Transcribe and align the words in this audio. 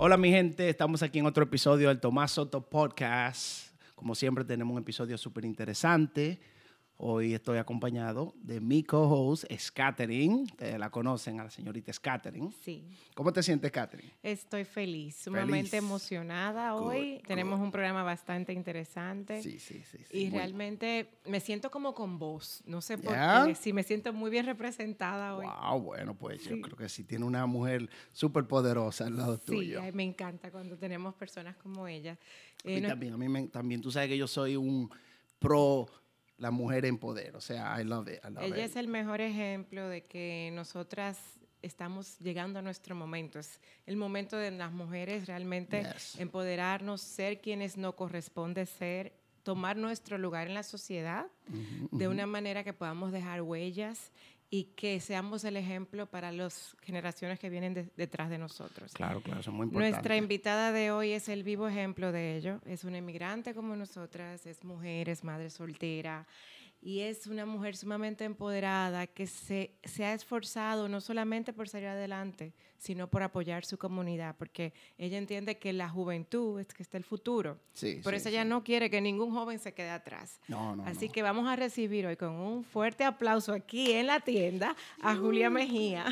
Hola 0.00 0.16
mi 0.16 0.30
gente, 0.30 0.68
estamos 0.68 1.02
aquí 1.02 1.18
en 1.18 1.26
otro 1.26 1.42
episodio 1.42 1.88
del 1.88 1.98
Tomás 1.98 2.30
Soto 2.30 2.60
Podcast. 2.60 3.72
Como 3.96 4.14
siempre 4.14 4.44
tenemos 4.44 4.72
un 4.72 4.80
episodio 4.80 5.18
súper 5.18 5.44
interesante. 5.44 6.38
Hoy 7.00 7.32
estoy 7.32 7.58
acompañado 7.58 8.34
de 8.42 8.60
mi 8.60 8.82
co-host, 8.82 9.44
Scatherine. 9.56 10.42
Ustedes 10.42 10.80
la 10.80 10.90
conocen 10.90 11.38
a 11.38 11.44
la 11.44 11.50
señorita 11.50 11.92
Scatherine. 11.92 12.50
Sí. 12.64 12.88
¿Cómo 13.14 13.32
te 13.32 13.40
sientes, 13.40 13.70
Catherine? 13.70 14.10
Estoy 14.20 14.64
feliz, 14.64 15.14
sumamente 15.14 15.68
Feliz. 15.70 15.74
emocionada 15.74 16.72
Good, 16.72 16.82
hoy. 16.82 17.22
Tenemos 17.24 17.60
un 17.60 17.70
programa 17.70 18.02
bastante 18.02 18.52
interesante. 18.52 19.40
Sí, 19.44 19.60
sí, 19.60 19.80
sí. 19.88 19.98
sí. 20.10 20.18
Y 20.18 20.30
realmente 20.30 21.20
me 21.24 21.38
siento 21.38 21.70
como 21.70 21.94
con 21.94 22.18
voz. 22.18 22.64
No 22.66 22.80
sé 22.80 22.98
por 22.98 23.14
qué. 23.14 23.54
Sí, 23.54 23.72
me 23.72 23.84
siento 23.84 24.12
muy 24.12 24.28
bien 24.28 24.46
representada 24.46 25.36
hoy. 25.36 25.46
Wow, 25.46 25.80
bueno, 25.80 26.16
pues 26.16 26.42
yo 26.42 26.56
Sí. 26.56 26.60
creo 26.62 26.76
que 26.76 26.88
sí 26.88 27.04
tiene 27.04 27.24
una 27.24 27.46
mujer 27.46 27.88
súper 28.12 28.48
poderosa 28.48 29.06
al 29.06 29.16
lado 29.16 29.36
Sí, 29.36 29.42
tuyo. 29.46 29.80
ay, 29.82 29.92
me 29.92 30.02
encanta 30.02 30.50
cuando 30.50 30.76
tenemos 30.76 31.14
personas 31.14 31.54
como 31.58 31.86
ella. 31.86 32.18
Y 32.64 32.72
Eh, 32.72 32.80
no- 32.80 32.88
también, 32.88 33.12
a 33.12 33.16
mí 33.16 33.28
me- 33.28 33.46
también 33.46 33.80
tú 33.80 33.92
sabes 33.92 34.08
que 34.08 34.18
yo 34.18 34.26
soy 34.26 34.56
un 34.56 34.90
pro 35.38 35.86
la 36.38 36.50
mujer 36.50 36.84
en 36.86 36.98
poder. 36.98 37.36
O 37.36 37.40
sea, 37.40 37.80
I 37.80 37.84
love 37.84 38.08
it. 38.08 38.20
I 38.24 38.30
love 38.30 38.42
ella 38.44 38.64
it. 38.64 38.70
es 38.70 38.76
el 38.76 38.88
mejor 38.88 39.20
ejemplo 39.20 39.88
de 39.88 40.04
que 40.06 40.50
nosotras 40.54 41.18
estamos 41.62 42.18
llegando 42.20 42.60
a 42.60 42.62
nuestro 42.62 42.94
momento. 42.94 43.38
Es 43.38 43.60
el 43.86 43.96
momento 43.96 44.36
de 44.36 44.50
las 44.52 44.70
mujeres 44.72 45.26
realmente 45.26 45.82
Yes. 45.82 46.20
empoderarnos, 46.20 47.00
ser 47.00 47.40
quienes 47.40 47.76
nos 47.76 47.94
corresponde 47.94 48.64
ser, 48.66 49.12
tomar 49.42 49.76
nuestro 49.76 50.18
lugar 50.18 50.46
en 50.46 50.54
la 50.54 50.62
sociedad 50.62 51.26
de 51.90 52.06
una 52.08 52.26
manera 52.26 52.62
que 52.64 52.72
podamos 52.72 53.10
dejar 53.12 53.42
huellas 53.42 54.12
y 54.50 54.64
que 54.76 54.98
seamos 55.00 55.44
el 55.44 55.56
ejemplo 55.56 56.06
para 56.06 56.32
las 56.32 56.74
generaciones 56.82 57.38
que 57.38 57.50
vienen 57.50 57.74
de- 57.74 57.90
detrás 57.96 58.30
de 58.30 58.38
nosotros. 58.38 58.92
Claro, 58.94 59.20
claro, 59.22 59.40
eso 59.40 59.50
es 59.50 59.56
muy 59.56 59.64
importante. 59.64 59.90
Nuestra 59.96 60.16
invitada 60.16 60.72
de 60.72 60.90
hoy 60.90 61.10
es 61.12 61.28
el 61.28 61.42
vivo 61.42 61.68
ejemplo 61.68 62.12
de 62.12 62.36
ello. 62.36 62.60
Es 62.64 62.84
una 62.84 62.98
inmigrante 62.98 63.54
como 63.54 63.76
nosotras, 63.76 64.46
es 64.46 64.64
mujer, 64.64 65.08
es 65.10 65.22
madre 65.22 65.50
soltera 65.50 66.26
y 66.80 67.00
es 67.00 67.26
una 67.26 67.44
mujer 67.44 67.76
sumamente 67.76 68.24
empoderada 68.24 69.06
que 69.06 69.26
se, 69.26 69.72
se 69.84 70.04
ha 70.04 70.14
esforzado 70.14 70.88
no 70.88 71.00
solamente 71.00 71.52
por 71.52 71.68
salir 71.68 71.88
adelante, 71.88 72.52
sino 72.78 73.08
por 73.08 73.22
apoyar 73.22 73.64
su 73.64 73.76
comunidad, 73.76 74.36
porque 74.38 74.72
ella 74.96 75.18
entiende 75.18 75.58
que 75.58 75.72
la 75.72 75.88
juventud 75.88 76.60
es 76.60 76.68
que 76.68 76.82
está 76.82 76.96
el 76.96 77.04
futuro. 77.04 77.58
Sí, 77.74 78.00
Por 78.02 78.12
sí, 78.14 78.16
eso 78.18 78.28
ella 78.28 78.42
sí. 78.44 78.48
no 78.48 78.62
quiere 78.64 78.88
que 78.88 79.00
ningún 79.00 79.32
joven 79.32 79.58
se 79.58 79.74
quede 79.74 79.90
atrás. 79.90 80.40
No, 80.48 80.76
no, 80.76 80.84
Así 80.86 81.06
no. 81.08 81.12
que 81.12 81.22
vamos 81.22 81.46
a 81.48 81.56
recibir 81.56 82.06
hoy 82.06 82.16
con 82.16 82.30
un 82.30 82.64
fuerte 82.64 83.04
aplauso 83.04 83.52
aquí 83.52 83.92
en 83.92 84.06
la 84.06 84.20
tienda 84.20 84.76
a 85.02 85.14
Julia 85.16 85.50
Mejía. 85.50 86.04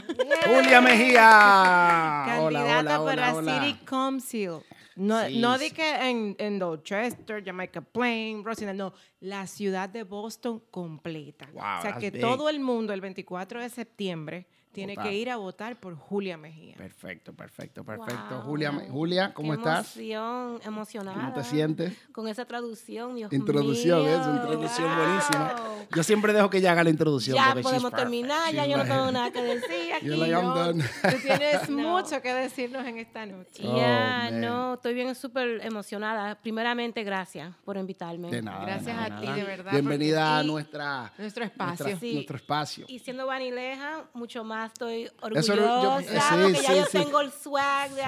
Julia 0.44 0.81
Mejía. 0.81 1.20
Candidata 2.27 2.42
hola, 2.42 2.81
hola, 3.00 3.05
para 3.05 3.34
hola. 3.34 3.64
City 3.64 3.78
Council. 3.84 4.50
No, 4.97 5.25
Sí, 5.27 5.39
no 5.41 5.59
di 5.59 5.70
que 5.70 5.94
en, 6.11 6.34
en 6.39 6.59
Dorchester, 6.59 7.44
Jamaica 7.44 7.81
Plain, 7.83 8.42
Rosendale, 8.42 8.78
no, 8.78 8.94
la 9.20 9.47
ciudad 9.47 9.89
de 9.91 10.03
Boston 10.05 10.62
completa. 10.70 11.48
Wow, 11.53 11.62
o 11.78 11.83
sea 11.83 11.98
que 11.98 12.11
big. 12.11 12.20
todo 12.20 12.48
el 12.48 12.61
mundo 12.61 12.92
el 12.94 13.00
24 13.03 13.61
de 13.61 13.69
septiembre 13.69 14.47
tiene 14.77 14.93
Votar. 14.95 15.11
que 15.11 15.17
ir 15.17 15.31
a 15.31 15.37
votar 15.37 15.77
por 15.77 15.97
Julia 15.97 16.37
Mejía. 16.37 16.77
Perfecto, 16.77 17.33
perfecto, 17.33 17.83
perfecto. 17.85 18.35
Wow. 18.37 18.43
Julia, 18.43 18.73
Julia, 18.91 19.35
¿cómo 19.35 19.53
Qué 19.53 19.59
estás? 19.59 19.97
Emoción, 19.97 20.61
emocionada. 20.65 21.17
¿Cómo 21.21 21.33
te 21.33 21.45
sientes? 21.45 21.93
Con 22.13 22.29
esa 22.29 22.45
traducción, 22.45 23.15
Dios 23.17 23.33
Introducción, 23.33 24.03
mío. 24.05 24.21
eso, 24.21 24.31
introducción 24.35 24.87
Wow. 24.89 24.97
buenísima. 25.05 25.55
Yo 25.95 26.03
siempre 26.03 26.33
dejo 26.33 26.51
que 26.51 26.59
ella 26.59 26.73
haga 26.73 26.85
la 26.85 26.91
introducción. 26.91 27.37
Ya 27.37 27.55
podemos 27.63 27.93
terminar, 27.93 28.53
ya 28.53 28.67
yo 28.67 28.77
no 28.77 28.85
tengo 28.85 29.11
nada 29.11 29.31
que 29.31 29.43
decir 29.43 29.93
aquí. 29.97 30.07
Like, 30.07 30.33
no. 30.33 30.65
Tú 30.75 31.17
tienes 31.23 31.69
No. 31.71 31.89
mucho 32.01 32.21
que 32.23 32.33
decirnos 32.35 32.87
en 32.87 32.99
esta 32.99 33.27
noche. 33.27 33.62
Oh, 33.65 33.77
Ya, 33.77 34.31
no, 34.31 34.75
estoy 34.75 34.95
bien 34.95 35.15
súper 35.15 35.61
emocionada. 35.65 36.34
Primeramente, 36.41 37.03
gracias 37.05 37.55
por 37.65 37.77
invitarme. 37.77 38.31
De 38.31 38.43
nada. 38.43 38.61
de 38.61 38.67
Gracias 38.67 38.97
nada, 38.97 39.17
a 39.17 39.21
ti, 39.21 39.27
de 39.27 39.45
verdad, 39.45 39.73
Bienvenida 39.73 40.39
a 40.39 40.43
nuestra, 40.43 41.12
Nuestro 41.19 41.45
espacio. 41.45 41.84
nuestra- 41.87 42.00
Sí. 42.00 42.15
nuestro 42.15 42.37
espacio. 42.37 42.84
Y 42.89 42.99
siendo 42.99 43.27
vanileja, 43.27 44.05
mucho 44.15 44.45
más 44.45 44.66
estoy 44.66 45.04
Eso 45.04 45.15
orgullosa, 45.22 46.03
yo- 46.03 46.21
sí, 46.21 46.43
porque 46.43 46.53
ya 46.62 46.69
sí, 46.69 46.77
yo 46.77 46.84
sí. 46.87 46.99
tengo 46.99 47.21
el 47.21 47.32
swag 47.32 47.91
de 47.91 48.03
Sí, 48.03 48.06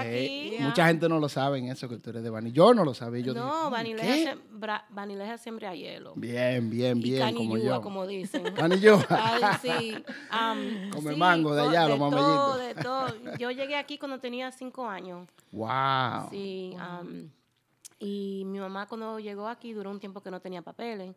aquí. 0.55 0.63
Mucha 0.63 0.87
gente 0.87 1.09
no 1.09 1.19
lo 1.19 1.29
sabe 1.29 1.59
en 1.59 1.67
eso 1.69 1.89
que 1.89 1.99
tú 1.99 2.11
eres 2.11 2.23
de 2.23 2.31
Bani. 2.31 2.53
Yo 2.53 2.75
no 2.75 2.85
lo 2.85 2.95
sabía. 2.95 3.23
Yo 3.25 3.35
no, 3.35 3.71
dije, 3.71 4.37
vanileja, 4.91 5.39
siempre 5.39 5.67
a 5.67 5.75
hielo. 5.75 6.13
Bien, 6.17 6.69
bien, 6.71 6.99
y 6.99 7.03
bien, 7.03 7.35
como 7.35 7.51
canillúa, 7.51 7.77
yo. 7.77 7.83
como 7.83 8.07
dicen. 8.07 8.43
Canillúa. 8.55 9.59
Sí. 9.63 9.95
am, 10.31 10.91
Come 10.95 11.13
sí, 11.13 11.17
mango 11.19 11.55
de 11.55 11.63
allá, 11.63 11.89
los 11.89 11.99
todo, 11.99 12.11
mameylitos. 12.11 12.59
de 12.61 12.83
todo. 12.83 13.37
Yo 13.39 13.51
llegué 13.51 13.77
aquí 13.77 13.99
cuando 13.99 14.19
tenía 14.19 14.53
cinco 14.53 14.87
años. 14.89 15.29
Wow. 15.53 16.29
Sí. 16.31 16.75
am, 16.79 17.31
y 18.01 18.45
mi 18.47 18.59
mamá 18.61 18.87
cuando 18.87 19.19
llegó 19.19 19.49
aquí 19.49 19.73
duró 19.73 19.91
un 19.91 19.99
tiempo 19.99 20.21
que 20.23 20.31
no 20.31 20.41
tenía 20.41 20.63
papeles. 20.63 21.15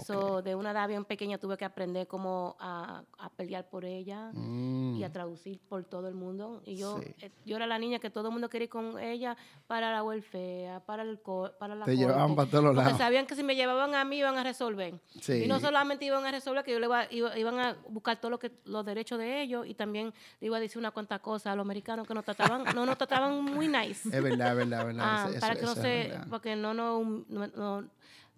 So, 0.00 0.40
de 0.42 0.54
una 0.54 0.70
edad 0.70 0.88
bien 0.88 1.04
pequeña 1.04 1.36
tuve 1.38 1.56
que 1.58 1.64
aprender 1.66 2.06
cómo 2.06 2.56
a, 2.58 3.02
a 3.18 3.28
pelear 3.30 3.68
por 3.68 3.84
ella 3.84 4.30
Mm. 4.32 4.96
y 4.96 5.04
a 5.04 5.12
traducir 5.12 5.60
por 5.68 5.84
todo 5.84 6.08
el 6.08 6.14
mundo. 6.14 6.62
Y 6.64 6.76
yo, 6.76 6.98
Sí. 7.00 7.14
eh, 7.20 7.30
yo 7.44 7.56
era 7.56 7.66
la 7.66 7.78
niña 7.78 7.98
que 7.98 8.08
todo 8.10 8.28
el 8.28 8.32
mundo 8.32 8.48
quería 8.48 8.64
ir 8.64 8.70
con 8.70 8.98
ella 8.98 9.36
para 9.66 9.92
la 9.92 10.02
welfare, 10.02 10.80
para, 10.86 11.02
el 11.02 11.20
co- 11.20 11.50
para 11.58 11.74
la 11.74 11.84
Te 11.84 11.96
llevaban 11.96 12.34
para 12.34 12.48
todos 12.50 12.64
Porque 12.64 12.80
lados. 12.82 12.98
sabían 12.98 13.26
que 13.26 13.34
si 13.34 13.42
me 13.42 13.54
llevaban 13.54 13.94
a 13.94 14.04
mí 14.04 14.16
iban 14.18 14.36
a 14.38 14.42
resolver. 14.44 14.94
Sí. 15.20 15.44
Y 15.44 15.46
no 15.46 15.60
solamente 15.60 16.04
iban 16.06 16.24
a 16.24 16.30
resolver, 16.30 16.64
que 16.64 16.72
yo 16.72 16.78
le 16.80 16.86
iba, 16.86 17.06
iba- 17.12 17.38
iban 17.38 17.58
a 17.58 17.76
buscar 17.88 18.18
todos 18.18 18.30
lo 18.30 18.38
que, 18.38 18.50
los 18.64 18.84
derechos 18.86 19.18
de 19.18 19.42
ellos 19.42 19.66
y 19.66 19.74
también 19.74 20.14
le 20.40 20.46
iba 20.46 20.56
a 20.56 20.60
decir 20.60 20.78
una 20.78 20.90
cuanta 20.90 21.18
cosa 21.18 21.52
a 21.52 21.56
los 21.56 21.64
americanos 21.64 22.06
que 22.08 22.14
nos 22.14 22.24
trataban, 22.24 22.64
no 22.74 22.86
nos 22.86 22.96
trataban 22.96 23.42
muy 23.44 23.68
nice. 23.68 24.08
Es 24.08 24.22
verdad, 24.22 24.50
es 24.52 24.56
verdad, 24.56 24.80
es 24.80 24.86
verdad. 24.86 25.04
Ah, 25.06 25.26
Eso- 25.30 25.40
para 25.40 25.52
eso- 25.52 25.60
que 25.60 25.66
no 25.66 25.74
se, 25.74 26.12
porque 26.30 26.56
no 26.56 26.72
no- 26.74 27.24
no- 27.28 27.84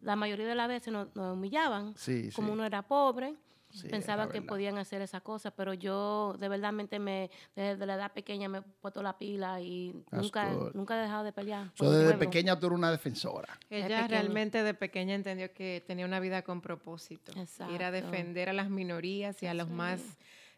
la 0.04 0.16
mayoría 0.16 0.46
de 0.46 0.54
las 0.54 0.68
veces 0.68 0.92
nos, 0.92 1.14
nos 1.16 1.34
humillaban, 1.34 1.94
Sí, 1.96 2.30
como 2.34 2.48
sí. 2.48 2.52
uno 2.52 2.64
era 2.64 2.82
pobre, 2.82 3.34
Sí, 3.70 3.88
es 3.90 4.06
que 4.30 4.40
podían 4.40 4.78
hacer 4.78 5.02
esas 5.02 5.20
cosas, 5.22 5.52
pero 5.56 5.74
yo 5.74 6.36
de 6.38 6.48
verdad 6.48 6.70
me, 6.72 7.28
desde 7.56 7.84
la 7.86 7.94
edad 7.94 8.12
pequeña 8.12 8.48
me 8.48 8.58
he 8.58 8.62
puesto 8.62 9.02
la 9.02 9.18
pila 9.18 9.60
y 9.60 9.92
That's 10.10 10.22
nunca, 10.22 10.52
good. 10.54 10.74
nunca 10.74 10.96
he 10.96 11.02
dejado 11.02 11.24
de 11.24 11.32
pelear. 11.32 11.72
So, 11.74 11.90
desde 11.90 12.04
pueblo. 12.12 12.18
pequeña 12.20 12.56
tú 12.56 12.66
eres 12.66 12.78
una 12.78 12.92
defensora. 12.92 13.58
Ella 13.68 14.06
realmente 14.06 14.62
de 14.62 14.74
pequeña 14.74 15.16
entendió 15.16 15.52
que 15.52 15.82
tenía 15.88 16.06
una 16.06 16.20
vida 16.20 16.42
con 16.42 16.60
propósito. 16.60 17.32
Y 17.34 17.38
era 17.74 17.88
Exacto. 17.88 17.90
defender 17.90 18.48
a 18.48 18.52
las 18.52 18.70
minorías 18.70 19.42
y 19.42 19.46
a 19.48 19.54
los 19.54 19.68
más 19.68 20.00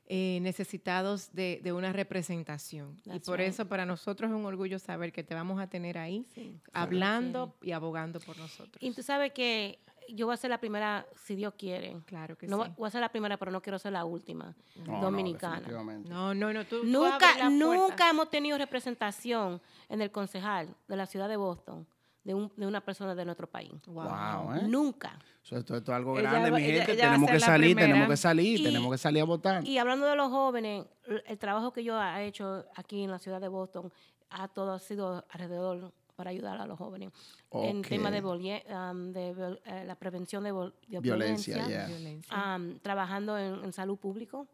eh, 0.09 0.39
necesitados 0.41 1.33
de, 1.33 1.61
de 1.63 1.73
una 1.73 1.93
representación. 1.93 2.97
y 3.05 3.19
por 3.21 3.39
right. 3.39 3.49
eso 3.49 3.67
para 3.67 3.85
nosotros 3.87 4.31
es 4.31 4.37
un 4.37 4.45
orgullo 4.45 4.79
saber 4.79 5.13
que 5.13 5.23
te 5.25 5.35
vamos 5.35 5.61
a 5.61 5.67
tener 5.69 5.99
ahí 5.99 6.27
Sí. 6.35 6.61
hablando 6.73 7.55
y 7.63 7.73
abogando 7.73 8.21
por 8.21 8.37
nosotros. 8.39 8.77
Y 8.81 8.93
tú 8.93 9.03
sabes 9.03 9.33
que 9.33 9.79
yo 10.09 10.27
voy 10.27 10.35
a 10.35 10.37
ser 10.37 10.51
la 10.51 10.59
primera, 10.59 11.05
si 11.25 11.35
Dios 11.35 11.55
quiere. 11.59 11.97
claro 12.07 12.39
que 12.39 12.47
No 12.47 12.65
sí. 12.65 12.71
voy 12.77 12.87
a 12.87 12.91
ser 12.93 13.01
la 13.01 13.09
primera, 13.09 13.37
pero 13.37 13.51
no 13.51 13.61
quiero 13.61 13.79
ser 13.81 13.93
la 13.93 14.05
última 14.05 14.55
No, 14.87 15.01
dominicana. 15.01 15.67
No, 16.07 16.33
no, 16.33 16.53
no. 16.53 16.65
Tú, 16.65 16.83
tú 16.83 16.87
Nunca, 16.87 17.19
puerta. 17.19 17.51
nunca 17.51 18.11
hemos 18.11 18.31
tenido 18.31 18.57
representación 18.59 19.61
en 19.89 20.03
el 20.03 20.13
concejal 20.13 20.73
de 20.87 20.97
la 20.97 21.07
ciudad 21.07 21.29
de 21.29 21.37
Boston 21.37 21.85
de, 22.27 22.35
un- 22.35 22.53
de 22.57 22.67
una 22.67 22.81
persona 22.81 23.15
de 23.15 23.25
nuestro 23.25 23.47
país. 23.47 23.71
Wow, 23.87 24.55
¿eh? 24.57 24.63
Nunca. 24.67 25.17
So, 25.43 25.57
esto, 25.57 25.77
esto 25.77 25.93
es 25.93 25.97
algo 25.97 26.19
Ella 26.19 26.31
grande, 26.31 26.51
va- 26.51 26.57
mi 26.59 26.65
ella- 26.65 26.79
gente. 26.85 26.93
ella 26.95 27.03
va 27.05 27.09
a 27.11 27.15
tenemos 27.15 27.31
que 27.31 27.41
salir, 27.41 27.77
primera. 27.77 27.87
tenemos 27.93 28.09
que 28.11 28.17
salir, 28.17 28.61
Y- 28.61 28.65
tenemos 28.65 28.91
que 28.93 28.99
salir 28.99 29.23
a 29.23 29.25
votar. 29.25 29.65
Y 29.67 29.79
hablando 29.79 30.07
de 30.07 30.17
los 30.17 30.29
jóvenes, 30.31 30.85
el, 31.27 31.39
trabajo 31.39 31.73
que 31.73 31.85
yo 31.85 32.03
he 32.03 32.27
hecho 32.27 32.65
aquí 32.75 33.03
en 33.05 33.11
la 33.13 33.19
ciudad 33.21 33.41
de 33.41 33.47
Boston, 33.49 33.93
ha 34.31 34.49
todo 34.49 34.73
ha 34.73 34.79
sido 34.81 35.25
alrededor 35.31 35.93
para 36.17 36.31
ayudar 36.31 36.59
a 36.61 36.67
los 36.67 36.79
jóvenes 36.79 37.13
en 37.53 37.83
tema 37.83 38.11
de, 38.11 38.21
um, 38.23 39.13
de 39.13 39.59
eh, 39.67 39.85
la 39.87 39.95
prevención 39.95 40.43
de, 40.43 40.51
de 40.89 41.01
Violencia, 41.01 41.55
violencia, 41.57 41.67
yeah. 41.69 41.87
Violencia. 41.87 42.57
um, 42.57 42.79
trabajando 42.81 43.39
en, 43.39 43.63
en 43.65 43.73
salud 43.73 43.99
público, 43.99 44.49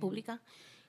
pública. 0.00 0.40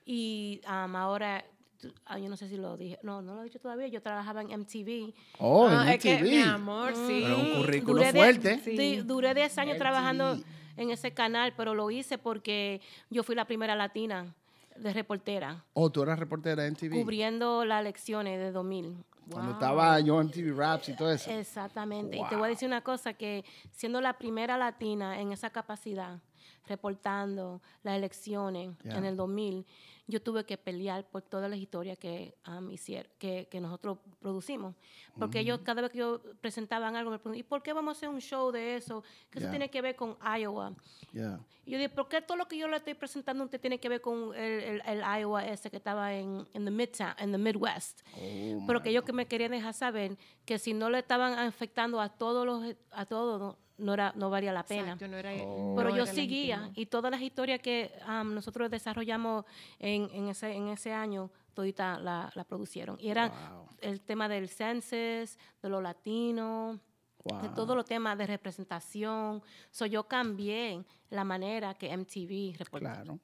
Y 0.06 0.62
um, 0.68 0.96
ahora, 0.96 1.44
ah, 1.46 1.51
yo 1.82 2.30
no 2.30 2.38
sé 2.38 2.48
si 2.48 2.58
lo 2.58 2.78
dije, 2.78 3.00
no, 3.04 3.22
no 3.22 3.36
lo 3.36 3.42
he 3.42 3.46
dicho 3.46 3.60
todavía, 3.60 3.88
yo 3.88 4.02
trabajaba 4.02 4.42
en 4.42 4.52
MTV. 4.52 5.14
Oh, 5.40 5.68
Ah, 5.68 5.84
en 5.86 5.90
es 5.94 6.00
que, 6.02 6.14
MTV. 6.18 6.30
mi 6.30 6.42
amor, 6.42 6.96
sí. 6.96 7.22
Pero 7.24 7.38
un 7.40 7.56
currículo 7.58 7.94
Duré 7.96 8.12
de- 8.14 8.20
fuerte. 8.20 8.60
Sí. 8.64 8.78
di- 8.78 8.98
duré 9.02 9.34
10 9.34 9.58
años 9.58 9.76
MTV. 9.76 9.80
trabajando 9.80 10.38
en 10.78 10.90
ese 10.92 11.12
canal, 11.14 11.54
pero 11.56 11.74
lo 11.74 11.90
hice 11.92 12.18
porque 12.18 12.82
yo 13.10 13.24
fui 13.24 13.36
la 13.36 13.46
primera 13.46 13.76
latina 13.76 14.34
de 14.78 14.94
reportera, 14.94 15.64
Oh, 15.74 15.90
tú 15.90 16.02
eras 16.04 16.18
reportera 16.18 16.66
en 16.66 16.74
MTV. 16.74 17.02
cubriendo 17.02 17.66
las 17.66 17.82
elecciones 17.82 18.40
de 18.40 18.52
2000. 18.52 18.96
Cuando 19.30 19.52
estaba 19.54 19.98
yo 20.00 20.20
en 20.20 20.30
TV 20.32 20.52
Raps 20.52 20.90
y 20.90 20.96
todo 20.96 21.12
eso. 21.12 21.30
Exactamente. 21.32 22.18
Y 22.18 22.24
te 22.24 22.30
Wow. 22.32 22.40
voy 22.40 22.46
a 22.48 22.50
decir 22.50 22.68
una 22.68 22.82
cosa, 22.82 23.14
que 23.14 23.46
siendo 23.72 24.02
la 24.02 24.14
primera 24.18 24.58
latina 24.58 25.22
en 25.22 25.32
esa 25.32 25.50
capacidad, 25.50 26.20
reportando 26.68 27.62
las 27.84 27.96
elecciones 27.98 28.72
Ya. 28.84 28.98
en 28.98 29.06
el 29.06 29.16
2000, 29.16 29.66
yo 30.12 30.22
tuve 30.22 30.46
que 30.46 30.58
pelear 30.58 31.04
por 31.10 31.22
todas 31.24 31.50
las 31.50 31.58
historias 31.60 31.98
que, 31.98 32.36
um, 32.48 32.70
hicier- 32.70 33.10
que, 33.18 33.48
que 33.50 33.60
nosotros 33.60 33.98
producimos. 34.20 34.76
Porque 35.18 35.40
ellos, 35.40 35.60
cada 35.64 35.82
vez 35.82 35.92
que 35.92 35.98
yo 36.00 36.22
presentaban 36.42 36.96
algo, 36.96 37.10
me 37.12 37.18
preguntaban, 37.18 37.40
¿y 37.40 37.44
por 37.44 37.64
qué 37.64 37.74
vamos 37.74 37.96
a 37.96 37.98
hacer 37.98 38.10
un 38.10 38.20
show 38.22 38.52
de 38.52 38.76
eso? 38.76 39.02
Que 39.30 39.40
Yeah. 39.40 39.48
eso 39.48 39.50
tiene 39.52 39.70
que 39.70 39.82
ver 39.82 39.96
con 39.96 40.18
Iowa. 40.40 40.74
Yeah. 41.14 41.40
Y 41.66 41.72
yo 41.72 41.78
dije, 41.78 41.90
¿por 41.90 42.08
qué 42.08 42.22
todo 42.22 42.38
lo 42.38 42.48
que 42.48 42.58
yo 42.58 42.68
le 42.68 42.78
estoy 42.78 42.94
presentando 42.94 43.44
usted 43.44 43.60
tiene 43.60 43.80
que 43.80 43.88
ver 43.90 44.02
con 44.02 44.34
el, 44.36 44.64
el, 44.64 44.82
el 44.86 45.02
Iowa 45.22 45.46
ese 45.46 45.70
que 45.70 45.78
estaba 45.78 46.14
en, 46.14 46.48
en 46.54 46.66
the 46.66 46.72
Midtown, 46.72 47.14
en 47.18 47.32
the 47.32 47.38
Midwest? 47.38 48.02
Oh, 48.18 48.64
Pero 48.68 48.82
que 48.82 48.90
ellos 48.90 49.04
que 49.04 49.14
me 49.14 49.26
querían 49.28 49.52
dejar 49.52 49.74
saber 49.74 50.18
que 50.46 50.60
si 50.60 50.74
no 50.74 50.90
le 50.90 51.00
estaban 51.00 51.34
afectando 51.40 52.00
a 52.02 52.10
todos 52.10 52.46
los, 52.46 52.76
a 52.92 53.06
todos, 53.06 53.56
no, 53.78 53.94
era, 53.94 54.14
no 54.16 54.30
valía 54.30 54.52
la 54.54 54.64
pena. 54.64 54.94
Exacto, 54.94 55.08
no 55.08 55.18
era, 55.18 55.32
Oh. 55.44 55.74
Pero 55.76 55.90
no 55.90 55.96
yo 55.98 56.04
era 56.04 56.14
seguía 56.14 56.58
legítimo. 56.58 56.82
y 56.82 56.86
todas 56.88 57.12
las 57.12 57.22
historias 57.22 57.60
que 57.62 57.92
am, 58.06 58.34
nosotros 58.34 58.70
desarrollamos 58.70 59.46
en, 59.80 60.10
en, 60.14 60.28
ese, 60.30 60.52
en 60.54 60.68
ese 60.70 60.94
año, 60.94 61.30
todita 61.54 62.00
la, 62.00 62.32
la 62.36 62.44
producieron. 62.44 62.98
Y 63.00 63.10
era 63.10 63.30
Wow. 63.30 63.68
el 63.82 64.02
tema 64.02 64.28
del 64.30 64.48
census, 64.50 65.38
de 65.62 65.70
los 65.70 65.82
latinos, 67.24 67.42
de 67.42 67.48
Wow. 67.50 67.56
todos 67.56 67.76
los 67.76 67.86
temas 67.86 68.18
de 68.18 68.26
representación. 68.28 69.42
So, 69.72 69.86
yo 69.86 70.04
cambié 70.08 70.84
la 71.10 71.24
manera 71.24 71.74
que 71.74 71.92
MTV 71.92 72.56
Claro. 72.72 73.20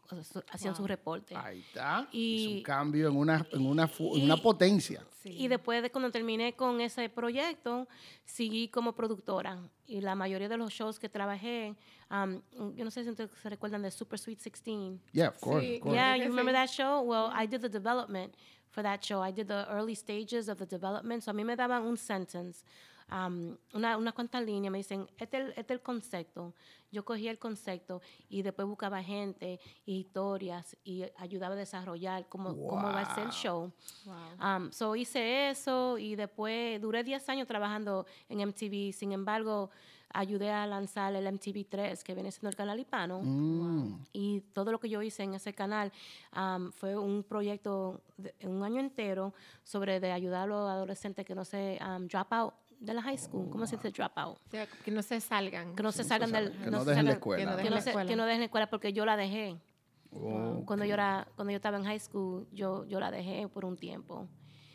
hacían 0.52 0.76
sus 0.76 0.88
reportes. 0.88 1.38
Ahí 1.38 1.60
está. 1.62 2.08
Y- 2.12 2.46
es 2.46 2.58
un 2.58 2.64
cambio 2.64 3.08
en 3.08 3.16
una, 3.16 3.48
en 3.52 3.66
una, 3.66 3.88
fu- 3.88 4.16
en 4.16 4.22
y- 4.22 4.26
una 4.26 4.38
potencia. 4.38 5.06
Sí. 5.24 5.30
Y 5.30 5.48
después 5.48 5.82
de 5.82 5.90
cuando 5.90 6.12
terminé 6.12 6.54
con 6.54 6.82
ese 6.82 7.08
proyecto, 7.10 7.88
seguí 8.26 8.68
como 8.68 8.94
productora. 8.94 9.58
Y 9.86 10.02
la 10.02 10.16
mayoría 10.16 10.50
de 10.50 10.58
los 10.58 10.74
shows 10.74 11.00
que 11.00 11.08
trabajé, 11.08 11.76
um, 12.12 12.42
yo 12.76 12.84
no 12.84 12.92
sé 12.92 13.04
si 13.06 13.10
ustedes 13.10 13.32
se 13.42 13.50
recuerdan 13.50 13.82
de 13.82 13.90
Super 13.92 14.20
Sweet 14.20 14.40
16. 14.40 15.00
Yeah, 15.14 15.30
of 15.30 15.40
course. 15.40 15.66
Sí, 15.66 15.76
of 15.78 15.82
course. 15.84 15.96
Yeah, 15.96 16.18
you 16.18 16.26
remember 16.26 16.54
that 16.54 16.68
show? 16.70 17.02
Well, 17.02 17.32
I 17.34 17.48
did 17.48 17.62
the 17.62 17.70
development 17.70 18.36
for 18.70 18.84
that 18.84 19.02
show. 19.02 19.24
I 19.26 19.32
did 19.32 19.48
the 19.48 19.66
early 19.70 19.96
stages 19.96 20.50
of 20.50 20.58
the 20.58 20.66
development. 20.66 21.24
So 21.24 21.32
a 21.32 21.34
mí 21.34 21.46
me 21.46 21.56
daban 21.56 21.84
un 21.84 21.96
sentence, 21.96 22.66
um, 23.12 23.56
una, 23.74 23.98
una 23.98 24.12
cuantas 24.12 24.44
líneas. 24.44 24.72
Me 24.72 24.78
dicen, 24.80 25.08
este 25.18 25.38
es 25.38 25.46
el- 25.46 25.54
este 25.58 25.74
el 25.74 25.82
concepto. 25.82 26.54
Yo 26.92 27.04
cogía 27.04 27.32
el 27.32 27.38
concepto 27.40 28.02
y 28.30 28.42
después 28.44 28.66
buscaba 28.68 29.04
gente, 29.04 29.60
historias 29.86 30.76
y 30.84 31.04
ayudaba 31.18 31.54
a 31.54 31.58
desarrollar 31.58 32.28
cómo, 32.30 32.50
cómo 32.68 32.84
va 32.88 33.02
a 33.02 33.14
ser 33.16 33.24
el 33.26 33.30
Wow. 33.30 33.34
show. 33.38 33.72
Wow. 34.06 34.56
Um, 34.56 34.72
so 34.72 34.96
hice 34.96 35.50
eso 35.50 35.98
y 35.98 36.16
después 36.16 36.82
duré 36.82 37.04
10 37.04 37.28
años 37.30 37.48
trabajando 37.48 38.06
en 38.30 38.40
MTV. 38.42 38.94
Sin 38.94 39.12
embargo, 39.12 39.70
ayudé 40.14 40.50
a 40.50 40.66
lanzar 40.66 41.14
el 41.14 41.28
MTV 41.28 41.66
3, 41.70 42.04
que 42.06 42.14
viene 42.14 42.32
siendo 42.32 42.50
el 42.50 42.56
canal 42.56 42.80
hispano. 42.80 43.20
Mm. 43.22 44.06
Y 44.14 44.40
todo 44.54 44.72
lo 44.72 44.80
que 44.80 44.88
yo 44.88 45.02
hice 45.02 45.24
en 45.24 45.34
ese 45.34 45.54
canal 45.54 45.92
um, 46.36 46.72
fue 46.72 46.96
un 46.98 47.24
proyecto 47.24 48.02
de 48.16 48.34
un 48.48 48.64
año 48.64 48.80
entero 48.80 49.34
sobre 49.66 50.00
de 50.00 50.14
ayudar 50.14 50.44
a 50.44 50.48
los 50.48 50.70
adolescentes 50.70 51.26
que 51.26 51.36
no 51.36 51.44
se 51.44 51.78
um, 51.86 52.08
drop 52.08 52.32
out 52.32 52.54
de 52.80 52.94
la 52.94 53.02
high 53.02 53.18
school. 53.18 53.50
¿Cómo 53.50 53.66
se 53.66 53.76
dice 53.78 53.92
drop 53.92 54.12
out? 54.18 54.38
O 54.46 54.50
sea, 54.50 54.68
que 54.68 54.92
no 54.92 55.02
se 55.02 55.20
salgan. 55.20 55.76
Que 55.76 55.84
no 55.84 55.92
se 55.92 56.04
Sí, 56.04 56.10
salgan 56.10 56.32
del... 56.32 56.52
que 56.52 56.70
no 56.72 56.86
dejen 56.86 57.06
la 57.06 57.12
salgan- 57.12 57.16
escuela. 57.16 57.40
que 57.40 57.46
no 57.46 57.52
Que 57.52 57.58
dejen 57.58 57.74
la 57.74 57.80
escuela. 57.80 58.10
que 58.10 58.16
no 58.16 58.26
dejen 58.26 58.40
la 58.40 58.46
escuela 58.46 58.70
porque 58.70 58.94
yo 58.94 59.06
la 59.06 59.18
dejé. 59.18 59.58
Oh, 60.12 60.64
Cuando 60.66 60.86
yo 60.86 60.94
era 60.94 61.28
cuando 61.36 61.52
yo 61.52 61.58
estaba 61.58 61.78
en 61.78 61.84
high 61.84 62.00
school, 62.00 62.48
yo, 62.52 62.86
yo 62.86 63.00
la 63.00 63.12
dejé 63.12 63.48
por 63.50 63.66
un 63.66 63.76
tiempo. 63.78 64.28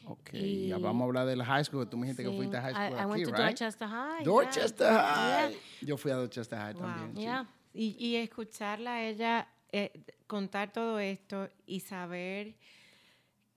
ok. 0.06 0.30
y- 0.34 0.68
Ya 0.68 0.78
vamos 0.78 1.02
a 1.02 1.04
hablar 1.06 1.26
de 1.26 1.36
la 1.36 1.44
high 1.44 1.64
school. 1.64 1.88
Tú 1.88 1.96
me 1.96 2.06
dijiste 2.06 2.22
que 2.24 2.30
Sí. 2.30 2.36
fuiste 2.36 2.56
a 2.56 2.62
high 2.62 2.72
I- 2.72 2.74
school 2.74 2.98
I, 3.00 3.04
went 3.06 3.12
aquí, 3.12 3.24
to 3.24 3.30
right? 3.30 3.40
Dorchester 3.46 3.88
High. 3.88 4.18
yeah. 4.18 4.24
Dorchester 4.24 4.92
High. 4.92 5.50
Yeah. 5.52 5.58
Yo 5.82 5.96
fui 5.96 6.10
a 6.10 6.16
Dorchester 6.16 6.58
High 6.58 6.74
Wow. 6.74 6.82
también. 6.82 7.14
sí. 7.14 7.20
Yeah. 7.22 7.46
Y, 7.74 7.96
y 7.98 8.16
escucharla 8.16 8.94
a 8.94 9.04
ella 9.04 9.48
eh, 9.74 9.90
contar 10.26 10.70
todo 10.72 10.98
esto 10.98 11.48
y 11.66 11.80
saber 11.80 12.56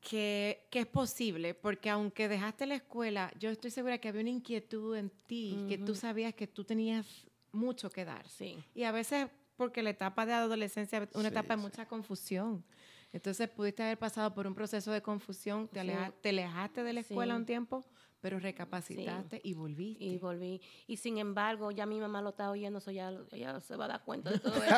que, 0.07 0.67
que 0.69 0.79
es 0.81 0.85
posible, 0.85 1.55
porque 1.55 1.89
aunque 1.89 2.27
dejaste 2.27 2.67
la 2.67 2.75
escuela, 2.75 3.31
yo 3.39 3.49
estoy 3.49 3.71
segura 3.71 3.97
que 3.97 4.07
había 4.09 4.21
una 4.21 4.29
inquietud 4.29 4.95
en 4.95 5.09
ti, 5.25 5.65
que 5.67 5.79
tú 5.79 5.95
sabías 5.95 6.35
que 6.35 6.45
tú 6.45 6.63
tenías 6.63 7.25
mucho 7.51 7.89
que 7.89 8.05
dar. 8.05 8.27
Sí. 8.27 8.63
Y 8.75 8.83
a 8.83 8.91
veces, 8.91 9.27
porque 9.57 9.81
la 9.81 9.89
etapa 9.89 10.25
de 10.27 10.33
adolescencia 10.33 10.99
es 10.99 11.09
una 11.15 11.29
Sí, 11.29 11.33
etapa 11.35 11.55
de 11.55 11.61
sí. 11.61 11.67
mucha 11.67 11.87
confusión. 11.87 12.63
Entonces 13.13 13.49
pudiste 13.49 13.81
haber 13.81 13.97
pasado 13.97 14.31
por 14.33 14.45
un 14.45 14.53
proceso 14.53 14.91
de 14.91 15.01
confusión, 15.01 15.67
te, 15.69 15.79
aleja- 15.79 16.11
te 16.21 16.29
alejaste 16.29 16.83
de 16.83 16.93
la 16.93 16.99
escuela 16.99 17.35
un 17.35 17.45
tiempo, 17.45 17.83
pero 18.21 18.37
recapacitaste 18.39 19.39
y 19.43 19.53
volviste. 19.53 20.03
Y 20.03 20.17
volví. 20.19 20.61
Y 20.85 20.97
sin 20.97 21.17
embargo, 21.17 21.71
ya 21.71 21.85
mi 21.85 21.99
mamá 21.99 22.21
lo 22.21 22.29
está 22.29 22.51
oyendo, 22.51 22.79
so 22.79 22.91
ya 22.91 23.11
ella 23.31 23.59
se 23.61 23.75
va 23.75 23.85
a 23.85 23.87
dar 23.87 24.03
cuenta 24.03 24.29
de 24.31 24.39
todo 24.39 24.53
eso. 24.63 24.75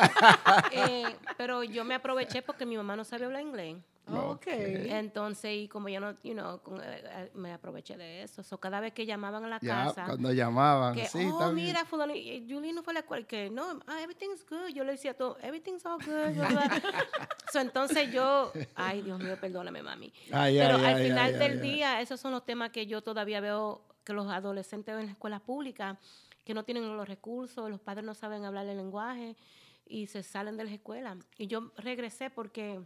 Eh, 0.72 1.04
pero 1.36 1.64
yo 1.64 1.84
me 1.84 1.94
aproveché 1.94 2.40
porque 2.42 2.64
mi 2.64 2.76
mamá 2.76 2.94
no 2.96 3.04
sabía 3.04 3.26
hablar 3.26 3.42
inglés. 3.42 3.76
Ok. 4.10 4.46
Entonces, 4.46 5.50
y 5.54 5.68
como 5.68 5.88
yo 5.88 6.00
no, 6.00 6.12
you 6.22 6.32
know, 6.32 6.60
con- 6.62 6.80
eh, 6.80 7.02
eh, 7.04 7.30
me 7.34 7.52
aproveché 7.52 7.96
de 7.96 8.22
eso. 8.22 8.42
So, 8.42 8.58
cada 8.58 8.80
vez 8.80 8.92
que 8.92 9.06
llamaban 9.06 9.44
a 9.44 9.48
la 9.48 9.58
Ya, 9.60 9.84
casa, 9.84 10.06
cuando 10.06 10.32
llamaban. 10.32 10.94
que, 10.94 11.06
sí, 11.06 11.28
oh, 11.32 11.38
bien. 11.52 11.54
mira, 11.54 11.84
fulano, 11.84 12.12
Julie 12.14 12.72
no 12.72 12.82
fue 12.82 12.92
a 12.92 12.94
la 12.94 13.00
escuela, 13.00 13.26
que 13.26 13.50
no, 13.50 13.80
ah, 13.86 14.00
everything's 14.02 14.44
good. 14.48 14.68
Yo 14.74 14.84
le 14.84 14.92
decía 14.92 15.14
todo, 15.14 15.36
everything's 15.42 15.84
all 15.86 15.98
good. 16.04 16.34
so, 17.52 17.60
entonces 17.60 18.10
yo, 18.12 18.52
ay, 18.74 19.02
Dios 19.02 19.18
mío, 19.18 19.36
perdóname, 19.40 19.82
mami. 19.82 20.12
Ay, 20.32 20.58
Pero 20.58 20.76
ay, 20.76 20.84
al 20.84 20.94
ay, 20.96 21.08
final 21.08 21.26
ay, 21.26 21.32
del 21.32 21.42
ay, 21.52 21.58
ay. 21.58 21.70
día, 21.70 22.00
esos 22.00 22.20
son 22.20 22.32
los 22.32 22.44
temas 22.44 22.70
que 22.70 22.86
yo 22.86 23.02
todavía 23.02 23.40
veo 23.40 23.84
que 24.04 24.12
los 24.12 24.26
adolescentes 24.28 24.94
en 24.94 25.02
las 25.02 25.10
escuelas 25.10 25.40
públicas, 25.42 25.98
que 26.44 26.54
no 26.54 26.64
tienen 26.64 26.96
los 26.96 27.06
recursos, 27.06 27.68
los 27.68 27.80
padres 27.80 28.04
no 28.06 28.14
saben 28.14 28.44
hablar 28.44 28.66
el 28.66 28.78
lenguaje 28.78 29.36
y 29.84 30.06
se 30.06 30.22
salen 30.22 30.56
de 30.56 30.64
las 30.64 30.72
escuelas. 30.72 31.18
Y 31.36 31.46
yo 31.46 31.72
regresé 31.76 32.30
porque 32.30 32.80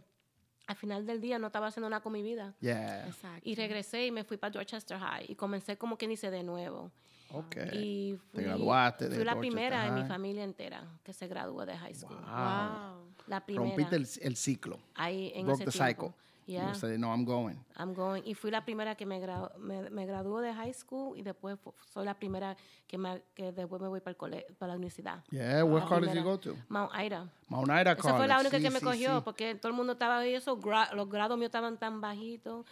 al 0.67 0.75
final 0.75 1.05
del 1.05 1.19
día 1.21 1.39
no 1.39 1.47
estaba 1.47 1.67
haciendo 1.67 1.89
nada 1.89 2.01
con 2.01 2.13
mi 2.13 2.21
vida. 2.21 2.53
Yeah. 2.59 3.07
Exacto. 3.07 3.41
Y 3.43 3.55
regresé 3.55 4.05
y 4.05 4.11
me 4.11 4.23
fui 4.23 4.37
para 4.37 4.51
Dorchester 4.51 4.97
High 4.97 5.25
y 5.29 5.35
comencé 5.35 5.77
como 5.77 5.97
quien 5.97 6.11
dice 6.11 6.31
de 6.31 6.43
nuevo. 6.43 6.91
Ok. 7.31 7.55
Y 7.73 8.17
fui, 8.31 8.43
graduaste 8.43 9.09
de 9.09 9.15
fui 9.15 9.25
la 9.25 9.33
Dorchester 9.33 9.39
primera 9.39 9.87
en 9.87 9.95
mi 9.95 10.03
familia 10.03 10.43
entera 10.43 10.83
que 11.03 11.13
se 11.13 11.27
graduó 11.27 11.65
de 11.65 11.75
high 11.77 11.95
school. 11.95 12.15
Wow. 12.15 12.25
Wow. 12.25 13.13
La 13.27 13.43
primera. 13.45 13.67
Rompiste 13.67 13.95
el, 13.95 14.07
el 14.21 14.35
ciclo. 14.37 14.79
ahí 14.95 15.31
en 15.35 15.45
Broke 15.45 15.63
ese 15.63 15.71
the 15.71 15.77
tiempo. 15.77 16.07
cycle. 16.11 16.23
Yeah. 16.45 16.69
You 16.69 16.75
said, 16.75 16.99
no, 16.99 17.11
I'm 17.13 17.23
going. 17.25 17.55
I'm 17.77 17.93
going. 17.93 18.21
Y 18.25 18.33
fui 18.33 18.51
la 18.51 18.65
primera 18.65 18.95
que 18.95 19.05
me, 19.05 19.19
gradu- 19.21 19.55
me, 19.57 19.89
me 19.89 20.05
graduó 20.05 20.41
de 20.41 20.53
high 20.53 20.73
school 20.73 21.17
y 21.17 21.21
después 21.21 21.57
soy 21.93 22.03
la 22.05 22.13
primera 22.13 22.57
que, 22.87 22.97
me, 22.97 23.21
que 23.33 23.51
después 23.53 23.81
me 23.81 23.87
voy 23.87 24.01
para, 24.01 24.11
el 24.11 24.17
cole, 24.17 24.45
para 24.59 24.73
la 24.73 24.77
universidad. 24.77 25.23
Yeah, 25.31 25.63
what 25.63 25.87
college 25.87 26.07
you 26.13 26.21
primera. 26.21 26.23
go 26.23 26.37
to? 26.39 26.55
Mount 26.69 26.91
Ida. 26.99 27.29
Mount 27.47 27.67
Ida 27.69 27.91
Esa 27.93 27.95
College. 27.95 28.17
fue 28.17 28.27
la 28.27 28.39
única 28.39 28.57
sí, 28.57 28.63
que 28.63 28.69
me 28.71 28.79
sí, 28.79 28.85
cogió 28.85 29.17
sí. 29.17 29.21
porque 29.23 29.55
todo 29.55 29.69
el 29.69 29.75
mundo 29.77 29.93
estaba 29.93 30.17
ahí, 30.19 30.33
esos 30.35 30.59
gra- 30.59 30.91
los 30.93 31.09
grados 31.09 31.37
míos 31.37 31.47
estaban 31.49 31.77
tan 31.77 32.01
bajitos 32.01 32.65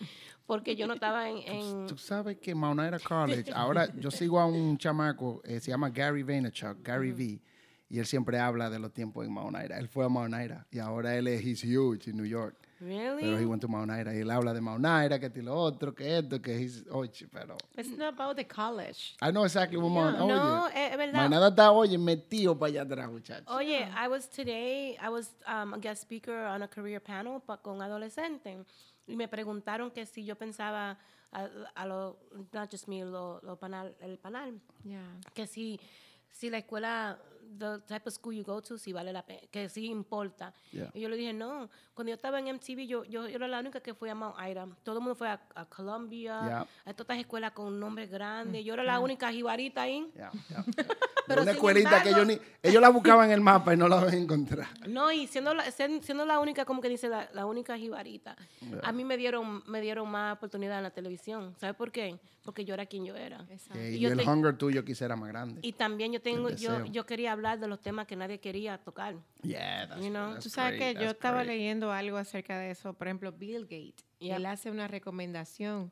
porque 0.45 0.75
yo 0.75 0.85
no 0.87 0.95
estaba 0.95 1.29
en... 1.29 1.37
en- 1.47 1.87
Tú 1.87 1.97
sabes 1.97 2.37
que 2.37 2.53
Mount 2.53 2.81
Ida 2.81 2.99
College, 2.99 3.51
ahora 3.55 3.87
yo 3.95 4.11
sigo 4.11 4.39
a 4.39 4.45
un 4.45 4.77
chamaco, 4.77 5.41
eh, 5.45 5.59
se 5.59 5.71
llama 5.71 5.89
Gary 5.89 6.23
Vaynerchuk, 6.23 6.83
Gary 6.83 7.11
V, 7.13 7.39
y 7.89 7.99
él 7.99 8.05
siempre 8.05 8.39
habla 8.39 8.69
de 8.69 8.79
los 8.79 8.91
tiempos 8.93 9.25
en 9.25 9.31
Mount 9.33 9.55
Ida. 9.65 9.77
Él 9.77 9.87
fue 9.87 10.05
a 10.05 10.09
Mount 10.09 10.33
Ida 10.33 10.65
y 10.71 10.79
ahora 10.79 11.15
él 11.15 11.27
es, 11.27 11.41
he's 11.45 11.63
huge 11.63 12.09
en 12.09 12.17
New 12.17 12.25
York. 12.25 12.55
Really? 12.81 13.21
Pero 13.23 13.37
he 13.37 13.45
went 13.45 13.61
to 13.61 13.67
Mount 13.67 13.91
Ida 13.91 14.13
y 14.13 14.19
él 14.21 14.31
habla 14.31 14.53
de 14.53 14.61
Mount 14.61 14.83
Ida, 14.85 15.19
que 15.19 15.27
esto 15.27 15.39
y 15.39 15.43
lo 15.43 15.55
otro, 15.55 15.93
que 15.93 16.17
esto, 16.17 16.41
que 16.41 16.57
he's, 16.57 16.83
oye, 16.91 17.27
pero... 17.31 17.55
It's 17.77 17.95
not 17.97 18.13
about 18.19 18.35
the 18.35 18.45
college. 18.45 19.15
I 19.21 19.31
know 19.31 19.43
exactly 19.45 19.77
what 19.77 19.89
Mount, 19.89 20.19
oye. 20.19 20.27
no, 20.27 20.67
es, 20.67 20.91
es 20.91 20.97
verdad. 20.97 21.13
Mount 21.29 21.33
Ida 21.35 21.47
está, 21.49 21.71
oye, 21.71 21.97
metido 21.97 22.57
para 22.57 22.71
allá 22.71 22.81
atrás, 22.81 23.09
muchachos. 23.09 23.47
Oye, 23.55 23.87
I 23.95 24.07
was 24.07 24.27
today, 24.29 24.97
I 25.01 25.09
was 25.09 25.31
um, 25.47 25.73
a 25.73 25.77
guest 25.79 26.01
speaker 26.01 26.35
on 26.45 26.61
a 26.63 26.67
career 26.67 26.99
panel 27.01 27.39
pa- 27.39 27.57
con 27.57 27.81
adolescentes 27.81 28.65
y 29.07 29.15
me 29.15 29.27
preguntaron 29.27 29.91
que 29.91 30.05
si 30.05 30.23
yo 30.25 30.35
pensaba 30.35 30.97
a, 31.31 31.47
a 31.75 31.85
lo, 31.85 32.17
not 32.53 32.69
just 32.71 32.87
me, 32.87 33.03
lo, 33.05 33.39
lo 33.43 33.55
panal, 33.57 33.95
el 34.01 34.17
panel, 34.17 34.59
Yeah. 34.83 34.99
que 35.33 35.45
si, 35.47 35.79
si 36.31 36.49
la 36.49 36.57
escuela, 36.57 37.17
the 37.57 37.79
type 37.87 38.07
of 38.07 38.13
school 38.13 38.33
you 38.33 38.43
go 38.43 38.61
to, 38.61 38.77
si 38.77 38.93
vale 38.93 39.11
la 39.11 39.21
pena, 39.25 39.41
que 39.51 39.67
si 39.69 39.87
importa. 39.87 40.53
Yeah. 40.71 40.89
Y 40.93 41.01
yo 41.01 41.09
le 41.09 41.17
dije, 41.17 41.33
no, 41.33 41.69
cuando 41.93 42.09
yo 42.09 42.15
estaba 42.15 42.39
en 42.39 42.47
MTV, 42.55 42.87
yo, 42.87 43.03
yo, 43.03 43.27
yo 43.27 43.35
era 43.35 43.47
la 43.47 43.59
única 43.59 43.79
que 43.81 43.93
fue 43.93 44.09
a 44.09 44.15
Mount 44.15 44.35
Ida. 44.39 44.67
Todo 44.83 44.97
el 44.97 45.01
mundo 45.01 45.15
fue 45.15 45.29
a, 45.29 45.39
a 45.55 45.65
Columbia, 45.65 46.39
Yeah. 46.41 46.61
a 46.61 46.93
todas 46.93 46.99
estas 47.01 47.17
escuelas 47.19 47.51
con 47.51 47.79
nombres 47.79 48.09
grandes. 48.09 48.63
Yo 48.63 48.73
era 48.73 48.83
la 48.83 48.99
única 48.99 49.31
jibarita 49.31 49.81
ahí. 49.83 50.11
Pero 51.27 51.41
una 51.43 51.51
escuelita 51.51 52.01
que 52.03 52.09
ellos, 52.09 52.21
embargo- 52.21 52.41
ni, 52.63 52.69
ellos 52.69 52.81
la 52.81 52.89
buscaban 52.89 53.25
en 53.27 53.31
el 53.33 53.41
mapa 53.41 53.73
y 53.73 53.77
no 53.77 53.87
la 53.87 53.97
van 53.97 54.13
a 54.13 54.17
encontrar. 54.17 54.67
No, 54.87 55.11
y 55.11 55.27
siendo 55.27 55.53
la, 55.53 55.69
siendo 55.71 56.25
la 56.25 56.39
única, 56.39 56.65
como 56.65 56.81
que 56.81 56.89
dice, 56.89 57.07
la, 57.09 57.29
la 57.33 57.45
única 57.45 57.77
jibarita, 57.77 58.35
a 58.83 58.91
mí 58.91 59.03
me 59.05 59.17
dieron, 59.17 59.63
me 59.67 59.81
dieron 59.81 60.09
más 60.09 60.35
oportunidad 60.37 60.77
en 60.77 60.83
la 60.83 60.91
televisión. 60.91 61.55
¿Sabes 61.59 61.75
por 61.75 61.91
qué? 61.91 62.19
Porque 62.43 62.65
yo 62.65 62.73
era 62.73 62.85
quien 62.87 63.05
yo 63.05 63.15
era. 63.15 63.45
Exacto. 63.49 63.77
Eh, 63.79 63.91
Y 63.91 63.95
y 63.95 63.99
yo 63.99 64.09
el 64.09 64.17
te- 64.17 64.27
hunger 64.27 64.57
tuyo 64.57 64.83
quisiera 64.83 65.15
más 65.15 65.29
grande. 65.29 65.59
Y 65.63 65.73
también 65.73 66.11
yo 66.11 66.21
tengo, 66.21 66.49
yo, 66.49 66.85
yo 66.85 67.05
quería 67.05 67.31
hablar 67.33 67.59
de 67.59 67.67
los 67.67 67.79
temas 67.79 68.07
que 68.07 68.15
nadie 68.15 68.39
quería 68.39 68.77
tocar. 68.79 69.15
Yeah, 69.43 69.87
that's, 69.87 70.01
You 70.03 70.09
know, 70.09 70.31
that's 70.33 70.43
Tú 70.43 70.49
sabes 70.49 70.77
great, 70.79 70.97
que 70.97 71.03
yo 71.03 71.11
estaba 71.11 71.43
great. 71.43 71.57
leyendo 71.57 71.91
algo 71.91 72.17
acerca 72.17 72.57
de 72.57 72.71
eso, 72.71 72.93
por 72.93 73.07
ejemplo, 73.07 73.31
Bill 73.31 73.61
Gates. 73.63 74.03
Y 74.19 74.27
Yep. 74.27 74.37
él 74.37 74.45
hace 74.47 74.71
una 74.71 74.87
recomendación 74.87 75.91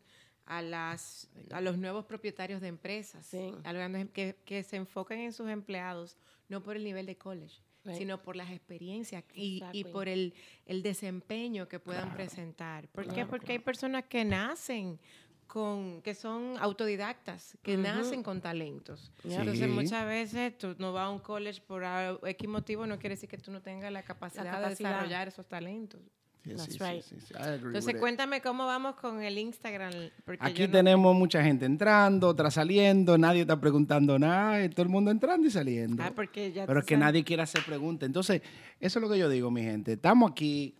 a, 0.49 0.61
las, 0.61 1.29
a 1.51 1.61
los 1.61 1.77
nuevos 1.77 2.03
propietarios 2.05 2.59
de 2.59 2.67
empresas, 2.67 3.25
Sí. 3.25 3.53
a 3.63 3.71
los 3.71 3.79
grandes 3.79 4.01
em- 4.01 4.07
que, 4.09 4.35
que 4.45 4.63
se 4.63 4.75
enfoquen 4.75 5.19
en 5.19 5.31
sus 5.31 5.47
empleados, 5.49 6.17
no 6.49 6.61
por 6.61 6.75
el 6.75 6.83
nivel 6.83 7.05
de 7.05 7.15
college, 7.17 7.61
Right. 7.85 7.97
sino 7.97 8.21
por 8.21 8.35
las 8.35 8.51
experiencias 8.51 9.23
y, 9.33 9.63
y 9.71 9.85
por 9.85 10.09
el, 10.09 10.33
el 10.65 10.83
desempeño 10.83 11.69
que 11.69 11.79
puedan 11.79 12.13
presentar. 12.13 12.89
¿Por 12.89 13.05
qué? 13.07 13.13
Claro, 13.13 13.29
Porque 13.29 13.53
hay 13.53 13.59
personas 13.59 14.03
que 14.03 14.25
nacen 14.25 14.99
con, 15.47 16.01
que 16.01 16.13
son 16.13 16.57
autodidactas, 16.59 17.57
que 17.63 17.77
nacen 17.77 18.21
con 18.21 18.41
talentos. 18.41 19.11
Entonces, 19.23 19.69
muchas 19.69 20.05
veces 20.05 20.57
tú 20.57 20.75
no 20.77 20.91
vas 20.93 21.05
a 21.05 21.09
un 21.09 21.19
college 21.19 21.61
por 21.61 21.83
X 22.25 22.49
motivo, 22.49 22.85
no 22.85 22.99
quiere 22.99 23.15
decir 23.15 23.29
que 23.29 23.37
tú 23.37 23.49
no 23.51 23.61
tengas 23.61 23.91
la 23.91 24.03
capacidad, 24.03 24.43
de 24.43 24.49
capacidad. 24.51 24.89
desarrollar 24.89 25.27
esos 25.29 25.47
talentos. 25.47 26.01
Sí, 26.43 26.51
That's 26.51 26.63
sí, 26.65 26.71
sí, 26.71 26.79
right. 26.79 27.01
sí, 27.03 27.15
sí. 27.19 27.33
I 27.33 27.41
agree 27.41 27.67
Entonces, 27.67 27.95
cuéntame 27.95 28.41
cómo 28.41 28.65
vamos 28.65 28.95
con 28.95 29.21
el 29.21 29.37
Instagram. 29.37 29.91
Porque 30.25 30.39
Aquí 30.45 30.61
yo 30.61 30.67
no- 30.67 30.71
tenemos 30.71 31.15
mucha 31.15 31.43
gente 31.43 31.65
entrando, 31.65 32.29
otra 32.29 32.49
saliendo, 32.49 33.17
nadie 33.17 33.41
está 33.41 33.59
preguntando 33.59 34.17
nada, 34.17 34.63
y 34.63 34.69
todo 34.69 34.83
el 34.83 34.89
mundo 34.89 35.11
entrando 35.11 35.45
y 35.47 35.51
saliendo. 35.51 36.01
Ah, 36.01 36.13
porque 36.15 36.51
ya 36.53 36.65
Pero 36.65 36.79
tú 36.79 36.83
es 36.83 36.85
que 36.87 36.95
sabes. 36.95 37.05
nadie 37.05 37.23
quiere 37.25 37.43
hacer 37.43 37.63
preguntas. 37.65 38.07
Entonces, 38.07 38.41
eso 38.79 38.99
es 38.99 39.03
lo 39.03 39.09
que 39.09 39.19
yo 39.19 39.27
digo, 39.29 39.51
mi 39.51 39.61
gente. 39.63 39.93
Estamos 39.93 40.31
aquí 40.31 40.75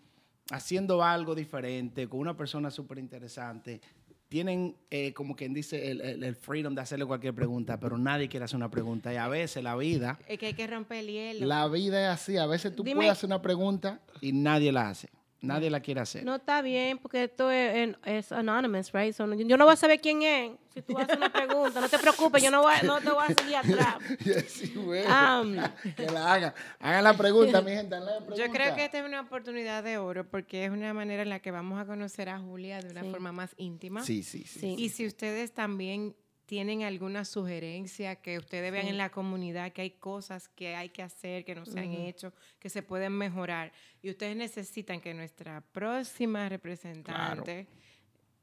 haciendo 0.51 1.04
algo 1.04 1.36
diferente, 1.36 2.08
con 2.08 2.22
una 2.22 2.36
persona 2.38 2.72
súper 2.72 2.98
interesante. 2.98 3.82
Tienen, 4.30 4.75
eh, 4.92 5.12
como 5.13 5.36
quien 5.36 5.54
dice, 5.54 5.92
el, 5.92 6.01
el- 6.01 6.24
el 6.24 6.36
freedom 6.36 6.74
de 6.74 6.82
hacerle 6.82 7.06
cualquier 7.06 7.34
pregunta, 7.36 7.80
pero 7.80 7.98
nadie 7.98 8.30
quiere 8.30 8.46
hacer 8.46 8.58
una 8.58 8.70
pregunta. 8.72 9.12
Y 9.13 9.18
a 9.18 9.28
veces 9.28 9.62
la 9.63 9.75
vida, 9.75 10.20
Es 10.28 10.39
que 10.39 10.48
hay 10.48 10.54
que 10.54 10.68
romper 10.68 11.00
el 11.00 11.08
hielo. 11.08 11.48
la 11.48 11.68
vida 11.68 12.01
es 12.13 12.22
así. 12.22 12.38
A 12.38 12.46
veces 12.46 12.75
tú 12.75 12.84
Dime- 12.84 12.96
puedes 12.96 13.12
hacer 13.12 13.28
una 13.28 13.42
pregunta 13.42 14.00
y 14.22 14.32
nadie 14.32 14.72
la 14.72 14.89
hace. 14.89 15.10
Nadie 15.41 15.69
la 15.69 15.79
quiere 15.79 16.01
hacer. 16.01 16.24
No 16.25 16.36
está 16.36 16.62
bien 16.62 16.98
porque 16.98 17.24
esto 17.24 17.50
es, 17.50 18.31
anonymous, 18.31 18.91
right? 18.91 19.13
So, 19.13 19.31
yo 19.34 19.55
no 19.58 19.63
voy 19.65 19.74
a 19.74 19.77
saber 19.77 20.01
quién 20.01 20.22
es 20.22 20.51
si 20.74 20.81
tú 20.81 20.98
haces 20.98 21.15
una 21.15 21.31
pregunta. 21.31 21.79
No 21.79 21.88
te 21.88 21.98
preocupes, 21.98 22.43
yo 22.43 22.51
no, 22.51 22.62
voy, 22.62 22.74
a- 22.74 22.84
no 22.84 23.00
te 23.00 23.10
voy 23.10 23.24
a 23.24 23.34
seguir 23.34 23.55
atrás. 23.55 23.96
Sí, 24.50 24.74
güey. 24.75 25.03
Um, 25.05 25.55
que 25.96 26.05
la 26.12 26.34
hagan. 26.34 26.53
Hagan 26.79 27.03
la 27.03 27.13
pregunta, 27.13 27.62
mi 27.62 27.72
gente. 27.72 27.96
hagan 27.96 28.05
la 28.08 28.17
pregunta. 28.19 28.46
Yo 28.46 28.51
creo 28.51 28.75
que 28.75 28.86
esta 28.86 29.00
es 29.00 29.05
una 29.05 29.22
oportunidad 29.22 29.84
de 29.84 29.98
oro 29.98 30.27
porque 30.29 30.65
es 30.65 30.72
una 30.72 30.93
manera 30.93 31.24
en 31.24 31.29
la 31.29 31.39
que 31.39 31.51
vamos 31.51 31.79
a 31.81 31.86
conocer 31.86 32.29
a 32.29 32.39
Julia 32.39 32.81
de 32.81 32.89
una 32.91 33.01
Sí. 33.03 33.10
forma 33.12 33.31
más 33.31 33.53
íntima. 33.58 34.03
Sí, 34.03 34.24
sí, 34.24 34.43
sí. 34.46 34.60
Sí. 34.60 34.75
Y 34.77 34.89
si 34.89 35.08
ustedes 35.08 35.53
también 35.53 36.15
tienen 36.50 36.82
alguna 36.82 37.25
sugerencia 37.25 38.15
que 38.15 38.39
ustedes 38.39 38.72
vean 38.72 38.86
Sí. 38.86 38.89
en 38.89 38.98
la 38.98 39.12
comunidad 39.12 39.72
que 39.72 39.84
hay 39.84 39.91
cosas 39.91 40.50
que 40.50 40.75
hay 40.75 40.89
que 40.89 41.03
hacer, 41.03 41.46
que 41.46 41.53
no 41.53 41.63
se 41.63 41.79
han 41.79 41.91
hecho, 41.94 42.34
que 42.58 42.72
se 42.72 42.82
pueden 42.82 43.13
mejorar, 43.13 43.72
y 44.01 44.10
ustedes 44.10 44.36
necesitan 44.36 45.00
que 45.00 45.13
nuestra 45.13 45.62
próxima 45.62 46.50
representante 46.50 47.68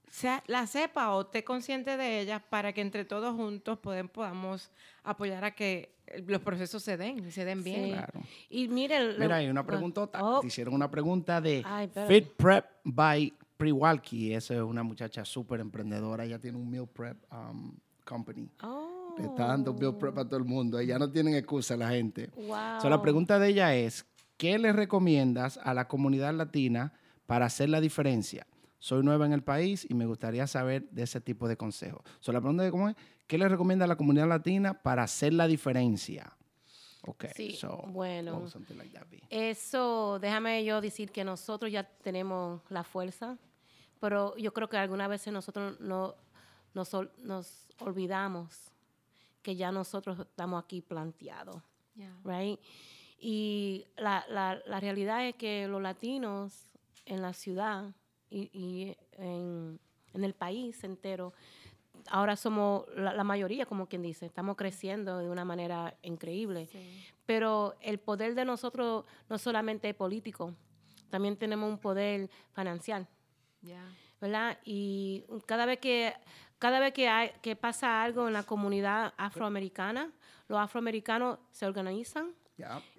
sea, 0.09 0.41
la 0.47 0.69
sepa 0.69 1.13
o 1.17 1.23
esté 1.23 1.43
consciente 1.43 1.97
de 1.97 2.21
ella 2.21 2.39
para 2.49 2.73
que 2.73 2.81
entre 2.81 3.05
todos 3.05 3.35
juntos 3.35 3.81
pueden, 3.81 4.09
podamos 4.09 4.71
apoyar 5.03 5.45
a 5.45 5.51
que 5.51 5.97
eh, 6.07 6.23
los 6.29 6.41
procesos 6.43 6.85
se 6.85 6.97
den 6.97 7.27
y 7.27 7.33
se 7.33 7.45
den 7.45 7.65
bien. 7.65 7.87
Sí. 7.87 7.91
Claro. 7.91 8.21
y 8.49 8.69
miren. 8.69 9.19
Mira, 9.19 9.37
hay 9.37 9.49
una 9.49 9.67
preguntota. 9.67 10.25
oh, 10.25 10.41
Te 10.43 10.47
hicieron 10.47 10.75
una 10.75 10.89
pregunta 10.89 11.41
de 11.41 11.61
Ay. 11.67 11.91
Fit 12.07 12.29
Prep 12.37 12.67
by 12.85 13.35
Priwalki. 13.57 14.33
Esa 14.33 14.55
es 14.55 14.61
una 14.61 14.85
muchacha 14.85 15.25
súper 15.25 15.59
emprendedora. 15.59 16.25
Ella 16.25 16.39
tiene 16.39 16.57
un 16.57 16.71
meal 16.71 16.87
prep 16.87 17.17
um, 17.33 17.77
company. 18.07 18.49
oh, 18.63 19.15
Le 19.19 19.27
está 19.27 19.47
dando 19.49 19.75
meal 19.75 19.97
prep 19.99 20.17
a 20.19 20.25
todo 20.25 20.39
el 20.39 20.45
mundo. 20.45 20.79
Ella 20.79 20.99
no 20.99 21.11
tienen 21.11 21.35
excusa 21.35 21.77
la 21.77 21.91
gente. 21.91 22.31
Wow. 22.37 22.81
So, 22.81 22.89
la 22.89 23.03
pregunta 23.03 23.39
de 23.39 23.49
ella 23.49 23.75
es, 23.75 24.07
¿qué 24.39 24.59
le 24.59 24.73
recomiendas 24.73 25.59
a 25.63 25.75
la 25.75 25.89
comunidad 25.89 26.33
latina 26.35 26.93
para 27.27 27.47
hacer 27.47 27.69
la 27.69 27.81
diferencia? 27.81 28.47
Soy 28.79 29.03
nueva 29.03 29.27
en 29.27 29.33
el 29.33 29.43
país 29.43 29.87
y 29.91 29.95
me 29.95 30.07
gustaría 30.07 30.47
saber 30.47 30.89
de 30.91 31.03
ese 31.03 31.21
tipo 31.21 31.49
de 31.49 31.57
consejos. 31.57 32.03
So, 32.21 32.33
la 32.33 32.41
pregunta 32.41 32.63
de 32.63 32.71
cómo 32.71 32.89
es, 32.89 32.97
¿qué 33.27 33.37
le 33.37 33.49
recomienda 33.49 33.85
a 33.85 33.89
la 33.89 33.97
comunidad 33.97 34.29
latina 34.29 34.75
para 34.83 35.03
hacer 35.03 35.33
la 35.33 35.47
diferencia? 35.49 36.33
Ok, 37.09 37.27
Sí, 37.37 37.53
so, 37.53 37.85
bueno. 37.89 38.43
oh, 38.53 38.75
like 38.75 38.91
that. 38.93 39.07
Eso, 39.31 40.19
déjame 40.21 40.65
yo 40.65 40.81
decir 40.81 41.13
que 41.13 41.25
nosotros 41.25 41.71
ya 41.71 41.85
tenemos 41.85 42.61
la 42.69 42.83
fuerza, 42.83 43.39
pero 44.01 44.37
yo 44.37 44.53
creo 44.53 44.69
que 44.69 44.77
algunas 44.77 45.09
veces 45.09 45.33
nosotros 45.33 45.79
no, 45.81 46.17
nos, 46.77 46.95
nos 47.19 47.67
olvidamos 47.79 48.71
que 49.43 49.57
ya 49.57 49.73
nosotros 49.73 50.19
estamos 50.21 50.63
aquí 50.63 50.83
planteados, 50.83 51.63
right? 52.25 52.61
Y 53.19 53.87
la, 53.97 54.25
la, 54.29 54.61
la 54.67 54.79
realidad 54.79 55.27
es 55.27 55.35
que 55.37 55.67
los 55.69 55.81
latinos 55.81 56.53
en 57.07 57.23
la 57.23 57.33
ciudad 57.33 57.95
y, 58.29 58.51
y 58.53 58.97
en, 59.13 59.81
en 60.13 60.25
el 60.25 60.35
país 60.35 60.85
entero, 60.85 61.33
ahora 62.11 62.37
somos 62.37 62.85
la, 62.95 63.15
la 63.15 63.25
mayoría, 63.25 63.65
como 63.65 63.89
quien 63.89 64.03
dice, 64.03 64.27
estamos 64.27 64.57
creciendo 64.57 65.19
de 65.19 65.31
una 65.31 65.45
manera 65.45 65.97
increíble. 66.03 66.69
Pero 67.25 67.75
el 67.81 67.99
poder 67.99 68.35
de 68.35 68.45
nosotros 68.45 69.05
no 69.31 69.39
solamente 69.39 69.89
es 69.89 69.95
político, 69.95 70.55
también 71.09 71.37
tenemos 71.37 71.71
un 71.71 71.79
poder 71.79 72.29
financiero. 72.53 73.07
¿verdad? 74.21 74.59
Y 74.65 75.25
cada 75.47 75.67
vez 75.67 75.79
que, 75.79 76.15
cada 76.59 76.79
vez 76.81 76.93
que, 76.93 77.09
hay, 77.09 77.31
que 77.43 77.57
pasa 77.57 78.03
algo 78.03 78.27
en 78.27 78.33
la 78.33 78.43
comunidad 78.43 79.13
afroamericana, 79.17 80.11
los 80.49 80.59
afroamericanos 80.59 81.39
se 81.51 81.67
organizan 81.67 82.33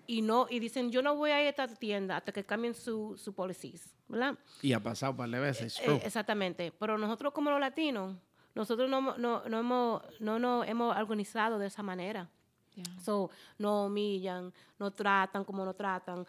y 0.06 0.22
no 0.22 0.48
y 0.50 0.60
dicen, 0.60 0.92
yo 0.92 1.02
no 1.02 1.16
voy 1.16 1.32
a 1.32 1.42
ir 1.42 1.48
a 1.48 1.50
esta 1.50 1.68
tienda 1.68 2.18
hasta 2.18 2.32
que 2.32 2.46
cambien 2.46 2.74
su, 2.76 3.18
su 3.18 3.34
policies, 3.34 3.96
¿verdad? 4.08 4.38
Y 4.62 4.74
ha 4.74 4.80
pasado 4.80 5.12
un 5.14 5.18
par 5.18 5.30
de 5.30 5.40
veces. 5.40 5.80
Eh, 5.80 5.84
true. 5.86 6.00
exactamente. 6.04 6.72
Pero 6.78 6.98
nosotros 6.98 7.34
como 7.34 7.50
los 7.50 7.60
latinos, 7.60 8.16
nosotros 8.54 8.90
no, 8.90 8.98
hemos- 9.00 9.18
no, 9.18 9.44
no, 9.50 9.60
hemos, 9.60 10.04
no 10.20 10.38
nos 10.40 10.68
hemos 10.68 10.96
organizado 10.96 11.58
de 11.58 11.68
esa 11.68 11.82
manera. 11.84 12.30
Ya. 12.76 12.84
So, 13.00 13.32
nos 13.58 13.88
humillan, 13.88 14.54
nos 14.78 14.96
tratan 14.96 15.44
como 15.44 15.66
nos 15.66 15.76
tratan. 15.76 16.28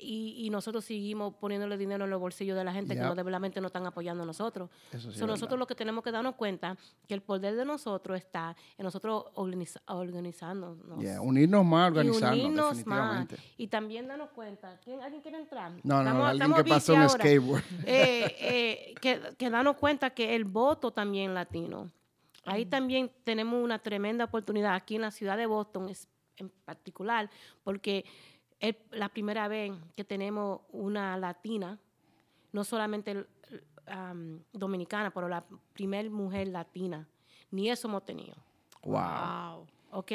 Y, 0.00 0.34
y 0.46 0.50
nosotros 0.50 0.84
seguimos 0.84 1.34
poniéndole 1.34 1.76
dinero 1.76 2.04
en 2.04 2.10
los 2.10 2.20
bolsillos 2.20 2.56
de 2.56 2.64
la 2.64 2.72
gente 2.72 2.94
que 2.94 3.00
no, 3.00 3.14
de 3.14 3.22
verdad 3.22 3.40
no 3.40 3.66
están 3.66 3.86
apoyando 3.86 4.22
a 4.22 4.26
nosotros. 4.26 4.70
Eso 4.90 5.10
sí 5.12 5.18
So, 5.18 5.24
es 5.24 5.30
nosotros 5.30 5.50
verdad. 5.50 5.58
lo 5.58 5.66
que 5.66 5.74
tenemos 5.74 6.02
que 6.04 6.10
darnos 6.10 6.34
cuenta 6.34 6.76
que 7.06 7.14
el 7.14 7.22
poder 7.22 7.56
de 7.56 7.64
nosotros 7.64 8.16
está 8.18 8.56
en 8.78 8.84
nosotros 8.84 9.24
organiza- 9.34 9.82
organizándonos. 9.86 11.00
Yeah, 11.00 11.20
Unirnos 11.20 11.64
más, 11.64 11.88
y 11.88 11.98
organizarnos, 11.98 12.38
unirnos 12.38 12.86
más. 12.86 13.26
Y 13.56 13.68
también 13.68 14.06
darnos 14.08 14.30
cuenta. 14.30 14.78
¿quién, 14.82 15.00
¿Alguien 15.02 15.22
quiere 15.22 15.38
entrar? 15.38 15.72
No, 15.82 15.96
no, 15.96 16.00
Estamos- 16.02 16.28
alguien 16.28 16.54
que 16.54 16.64
pasó 16.64 16.94
un 16.94 17.00
ahora. 17.02 17.14
skateboard. 17.14 17.62
Eh, 17.84 18.36
eh, 18.40 18.94
que, 19.00 19.20
que 19.36 19.50
darnos 19.50 19.76
cuenta 19.76 20.10
que 20.10 20.34
el 20.34 20.44
voto 20.44 20.90
también 20.92 21.34
latino. 21.34 21.90
Ahí 22.44 22.66
también 22.66 23.10
tenemos 23.24 23.62
una 23.62 23.78
tremenda 23.78 24.24
oportunidad 24.24 24.74
aquí 24.74 24.96
en 24.96 25.02
la 25.02 25.10
ciudad 25.10 25.36
de 25.36 25.46
Boston 25.46 25.88
es- 25.88 26.08
en 26.38 26.48
particular, 26.64 27.30
porque 27.62 28.04
es 28.62 28.76
la 28.92 29.08
primera 29.08 29.48
vez 29.48 29.72
que 29.96 30.04
tenemos 30.04 30.60
una 30.70 31.16
latina, 31.16 31.78
no 32.52 32.62
solamente 32.62 33.26
um, 33.88 34.38
dominicana, 34.52 35.10
pero 35.10 35.28
la 35.28 35.44
primera 35.72 36.08
mujer 36.08 36.48
latina. 36.48 37.08
Ni 37.50 37.68
eso 37.68 37.88
hemos 37.88 38.04
tenido. 38.04 38.36
Wow. 38.84 38.94
Wow. 38.94 39.66
¿ok? 39.90 40.12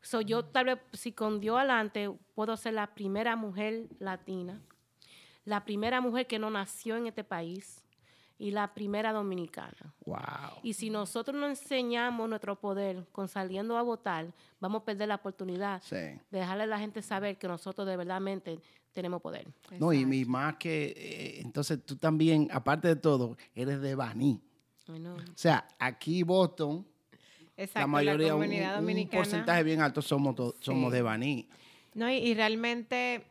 So 0.00 0.20
yo 0.20 0.44
tal 0.44 0.66
vez, 0.66 0.78
si 0.92 1.12
con 1.12 1.40
Dios 1.40 1.58
adelante, 1.58 2.08
puedo 2.36 2.56
ser 2.56 2.74
la 2.74 2.86
primera 2.94 3.34
mujer 3.34 3.88
latina, 3.98 4.62
la 5.44 5.64
primera 5.64 6.00
mujer 6.00 6.28
que 6.28 6.38
no 6.38 6.50
nació 6.50 6.96
en 6.96 7.08
este 7.08 7.24
país 7.24 7.84
y 8.38 8.52
la 8.52 8.72
primera 8.72 9.12
dominicana. 9.12 9.94
Wow. 10.06 10.18
Y 10.62 10.72
si 10.74 10.90
nosotros 10.90 11.36
no 11.38 11.46
enseñamos 11.48 12.28
nuestro 12.28 12.54
poder 12.58 13.04
con 13.10 13.26
saliendo 13.28 13.76
a 13.76 13.82
votar, 13.82 14.32
vamos 14.60 14.82
a 14.82 14.84
perder 14.84 15.08
la 15.08 15.16
oportunidad 15.16 15.82
Sí. 15.82 15.96
de 15.96 16.20
dejarle 16.30 16.62
a 16.64 16.66
la 16.66 16.78
gente 16.78 17.02
saber 17.02 17.36
que 17.36 17.48
nosotros 17.48 17.86
de 17.86 17.96
verdadmente 17.96 18.60
tenemos 18.92 19.20
poder. 19.20 19.46
No, 19.78 19.92
y, 19.92 19.98
Exacto. 19.98 20.14
y 20.14 20.24
más 20.24 20.56
que, 20.56 20.86
eh, 20.96 21.40
entonces 21.40 21.84
tú 21.84 21.96
también, 21.96 22.48
aparte 22.52 22.88
de 22.88 22.96
todo, 22.96 23.36
eres 23.54 23.80
de 23.80 23.94
Baní. 23.94 24.40
O 24.88 25.16
sea, 25.34 25.66
aquí 25.78 26.22
Boston, 26.22 26.86
Exacto, 27.56 27.80
la 27.80 27.86
mayoría, 27.88 28.34
un, 28.34 28.42
comunidad 28.42 28.74
un 28.76 28.80
dominicana. 28.82 29.22
porcentaje 29.22 29.62
bien 29.64 29.80
alto 29.82 30.00
somos, 30.00 30.34
somos 30.60 30.92
de 30.92 31.02
Baní. 31.02 31.48
No, 31.94 32.08
y, 32.10 32.14
y 32.18 32.34
realmente 32.34 33.26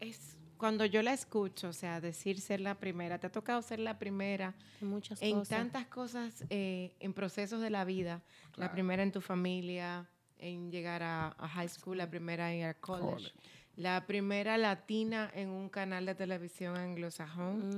es 0.00 0.36
cuando 0.58 0.84
yo 0.84 1.02
la 1.02 1.12
escucho, 1.12 1.68
o 1.68 1.72
sea, 1.72 2.00
decir 2.00 2.40
ser 2.40 2.60
la 2.60 2.74
primera, 2.74 3.18
te 3.18 3.26
ha 3.28 3.32
tocado 3.32 3.62
ser 3.62 3.78
la 3.78 3.98
primera 3.98 4.54
Hay 4.80 4.86
muchas 4.88 5.22
en 5.22 5.36
cosas. 5.38 5.48
tantas 5.48 5.86
cosas, 5.86 6.44
eh, 6.50 6.94
en 7.00 7.14
procesos 7.14 7.60
de 7.62 7.70
la 7.70 7.84
vida. 7.84 8.22
La 8.50 8.54
Claro. 8.56 8.72
primera 8.72 9.02
en 9.02 9.12
tu 9.12 9.20
familia, 9.20 10.06
en 10.38 10.70
llegar 10.70 11.02
a, 11.02 11.28
a 11.38 11.48
high 11.48 11.68
school, 11.68 11.96
la 11.98 12.10
primera 12.10 12.52
en 12.52 12.62
el 12.64 12.76
college, 12.76 13.08
College. 13.10 13.32
la 13.76 14.06
primera 14.06 14.58
latina 14.58 15.30
en 15.34 15.48
un 15.50 15.68
canal 15.68 16.04
de 16.06 16.14
televisión 16.14 16.76
anglosajón. 16.76 17.68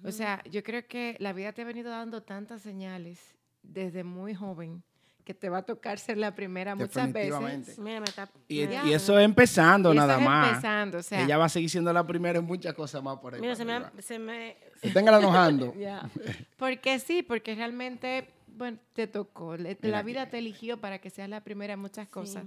Mhm. 0.00 0.06
O 0.06 0.12
sea, 0.12 0.42
yo 0.50 0.62
creo 0.62 0.86
que 0.86 1.16
la 1.18 1.32
vida 1.32 1.52
te 1.52 1.62
ha 1.62 1.64
venido 1.64 1.90
dando 1.90 2.22
tantas 2.22 2.62
señales 2.62 3.34
desde 3.62 4.04
muy 4.04 4.34
joven 4.34 4.82
que 5.28 5.34
te 5.34 5.50
va 5.50 5.58
a 5.58 5.62
tocar 5.62 5.98
ser 5.98 6.16
la 6.16 6.34
primera 6.34 6.74
muchas 6.74 7.12
veces. 7.12 7.78
Mira, 7.78 8.00
me 8.00 8.06
está- 8.06 8.30
Y, 8.48 8.62
eso 8.62 9.18
es 9.18 9.24
empezando 9.26 9.92
Y 9.92 9.98
eso 9.98 10.06
nada 10.06 10.18
es 10.18 10.24
más. 10.24 10.48
empezando, 10.48 10.96
o 10.96 11.02
sea, 11.02 11.22
Ella 11.22 11.36
va 11.36 11.44
a 11.44 11.48
seguir 11.50 11.68
siendo 11.68 11.92
la 11.92 12.06
primera 12.06 12.38
en 12.38 12.46
muchas 12.46 12.72
cosas 12.72 13.02
más 13.02 13.18
por 13.18 13.34
ahí. 13.34 13.40
Mira, 13.42 13.54
se 13.54 13.66
me, 13.66 13.82
se 14.00 14.18
me, 14.18 14.56
Téngala 14.94 15.18
enojando. 15.18 15.74
Porque 16.56 16.98
sí, 16.98 17.22
porque 17.22 17.54
realmente, 17.54 18.30
bueno, 18.46 18.78
te 18.94 19.06
tocó. 19.06 19.54
Mira 19.58 19.76
la 19.82 20.02
vida 20.02 20.24
que- 20.24 20.30
te 20.30 20.38
eligió 20.38 20.80
para 20.80 20.98
que 20.98 21.10
seas 21.10 21.28
la 21.28 21.42
primera 21.44 21.74
en 21.74 21.80
muchas 21.80 22.08
cosas. 22.08 22.44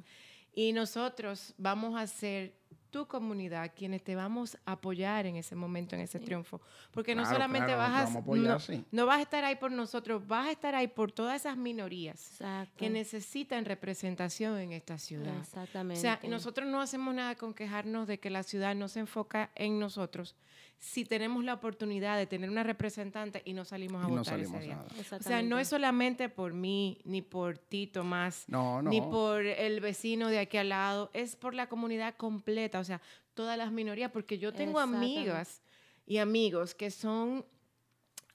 Y 0.55 0.73
nosotros 0.73 1.53
vamos 1.59 2.01
a 2.01 2.07
ser 2.07 2.53
tu 2.91 3.07
comunidad 3.07 3.71
quienes 3.75 4.03
te 4.03 4.15
vamos 4.15 4.57
a 4.65 4.73
apoyar 4.73 5.25
en 5.25 5.37
ese 5.37 5.55
momento, 5.55 5.95
en 5.95 6.01
ese 6.01 6.19
triunfo. 6.19 6.61
Porque 6.91 7.15
no 7.15 7.25
solamente 7.25 7.73
claro, 7.73 7.79
vas 7.79 7.89
a, 7.89 8.03
vamos 8.03 8.15
a 8.15 8.19
apoyar, 8.19 8.53
no, 8.53 8.59
sí. 8.59 8.85
no 8.91 9.05
vas 9.05 9.19
a 9.19 9.21
estar 9.21 9.43
ahí 9.43 9.55
por 9.55 9.71
nosotros, 9.71 10.27
vas 10.27 10.47
a 10.47 10.51
estar 10.51 10.75
ahí 10.75 10.87
por 10.87 11.11
todas 11.11 11.41
esas 11.41 11.57
minorías 11.57 12.31
Exacto. 12.33 12.73
que 12.77 12.89
necesitan 12.89 13.65
representación 13.65 14.59
en 14.59 14.73
esta 14.73 14.97
ciudad. 14.97 15.37
O 15.37 15.41
Exactamente. 15.41 16.01
sea, 16.01 16.19
y 16.21 16.27
nosotros 16.27 16.67
no 16.67 16.81
hacemos 16.81 17.15
nada 17.15 17.35
con 17.35 17.53
quejarnos 17.53 18.07
de 18.07 18.19
que 18.19 18.29
la 18.29 18.43
ciudad 18.43 18.75
no 18.75 18.87
se 18.87 18.99
enfoca 18.99 19.49
en 19.55 19.79
nosotros 19.79 20.35
si 20.83 21.05
tenemos 21.05 21.43
la 21.43 21.53
oportunidad 21.53 22.17
de 22.17 22.25
tener 22.25 22.49
una 22.49 22.63
representante 22.63 23.43
y 23.45 23.53
no 23.53 23.63
salimos 23.65 24.03
a 24.03 24.07
Y 24.07 24.11
no 24.11 24.17
votar 24.17 24.33
salimos 24.33 24.55
ese 24.57 24.63
día. 24.65 24.75
nada. 24.77 24.89
O 25.19 25.21
sea, 25.23 25.43
no 25.43 25.59
es 25.59 25.67
solamente 25.67 26.27
por 26.27 26.53
mí, 26.53 26.97
ni 27.03 27.21
por 27.21 27.59
ti, 27.59 27.85
Tomás, 27.85 28.45
No, 28.47 28.81
no. 28.81 28.89
ni 28.89 28.99
por 28.99 29.45
el 29.45 29.79
vecino 29.79 30.27
de 30.29 30.39
aquí 30.39 30.57
al 30.57 30.69
lado, 30.69 31.11
es 31.13 31.35
por 31.35 31.53
la 31.53 31.67
comunidad 31.69 32.15
completa, 32.15 32.79
o 32.79 32.83
sea, 32.83 32.99
todas 33.35 33.59
las 33.59 33.71
minorías, 33.71 34.09
porque 34.11 34.39
yo 34.39 34.51
tengo 34.53 34.79
amigas 34.79 35.61
y 36.07 36.17
amigos 36.17 36.73
que 36.73 36.89
son 36.89 37.45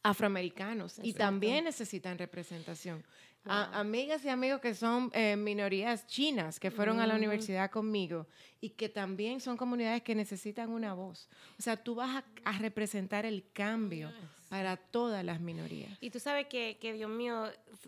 afroamericanos 0.05 0.99
y 0.99 1.11
Exacto. 1.11 1.19
también 1.19 1.65
necesitan 1.65 2.17
representación. 2.17 3.03
A- 3.49 3.67
Wow. 3.71 3.81
amigas 3.81 4.25
y 4.25 4.29
amigos 4.29 4.61
que 4.61 4.75
son 4.75 5.11
eh, 5.15 5.37
minorías 5.37 6.07
chinas 6.07 6.59
que 6.59 6.71
fueron 6.71 6.99
a 7.01 7.07
la 7.07 7.15
Ujú. 7.15 7.19
universidad 7.25 7.71
conmigo 7.71 8.27
y 8.61 8.71
que 8.71 8.89
también 8.89 9.41
son 9.41 9.57
comunidades 9.57 10.03
que 10.03 10.15
necesitan 10.15 10.71
una 10.71 10.95
voz. 10.95 11.29
O 11.59 11.63
sea, 11.63 11.77
tú 11.77 11.95
vas 11.95 12.17
a, 12.17 12.25
a 12.45 12.59
representar 12.59 13.25
el 13.25 13.45
cambio 13.53 14.13
para 14.49 14.77
todas 14.77 15.25
las 15.25 15.41
minorías. 15.41 15.97
Y 16.01 16.11
tú 16.11 16.19
sabes 16.21 16.47
que, 16.47 16.79
que 16.81 16.93
Dios 16.93 17.11
mío, 17.11 17.45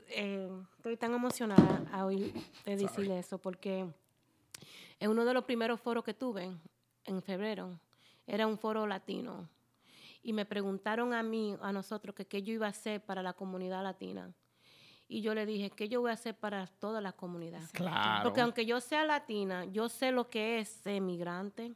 eh, 0.09 0.49
estoy 0.77 0.97
tan 0.97 1.13
emocionada 1.15 1.85
a 1.93 2.05
oír 2.05 2.33
de 2.65 2.77
decirle 2.77 3.19
eso, 3.19 3.39
porque 3.39 3.87
en 5.01 5.11
uno 5.11 5.25
de 5.25 5.35
los 5.35 5.45
primeros 5.45 5.81
foros 5.81 6.05
que 6.05 6.15
tuve, 6.15 6.51
en 7.05 7.23
febrero, 7.23 7.79
era 8.27 8.47
un 8.47 8.59
foro 8.59 8.87
latino. 8.87 9.49
Y 10.23 10.33
me 10.33 10.45
preguntaron 10.45 11.15
a 11.15 11.23
mí, 11.23 11.57
a 11.63 11.73
nosotros, 11.73 12.15
que 12.15 12.27
qué 12.27 12.43
yo 12.43 12.53
iba 12.53 12.67
a 12.67 12.71
hacer 12.71 13.01
para 13.01 13.23
la 13.23 13.33
comunidad 13.33 13.83
latina. 13.83 14.33
Y 15.11 15.23
yo 15.23 15.35
le 15.35 15.47
dije, 15.47 15.71
¿qué 15.71 15.89
yo 15.89 16.03
voy 16.03 16.11
a 16.11 16.15
hacer 16.15 16.37
para 16.37 16.67
toda 16.67 17.01
la 17.01 17.13
comunidad? 17.13 17.63
Claro. 17.73 18.25
Porque 18.25 18.43
aunque 18.43 18.67
yo 18.67 18.81
sea 18.81 19.05
latina, 19.05 19.65
yo 19.65 19.89
sé 19.89 20.13
lo 20.13 20.29
que 20.29 20.59
es 20.59 20.69
ser 20.69 21.01
migrante, 21.01 21.73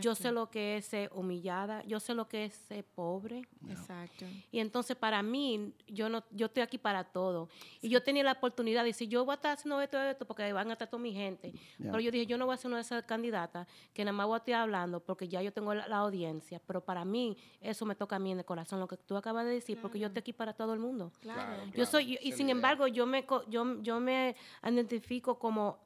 yo 0.00 0.14
sé 0.14 0.32
lo 0.32 0.50
que 0.50 0.76
es 0.76 0.86
ser 0.86 1.10
humillada, 1.14 1.82
yo 1.84 2.00
sé 2.00 2.14
lo 2.14 2.28
que 2.28 2.44
es 2.46 2.54
ser 2.54 2.84
pobre. 2.84 3.42
Exacto. 3.68 4.24
Y 4.50 4.60
entonces 4.60 4.96
para 4.96 5.22
mí, 5.22 5.72
yo 5.86 6.08
no, 6.08 6.22
yo 6.30 6.46
estoy 6.46 6.62
aquí 6.62 6.78
para 6.78 7.04
todo. 7.04 7.48
Y 7.80 7.88
yo 7.88 8.02
tenía 8.02 8.22
la 8.24 8.32
oportunidad 8.32 8.82
de 8.82 8.88
decir, 8.88 9.08
yo 9.08 9.24
voy 9.24 9.32
a 9.32 9.36
estar 9.36 9.52
haciendo 9.56 9.80
esto, 9.80 10.00
esto, 10.00 10.26
porque 10.26 10.52
van 10.52 10.68
a 10.70 10.72
estar 10.74 10.88
toda 10.88 11.02
mi 11.02 11.12
gente. 11.12 11.52
Pero 11.78 12.00
yo 12.00 12.10
dije, 12.10 12.26
yo 12.26 12.38
no 12.38 12.46
voy 12.46 12.54
a 12.54 12.56
ser 12.56 12.68
una 12.68 12.76
de 12.76 12.82
esas 12.82 13.04
candidatas 13.04 13.66
que 13.92 14.04
nada 14.04 14.12
más 14.16 14.26
voy 14.26 14.34
a 14.34 14.38
estar 14.38 14.54
hablando 14.54 15.00
porque 15.00 15.28
ya 15.28 15.42
yo 15.42 15.52
tengo 15.52 15.74
la, 15.74 15.86
la 15.88 15.98
audiencia. 15.98 16.60
Pero 16.66 16.80
para 16.84 17.04
mí, 17.04 17.36
eso 17.60 17.84
me 17.86 17.94
toca 17.94 18.16
a 18.16 18.18
mí 18.18 18.32
en 18.32 18.38
el 18.38 18.44
corazón, 18.44 18.80
lo 18.80 18.88
que 18.88 18.96
tú 18.96 19.16
acabas 19.16 19.44
de 19.44 19.52
decir, 19.52 19.80
porque 19.80 19.98
yo 19.98 20.06
estoy 20.08 20.20
aquí 20.20 20.32
para 20.32 20.52
todo 20.52 20.72
el 20.74 20.80
mundo. 20.80 21.12
Claro. 21.20 21.64
Yo 21.74 21.86
soy, 21.86 22.18
y 22.22 22.28
es 22.30 22.36
sin 22.36 22.46
idea. 22.46 22.52
embargo, 22.52 22.86
yo 22.86 23.06
me, 23.06 23.24
co- 23.26 23.44
yo, 23.48 23.80
yo 23.82 24.00
me 24.00 24.34
identifico 24.62 25.38
como 25.38 25.78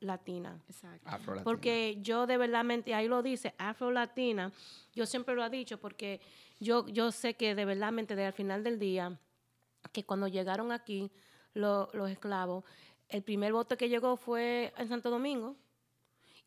afro-latina. 0.00 0.58
Exacto. 0.68 1.08
Porque 1.44 1.98
yo 2.00 2.26
de 2.26 2.36
verdad, 2.36 2.64
ahí 2.94 3.08
lo 3.08 3.22
dice, 3.22 3.54
afro-latina, 3.58 4.52
yo 4.94 5.06
siempre 5.06 5.34
lo 5.34 5.44
he 5.44 5.50
dicho 5.50 5.78
porque 5.78 6.20
yo, 6.58 6.86
yo 6.88 7.12
sé 7.12 7.34
que 7.34 7.54
de 7.54 7.64
verdad, 7.64 7.92
de 8.16 8.24
al 8.26 8.32
final 8.32 8.64
del 8.64 8.78
día, 8.78 9.18
que 9.92 10.04
cuando 10.04 10.28
llegaron 10.28 10.72
aquí 10.72 11.10
lo- 11.54 11.90
los 11.92 12.10
esclavos, 12.10 12.64
el 13.08 13.22
primer 13.22 13.52
bote 13.52 13.76
que 13.76 13.88
llegó 13.88 14.16
fue 14.16 14.72
en 14.76 14.88
Santo 14.88 15.10
Domingo. 15.10 15.56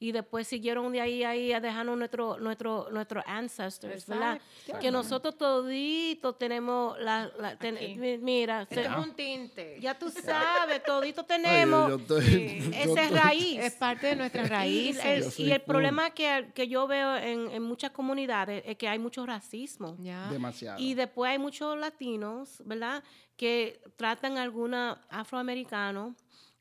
Y 0.04 0.12
después 0.12 0.46
siguieron 0.50 0.92
de 0.92 1.00
ahí, 1.00 1.24
ahí 1.24 1.54
a 1.54 1.62
dejarnos 1.62 1.98
nuestro, 1.98 2.38
nuestro, 2.38 2.90
nuestros 2.92 3.24
ancestors, 3.26 4.06
¿verdad? 4.06 4.42
Que 4.82 4.92
nosotros 4.92 5.38
toditos 5.38 6.38
tenemos, 6.38 7.00
la, 7.00 7.32
ten- 7.58 7.78
mira, 8.22 8.64
Esto 8.64 8.76
se- 8.76 8.82
es 8.82 8.96
un 8.98 9.14
tinte. 9.16 9.78
ya 9.80 9.98
tú 9.98 10.10
sabes, 10.10 10.84
toditos 10.84 11.26
Ay, 11.30 11.38
yo- 11.38 11.44
tenemos 11.44 11.90
yo 11.90 11.96
estoy- 11.96 12.22
Sí. 12.26 12.60
yo 12.60 12.70
esa 12.92 13.04
estoy- 13.04 13.18
raíz. 13.18 13.60
Es 13.60 13.74
parte 13.76 14.08
de 14.08 14.16
nuestras 14.18 14.46
Y 14.48 14.50
raíces. 14.50 15.06
el, 15.06 15.24
Yo 15.24 15.32
soy 15.32 15.46
y 15.46 15.52
el 15.54 15.62
problema 15.62 16.10
que, 16.10 16.52
que 16.54 16.68
yo 16.68 16.86
veo 16.86 17.16
en, 17.16 17.50
en 17.52 17.64
muchas 17.64 17.92
comunidades 17.92 18.62
es 18.66 18.76
que 18.78 18.90
hay 18.90 19.00
mucho 19.00 19.26
racismo. 19.26 19.96
Demasiado. 20.30 20.80
Y 20.82 20.96
después 20.96 21.32
hay 21.32 21.40
muchos 21.40 21.78
latinos, 21.78 22.62
¿verdad?, 22.66 23.02
que 23.38 23.80
tratan 23.96 24.38
a 24.38 24.44
alguna 24.44 25.02
afroamericano 25.10 26.14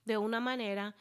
de 0.05 0.17
una 0.17 0.38
manera 0.40 0.95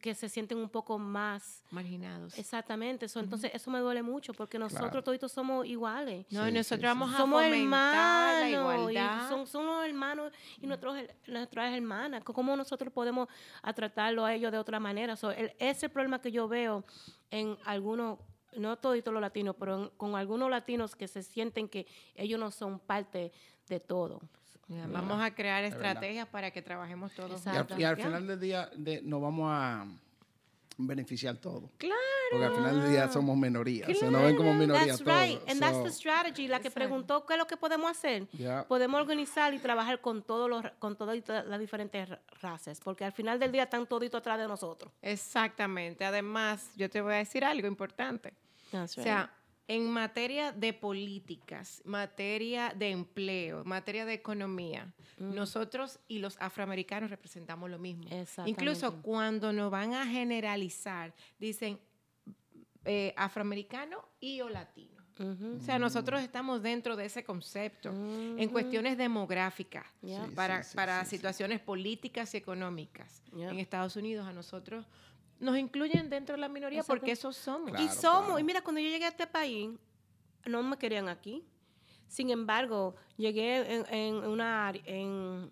que 0.00 0.14
se 0.14 0.28
sienten 0.30 0.56
un 0.58 0.70
poco 0.70 0.98
más 0.98 1.62
Marginados. 1.70 2.38
exactamente. 2.38 3.06
Eso, 3.06 3.20
Entonces, 3.20 3.50
eso 3.54 3.70
me 3.70 3.78
duele 3.80 4.02
mucho 4.02 4.32
porque 4.32 4.58
nosotros 4.58 4.88
Claro. 4.90 5.04
toditos 5.04 5.32
somos 5.32 5.66
iguales. 5.66 6.24
No, 6.30 6.44
Sí, 6.44 6.48
y 6.48 6.52
nosotros 6.52 6.78
sí, 6.78 6.80
sí. 6.80 6.86
vamos 6.86 7.14
a 7.14 7.16
somos 7.18 7.42
fomentar 7.42 8.40
la 8.40 8.48
hermanos, 8.50 8.80
igualdad. 8.90 9.26
y 9.26 9.28
son, 9.28 9.46
son 9.46 9.66
los 9.66 9.84
hermanos 9.84 10.32
y 10.62 10.66
nuestros, 10.66 10.96
her- 10.96 11.14
nuestras 11.26 11.74
hermanas. 11.74 12.24
¿Cómo 12.24 12.56
nosotros 12.56 12.90
podemos 12.92 13.28
a 13.62 13.72
tratarlo 13.74 14.24
a 14.24 14.32
ellos 14.34 14.50
de 14.50 14.58
otra 14.58 14.80
manera? 14.80 15.14
So, 15.16 15.30
el- 15.30 15.50
ese 15.58 15.70
es 15.70 15.82
el 15.84 15.90
problema 15.90 16.20
que 16.22 16.32
yo 16.32 16.48
veo 16.48 16.84
en 17.30 17.58
algunos, 17.66 18.18
no 18.56 18.76
toditos 18.78 19.12
los 19.12 19.20
latinos, 19.20 19.56
pero 19.58 19.82
en- 19.84 19.88
con 19.90 20.16
algunos 20.16 20.50
latinos 20.50 20.96
que 20.96 21.06
se 21.06 21.22
sienten 21.22 21.68
que 21.68 21.86
ellos 22.14 22.40
no 22.40 22.50
son 22.50 22.78
parte 22.80 23.30
de 23.68 23.78
todo. 23.78 24.20
Vamos 24.92 25.20
a 25.22 25.34
crear 25.34 25.64
estrategias 25.64 26.26
para 26.28 26.50
que 26.50 26.62
trabajemos 26.62 27.12
todos. 27.12 27.44
Y 27.46 27.82
al, 27.84 27.98
y 27.98 28.02
final 28.02 28.26
del 28.26 28.38
día 28.40 28.70
de- 28.76 29.02
nos 29.02 29.20
vamos 29.20 29.48
a 29.52 29.86
beneficiar 30.78 31.36
todos. 31.36 31.70
Claro. 31.76 31.96
Porque 32.30 32.46
al 32.46 32.54
final 32.54 32.80
del 32.80 32.90
día 32.92 33.08
somos 33.12 33.36
minorías. 33.36 33.98
Se 33.98 34.08
nos 34.10 34.22
ven 34.22 34.36
como 34.36 34.54
minorías 34.54 34.86
That's 34.86 35.04
todos. 35.04 35.20
right. 35.28 35.40
And 35.50 35.58
that's 35.60 35.76
So, 35.76 35.82
the 35.84 35.90
strategy. 35.90 36.46
La 36.46 36.60
que 36.60 36.70
preguntó 36.70 37.26
qué 37.26 37.34
es 37.34 37.38
lo 37.38 37.46
que 37.46 37.56
podemos 37.56 37.90
hacer. 37.90 38.28
Podemos 38.68 39.00
organizar 39.00 39.52
y 39.52 39.58
trabajar 39.58 40.00
con 40.00 40.22
todos 40.22 40.48
los 40.48 40.64
con 40.78 40.96
todas 40.96 41.18
las 41.28 41.58
diferentes 41.60 42.08
ra- 42.08 42.20
razas, 42.40 42.80
porque 42.80 43.04
al 43.04 43.12
final 43.12 43.38
del 43.40 43.50
día 43.52 43.64
están 43.64 43.86
toditos 43.86 44.20
atrás 44.20 44.38
de 44.38 44.46
nosotros. 44.46 44.92
Exactamente. 45.02 46.04
Además, 46.04 46.70
yo 46.76 46.88
te 46.88 47.00
voy 47.00 47.14
a 47.14 47.16
decir 47.16 47.44
algo 47.44 47.66
importante. 47.66 48.32
That's 48.70 48.96
O 48.96 49.02
sea, 49.02 49.30
en 49.70 49.88
materia 49.88 50.50
de 50.50 50.72
políticas, 50.72 51.80
materia 51.84 52.74
de 52.76 52.90
empleo, 52.90 53.62
materia 53.64 54.04
de 54.04 54.14
economía, 54.14 54.92
nosotros 55.16 56.00
y 56.08 56.18
los 56.18 56.36
afroamericanos 56.40 57.08
representamos 57.08 57.70
lo 57.70 57.78
mismo. 57.78 58.02
Exactamente. 58.10 58.50
Incluso 58.50 59.00
cuando 59.00 59.52
nos 59.52 59.70
van 59.70 59.94
a 59.94 60.04
generalizar, 60.06 61.14
dicen 61.38 61.78
eh, 62.84 63.14
afroamericano 63.16 64.08
y 64.18 64.40
o 64.40 64.48
latino. 64.48 64.98
O 65.20 65.60
sea, 65.60 65.78
nosotros 65.78 66.20
estamos 66.22 66.62
dentro 66.62 66.96
de 66.96 67.04
ese 67.04 67.22
concepto 67.22 67.90
en 67.90 68.48
cuestiones 68.48 68.98
demográficas, 68.98 69.86
Yeah. 70.02 70.26
Sí, 70.26 70.34
para, 70.34 70.62
sí, 70.64 70.70
sí, 70.70 70.76
para 70.76 71.04
sí, 71.04 71.10
sí. 71.10 71.16
situaciones 71.16 71.60
políticas 71.60 72.34
y 72.34 72.38
económicas. 72.38 73.22
Yeah. 73.36 73.50
En 73.50 73.60
Estados 73.60 73.94
Unidos 73.94 74.26
a 74.26 74.32
nosotros 74.32 74.86
nos 75.40 75.56
incluyen 75.58 76.08
dentro 76.10 76.34
de 76.36 76.40
la 76.40 76.48
minoría 76.48 76.80
Exacto. 76.80 77.00
porque 77.00 77.12
esos 77.12 77.36
somos. 77.36 77.70
Claro. 77.70 77.84
y 77.84 77.88
somos, 77.88 78.24
claro. 78.26 78.38
y 78.38 78.44
mira, 78.44 78.62
cuando 78.62 78.80
yo 78.80 78.88
llegué 78.88 79.06
a 79.06 79.08
este 79.08 79.26
país, 79.26 79.70
no 80.46 80.62
me 80.62 80.76
querían 80.76 81.08
aquí. 81.08 81.44
Sin 82.06 82.30
embargo, 82.30 82.94
llegué 83.16 83.74
en, 83.76 83.86
en 83.94 84.14
una 84.16 84.68
área, 84.68 84.82
en, 84.84 85.50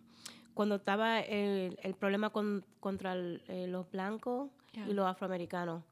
cuando 0.54 0.74
estaba 0.76 1.20
el, 1.20 1.78
el 1.82 1.94
problema 1.94 2.30
con- 2.30 2.64
contra 2.80 3.12
el- 3.12 3.42
eh, 3.48 3.66
los 3.68 3.90
blancos 3.90 4.50
y 4.88 4.92
los 4.92 5.06
afroamericanos. 5.06 5.82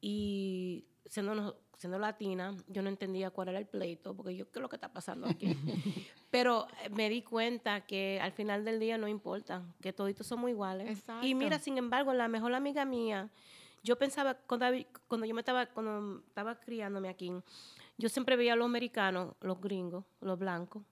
Y 0.00 0.86
siendo, 1.06 1.34
no- 1.34 1.54
siendo 1.80 1.98
latina, 1.98 2.54
yo 2.68 2.82
no 2.82 2.90
entendía 2.90 3.30
cuál 3.30 3.48
era 3.48 3.58
el 3.58 3.64
pleito, 3.64 4.14
porque 4.14 4.36
yo, 4.36 4.50
¿qué 4.50 4.58
es 4.58 4.62
lo 4.62 4.68
que 4.68 4.76
está 4.76 4.92
pasando 4.92 5.26
aquí? 5.26 5.56
Pero 6.30 6.68
eh, 6.82 6.90
me 6.90 7.08
di 7.08 7.22
cuenta 7.22 7.80
que 7.86 8.20
al 8.20 8.32
final 8.32 8.66
del 8.66 8.78
día 8.78 8.98
no 8.98 9.08
importa, 9.08 9.62
que 9.80 9.94
toditos 9.94 10.26
somos 10.26 10.50
iguales. 10.50 10.90
Exacto. 10.90 11.26
Y 11.26 11.34
mira, 11.34 11.58
sin 11.58 11.78
embargo, 11.78 12.12
la 12.12 12.28
mejor 12.28 12.54
amiga 12.54 12.84
mía, 12.84 13.30
yo 13.82 13.96
pensaba, 13.96 14.34
cuando, 14.34 14.66
cuando 15.08 15.26
yo 15.26 15.34
me 15.34 15.40
estaba, 15.40 15.64
cuando 15.66 16.18
estaba 16.26 16.60
criándome 16.60 17.08
aquí, 17.08 17.32
yo 17.96 18.10
siempre 18.10 18.36
veía 18.36 18.52
a 18.52 18.56
los 18.56 18.66
americanos, 18.66 19.34
los 19.40 19.58
gringos, 19.58 20.04
los 20.20 20.38
blancos, 20.38 20.82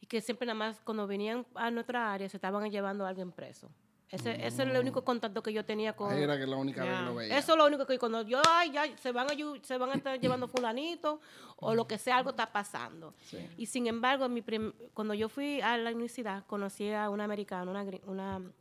y 0.00 0.06
que 0.06 0.22
siempre 0.22 0.46
nada 0.46 0.58
más 0.58 0.80
cuando 0.80 1.06
venían 1.06 1.46
a 1.54 1.70
nuestra 1.70 2.10
área 2.10 2.26
se 2.30 2.38
estaban 2.38 2.70
llevando 2.70 3.04
a 3.04 3.10
alguien 3.10 3.32
preso. 3.32 3.68
Ese, 4.12 4.30
ese 4.34 4.46
es 4.46 4.58
el 4.58 4.76
único 4.76 5.02
contacto 5.02 5.42
que 5.42 5.52
yo 5.54 5.64
tenía 5.64 5.94
con... 5.96 6.12
Ahí 6.12 6.22
era 6.22 6.38
que 6.38 6.46
la 6.46 6.56
única 6.56 6.84
vez 6.84 6.98
que 6.98 7.04
lo 7.06 7.14
veía. 7.14 7.38
Eso 7.38 7.52
es 7.52 7.58
lo 7.58 7.64
único 7.66 7.86
que 7.86 7.98
cuando 7.98 8.20
yo, 8.22 8.42
ay, 8.46 8.70
ya, 8.70 8.84
se 8.98 9.10
van 9.10 9.26
a, 9.30 9.34
se 9.64 9.78
van 9.78 9.90
a 9.90 9.94
estar 9.94 10.20
llevando 10.20 10.46
fulanito 10.48 11.18
o 11.56 11.74
lo 11.74 11.86
que 11.86 11.96
sea, 11.96 12.18
algo 12.18 12.30
está 12.30 12.52
pasando. 12.52 13.14
Sí. 13.24 13.38
Y 13.56 13.64
sin 13.66 13.86
embargo, 13.86 14.28
mi 14.28 14.42
prim- 14.42 14.74
cuando 14.92 15.14
yo 15.14 15.30
fui 15.30 15.62
a 15.62 15.78
la 15.78 15.90
universidad, 15.90 16.44
conocí 16.46 16.90
a 16.92 17.08
una 17.08 17.24
americana, 17.24 17.70
una, 17.70 17.82
una 18.06 18.52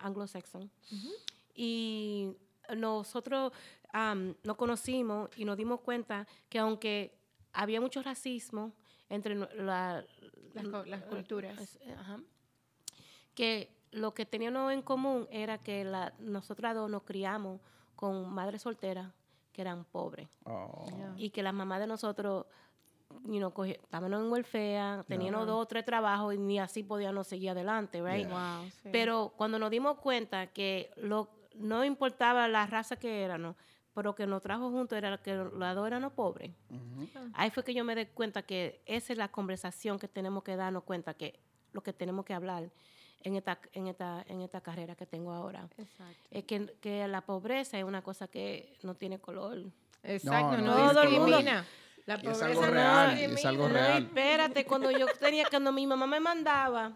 anglo-saxon. 0.00 0.68
Y 1.54 2.32
nosotros 2.74 3.52
nos 4.42 4.56
conocimos 4.56 5.30
y 5.36 5.44
nos 5.44 5.56
dimos 5.56 5.80
cuenta 5.82 6.26
que 6.48 6.58
aunque 6.58 7.16
había 7.52 7.80
mucho 7.80 8.02
racismo 8.02 8.72
entre 9.08 9.36
la- 9.36 10.04
Las, 10.52 10.86
las 10.88 11.02
culturas. 11.04 11.78
ajá, 11.96 12.18
que 13.34 13.70
lo 13.96 14.12
que 14.14 14.26
teníamos 14.26 14.72
en 14.72 14.82
común 14.82 15.26
era 15.30 15.58
que 15.58 15.84
la, 15.84 16.12
nosotras 16.18 16.74
dos 16.74 16.90
nos 16.90 17.02
criamos 17.02 17.60
con 17.94 18.30
madres 18.32 18.62
solteras 18.62 19.10
que 19.52 19.62
eran 19.62 19.84
pobres 19.84 20.28
Oh. 20.44 20.84
y 21.16 21.30
que 21.30 21.42
las 21.42 21.54
mamás 21.54 21.80
de 21.80 21.86
nosotros 21.86 22.44
you 23.24 23.38
know, 23.38 23.52
estábamos 23.64 24.20
en 24.20 24.30
welfare, 24.30 25.04
teníamos 25.08 25.46
dos 25.46 25.62
o 25.62 25.66
tres 25.66 25.84
trabajos 25.84 26.34
y 26.34 26.38
ni 26.38 26.58
así 26.58 26.82
podíamos 26.82 27.26
seguir 27.26 27.50
adelante, 27.50 28.02
right? 28.02 28.26
Yeah. 28.28 28.58
Wow, 28.58 28.70
sí. 28.82 28.88
Pero 28.92 29.32
cuando 29.36 29.58
nos 29.58 29.70
dimos 29.70 29.96
cuenta 29.98 30.48
que 30.48 30.90
lo, 30.96 31.28
no 31.54 31.82
importaba 31.84 32.46
la 32.48 32.66
raza 32.66 32.96
que 32.96 33.22
éramos, 33.22 33.56
pero 33.94 34.14
que 34.14 34.26
nos 34.26 34.42
trajo 34.42 34.70
juntos 34.70 34.98
era 34.98 35.16
que 35.22 35.34
los 35.34 35.74
dos 35.74 35.86
éramos 35.86 36.12
pobres. 36.12 36.52
Ahí 37.32 37.48
fue 37.50 37.64
que 37.64 37.72
yo 37.72 37.82
me 37.82 37.94
di 37.94 38.04
cuenta 38.06 38.42
que 38.42 38.82
esa 38.84 39.14
es 39.14 39.18
la 39.18 39.28
conversación 39.28 39.98
que 39.98 40.06
tenemos 40.08 40.42
que 40.42 40.54
darnos 40.54 40.82
cuenta 40.82 41.14
que 41.14 41.40
lo 41.72 41.82
que 41.82 41.94
tenemos 41.94 42.26
que 42.26 42.34
hablar 42.34 42.70
en 43.26 43.34
esta, 43.34 43.58
en 43.72 43.88
esta, 43.88 44.24
en 44.28 44.40
esta 44.40 44.60
carrera 44.60 44.94
que 44.94 45.04
tengo 45.04 45.32
ahora. 45.32 45.68
Exacto. 45.76 46.28
Es 46.30 46.44
que, 46.44 46.74
que 46.80 47.08
la 47.08 47.22
pobreza 47.22 47.76
es 47.76 47.82
una 47.84 48.00
cosa 48.00 48.28
que 48.28 48.76
no 48.84 48.94
tiene 48.94 49.18
color. 49.18 49.64
Exacto, 50.04 50.58
no, 50.58 50.76
no, 50.76 50.84
mundo- 50.84 51.00
discrimina. 51.02 51.66
La 52.06 52.14
Y 52.14 52.18
es 52.18 52.22
pobreza 52.22 52.46
algo 52.46 52.60
no 52.66 52.70
real, 52.70 53.18
es 53.18 53.44
algo 53.44 53.66
No, 53.68 53.74
real. 53.74 54.02
espérate, 54.04 54.64
cuando 54.64 54.92
yo 54.92 55.06
tenía, 55.18 55.44
cuando 55.50 55.72
mi 55.72 55.88
mamá 55.88 56.06
me 56.06 56.20
mandaba, 56.20 56.92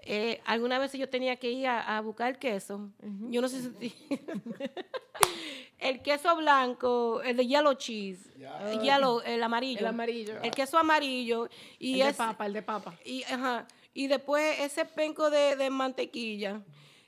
eh, 0.00 0.40
algunas 0.46 0.80
veces 0.80 0.98
yo 0.98 1.10
tenía 1.10 1.36
que 1.36 1.50
ir 1.50 1.66
a, 1.66 1.98
a 1.98 2.00
buscar 2.00 2.38
queso. 2.38 2.88
Yo 3.28 3.42
no 3.42 3.48
sé 3.48 3.60
si... 3.78 3.94
el 5.78 6.00
queso 6.02 6.34
blanco, 6.36 7.20
el 7.22 7.36
de 7.36 7.46
yellow 7.46 7.74
cheese, 7.74 8.30
el, 8.70 8.80
yellow, 8.80 9.20
el 9.26 9.42
amarillo. 9.42 9.80
El 9.80 9.86
amarillo. 9.88 10.40
El 10.42 10.50
queso 10.52 10.78
amarillo. 10.78 11.48
Y 11.78 12.00
el 12.00 12.06
de 12.08 12.14
papa, 12.14 12.46
el 12.46 12.52
de 12.54 12.62
papa. 12.62 12.94
y, 13.04 13.22
ajá, 13.24 13.66
y 13.94 14.08
después 14.08 14.60
ese 14.60 14.84
penco 14.84 15.30
de, 15.30 15.56
de 15.56 15.70
mantequilla, 15.70 16.62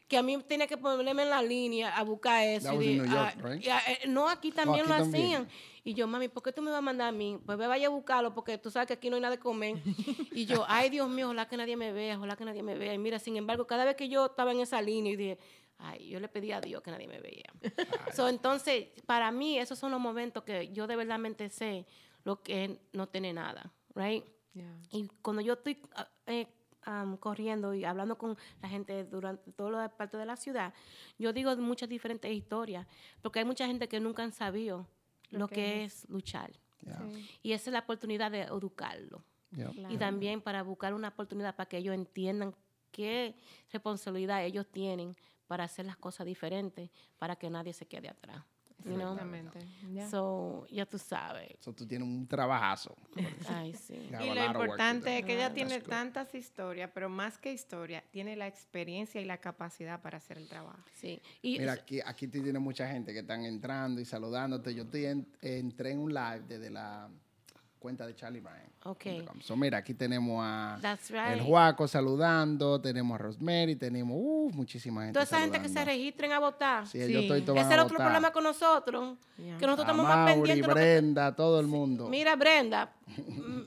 que 0.09 0.17
a 0.17 0.23
mí 0.23 0.41
tenía 0.43 0.69
que 0.69 0.77
ponerme 0.77 1.25
en 1.25 1.31
la 1.31 1.43
línea 1.43 1.97
a 1.97 2.05
buscar 2.05 2.45
eso. 2.47 2.81
Y 2.81 2.97
York, 2.97 3.11
ah, 3.11 3.35
right? 3.43 3.65
y, 3.65 3.69
ah, 3.69 3.83
eh, 3.89 4.07
no, 4.07 4.29
aquí 4.29 4.53
también 4.53 4.87
aquí 4.87 4.89
lo 4.89 4.97
también. 4.97 5.25
hacían. 5.25 5.49
Y 5.83 5.95
yo, 5.95 6.07
mami, 6.07 6.29
¿por 6.29 6.43
qué 6.43 6.53
tú 6.53 6.63
me 6.63 6.71
vas 6.71 6.79
a 6.79 6.83
mandar 6.83 7.09
a 7.09 7.13
mí? 7.13 7.39
Pues 7.45 7.59
ve, 7.59 7.67
vaya 7.67 7.89
a 7.89 7.91
buscarlo, 7.91 8.33
porque 8.35 8.57
tú 8.59 8.71
sabes 8.71 8.87
que 8.87 8.95
aquí 8.95 9.11
no 9.11 9.17
hay 9.17 9.23
nada 9.23 9.35
de 9.35 9.41
comer. 9.41 9.83
y 10.33 10.47
yo, 10.47 10.65
ay, 10.69 10.91
Dios 10.91 11.09
mío, 11.09 11.27
ojalá 11.27 11.49
que 11.49 11.57
nadie 11.57 11.77
me 11.77 11.93
vea, 11.93 12.17
ojalá 12.17 12.37
que 12.37 12.45
nadie 12.45 12.63
me 12.63 12.77
vea. 12.77 12.95
Y 12.95 12.99
mira, 12.99 13.19
sin 13.19 13.37
embargo, 13.37 13.67
cada 13.67 13.85
vez 13.85 13.97
que 13.97 14.09
yo 14.09 14.27
estaba 14.27 14.53
en 14.53 14.61
esa 14.61 14.81
línea, 14.81 15.13
y 15.13 15.17
dije, 15.17 15.39
ay, 15.79 16.09
yo 16.09 16.21
le 16.21 16.29
pedí 16.29 16.53
a 16.53 16.61
Dios 16.61 16.83
que 16.83 16.93
nadie 16.93 17.09
me 17.09 17.21
veía. 17.21 17.53
so, 18.15 18.29
entonces, 18.29 18.87
para 19.07 19.33
mí, 19.33 19.59
esos 19.59 19.77
son 19.79 19.91
los 19.91 20.01
momentos 20.01 20.45
que 20.45 20.73
yo 20.73 20.87
de 20.87 20.95
verdad 20.95 21.21
sé 21.51 21.85
lo 22.23 22.43
que 22.43 22.65
es 22.65 22.71
no 22.93 23.09
tener 23.09 23.35
nada, 23.35 23.73
right? 23.95 24.25
Y 24.91 25.09
cuando 25.21 25.43
yo 25.43 25.53
estoy 25.55 25.79
ah, 25.95 26.09
eh, 26.27 26.47
am, 26.87 27.17
corriendo 27.19 27.75
y 27.75 27.85
hablando 27.85 28.17
con 28.17 28.37
la 28.63 28.69
gente 28.69 29.05
durante 29.05 29.53
toda 29.53 29.71
la 29.83 29.89
parte 29.89 30.17
de 30.17 30.25
la 30.25 30.37
ciudad, 30.37 30.73
yo 31.19 31.33
digo 31.33 31.55
muchas 31.57 31.89
diferentes 31.89 32.33
historias, 32.33 32.87
porque 33.21 33.41
hay 33.41 33.45
mucha 33.45 33.67
gente 33.67 33.89
que 33.89 34.01
nunca 34.01 34.23
han 34.23 34.33
sabido 34.33 34.87
lo, 35.31 35.49
que 35.49 35.85
es. 35.85 36.09
luchar. 36.09 36.51
Yeah. 36.83 37.03
Y 37.43 37.53
esa 37.53 37.71
es 37.71 37.73
la 37.73 37.81
oportunidad 37.81 38.31
de 38.31 38.43
educarlo. 38.43 39.23
Yeah. 39.51 39.73
Y 39.91 39.99
también 39.99 40.41
para 40.41 40.63
buscar 40.63 40.95
una 40.95 41.09
oportunidad 41.09 41.55
para 41.55 41.69
que 41.69 41.79
ellos 41.79 41.95
entiendan 41.95 42.55
qué 42.91 43.37
responsabilidad 43.73 44.45
ellos 44.45 44.67
tienen 44.71 45.17
para 45.47 45.65
hacer 45.65 45.87
las 45.87 45.97
cosas 45.97 46.27
diferentes, 46.27 46.91
para 47.19 47.37
que 47.37 47.51
nadie 47.51 47.73
se 47.73 47.87
quede 47.87 48.09
atrás. 48.09 48.43
You 48.87 48.95
know? 48.95 49.13
Exactamente. 49.13 49.59
ya. 49.93 50.09
So, 50.09 50.67
ya 50.71 50.87
tú 50.87 50.99
sabes. 50.99 51.57
So, 51.61 51.73
tú 51.73 51.87
tienes 51.87 52.09
un 52.09 52.27
trabajazo. 52.27 52.95
Ay, 53.49 53.73
sí. 53.75 53.95
Y 53.95 54.35
lo 54.35 54.45
importante 54.47 55.19
es 55.19 55.25
que 55.25 55.35
ella 55.35 55.45
That's 55.49 55.55
tiene 55.55 55.81
tantas 55.81 56.35
historias, 56.35 56.91
pero 56.95 57.09
más 57.09 57.39
que 57.39 57.53
historia, 57.53 58.03
tiene 58.11 58.37
la 58.37 58.47
experiencia 58.47 59.21
y 59.21 59.25
la 59.25 59.39
capacidad 59.39 60.01
para 60.01 60.19
hacer 60.19 60.39
el 60.39 60.49
trabajo. 60.49 60.79
Sí. 60.95 61.21
Y 61.43 61.59
Mira, 61.59 61.73
aquí, 61.73 62.01
aquí 62.05 62.29
tú 62.29 62.43
tienes 62.43 62.63
mucha 62.63 62.89
gente 62.89 63.13
que 63.13 63.21
están 63.21 63.45
entrando 63.45 64.01
y 64.01 64.05
saludándote. 64.05 64.75
Yo 64.75 64.87
en- 64.93 65.27
entré 65.43 65.91
en 65.93 65.99
un 65.99 66.15
live 66.15 66.43
desde 66.49 66.71
la 66.71 67.09
cuenta 67.87 68.05
de 68.05 68.17
Charlie 68.17 68.41
Bryan. 68.41 68.67
Ok. 68.83 69.05
So, 69.43 69.55
mira, 69.55 69.79
aquí 69.79 69.95
tenemos 69.95 70.41
a 70.45 70.77
el. 70.83 71.41
Juaco 71.41 71.87
saludando, 71.87 72.81
tenemos 72.81 73.15
a 73.15 73.19
Rosemary, 73.19 73.77
tenemos 73.77 74.17
uh, 74.21 74.51
muchísima 74.53 75.03
gente 75.03 75.13
Toda 75.13 75.23
esa 75.23 75.39
gente 75.39 75.63
que 75.63 75.69
se 75.69 75.85
registren 75.85 76.33
a 76.33 76.41
votar. 76.41 76.85
Sí, 76.89 77.01
Sí. 77.07 77.13
yo 77.13 77.21
estoy 77.21 77.43
tomando 77.43 77.61
Ese 77.61 77.69
es 77.71 77.75
el 77.79 77.85
otro 77.87 77.97
problema 77.99 78.33
con 78.33 78.43
nosotros, 78.43 79.17
que 79.37 79.43
nosotros 79.53 79.79
a 79.79 79.83
estamos 79.83 80.05
más 80.05 80.33
pendientes. 80.33 80.67
que- 80.67 80.73
Brenda, 80.75 81.37
todo 81.37 81.61
el 81.61 81.69
mundo. 81.69 82.09
Mira, 82.09 82.35
Brenda, 82.35 82.93
mm, 83.07 83.61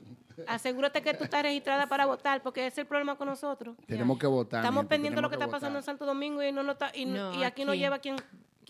asegúrate 0.46 1.00
que 1.00 1.14
tú 1.14 1.24
estás 1.24 1.42
registrada 1.42 1.86
para 1.86 2.04
votar, 2.04 2.42
porque 2.42 2.60
ese 2.66 2.68
es 2.74 2.78
el 2.80 2.86
problema 2.86 3.16
con 3.16 3.26
nosotros. 3.26 3.74
tenemos 3.86 4.18
que 4.18 4.26
votar. 4.26 4.60
Estamos 4.62 4.84
pendientes 4.84 5.16
de 5.16 5.22
lo 5.22 5.30
que 5.30 5.36
está 5.36 5.48
pasando 5.48 5.78
en. 5.78 5.82
Santo 5.84 6.04
Domingo 6.04 6.42
y, 6.42 6.52
no 6.52 6.62
lo 6.62 6.72
está, 6.72 6.90
y, 6.94 7.06
No, 7.06 7.34
y 7.40 7.42
aquí, 7.44 7.64
no 7.64 7.72
aquí. 7.72 7.80
lleva 7.80 7.98
quien, 8.00 8.16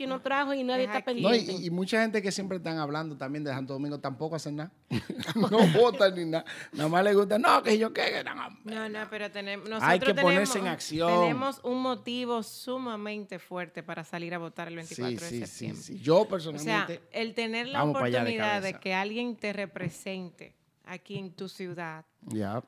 quien 0.01 0.09
nos 0.11 0.23
trajo 0.23 0.55
y 0.55 0.65
nadie 0.65 0.85
Es 0.85 0.89
está 0.95 1.11
aquí. 1.11 1.21
No, 1.21 1.29
pendiente. 1.29 1.63
y, 1.63 1.67
y 1.67 1.71
mucha 1.71 2.01
gente 2.01 2.23
que 2.23 2.33
siempre 2.33 2.57
están 2.57 2.79
hablando 2.79 3.17
también 3.19 3.45
de 3.45 3.51
Santo 3.51 3.75
Domingo 3.75 4.01
tampoco 4.01 4.37
hacen 4.37 4.57
nada. 4.57 4.73
no 5.35 5.59
votan 5.79 6.15
ni 6.15 6.25
nada. 6.25 6.45
Nada 6.73 6.89
más 6.89 7.05
les 7.05 7.15
gusta, 7.15 7.39
no, 7.39 7.63
que 7.63 7.77
yo 7.79 7.93
qué, 7.93 8.03
que 8.11 8.25
no. 8.25 8.35
No, 8.65 8.89
no, 8.89 9.07
pero 9.11 9.31
tenemos, 9.31 9.69
Hay 9.83 9.99
nosotros 9.99 10.15
que 10.17 10.23
ponerse 10.23 10.53
tenemos, 10.55 10.57
en 10.57 10.67
acción. 10.73 11.21
tenemos 11.21 11.61
un 11.65 11.83
motivo 11.83 12.43
sumamente 12.43 13.39
fuerte 13.39 13.83
para 13.83 14.03
salir 14.05 14.33
a 14.35 14.39
votar 14.39 14.69
el 14.69 14.77
24 14.77 15.19
Sí, 15.19 15.21
de 15.21 15.29
sí, 15.29 15.37
sí, 15.37 15.47
septiembre. 15.47 15.83
sí. 15.83 15.99
Yo 16.01 16.17
O 16.17 16.21
sea, 16.25 16.29
personalmente, 16.31 17.03
el 17.13 17.35
tener 17.35 17.69
la 17.69 17.81
vamos 17.81 17.95
para 17.95 18.07
allá 18.07 18.19
de 18.19 18.23
oportunidad 18.23 18.55
de, 18.55 18.61
cabeza. 18.73 18.81
que 18.81 18.95
alguien 18.95 19.37
te 19.37 19.53
represente 19.53 20.55
aquí 20.85 21.19
en 21.19 21.33
tu 21.33 21.49
ciudad, 21.49 22.05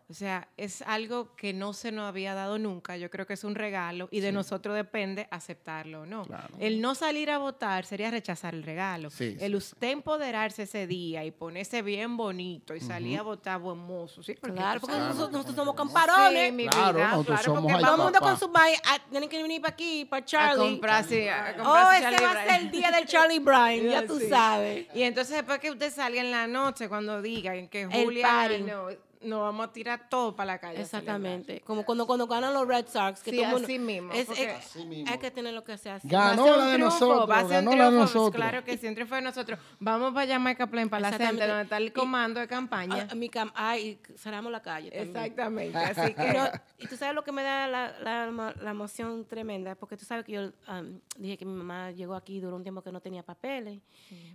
o 0.08 0.14
sea, 0.14 0.48
es 0.56 0.82
algo 0.82 1.36
que 1.36 1.52
no 1.52 1.72
se 1.72 1.92
nos 1.92 2.08
había 2.08 2.34
dado 2.34 2.58
nunca. 2.58 2.96
Yo 2.96 3.10
creo 3.10 3.26
que 3.26 3.34
es 3.34 3.44
un 3.44 3.54
regalo 3.54 4.08
y 4.10 4.20
de 4.20 4.32
nosotros 4.32 4.74
depende 4.74 5.28
aceptarlo 5.30 6.02
o 6.02 6.06
no. 6.06 6.24
Claro. 6.24 6.54
El 6.58 6.80
no 6.80 6.94
salir 6.94 7.30
a 7.30 7.38
votar 7.38 7.84
sería 7.84 8.10
rechazar 8.10 8.54
el 8.54 8.62
regalo. 8.62 9.10
Sí, 9.10 9.36
el 9.40 9.54
usted 9.54 9.90
empoderarse 9.90 10.62
ese 10.64 10.86
día 10.86 11.24
y 11.24 11.30
ponerse 11.30 11.82
bien 11.82 12.16
bonito 12.16 12.74
y 12.74 12.80
salir 12.80 13.18
a 13.18 13.22
votar 13.22 13.60
buen 13.60 13.78
mozo. 13.78 14.22
Sí, 14.22 14.34
porque 14.40 14.56
Claro, 14.56 14.80
porque 14.80 14.96
nosotros, 14.96 15.30
nosotros 15.32 15.54
somos 15.56 15.74
camparones. 15.74 16.46
Sí, 16.46 16.52
mi 16.52 16.66
Claro, 16.68 16.98
vida, 16.98 17.10
nosotros 17.10 17.40
claro, 17.40 17.44
somos 17.54 17.62
porque 17.62 17.72
Todo 17.72 17.78
el 17.78 17.98
vamos 17.98 18.04
mundo 18.12 18.20
con 18.20 18.38
su 18.38 18.50
ah, 18.54 18.98
tienen 19.10 19.28
que 19.28 19.42
venir 19.42 19.60
para 19.60 19.72
aquí, 19.74 20.04
para 20.06 20.22
a 20.22 20.26
Charlie. 20.26 20.70
comprarse, 20.70 21.30
a 21.30 21.54
Oh, 21.64 21.92
ese 21.92 22.02
Charlie 22.02 22.24
va 22.24 22.30
a 22.32 22.44
ser 22.46 22.60
el 22.62 22.70
día 22.70 22.90
del 22.90 23.06
Charlie 23.06 23.38
Bryan, 23.40 23.86
ya 23.90 24.06
tú 24.06 24.18
sí. 24.18 24.28
sabes. 24.28 24.86
Y 24.94 25.02
entonces 25.02 25.36
después 25.36 25.58
que 25.58 25.70
usted 25.70 25.92
salga 25.92 26.20
en 26.20 26.30
la 26.30 26.46
noche, 26.46 26.88
cuando 26.88 27.20
digan 27.22 27.68
que 27.68 27.82
El 27.82 27.90
Julia, 28.04 28.26
party. 28.28 28.62
no, 28.62 28.88
nos 29.24 29.40
vamos 29.40 29.66
a 29.68 29.72
tirar 29.72 30.08
todo 30.08 30.34
para 30.34 30.52
la 30.54 30.58
calle. 30.58 30.80
Exactamente. 30.80 31.60
Como 31.62 31.84
cuando, 31.84 32.06
cuando 32.06 32.26
ganan 32.26 32.52
los 32.54 32.66
Red 32.66 32.86
Sox. 32.88 33.22
Que 33.22 33.30
Sí, 33.30 33.36
todo 33.42 33.56
así 33.56 33.78
mismo, 33.78 34.12
es- 34.12 34.28
es- 34.30 34.56
Así 34.58 34.84
mismo. 34.84 35.10
Hay 35.12 35.18
que 35.18 35.30
tener 35.30 35.54
lo 35.54 35.64
que 35.64 35.76
se 35.78 35.90
hace. 35.90 36.06
Ganó 36.08 36.44
Va 36.44 36.48
a 36.50 36.52
ser 36.52 36.56
la 36.56 36.62
un 36.64 36.68
de 36.70 36.74
triunfo, 36.74 36.94
nosotros, 37.06 37.30
va 37.30 37.38
a 37.38 37.40
ser 37.40 37.46
un 37.46 37.64
ganó 37.64 37.70
la 37.76 37.84
de 37.84 37.90
triunfo, 37.90 38.18
nosotros. 38.18 38.34
Claro 38.42 38.64
que 38.64 38.76
sí, 38.78 38.86
un 38.86 38.94
triunfo 38.94 39.14
de 39.14 39.22
nosotros. 39.22 39.58
Vamos 39.80 40.12
para 40.14 40.26
Jamaica 40.32 40.66
Plain, 40.66 40.88
para 40.88 41.10
la 41.10 41.18
gente, 41.18 41.46
donde 41.46 41.62
está 41.62 41.76
el 41.78 41.86
Y- 41.86 41.90
comando 41.90 42.40
de 42.40 42.48
campaña. 42.48 43.06
A, 43.08 43.12
a 43.12 43.14
mi 43.14 43.28
cam- 43.30 43.52
ay, 43.54 43.98
y 44.12 44.16
cerramos 44.18 44.50
la 44.52 44.60
calle 44.62 44.90
también. 44.90 45.08
Exactamente. 45.16 45.78
Así 46.08 46.14
que 46.14 46.22
Pero, 46.22 46.44
y 46.78 46.86
tú 46.86 46.96
sabes 46.96 47.14
lo 47.14 47.22
que 47.24 47.32
me 47.32 47.42
da 47.42 47.66
la, 47.68 47.94
la, 48.00 48.54
la 48.60 48.70
emoción 48.70 49.24
tremenda, 49.26 49.74
porque 49.74 49.96
tú 49.96 50.04
sabes 50.04 50.24
que 50.24 50.32
yo 50.32 50.42
um, 50.68 51.00
dije 51.16 51.36
que 51.36 51.44
mi 51.44 51.54
mamá 51.54 51.90
llegó 51.90 52.14
aquí 52.14 52.40
duró 52.40 52.56
un 52.56 52.62
tiempo 52.62 52.82
que 52.82 52.92
no 52.92 53.00
tenía 53.00 53.22
papeles, 53.22 53.80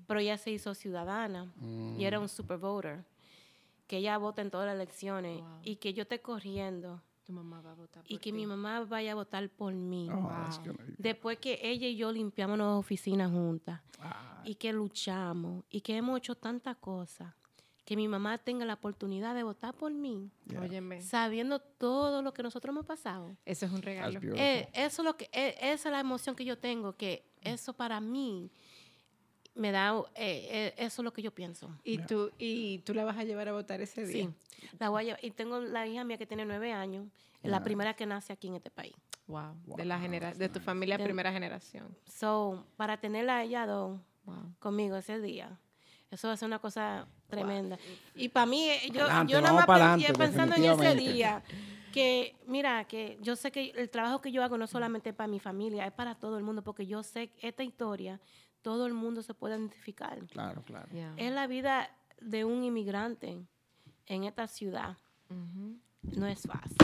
pero 0.07 0.19
ella 0.19 0.37
se 0.37 0.51
hizo 0.51 0.73
ciudadana 0.73 1.51
y 1.97 2.03
era 2.05 2.19
un 2.19 2.29
super 2.29 2.57
voter, 2.57 3.03
que 3.87 3.97
ella 3.97 4.17
vota 4.17 4.41
en 4.41 4.51
todas 4.51 4.67
las 4.67 4.75
elecciones 4.75 5.39
Wow. 5.41 5.59
y 5.63 5.75
que 5.77 5.93
yo 5.93 6.03
esté 6.03 6.21
corriendo 6.21 7.01
tu 7.25 7.33
mamá 7.33 7.59
va 7.61 7.71
a 7.71 7.75
votar 7.75 8.03
y 8.07 8.13
por 8.15 8.21
que 8.21 8.29
ti. 8.29 8.33
mi 8.33 8.45
mamá 8.45 8.85
vaya 8.85 9.11
a 9.11 9.15
votar 9.15 9.49
por 9.49 9.73
mí. 9.73 10.07
Oh, 10.09 10.15
Wow. 10.21 10.75
Después 10.97 11.37
que 11.39 11.59
ella 11.61 11.85
y 11.87 11.97
yo 11.97 12.09
limpiamos 12.11 12.57
las 12.57 12.67
oficinas 12.69 13.29
juntas 13.31 13.81
Ah, 13.99 14.41
y 14.45 14.55
que 14.55 14.71
luchamos 14.71 15.65
y 15.69 15.81
que 15.81 15.97
hemos 15.97 16.17
hecho 16.19 16.35
tantas 16.35 16.77
cosas, 16.77 17.33
que 17.83 17.95
mi 17.97 18.07
mamá 18.07 18.37
tenga 18.37 18.63
la 18.65 18.75
oportunidad 18.75 19.35
de 19.35 19.43
votar 19.43 19.73
por 19.73 19.91
mí, 19.93 20.29
yeah. 20.45 20.61
Óyeme, 20.61 21.01
sabiendo 21.01 21.59
todo 21.59 22.21
lo 22.21 22.33
que 22.33 22.43
nosotros 22.43 22.71
hemos 22.73 22.85
pasado. 22.85 23.35
eso 23.45 23.65
es 23.65 23.71
un 23.73 23.81
regalo. 23.81 24.19
Eh, 24.35 24.69
eso 24.73 25.01
es 25.01 25.05
lo 25.05 25.17
que, 25.17 25.29
eh, 25.33 25.55
esa 25.59 25.89
es 25.89 25.91
la 25.93 25.99
emoción 25.99 26.33
que 26.35 26.45
yo 26.45 26.57
tengo, 26.57 26.95
que 26.95 27.25
eso 27.41 27.73
para 27.73 27.99
mí 27.99 28.51
me 29.57 29.71
da, 29.71 29.93
eh, 30.15 30.47
eh, 30.49 30.73
eso 30.77 31.01
es 31.01 31.03
lo 31.03 31.11
que 31.11 31.21
yo 31.21 31.31
pienso. 31.31 31.69
Y, 31.83 31.97
tú, 31.99 32.31
y 32.37 32.79
tú 32.79 32.93
la 32.93 33.03
vas 33.03 33.17
a 33.17 33.23
llevar 33.23 33.47
a 33.49 33.53
votar 33.53 33.81
ese 33.81 34.05
día. 34.05 34.25
Sí, 34.25 34.29
la 34.79 34.89
voy 34.89 35.01
a 35.01 35.05
llevar- 35.05 35.25
y 35.25 35.31
tengo 35.31 35.59
la 35.59 35.85
hija 35.87 36.03
mía 36.03 36.17
que 36.17 36.25
tiene 36.25 36.45
nueve 36.45 36.71
años, 36.71 37.07
es 37.43 37.49
la 37.51 37.63
primera 37.63 37.93
que 37.95 38.05
nace 38.05 38.33
aquí 38.33 38.47
en 38.47 38.55
este 38.55 38.69
país. 38.71 38.93
Wow. 39.27 39.55
De, 39.75 39.83
la 39.83 39.99
genera 39.99 40.33
de 40.33 40.47
tu 40.47 40.59
familia 40.59 40.97
De- 40.97 41.03
primera 41.03 41.31
generación. 41.31 41.95
So, 42.05 42.65
para 42.77 42.97
tenerla 42.97 43.37
a 43.37 43.43
ella 43.43 43.65
dos 43.65 43.99
Wow. 44.25 44.53
conmigo 44.59 44.95
ese 44.97 45.19
día, 45.21 45.57
eso 46.11 46.27
va 46.27 46.33
a 46.33 46.37
ser 46.37 46.47
una 46.47 46.59
cosa 46.59 47.07
tremenda. 47.27 47.77
Y 48.15 48.29
para 48.29 48.45
mí, 48.45 48.69
eh, 48.69 48.89
yo, 48.91 49.05
Pa'lante, 49.07 49.33
yo 49.33 49.41
nada 49.41 49.65
más 49.65 50.01
yo 50.01 50.13
pensando 50.13 50.55
en 50.55 50.63
ese 50.65 50.95
día, 50.95 51.43
que 51.93 52.35
mira, 52.45 52.85
que 52.85 53.17
yo 53.21 53.35
sé 53.35 53.51
que 53.51 53.71
el 53.75 53.89
trabajo 53.89 54.21
que 54.21 54.31
yo 54.31 54.43
hago 54.43 54.57
no 54.57 54.65
es 54.65 54.71
solamente 54.71 55.13
para 55.13 55.27
mi 55.27 55.39
familia, 55.39 55.85
es 55.85 55.93
para 55.93 56.15
todo 56.15 56.37
el 56.37 56.43
mundo, 56.43 56.61
porque 56.63 56.85
yo 56.85 57.03
sé 57.03 57.29
que 57.29 57.47
esta 57.47 57.63
historia, 57.63 58.19
todo 58.61 58.85
el 58.87 58.93
mundo 58.93 59.21
se 59.21 59.33
puede 59.33 59.55
identificar. 59.55 60.19
Claro, 60.27 60.61
claro. 60.63 60.87
Yeah. 60.91 61.13
Es 61.17 61.31
la 61.31 61.47
vida 61.47 61.89
de 62.19 62.43
un 62.45 62.63
inmigrante 62.63 63.39
en 64.05 64.23
esta 64.23 64.47
ciudad. 64.47 64.97
Ujú. 65.29 65.77
No 66.17 66.27
es 66.27 66.41
fácil. 66.41 66.77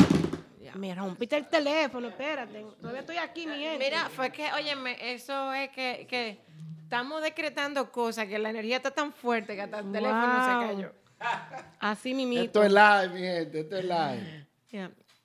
Ya. 0.59 0.75
Me 0.75 0.93
rompiste 0.95 1.35
el 1.37 1.47
teléfono, 1.47 2.07
espérate. 2.07 2.65
Todavía 2.79 3.01
estoy 3.01 3.17
aquí, 3.17 3.45
mi 3.47 3.57
gente. 3.57 3.83
Mira, 3.83 4.09
fue 4.09 4.31
que, 4.31 4.51
óyeme, 4.53 4.95
eso 5.13 5.51
es 5.53 5.69
que, 5.71 6.05
que 6.09 6.39
estamos 6.83 7.21
decretando 7.21 7.91
cosas, 7.91 8.27
que 8.27 8.39
la 8.39 8.49
energía 8.49 8.77
está 8.77 8.91
tan 8.91 9.11
fuerte 9.11 9.55
que 9.55 9.61
hasta 9.61 9.79
el 9.79 9.91
teléfono 9.91 10.33
Wow. 10.33 10.61
se 10.61 10.67
cayó. 10.75 10.93
Así 11.79 12.13
mimito. 12.13 12.43
Esto 12.43 12.63
es 12.63 12.71
live, 12.71 13.09
mi 13.13 13.19
gente, 13.21 13.59
esto 13.61 13.77
es 13.77 13.83
live. 13.85 14.47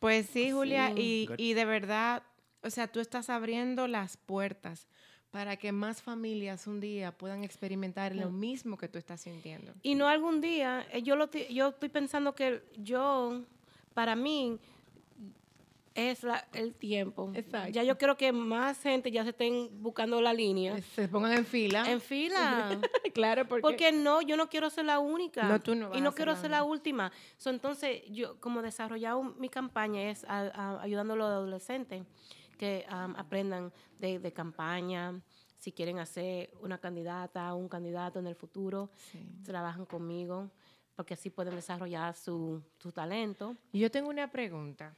Pues 0.01 0.27
sí, 0.27 0.51
Julia, 0.53 0.93
Sí. 0.95 1.29
y, 1.37 1.51
y 1.51 1.55
de 1.55 1.65
verdad, 1.65 2.23
o 2.63 2.71
sea, 2.71 2.87
tú 2.89 3.01
estás 3.01 3.31
abriendo 3.31 3.87
las 3.89 4.17
puertas 4.17 4.89
para 5.31 5.57
que 5.57 5.73
más 5.73 6.01
familias 6.03 6.67
un 6.67 6.81
día 6.81 7.13
puedan 7.13 7.45
experimentar 7.45 8.15
lo 8.17 8.31
mismo 8.31 8.77
que 8.79 8.89
tú 8.89 8.99
estás 8.99 9.21
sintiendo. 9.21 9.73
Y 9.83 9.95
no 9.95 10.09
algún 10.09 10.41
día, 10.41 10.87
eh, 10.93 11.03
yo, 11.03 11.17
lo, 11.17 11.31
yo 11.31 11.69
estoy 11.69 11.89
pensando 11.91 12.35
que 12.35 12.63
yo, 12.79 13.43
para 13.95 14.17
mí, 14.17 14.59
es 15.95 16.23
la- 16.23 16.47
el 16.53 16.75
tiempo. 16.75 17.33
Exacto. 17.35 17.71
Ya 17.73 17.83
yo 17.83 17.99
creo 17.99 18.17
que 18.17 18.31
más 18.33 18.81
gente 18.81 19.11
ya 19.11 19.25
se 19.25 19.31
estén 19.31 19.69
buscando 19.83 20.23
la 20.23 20.33
línea. 20.33 20.81
Se 20.95 21.09
pongan 21.09 21.33
en 21.33 21.45
fila. 21.45 21.91
En 21.91 22.01
fila. 22.01 22.79
claro, 23.15 23.47
porque, 23.49 23.63
Porque 23.63 23.91
no, 23.93 24.23
yo 24.23 24.37
no 24.37 24.49
quiero 24.49 24.71
ser 24.71 24.85
la 24.85 25.01
única. 25.01 25.43
No, 25.49 25.61
tú 25.61 25.75
no 25.75 25.89
vas 25.89 25.99
y 25.99 26.01
a 26.01 26.05
no 26.05 26.11
ser 26.11 26.17
quiero 26.17 26.37
ser 26.37 26.51
la 26.53 26.63
última. 26.63 27.11
So, 27.37 27.51
entonces, 27.51 28.03
yo 28.11 28.41
como 28.41 28.63
desarrollado 28.63 29.23
mi 29.25 29.49
campaña 29.49 30.09
es 30.09 30.25
a- 30.25 30.53
a- 30.55 30.83
ayudando 30.83 31.15
a 31.15 31.17
los 31.17 31.27
adolescentes 31.27 32.05
que 32.59 32.85
um, 32.91 33.15
aprendan 33.17 33.73
de, 33.99 34.19
de 34.19 34.33
campaña, 34.33 35.19
si 35.57 35.73
quieren 35.73 35.99
hacer 35.99 36.51
una 36.61 36.79
candidata 36.79 37.55
o 37.55 37.57
un 37.57 37.69
candidato 37.69 38.19
en 38.19 38.27
el 38.27 38.35
futuro, 38.35 38.91
Sí. 39.11 39.25
trabajan 39.45 39.87
conmigo, 39.87 40.51
porque 40.95 41.15
así 41.15 41.31
pueden 41.31 41.55
desarrollar 41.55 42.15
su, 42.15 42.63
su 42.79 42.93
talento. 42.93 43.57
Y 43.73 43.79
yo 43.81 43.91
tengo 43.91 44.11
una 44.11 44.31
pregunta. 44.31 44.95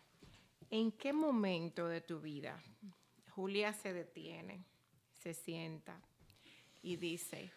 ¿En 0.71 0.93
qué 0.93 1.13
momento 1.13 1.87
de 1.89 2.01
tu 2.01 2.21
vida 2.21 2.61
Julia 3.31 3.73
se 3.73 3.93
detiene, 3.93 4.65
se 5.13 5.35
sienta 5.35 6.01
y 6.83 6.97
dice, 6.97 7.53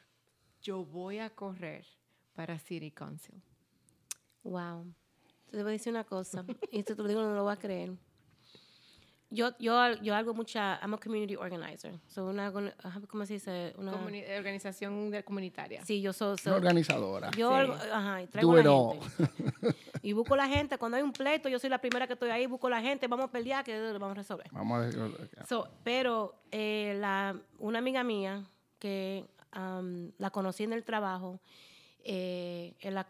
yo 0.62 0.84
voy 0.86 1.20
a 1.20 1.30
correr 1.30 1.86
para 2.34 2.58
City 2.60 2.92
Council? 2.92 3.42
Wow. 4.44 4.94
Te 5.52 5.58
voy 5.58 5.70
a 5.70 5.72
decir 5.74 5.92
una 5.92 6.04
cosa, 6.04 6.46
y 6.72 6.80
esto 6.80 6.96
te 6.96 7.02
lo 7.04 7.08
digo, 7.08 7.22
no 7.22 7.36
lo 7.36 7.44
voy 7.44 7.54
a 7.54 7.58
creer. 7.60 7.92
Yo, 9.34 9.50
yo, 9.58 9.74
yo 10.04 10.14
hago 10.16 10.34
mucha, 10.36 10.80
I'm 10.84 10.94
a 10.94 10.98
community 11.00 11.36
organizer. 11.36 12.00
So 12.08 12.26
una, 12.28 12.52
¿cómo 13.10 13.26
se 13.26 13.34
dice? 13.34 13.74
Una, 13.78 13.92
Comuni- 13.94 14.24
organización 14.38 15.10
de- 15.10 15.24
comunitaria. 15.24 15.84
sí, 15.84 16.02
yo 16.02 16.14
soy, 16.14 16.38
Una 16.46 16.56
organizadora. 16.56 17.32
yo, 17.36 17.50
Sí. 17.66 17.72
ajá, 17.92 18.22
y 18.22 18.28
traigo 18.28 18.56
la 18.56 18.64
gente. 18.64 19.76
Y 20.04 20.14
busco 20.14 20.36
la 20.36 20.48
gente. 20.48 20.78
Cuando 20.78 20.98
hay 20.98 21.04
un 21.04 21.14
pleito, 21.14 21.50
yo 21.50 21.58
soy 21.58 21.70
la 21.72 21.80
primera 21.80 22.06
que 22.06 22.14
estoy 22.14 22.30
ahí, 22.30 22.46
busco 22.46 22.70
la 22.70 22.80
gente, 22.82 23.08
vamos 23.08 23.26
a 23.26 23.32
pelear, 23.32 23.64
que 23.64 23.76
lo 23.76 23.94
vamos 24.00 24.12
a 24.12 24.20
resolver. 24.22 24.48
Vamos 24.52 24.94
a. 24.96 25.46
So, 25.48 25.68
pero 25.84 26.36
eh, 26.52 26.96
la, 27.00 27.36
una 27.58 27.80
amiga 27.80 28.04
mía 28.04 28.44
que 28.78 29.26
am, 29.52 30.12
la 30.20 30.30
conocí 30.30 30.64
en 30.64 30.74
el 30.74 30.84
trabajo, 30.84 31.40
eh, 32.04 32.76
es 32.80 32.94
la, 32.94 33.08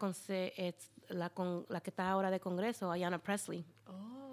es 0.56 0.92
la, 1.08 1.30
con, 1.30 1.66
la 1.68 1.80
que 1.80 1.90
está 1.90 2.08
ahora 2.10 2.30
de 2.30 2.40
Congreso, 2.40 2.90
Ayanna 2.90 3.18
Presley. 3.18 3.66
Oh, 3.86 4.23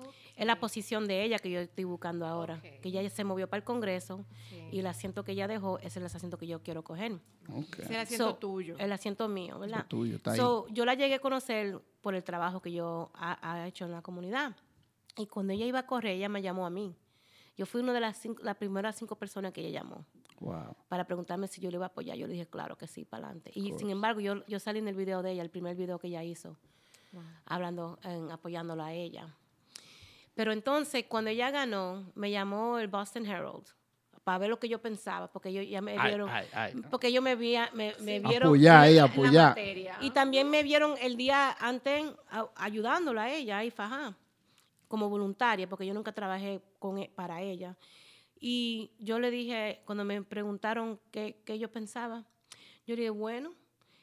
Es 0.42 0.48
la 0.48 0.60
posición 0.60 1.08
de 1.08 1.24
ella 1.24 1.38
que 1.38 1.52
yo 1.52 1.60
estoy 1.60 1.84
buscando 1.84 2.26
ahora. 2.26 2.60
Que 2.62 2.90
ella 2.90 3.08
se 3.12 3.24
movió 3.24 3.48
para 3.48 3.60
el 3.60 3.64
Congreso 3.64 4.26
y 4.72 4.80
el 4.80 4.88
asiento 4.88 5.24
que 5.24 5.34
ella 5.34 5.48
dejó 5.48 5.78
es 5.80 5.96
el 5.98 6.04
asiento 6.06 6.38
que 6.40 6.48
yo 6.48 6.64
quiero 6.64 6.84
coger. 6.84 7.20
Ok. 7.54 7.78
es 7.80 7.90
el 7.92 7.96
asiento 7.98 8.30
So, 8.32 8.36
tuyo. 8.38 8.76
El 8.80 8.92
asiento 8.92 9.28
mío, 9.28 9.60
¿verdad? 9.60 9.86
tuyo, 9.88 10.16
está 10.16 10.32
ahí. 10.32 10.38
So, 10.38 10.66
yo 10.70 10.84
la 10.86 10.96
llegué 10.96 11.14
a 11.16 11.20
conocer 11.20 11.80
por 12.02 12.16
el 12.16 12.24
trabajo 12.24 12.60
que 12.60 12.72
yo 12.72 13.12
ha, 13.14 13.38
ha 13.52 13.68
hecho 13.68 13.86
en 13.86 13.92
la 13.92 14.02
comunidad. 14.02 14.56
Y 15.16 15.28
cuando 15.28 15.54
ella 15.54 15.66
iba 15.68 15.78
a 15.80 15.86
correr, 15.86 16.14
ella 16.16 16.28
me 16.30 16.42
llamó 16.42 16.66
a 16.66 16.70
mí. 16.72 16.96
Yo 17.56 17.68
fui 17.68 17.82
una 17.82 17.94
de 17.94 18.00
las, 18.00 18.18
cinco- 18.18 18.42
las 18.44 18.56
primeras 18.58 18.96
cinco 18.96 19.16
personas 19.18 19.52
que 19.54 19.62
ella 19.62 19.82
llamó 19.82 20.06
Wow. 20.40 20.76
para 20.88 21.06
preguntarme 21.06 21.48
si 21.48 21.62
yo 21.62 21.70
le 21.70 21.76
iba 21.76 21.86
a 21.86 21.90
apoyar. 21.90 22.18
Yo 22.18 22.26
le 22.26 22.34
dije, 22.34 22.48
claro 22.48 22.76
que 22.78 22.88
sí, 22.88 23.06
para 23.06 23.28
adelante. 23.28 23.52
Y 23.54 23.74
sin 23.78 23.92
embargo, 23.92 24.22
yo, 24.22 24.44
yo 24.48 24.58
salí 24.60 24.80
en 24.80 24.88
el 24.88 24.96
video 24.96 25.22
de 25.22 25.34
ella, 25.34 25.44
el 25.44 25.52
primer 25.52 25.76
video 25.76 26.00
que 26.00 26.08
ella 26.08 26.24
hizo, 26.24 26.58
hablando, 27.46 28.00
en, 28.04 28.32
apoyándola 28.32 28.88
a 28.88 28.94
ella. 28.94 29.36
Pero 30.42 30.54
entonces, 30.54 31.06
cuando 31.08 31.30
ella 31.30 31.52
ganó, 31.52 32.12
me 32.16 32.32
llamó 32.32 32.80
el 32.80 32.88
Boston 32.88 33.28
Herald 33.28 33.64
para 34.24 34.40
ver 34.40 34.50
lo 34.50 34.58
que 34.58 34.68
yo 34.68 34.82
pensaba, 34.82 35.32
porque 35.32 35.50
ellos 35.50 35.68
ya 35.70 35.82
me 35.82 35.96
vieron, 36.00 36.28
ay, 36.32 36.48
ay. 36.52 36.74
porque 36.90 37.10
ellos 37.10 37.22
me, 37.24 37.36
vía- 37.36 37.70
me, 37.76 37.94
me 38.00 38.20
vieron 38.20 38.48
Apoyar 38.48 38.80
ahí, 38.82 38.96
La 38.96 39.04
apoyar. 39.04 39.50
materia. 39.50 39.98
y 40.02 40.10
también 40.10 40.50
me 40.50 40.64
vieron 40.64 40.96
el 41.00 41.16
día 41.16 41.56
antes 41.60 42.06
a- 42.32 42.50
ayudándola 42.56 43.26
a 43.26 43.32
ella 43.32 43.60
ahí 43.60 43.70
fajá, 43.70 44.18
como 44.88 45.10
voluntaria, 45.10 45.70
porque 45.70 45.86
yo 45.86 45.94
nunca 45.94 46.12
trabajé 46.12 46.60
con, 46.80 46.98
e- 46.98 47.12
para 47.14 47.40
ella. 47.44 47.78
Y 48.40 48.90
yo 48.98 49.20
le 49.20 49.30
dije, 49.30 49.84
cuando 49.86 50.04
me 50.04 50.24
preguntaron 50.24 51.00
qué, 51.12 51.40
qué 51.46 51.60
yo 51.60 51.72
pensaba, 51.72 52.26
yo 52.88 52.96
le 52.96 53.02
dije, 53.02 53.10
bueno, 53.12 53.54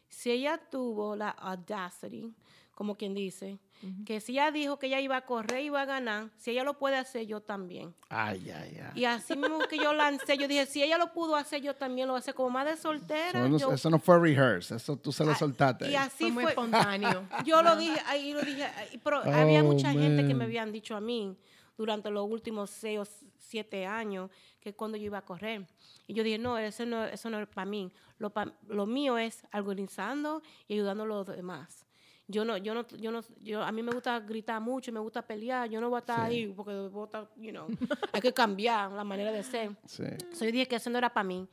si 0.09 0.31
ella 0.31 0.57
tuvo 0.71 1.17
la 1.17 1.31
audacity, 1.31 2.33
como 2.77 2.95
quien 2.97 3.13
dice, 3.13 3.59
que 4.05 4.21
si 4.21 4.33
ella 4.33 4.51
dijo 4.51 4.79
que 4.79 4.87
ella 4.89 5.01
iba 5.01 5.17
a 5.17 5.21
correr 5.27 5.61
y 5.63 5.67
iba 5.67 5.81
a 5.83 5.85
ganar, 5.85 6.31
si 6.37 6.51
ella 6.51 6.65
lo 6.65 6.79
puede 6.79 6.97
hacer, 6.97 7.27
yo 7.27 7.41
también. 7.41 7.95
Ay, 8.09 8.51
ay, 8.51 8.79
ay. 8.83 9.01
Y 9.01 9.05
así 9.05 9.37
mismo 9.37 9.59
que 9.69 9.77
yo 9.79 9.93
lancé, 9.93 10.37
yo 10.37 10.49
dije, 10.49 10.67
si 10.67 10.83
ella 10.83 10.99
lo 10.99 11.13
pudo 11.13 11.37
hacer, 11.37 11.63
yo 11.63 11.75
también 11.77 12.09
lo 12.09 12.15
voy 12.15 12.19
a 12.19 12.21
hacer 12.21 12.35
como 12.35 12.51
madre 12.51 12.77
soltera. 12.77 13.39
Eso 13.41 13.49
no, 13.49 13.59
yo- 13.59 13.73
eso 13.73 13.91
no 13.91 13.99
fue 13.99 14.19
rehearse, 14.19 14.75
eso 14.77 14.97
tú 14.97 15.13
se 15.13 15.25
lo 15.25 15.35
soltaste. 15.35 15.91
y 15.91 15.95
así 15.95 16.25
Fue 16.25 16.31
muy 16.33 16.43
fue. 16.43 16.53
espontáneo. 16.53 17.29
Yo 17.47 17.63
lo 17.63 17.77
dije, 17.77 18.01
ahí 18.07 18.33
lo 18.33 18.43
dije, 18.43 18.67
pero 19.05 19.19
había 19.19 19.63
Oh, 19.63 19.67
mucha 19.67 19.93
gente 19.93 20.27
que 20.27 20.35
me 20.35 20.45
habían 20.45 20.73
dicho 20.73 20.97
a 20.97 21.01
mí 21.01 21.37
durante 21.77 22.11
los 22.11 22.29
últimos 22.29 22.71
seis 22.71 22.99
o 22.99 23.05
siete 23.39 23.87
años 23.87 24.31
que 24.61 24.75
cuando 24.75 24.97
yo 24.99 25.05
iba 25.05 25.19
a 25.19 25.25
correr. 25.25 25.67
Y 26.09 26.15
yo 26.15 26.25
dije, 26.25 26.39
no, 26.39 26.59
eso 26.59 26.85
no, 26.85 27.05
eso 27.05 27.31
no 27.31 27.39
es 27.41 27.47
para 27.49 27.65
mí. 27.65 27.93
Lo, 28.19 28.31
pa- 28.31 28.53
lo 28.67 28.87
mío 28.87 29.17
es 29.19 29.45
organizando 29.53 30.43
y 30.67 30.75
ayudando 30.75 31.05
a 31.05 31.07
los 31.07 31.27
demás. 31.29 31.87
Yo 32.31 32.45
no, 32.45 32.59
yo 32.59 32.75
no, 32.75 32.87
yo 32.89 33.11
no, 33.11 33.21
yo, 33.41 33.63
a 33.63 33.73
mí 33.73 33.83
me 33.83 33.91
gusta 33.91 34.21
gritar 34.21 34.61
mucho, 34.61 34.93
me 34.93 35.01
gusta 35.01 35.23
pelear, 35.27 35.69
yo 35.71 35.81
no 35.81 35.89
voy 35.89 35.97
a 35.97 36.01
estar 36.01 36.29
Sí. 36.31 36.37
ahí 36.37 36.47
porque 36.55 36.75
voy 36.89 37.03
a 37.03 37.05
estar, 37.07 37.31
you 37.37 37.51
know, 37.53 37.67
hay 38.13 38.21
que 38.21 38.35
cambiar 38.35 38.93
la 38.93 39.03
manera 39.03 39.33
de 39.33 39.43
ser. 39.43 39.75
Sí. 39.87 40.05
So, 40.35 40.45
yo 40.45 40.53
dije 40.53 40.67
que 40.69 40.77
eso 40.77 40.91
no 40.91 40.99
era 40.99 41.13
para 41.13 41.25
mí. 41.25 41.49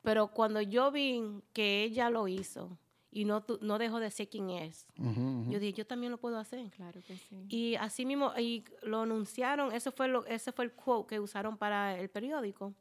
Pero 0.00 0.28
cuando 0.28 0.60
yo 0.60 0.90
vi 0.92 1.22
que 1.52 1.82
ella 1.84 2.08
lo 2.10 2.26
hizo 2.28 2.76
y 3.10 3.24
no, 3.24 3.44
no 3.60 3.78
dejó 3.78 3.98
de 4.00 4.10
ser 4.10 4.28
quien 4.28 4.50
es, 4.50 4.86
yo 4.96 5.58
dije, 5.58 5.72
yo 5.72 5.86
también 5.86 6.12
lo 6.12 6.18
puedo 6.18 6.38
hacer. 6.38 6.70
Claro 6.70 7.00
que 7.06 7.16
sí. 7.16 7.44
Y 7.48 7.74
así 7.76 8.04
mismo, 8.06 8.32
y 8.38 8.64
lo 8.82 9.02
anunciaron, 9.02 9.72
ese 9.72 9.90
fue, 9.90 10.06
lo, 10.08 10.24
ese 10.26 10.50
fue 10.52 10.64
el 10.66 10.72
quote 10.72 11.08
que 11.14 11.20
usaron 11.20 11.56
para 11.56 11.98
el 11.98 12.08
periódico 12.10 12.74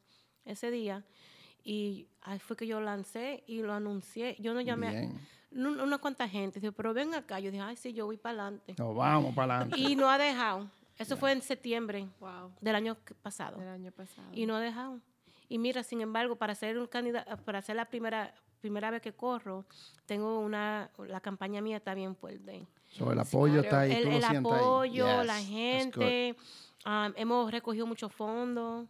ese 0.45 0.69
día. 0.71 1.03
Y 1.63 2.07
ahí 2.21 2.39
fue 2.39 2.55
que 2.55 2.65
yo 2.67 2.79
lancé 2.81 3.43
y 3.47 3.61
lo 3.61 3.73
anuncié. 3.73 4.35
Yo 4.39 4.53
no 4.53 4.61
llamé 4.61 4.89
Bien. 4.91 5.11
a 5.11 5.19
no- 5.51 5.83
una 5.83 5.97
cuanta 5.97 6.27
gente. 6.27 6.59
Dijo, 6.59 6.73
pero 6.73 6.93
ven 6.93 7.13
acá. 7.13 7.39
Yo 7.39 7.51
dije, 7.51 7.63
ay, 7.63 7.75
sí, 7.77 7.93
yo 7.93 8.05
voy 8.05 8.17
para 8.17 8.41
adelante. 8.43 8.75
Nos 8.77 8.95
vamos 8.95 9.33
para 9.35 9.55
adelante. 9.57 9.79
Y 9.79 9.95
no 9.95 10.09
ha 10.09 10.17
dejado. 10.17 10.67
Eso 10.97 11.17
fue 11.17 11.31
en 11.31 11.41
septiembre 11.41 12.07
Wow. 12.19 12.51
del 12.61 12.75
año 12.75 12.95
pasado 13.23 13.57
Del 13.59 13.69
año 13.69 13.91
pasado. 13.91 14.27
y 14.33 14.45
no 14.45 14.55
ha 14.55 14.59
dejado. 14.59 14.99
Y 15.49 15.57
mira, 15.57 15.83
sin 15.83 16.01
embargo, 16.01 16.35
para 16.35 16.53
ser 16.55 16.77
un 16.77 16.87
candidato, 16.87 17.35
para 17.43 17.61
ser 17.61 17.75
la 17.75 17.85
primera 17.85 18.33
primera 18.61 18.91
vez 18.91 19.01
que 19.01 19.11
corro, 19.11 19.65
tengo 20.05 20.39
una 20.39 20.91
la 21.07 21.19
campaña 21.19 21.61
mía 21.61 21.77
está 21.77 21.95
bien 21.95 22.15
fuerte. 22.15 22.67
So, 22.89 23.11
el 23.11 23.17
apoyo 23.19 23.53
claro. 23.53 23.63
está 23.63 23.79
ahí, 23.79 23.91
el 23.93 24.03
tú 24.03 24.09
lo 24.11 24.17
el 24.17 24.23
ahí. 24.23 24.35
apoyo, 24.37 25.17
Yes, 25.17 25.25
la 25.25 25.39
gente, 25.41 26.35
um, 26.85 27.11
hemos 27.15 27.49
recogido 27.51 27.87
muchos 27.87 28.13
fondos, 28.13 28.87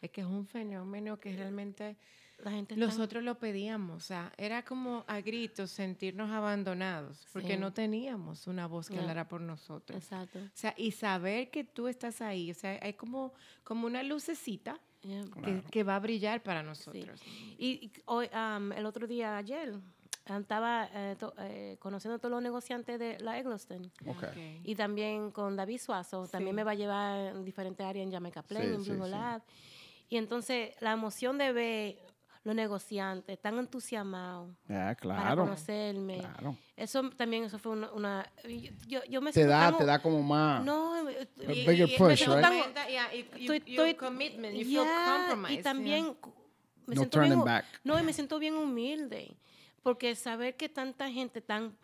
Es 0.00 0.10
que 0.10 0.22
es 0.22 0.26
un 0.26 0.44
fenómeno 0.48 1.20
que 1.20 1.36
realmente 1.36 1.96
la 2.42 2.50
gente 2.50 2.74
está- 2.74 2.86
nosotros 2.86 3.22
lo 3.22 3.38
pedíamos. 3.38 3.96
O 3.96 4.06
sea, 4.06 4.32
era 4.36 4.62
como 4.64 5.04
a 5.06 5.20
gritos 5.20 5.70
sentirnos 5.70 6.30
abandonados 6.30 7.26
porque 7.32 7.54
Sí. 7.54 7.58
no 7.58 7.72
teníamos 7.72 8.46
una 8.46 8.66
voz 8.66 8.88
que 8.88 8.94
Ya. 8.96 9.00
hablara 9.02 9.28
por 9.28 9.40
nosotros. 9.40 9.96
Exacto. 10.02 10.38
O 10.38 10.50
sea, 10.52 10.74
y 10.76 10.90
saber 10.92 11.50
que 11.50 11.64
tú 11.64 11.88
estás 11.88 12.20
ahí, 12.20 12.50
o 12.50 12.54
sea, 12.54 12.78
hay 12.82 12.94
como, 12.94 13.32
como 13.64 13.86
una 13.86 14.02
lucecita 14.02 14.78
yeah. 15.02 15.24
que, 15.44 15.62
que 15.70 15.82
va 15.84 15.96
a 15.96 16.00
brillar 16.00 16.42
para 16.42 16.62
nosotros. 16.62 17.20
Y, 17.58 17.66
y 17.86 17.92
hoy, 18.06 18.28
um, 18.34 18.72
el 18.72 18.86
otro 18.86 19.06
día, 19.06 19.36
ayer, 19.36 19.74
estaba 20.24 20.88
eh, 20.94 21.16
to- 21.18 21.34
eh, 21.38 21.76
conociendo 21.80 22.14
a 22.16 22.18
todos 22.18 22.30
los 22.30 22.42
negociantes 22.42 22.98
de 22.98 23.18
la 23.20 23.38
Eggleston. 23.38 23.90
Ok. 24.06 24.22
Y 24.64 24.74
también 24.76 25.30
con 25.32 25.56
David 25.56 25.78
Suazo, 25.80 26.28
también 26.28 26.52
Sí. 26.54 26.56
me 26.56 26.64
va 26.64 26.70
a 26.70 26.74
llevar 26.76 27.34
en 27.36 27.44
diferentes 27.44 27.84
áreas 27.84 28.04
en 28.06 28.12
Jamaica 28.12 28.42
Plain, 28.42 28.68
Sí, 28.68 28.74
en 28.74 28.84
sí, 28.84 28.90
Blue 28.92 29.04
sí. 29.06 29.10
Lab. 29.10 29.42
Y 30.08 30.16
entonces 30.18 30.76
la 30.80 30.92
emoción 30.92 31.38
de 31.38 31.52
ver 31.52 31.98
los 32.44 32.54
negociantes 32.54 33.40
tan 33.40 33.58
entusiasmados 33.58 34.50
para 34.66 34.94
claro. 34.96 35.44
conocerme. 35.44 36.18
Claro. 36.18 36.56
Eso 36.76 37.08
también, 37.10 37.44
eso 37.44 37.58
fue 37.58 37.72
una... 37.72 37.92
una- 37.92 38.32
yo, 38.88 39.00
yo 39.08 39.20
me 39.20 39.30
Te 39.30 39.40
siento 39.40 39.50
da, 39.52 39.70
tan- 39.70 39.78
te 39.78 39.84
da 39.84 40.02
como 40.02 40.22
más. 40.22 40.64
No, 40.64 40.94
A 40.94 41.02
y- 41.52 41.66
bigger 41.66 41.88
y- 41.88 41.96
push, 41.96 42.08
me 42.08 42.16
siento 42.16 42.36
right? 42.36 42.74
tan- 42.74 42.88
yeah, 42.88 43.14
y- 43.14 43.28
you- 43.44 43.52
estoy- 43.52 43.94
commitment, 43.94 44.54
you 44.56 44.64
feel 44.64 44.84
Yeah, 44.84 45.16
compromised, 45.18 45.52
Y 45.52 45.54
yeah. 45.54 45.62
también 45.62 46.14
cu- 46.14 46.32
me 46.86 46.94
No 46.96 47.00
siento 47.02 47.20
bien, 47.20 47.44
back. 47.44 47.64
No, 47.84 47.98
y 47.98 48.02
me 48.02 48.12
siento 48.12 48.38
bien 48.40 48.54
humilde. 48.56 49.36
Porque 49.84 50.14
saber 50.16 50.56
que 50.56 50.68
tanta 50.68 51.08
gente 51.10 51.40
tan... 51.40 51.76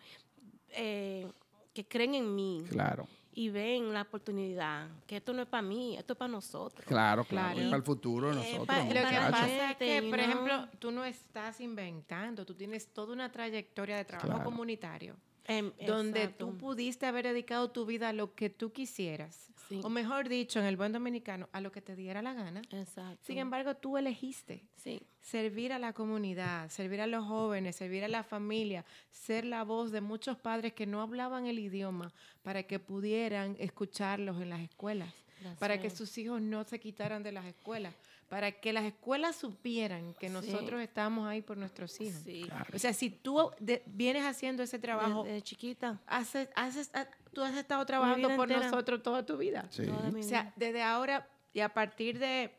eh, 0.71 1.31
que 1.73 1.87
creen 1.87 2.15
en 2.15 2.35
mí 2.35 2.65
Claro. 2.69 3.07
Y 3.39 3.51
ven 3.51 3.93
la 3.93 4.03
oportunidad, 4.03 4.89
que 5.07 5.19
esto 5.19 5.33
no 5.33 5.43
es 5.43 5.49
para 5.49 5.63
mí, 5.63 5.97
esto 5.97 6.15
es 6.15 6.19
para 6.19 6.33
nosotros. 6.33 6.85
Claro, 6.87 7.23
claro. 7.25 7.53
Claro. 7.55 7.61
y 7.61 7.65
para 7.67 7.77
el 7.77 7.83
futuro 7.85 8.27
de 8.29 8.33
Eh, 8.33 8.37
nosotros. 8.53 8.67
pa- 8.67 8.85
Lo 8.85 8.89
que 9.09 9.31
pasa 9.31 9.71
es 9.71 9.77
que, 9.77 10.03
you 10.03 10.11
por 10.11 10.19
ejemplo, 10.19 10.69
tú 10.81 10.91
no 10.91 11.05
estás 11.05 11.61
inventando, 11.61 12.45
tú 12.45 12.55
tienes 12.55 12.89
toda 12.93 13.13
una 13.13 13.31
trayectoria 13.31 13.97
de 13.97 14.05
trabajo 14.05 14.29
Claro. 14.29 14.45
comunitario 14.45 15.15
Em, 15.45 15.71
donde 15.87 16.25
exacto. 16.25 16.47
tú 16.47 16.59
pudiste 16.59 17.07
haber 17.07 17.27
dedicado 17.29 17.71
tu 17.71 17.87
vida 17.87 18.09
a 18.09 18.13
lo 18.13 18.35
que 18.35 18.51
tú 18.51 18.73
quisieras, 18.73 19.51
Sí. 19.69 19.81
o 19.83 19.89
mejor 19.91 20.29
dicho, 20.29 20.59
en 20.59 20.65
el 20.65 20.77
buen 20.77 20.93
dominicano, 20.93 21.49
a 21.53 21.61
lo 21.61 21.71
que 21.71 21.83
te 21.83 21.95
diera 21.95 22.23
la 22.23 22.33
gana. 22.33 22.63
Exacto. 22.71 23.19
Sin 23.23 23.39
embargo, 23.39 23.75
tú 23.75 23.99
elegiste 23.99 24.65
sí. 24.77 25.01
servir 25.21 25.73
a 25.73 25.79
la 25.79 25.93
comunidad, 25.93 26.71
servir 26.71 27.03
a 27.03 27.07
los 27.07 27.27
jóvenes, 27.27 27.77
servir 27.77 28.05
a 28.05 28.09
la 28.09 28.23
familia, 28.23 28.85
ser 29.11 29.45
la 29.45 29.65
voz 29.65 29.93
de 29.93 30.01
muchos 30.01 30.39
padres 30.39 30.73
que 30.73 30.87
no 30.87 31.03
hablaban 31.03 31.47
el 31.47 31.59
idioma 31.59 32.13
para 32.43 32.63
que 32.63 32.79
pudieran 32.79 33.57
escucharlos 33.59 34.41
en 34.41 34.51
las 34.51 34.61
escuelas, 34.61 35.13
para 35.59 35.79
que 35.79 35.91
sus 35.91 36.17
hijos 36.17 36.41
no 36.41 36.65
se 36.65 36.81
quitaran 36.81 37.23
de 37.23 37.33
las 37.33 37.45
escuelas, 37.45 37.95
para 38.29 38.53
que 38.53 38.73
las 38.73 38.85
escuelas 38.85 39.37
supieran 39.37 40.15
que 40.15 40.29
Sí. 40.29 40.33
nosotros 40.33 40.81
estamos 40.83 41.27
ahí 41.27 41.41
por 41.41 41.57
nuestros 41.57 41.99
hijos. 42.01 42.21
Sí. 42.25 42.47
O 42.75 42.79
sea, 42.79 42.93
si 42.93 43.09
tú 43.11 43.51
de- 43.59 43.83
vienes 43.87 44.25
haciendo 44.25 44.63
ese 44.63 44.79
trabajo, 44.79 45.25
Desde 45.25 45.43
chiquita. 45.43 46.01
haces, 46.07 46.49
haces- 46.55 46.91
tú 47.33 47.43
has 47.43 47.57
estado 47.57 47.85
trabajando 47.87 48.29
por 48.37 48.51
entera. 48.51 48.71
nosotros 48.71 49.03
toda 49.03 49.25
tu 49.25 49.37
vida. 49.39 49.67
Sí. 49.71 49.87
toda 49.87 50.11
mi 50.11 50.21
O 50.21 50.23
sea, 50.23 50.53
desde 50.57 50.83
ahora 50.83 51.29
y 51.55 51.61
a 51.61 51.71
partir 51.73 52.19
de, 52.19 52.55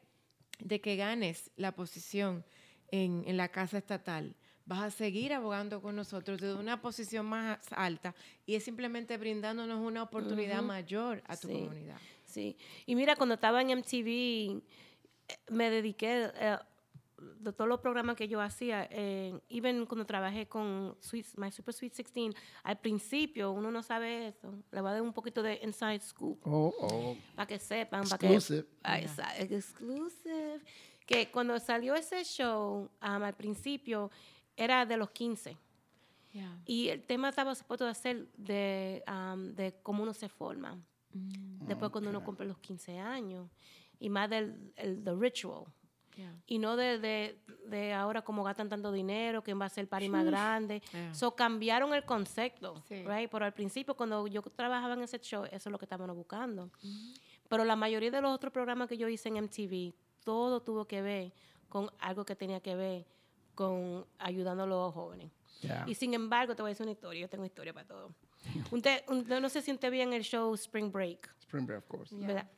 de 0.60 0.82
que 0.82 0.96
ganes 0.96 1.52
la 1.56 1.72
posición 1.74 2.44
en, 2.92 3.24
en 3.28 3.38
la 3.38 3.50
Casa 3.50 3.78
Estatal, 3.78 4.36
vas 4.66 4.82
a 4.82 4.92
seguir 4.92 5.34
abogando 5.34 5.82
con 5.82 5.96
nosotros 5.96 6.40
desde 6.42 6.56
una 6.56 6.82
posición 6.82 7.26
más 7.28 7.60
alta 7.72 8.14
y 8.46 8.56
es 8.56 8.64
simplemente 8.64 9.18
brindándonos 9.18 9.80
una 9.80 10.02
oportunidad 10.04 10.62
mayor 10.64 11.24
a 11.28 11.38
tu 11.38 11.48
Sí. 11.48 11.54
comunidad. 11.54 11.98
Sí. 12.26 12.58
Y 12.86 12.96
mira, 12.96 13.16
cuando 13.16 13.36
estaba 13.36 13.62
en 13.62 13.70
MTV, 13.72 14.62
me 15.50 15.70
dediqué 15.70 16.32
eh, 16.36 16.58
de 17.40 17.54
todos 17.54 17.68
los 17.68 17.80
programas 17.80 18.16
que 18.16 18.28
yo 18.28 18.40
hacía, 18.42 18.88
eh, 18.92 19.38
even 19.50 19.86
cuando 19.86 20.06
trabajé 20.06 20.48
con 20.48 20.96
Sweet, 21.00 21.26
My 21.38 21.52
Super 21.52 21.74
Sweet 21.74 21.94
16, 21.94 22.36
al 22.64 22.80
principio 22.80 23.52
uno 23.52 23.72
no 23.72 23.84
sabe 23.84 24.28
eso. 24.30 24.54
Le 24.72 24.82
voy 24.82 24.90
a 24.90 24.94
dar 24.94 25.02
un 25.02 25.14
poquito 25.14 25.42
de 25.44 25.60
inside 25.64 26.00
scoop 26.00 26.40
Oh, 26.46 26.74
oh. 26.80 27.18
para 27.36 27.48
que 27.48 27.60
sepan. 27.60 28.04
para 28.08 28.16
Exclusive. 28.16 28.64
Que, 28.64 28.70
Ah, 28.84 29.00
exclusive. 29.38 30.62
Que 31.06 31.30
cuando 31.32 31.60
salió 31.60 31.96
ese 31.96 32.24
show, 32.24 32.90
um, 33.02 33.24
al 33.24 33.34
principio 33.36 34.12
era 34.56 34.86
de 34.86 34.98
los 34.98 35.10
15. 35.12 35.58
Y 36.66 36.90
el 36.90 37.04
tema 37.04 37.30
estaba 37.30 37.56
supuesto 37.56 37.86
de 37.86 37.96
ser 37.96 38.28
de, 38.38 39.04
um, 39.08 39.56
de 39.56 39.74
cómo 39.82 40.04
uno 40.04 40.14
se 40.14 40.30
forma. 40.30 40.78
Después 41.12 41.92
cuando 41.92 42.12
uno 42.12 42.24
cumple 42.24 42.46
los 42.46 42.60
15 42.60 43.00
años. 43.00 43.50
Y 44.00 44.10
más 44.10 44.30
del 44.30 44.72
el, 44.76 45.04
the 45.04 45.14
ritual. 45.14 45.66
Y 46.48 46.58
no 46.60 46.76
de, 46.76 47.00
de, 47.00 47.40
de 47.68 47.94
ahora 47.94 48.22
como 48.24 48.44
gastan 48.44 48.68
tanto 48.68 48.92
dinero, 48.92 49.42
quién 49.42 49.58
va 49.60 49.66
a 49.66 49.70
ser 49.70 49.84
el 49.84 49.88
party 49.88 50.10
más 50.10 50.26
grande. 50.26 50.82
Yeah. 50.92 51.14
So 51.14 51.34
cambiaron 51.34 51.94
el 51.94 52.04
concepto, 52.04 52.84
Sí. 52.90 53.06
right? 53.06 53.30
Pero 53.32 53.46
al 53.46 53.54
principio 53.54 53.96
cuando 53.96 54.28
yo 54.28 54.42
trabajaba 54.42 54.96
en 54.96 55.04
ese 55.04 55.18
show, 55.20 55.46
eso 55.46 55.70
es 55.70 55.72
lo 55.72 55.78
que 55.80 55.86
estábamos 55.86 56.14
buscando. 56.18 56.72
Pero 57.48 57.64
la 57.64 57.78
mayoría 57.78 58.12
de 58.12 58.20
los 58.20 58.36
otros 58.36 58.52
programas 58.52 58.90
que 58.90 58.98
yo 58.98 59.08
hice 59.08 59.30
en 59.30 59.38
MTV, 59.38 59.94
todo 60.26 60.62
tuvo 60.62 60.84
que 60.86 61.02
ver 61.02 61.32
con 61.70 61.90
algo 62.00 62.26
que 62.26 62.36
tenía 62.36 62.60
que 62.60 62.76
ver 62.76 63.06
con 63.56 64.06
ayudando 64.18 64.64
a 64.64 64.68
los 64.68 64.94
jóvenes. 64.94 65.32
Yeah. 65.62 65.86
Y 65.88 65.96
sin 65.96 66.14
embargo, 66.14 66.54
te 66.54 66.62
voy 66.62 66.70
a 66.70 66.72
decir 66.72 66.84
una 66.84 66.92
historia. 66.92 67.22
Yo 67.22 67.30
tengo 67.30 67.46
historia 67.46 67.72
para 67.74 67.88
todo. 67.88 68.14
Un 68.72 68.82
te- 68.82 69.06
un- 69.08 69.26
yo 69.26 69.40
no 69.40 69.48
sé 69.48 69.62
si 69.62 69.72
usted 69.72 69.90
vio 69.90 70.04
en 70.04 70.12
el 70.12 70.24
show 70.24 70.54
Spring 70.56 70.92
Break. 70.92 71.34
Spring 71.42 71.66
Break, 71.66 71.80
of 71.80 71.88
course. 71.88 72.14
Yeah. 72.18 72.28
¿verdad? 72.28 72.50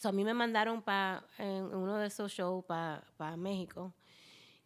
So, 0.00 0.08
a 0.08 0.12
mí 0.12 0.24
me 0.24 0.34
mandaron 0.34 0.82
para 0.82 1.22
uno 1.38 1.96
de 1.98 2.06
esos 2.06 2.32
shows 2.32 2.64
para 2.64 3.36
México. 3.36 3.92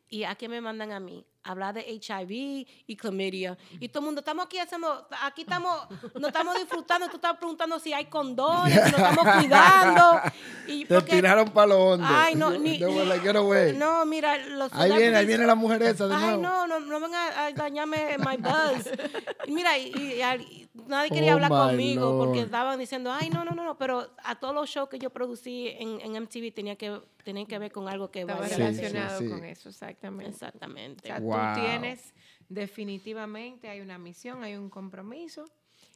¿Y 0.08 0.22
a 0.22 0.36
qué 0.36 0.48
me 0.48 0.60
mandan 0.60 0.92
a 0.92 1.00
mí? 1.00 1.26
Hablar 1.42 1.74
de 1.74 1.80
HIV 1.80 2.64
y 2.86 2.96
clamidia. 2.96 3.58
Y 3.80 3.88
todo 3.88 4.00
el 4.00 4.04
mundo, 4.06 4.20
estamos 4.20 4.46
aquí, 4.46 4.56
hacemos, 4.58 5.00
aquí 5.22 5.42
estamos, 5.42 5.88
nos 6.14 6.28
estamos 6.28 6.54
disfrutando. 6.54 7.08
Tú 7.08 7.16
estás 7.16 7.36
preguntando 7.38 7.80
si 7.80 7.92
hay 7.92 8.04
condones, 8.06 8.72
si 8.84 8.92
nos 8.92 9.00
estamos 9.00 9.26
cuidando. 9.40 10.20
Y 10.68 10.84
Te 10.84 10.94
porque- 10.94 11.10
tiraron 11.10 11.50
para 11.50 11.66
lo 11.66 11.78
hondo. 11.86 12.06
Ay, 12.08 12.36
no, 12.36 12.50
ni- 12.52 12.80
away. 12.82 13.76
No, 13.76 14.06
mira, 14.06 14.38
los 14.46 14.72
ahí 14.74 14.92
viene, 14.96 15.16
ahí 15.16 15.26
viene 15.26 15.44
la 15.44 15.56
mujer 15.56 15.82
esa 15.82 16.06
de 16.06 16.14
Ay, 16.14 16.20
nuevo. 16.38 16.42
no, 16.42 16.66
no, 16.68 16.78
no 16.78 17.00
vengan 17.00 17.32
a, 17.32 17.46
a 17.46 17.52
dañarme 17.52 18.16
my 18.18 18.36
buzz. 18.36 18.88
Mira, 19.48 19.76
y, 19.76 19.92
y- 19.96 20.22
y 20.22 20.65
nadie 20.86 21.10
quería 21.10 21.32
Oh, 21.32 21.34
hablar 21.36 21.50
conmigo 21.50 22.18
porque 22.18 22.40
estaban 22.40 22.78
diciendo, 22.78 23.10
ay, 23.12 23.30
no, 23.30 23.44
no, 23.44 23.54
no, 23.54 23.64
no, 23.64 23.78
pero 23.78 24.10
a 24.24 24.38
todos 24.38 24.54
los 24.54 24.68
shows 24.68 24.88
que 24.88 24.98
yo 24.98 25.10
producí 25.10 25.68
en, 25.68 26.00
en 26.00 26.16
MTV 26.22 26.52
tenía 26.52 26.76
que, 26.76 27.00
tenían 27.24 27.46
que 27.46 27.58
ver 27.58 27.72
con 27.72 27.88
algo 27.88 28.10
que 28.10 28.20
Estaba 28.20 28.46
Sí, 28.48 28.60
la 28.60 28.72
sí, 28.72 28.80
relacionado 28.80 29.18
sí. 29.20 29.28
con 29.28 29.44
eso, 29.44 29.68
exactamente. 29.68 30.30
Exactamente. 30.32 31.02
O 31.04 31.06
sea, 31.06 31.20
Wow. 31.20 31.54
tú 31.54 31.60
tienes 31.60 32.14
definitivamente, 32.48 33.68
hay 33.68 33.80
una 33.80 33.98
misión, 33.98 34.42
hay 34.44 34.54
un 34.56 34.68
compromiso 34.70 35.44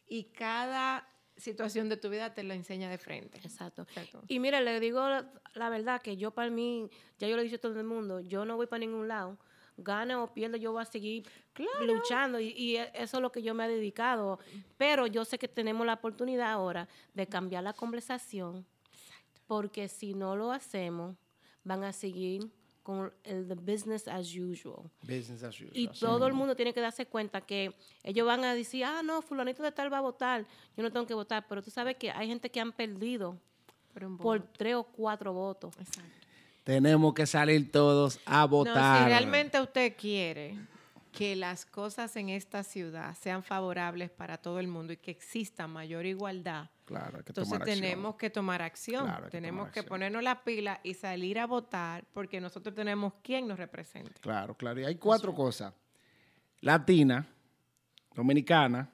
y 0.09 0.25
cada 0.25 1.07
situación 1.37 1.89
de 1.89 1.97
tu 1.97 2.09
vida 2.11 2.35
te 2.35 2.43
lo 2.43 2.53
enseña 2.55 2.91
de 2.91 2.99
frente. 2.99 3.39
Exacto. 3.39 3.83
Exacto. 3.83 4.23
Y 4.29 4.41
mira, 4.41 4.61
le 4.61 4.79
digo 4.81 5.01
la, 5.09 5.31
la 5.55 5.69
verdad 5.71 6.01
que 6.03 6.17
yo 6.17 6.33
para 6.33 6.51
mí, 6.51 6.89
ya 7.19 7.29
yo 7.29 7.37
lo 7.37 7.43
he 7.43 7.45
dicho 7.45 7.57
a 7.57 7.61
todo 7.61 7.79
el 7.79 7.87
mundo, 7.87 8.21
yo 8.21 8.45
no 8.45 8.57
voy 8.57 8.67
para 8.67 8.81
ningún 8.81 9.09
lado. 9.09 9.39
Gane 9.83 10.15
o 10.15 10.27
pierda, 10.33 10.57
yo 10.57 10.73
voy 10.73 10.83
a 10.83 10.85
seguir 10.85 11.27
luchando 11.81 12.41
y, 12.41 12.49
y 12.57 12.77
e- 12.77 12.91
eso 12.95 13.19
es 13.19 13.23
lo 13.23 13.31
que 13.33 13.43
yo 13.43 13.55
me 13.55 13.65
he 13.67 13.69
dedicado. 13.69 14.39
Pero 14.77 15.07
yo 15.07 15.25
sé 15.25 15.39
que 15.39 15.49
tenemos 15.49 15.87
la 15.87 15.95
oportunidad 15.95 16.53
ahora 16.53 16.89
de 17.15 17.27
cambiar 17.27 17.65
la 17.65 17.73
conversación 17.73 18.67
porque 19.51 19.89
si 19.89 20.15
no 20.15 20.37
lo 20.37 20.53
hacemos, 20.53 21.17
van 21.65 21.83
a 21.83 21.93
seguir 21.93 22.49
con 22.85 23.13
el 23.25 23.49
the 23.49 23.55
business 23.55 24.07
as 24.07 24.33
usual. 24.35 24.89
Business 25.03 25.43
as 25.43 25.57
usual. 25.57 25.73
Y 25.75 25.89
sí. 25.89 25.99
todo 25.99 26.29
el 26.29 26.35
mundo 26.35 26.55
tiene 26.55 26.73
que 26.73 26.81
darse 26.81 27.05
cuenta 27.07 27.41
que 27.41 27.75
ellos 28.05 28.25
van 28.27 28.45
a 28.45 28.55
decir, 28.55 28.85
ah, 28.85 29.03
no, 29.03 29.23
fulanito 29.23 29.63
de 29.65 29.73
tal 29.73 29.93
va 29.93 29.99
a 29.99 30.03
votar, 30.03 30.47
yo 30.77 30.83
no 30.85 30.93
tengo 30.93 31.05
que 31.05 31.15
votar, 31.15 31.47
pero 31.49 31.63
tú 31.63 31.71
sabes 31.73 31.97
que 31.97 32.13
hay 32.13 32.29
gente 32.29 32.49
que 32.49 32.61
han 32.61 32.71
perdido 32.71 33.37
Por 33.93 34.05
un 34.05 34.19
por 34.19 34.41
tres 34.41 34.77
o 34.77 34.85
cuatro 34.85 35.33
votos. 35.33 35.75
Exacto. 35.79 36.20
Tenemos 36.65 37.15
que 37.15 37.27
salir 37.27 37.71
todos 37.73 38.21
a 38.27 38.41
No, 38.43 38.49
votar. 38.49 38.99
si 39.03 39.05
realmente 39.09 39.61
usted 39.61 39.95
quiere 39.97 40.57
que 41.13 41.35
las 41.35 41.67
cosas 41.67 42.15
en 42.17 42.29
esta 42.29 42.63
ciudad 42.63 43.17
sean 43.21 43.43
favorables 43.43 44.11
para 44.11 44.37
todo 44.39 44.61
el 44.61 44.69
mundo 44.69 44.93
y 44.93 44.97
que 44.97 45.11
exista 45.11 45.67
mayor 45.67 46.07
igualdad, 46.07 46.69
Claro, 46.85 47.19
hay 47.19 47.23
que 47.25 47.31
entonces 47.31 47.55
acción. 47.55 47.81
tenemos 47.81 48.15
que 48.17 48.31
tomar 48.31 48.63
acción. 48.63 49.05
Claro, 49.05 49.19
hay 49.25 49.25
que 49.25 49.31
tenemos 49.31 49.61
tomar 49.63 49.73
que 49.73 49.81
acción. 49.81 49.89
ponernos 49.89 50.23
la 50.23 50.43
pila 50.45 50.81
y 50.85 50.95
salir 50.95 51.39
a 51.39 51.47
votar 51.47 52.05
porque 52.13 52.41
nosotros 52.41 52.75
tenemos 52.75 53.15
quien 53.23 53.49
nos 53.49 53.59
represente. 53.59 54.13
Claro, 54.21 54.55
claro. 54.57 54.81
Y 54.81 54.85
hay 54.85 54.97
cuatro 54.97 55.35
cosas. 55.35 55.73
Latina, 56.61 57.27
dominicana, 58.15 58.89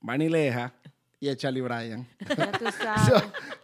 vanileja 0.00 0.72
y 1.18 1.28
el 1.28 1.36
Charlie 1.36 1.62
Bryan. 1.62 2.06
Ya 2.36 2.52
tú 2.52 2.64
So, 2.70 2.72
sabes. 2.72 3.22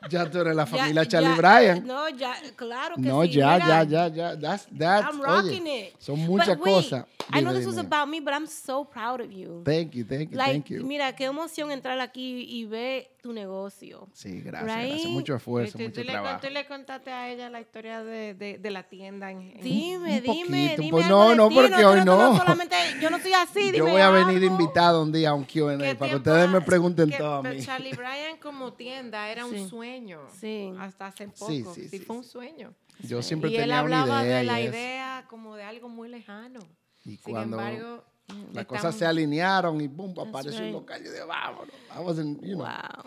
ya 0.08 0.30
tú 0.30 0.38
eres 0.40 0.56
la 0.56 0.64
Ya- 0.64 0.66
familia 0.66 1.02
ya- 1.02 1.08
Charlie 1.08 1.34
Bryan. 1.36 1.86
No, 1.86 2.08
ya, 2.08 2.34
claro 2.56 2.94
que 2.96 3.02
No, 3.02 3.22
sí. 3.24 3.30
ya, 3.32 3.52
mira, 3.54 3.84
ya, 3.84 3.84
ya, 3.84 4.08
ya. 4.08 4.36
That's, 4.38 4.66
that's, 4.76 5.06
I'm 5.08 5.20
oye, 5.20 5.26
rocking 5.26 5.66
it. 5.66 5.94
Son 5.98 6.18
muchas 6.18 6.56
cosas. 6.56 7.04
I 7.32 7.40
know 7.42 7.52
this 7.52 7.66
was 7.66 7.78
about 7.78 8.08
me, 8.08 8.20
but 8.20 8.32
I'm 8.34 8.46
so 8.46 8.84
proud 8.84 9.20
of 9.20 9.30
you. 9.30 9.62
Thank 9.64 9.94
you, 9.94 10.04
thank 10.04 10.32
you, 10.32 10.36
Like, 10.38 10.50
thank 10.52 10.70
you. 10.70 10.82
mira, 10.84 11.12
qué 11.14 11.24
emoción 11.26 11.70
entrar 11.70 11.98
aquí 12.00 12.44
y 12.48 12.64
ver 12.64 13.08
tu 13.22 13.32
negocio. 13.32 14.08
Sí, 14.12 14.40
gracias, 14.40 14.64
gracias. 14.76 15.00
Right? 15.04 15.08
Mucho 15.12 15.36
esfuerzo, 15.36 15.78
¿Tú, 15.78 15.84
mucho 15.84 15.94
tú 16.00 16.06
le, 16.06 16.12
trabajo. 16.12 16.40
tú 16.42 16.50
le 16.50 16.66
contaste 16.66 17.10
a 17.12 17.30
ella 17.30 17.48
la 17.48 17.60
historia 17.60 18.02
de, 18.02 18.34
de- 18.34 18.58
de 18.58 18.70
la 18.70 18.82
tienda 18.82 19.30
en, 19.30 19.40
en- 19.42 19.60
Dime, 19.62 20.16
Un 20.16 20.22
dime, 20.22 20.26
poquito, 20.26 20.82
dime. 20.82 20.90
pues 20.90 21.08
no, 21.08 21.30
de 21.30 21.36
no, 21.36 21.48
porque 21.48 21.70
tú 21.70 21.86
hoy 21.86 21.98
tú 22.00 22.04
no. 22.04 22.36
solamente, 22.36 22.76
yo 23.00 23.08
no 23.10 23.18
soy 23.20 23.32
así, 23.32 23.66
Yo 23.66 23.72
dime 23.72 23.90
voy 23.92 24.00
a 24.00 24.10
venir 24.10 24.40
de 24.40 24.46
algo. 24.48 24.60
invitado 24.60 25.02
un 25.02 25.12
día 25.12 25.30
a 25.30 25.34
un 25.34 25.44
Q&A 25.44 25.78
¿Qué 25.78 25.94
para 25.94 26.10
que 26.10 26.16
ustedes 26.16 26.50
me 26.50 26.60
pregunten 26.60 27.08
Que- 27.10 27.16
todo 27.18 27.34
a 27.36 27.42
pero 27.42 27.54
mí. 27.54 27.62
Charlie 27.64 27.92
Bryan 27.96 28.36
como 28.42 28.72
tienda 28.74 29.30
era 29.30 29.46
un 29.46 29.54
Sí. 29.54 29.68
sueño. 29.68 30.20
Sí. 30.38 30.72
Hasta 30.78 31.06
hace 31.06 31.28
poco. 31.28 31.46
Sí, 31.50 31.64
Sí, 31.74 31.82
sí, 31.82 31.88
sí, 31.88 31.98
fue 32.00 32.16
un 32.16 32.24
sueño. 32.24 32.74
Yo 32.98 33.22
siempre 33.22 33.50
y 33.50 33.54
él 33.54 33.62
tenía 33.62 33.82
una 33.82 34.02
hablaba 34.02 34.24
idea. 34.24 34.38
de 34.38 34.44
la 34.44 34.60
y 34.60 34.64
eso. 34.64 34.74
idea 34.74 35.24
como 35.28 35.56
de 35.56 35.62
algo 35.62 35.88
muy 35.88 36.08
lejano. 36.08 36.58
Y 37.04 37.16
Sin 37.16 37.32
cuando 37.34 37.58
embargo, 37.60 38.04
las 38.34 38.48
estamos- 38.48 38.66
cosas 38.66 38.94
se 38.96 39.06
alinearon 39.06 39.80
y 39.80 39.88
pum, 39.88 40.14
apareció 40.18 40.58
un 40.60 40.64
right. 40.66 40.72
local 40.74 41.00
y 41.00 41.04
yo 41.06 41.12
dije, 41.12 41.24
vámonos. 41.24 41.74
I 41.94 41.98
wasn't, 42.00 42.40
you 42.42 42.54
know. 42.56 42.58
Wow, 42.66 43.04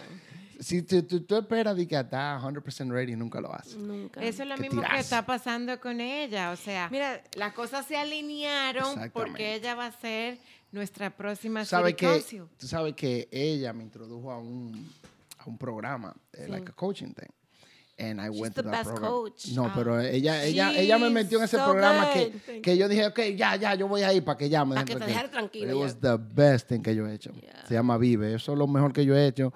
Si 0.59 0.81
tú, 0.83 1.03
tú, 1.03 1.19
tú 1.21 1.35
esperas 1.35 1.75
de 1.75 1.85
que 1.87 1.99
está 1.99 2.39
100% 2.39 2.89
ready, 2.91 3.15
nunca 3.15 3.41
lo 3.41 3.53
haces. 3.53 3.75
nunca. 3.75 4.21
Eso 4.23 4.43
es 4.43 4.49
lo 4.49 4.55
mismo 4.57 4.81
que 4.81 4.87
tirazo. 4.87 5.01
está 5.01 5.25
pasando 5.25 5.79
con 5.81 5.99
ella. 5.99 6.51
O 6.51 6.55
sea, 6.55 6.87
Mira, 6.89 7.21
las 7.35 7.53
cosas 7.53 7.85
se 7.85 7.97
alinearon 7.97 9.11
porque 9.11 9.55
ella 9.55 9.75
va 9.75 9.87
a 9.87 9.91
ser 9.91 10.37
nuestra 10.71 11.09
próxima 11.09 11.65
city 11.65 11.93
que, 11.93 12.43
tú 12.57 12.67
sabes 12.67 12.95
que 12.95 13.27
ella 13.31 13.73
me 13.73 13.83
introdujo 13.83 14.31
a 14.31 14.37
un, 14.39 14.89
a 15.39 15.45
un 15.45 15.57
programa, 15.57 16.15
eh, 16.33 16.43
Sí. 16.45 16.51
like 16.51 16.69
a 16.69 16.73
coaching 16.73 17.13
thing. 17.13 17.29
And 17.97 18.19
I 18.19 18.27
She's 18.29 18.41
went 18.41 18.55
the 18.55 18.63
to 18.63 18.69
that 18.69 18.77
best 18.83 18.89
program. 18.89 19.11
coach. 19.11 19.47
No, 19.53 19.65
Ah. 19.67 19.73
pero 19.73 19.99
ella, 20.01 20.43
ella, 20.43 20.73
ella 20.77 20.97
me 20.97 21.09
metió 21.09 21.37
en 21.37 21.45
ese 21.45 21.55
so 21.57 21.63
programa 21.63 22.11
que, 22.11 22.25
good. 22.29 22.61
que 22.61 22.75
yo 22.77 22.89
dije, 22.89 23.05
ok, 23.07 23.19
ya, 23.37 23.55
ya, 23.55 23.73
yo 23.75 23.87
voy 23.87 24.01
a 24.03 24.11
ir 24.11 24.21
para 24.23 24.37
que 24.37 24.49
ya 24.49 24.65
me 24.65 24.75
dejen 24.75 24.85
que 24.85 24.93
te 24.95 24.99
tranquilo. 24.99 25.07
dejara 25.07 25.31
tranquilo, 25.31 25.71
It 25.71 25.75
ya. 25.77 25.81
was 25.81 25.99
the 26.01 26.17
best 26.17 26.67
thing 26.67 26.81
que 26.81 26.93
yo 26.93 27.07
he 27.07 27.13
hecho. 27.13 27.31
Yeah. 27.41 27.65
Se 27.67 27.73
llama 27.73 27.97
Vive. 27.97 28.33
Eso 28.35 28.51
es 28.51 28.57
lo 28.57 28.67
mejor 28.67 28.91
que 28.91 29.05
yo 29.05 29.15
he 29.15 29.25
hecho. 29.27 29.53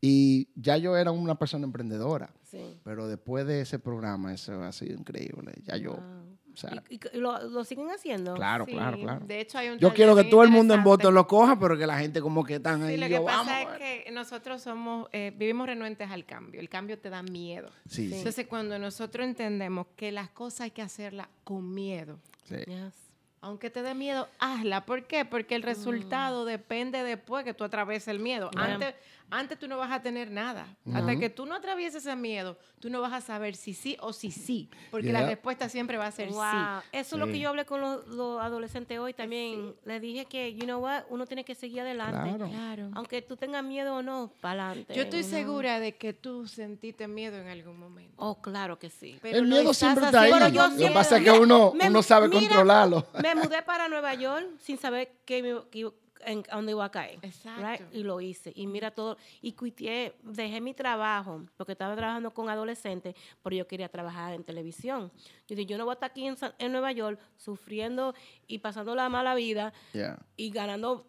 Y 0.00 0.48
ya 0.56 0.76
yo 0.78 0.96
era 0.96 1.10
una 1.12 1.38
persona 1.38 1.64
emprendedora. 1.64 2.30
Sí. 2.42 2.80
Pero 2.84 3.06
después 3.08 3.46
de 3.46 3.60
ese 3.60 3.78
programa, 3.78 4.34
eso 4.34 4.62
ha 4.62 4.72
sido 4.72 4.94
increíble. 4.98 5.52
Ya 5.64 5.76
yo, 5.76 5.92
Wow. 5.92 6.35
O 6.56 6.58
sea, 6.58 6.82
¿Y, 6.88 6.98
y 7.12 7.18
lo, 7.18 7.38
lo 7.50 7.64
siguen 7.64 7.90
haciendo? 7.90 8.32
claro, 8.32 8.64
Sí, 8.64 8.72
claro, 8.72 8.98
claro. 8.98 9.26
De 9.26 9.40
hecho, 9.40 9.58
hay 9.58 9.68
un 9.68 9.78
Yo 9.78 9.92
quiero 9.92 10.16
que 10.16 10.24
todo 10.24 10.42
el 10.42 10.48
mundo 10.48 10.72
en 10.72 10.82
voto 10.82 11.10
lo 11.10 11.26
coja, 11.26 11.58
pero 11.60 11.76
que 11.76 11.86
la 11.86 11.98
gente 11.98 12.22
como 12.22 12.42
que 12.44 12.54
están 12.54 12.82
ahí. 12.82 12.94
Sí, 12.94 13.00
lo 13.00 13.06
yo, 13.08 13.18
que 13.18 13.24
pasa 13.26 13.42
vamos, 13.44 13.74
es 13.74 14.04
que 14.04 14.10
nosotros 14.10 14.62
somos, 14.62 15.06
eh, 15.12 15.34
vivimos 15.36 15.66
renuentes 15.66 16.10
al 16.10 16.24
cambio. 16.24 16.58
El 16.58 16.70
cambio 16.70 16.98
te 16.98 17.10
da 17.10 17.22
miedo. 17.22 17.70
Sí, 17.86 18.08
sí, 18.08 18.14
Entonces, 18.14 18.46
cuando 18.46 18.78
nosotros 18.78 19.26
entendemos 19.26 19.86
que 19.96 20.10
las 20.12 20.30
cosas 20.30 20.62
hay 20.62 20.70
que 20.70 20.80
hacerlas 20.80 21.28
con 21.44 21.74
miedo, 21.74 22.18
sí. 22.44 22.56
Yes. 22.66 22.94
aunque 23.42 23.68
te 23.68 23.82
dé 23.82 23.94
miedo, 23.94 24.26
hazla. 24.38 24.86
¿Por 24.86 25.04
qué? 25.04 25.26
Porque 25.26 25.54
el 25.56 25.62
resultado 25.62 26.46
depende 26.46 27.02
después 27.02 27.44
que 27.44 27.52
tú 27.52 27.64
atravieses 27.64 28.08
el 28.08 28.18
miedo. 28.18 28.50
Antes, 28.56 28.94
antes 29.30 29.58
tú 29.58 29.66
no 29.68 29.76
vas 29.78 29.90
a 29.90 30.00
tener 30.02 30.30
nada. 30.30 30.66
Hasta 30.94 31.16
que 31.16 31.30
tú 31.30 31.46
no 31.46 31.54
atravieses 31.54 32.06
ese 32.06 32.14
miedo, 32.16 32.56
tú 32.80 32.90
no 32.90 33.00
vas 33.00 33.12
a 33.12 33.20
saber 33.20 33.56
si 33.56 33.74
sí 33.74 33.96
o 34.00 34.12
si 34.12 34.30
sí. 34.30 34.70
Porque 34.90 35.12
la 35.12 35.26
respuesta 35.26 35.68
siempre 35.68 35.96
va 35.96 36.06
a 36.06 36.10
ser 36.12 36.28
Wow. 36.28 36.42
sí. 36.82 36.88
Eso 36.92 37.16
es 37.16 37.20
lo 37.20 37.26
Sí. 37.26 37.32
que 37.32 37.38
yo 37.40 37.48
hablé 37.48 37.64
con 37.66 37.80
los, 37.80 38.06
los 38.08 38.40
adolescentes 38.40 38.98
hoy 38.98 39.14
también. 39.14 39.74
Les 39.84 40.00
dije 40.00 40.26
que, 40.26 40.54
you 40.54 40.64
know 40.64 40.80
what, 40.82 41.04
uno 41.10 41.26
tiene 41.26 41.44
que 41.44 41.54
seguir 41.54 41.80
adelante. 41.80 42.20
Claro. 42.36 42.48
Claro. 42.50 42.90
Aunque 42.94 43.22
tú 43.22 43.36
tengas 43.36 43.64
miedo 43.64 43.96
o 43.96 44.02
no, 44.02 44.30
para 44.40 44.68
adelante. 44.70 44.94
Yo 44.94 45.02
estoy 45.02 45.24
segura 45.24 45.80
de 45.80 45.96
que 45.96 46.12
tú 46.12 46.46
sentiste 46.46 47.08
miedo 47.08 47.36
en 47.38 47.48
algún 47.48 47.78
momento. 47.78 48.14
Oh, 48.18 48.40
claro 48.40 48.78
que 48.78 48.90
sí. 48.90 49.18
Pero 49.22 49.38
el 49.38 49.46
miedo 49.46 49.74
siempre 49.74 50.04
está 50.06 50.20
ahí. 50.22 50.32
Pero 50.32 50.48
yo 50.48 50.68
Lo 50.68 50.76
sí- 50.76 50.84
que 50.84 50.90
pasa 50.90 51.18
es 51.18 51.24
que 51.24 51.30
uno, 51.32 51.72
me- 51.74 51.88
uno 51.88 52.02
sabe 52.02 52.28
mira, 52.28 52.40
controlarlo. 52.40 53.06
Me 53.22 53.34
mudé 53.34 53.62
para 53.62 53.88
Nueva 53.88 54.14
York 54.14 54.46
sin 54.60 54.78
saber 54.78 55.10
que 55.24 55.42
me, 55.42 55.68
que 55.70 55.78
iba- 55.80 55.92
en, 56.20 56.42
a 56.50 56.56
dónde 56.56 56.72
iba 56.72 56.84
a 56.84 56.90
caer. 56.90 57.18
Exacto. 57.22 57.62
right? 57.62 57.82
Y 57.94 58.02
lo 58.02 58.20
hice. 58.20 58.52
Y 58.54 58.66
mira 58.66 58.90
todo. 58.90 59.16
Y 59.42 59.52
quité, 59.52 60.14
dejé 60.22 60.60
mi 60.60 60.74
trabajo, 60.74 61.44
porque 61.56 61.72
estaba 61.72 61.94
trabajando 61.96 62.32
con 62.32 62.48
adolescentes, 62.48 63.14
pero 63.42 63.56
yo 63.56 63.66
quería 63.66 63.88
trabajar 63.88 64.34
en 64.34 64.44
televisión. 64.44 65.10
Yo 65.48 65.56
dije, 65.56 65.66
yo 65.66 65.78
no 65.78 65.84
voy 65.84 65.92
a 65.92 65.94
estar 65.94 66.10
aquí 66.10 66.26
en, 66.26 66.36
en 66.58 66.72
Nueva 66.72 66.92
York 66.92 67.20
sufriendo 67.36 68.14
y 68.46 68.58
pasando 68.58 68.94
la 68.94 69.08
mala 69.08 69.34
vida 69.34 69.72
Yeah, 69.92 70.18
y 70.36 70.50
ganando 70.50 71.06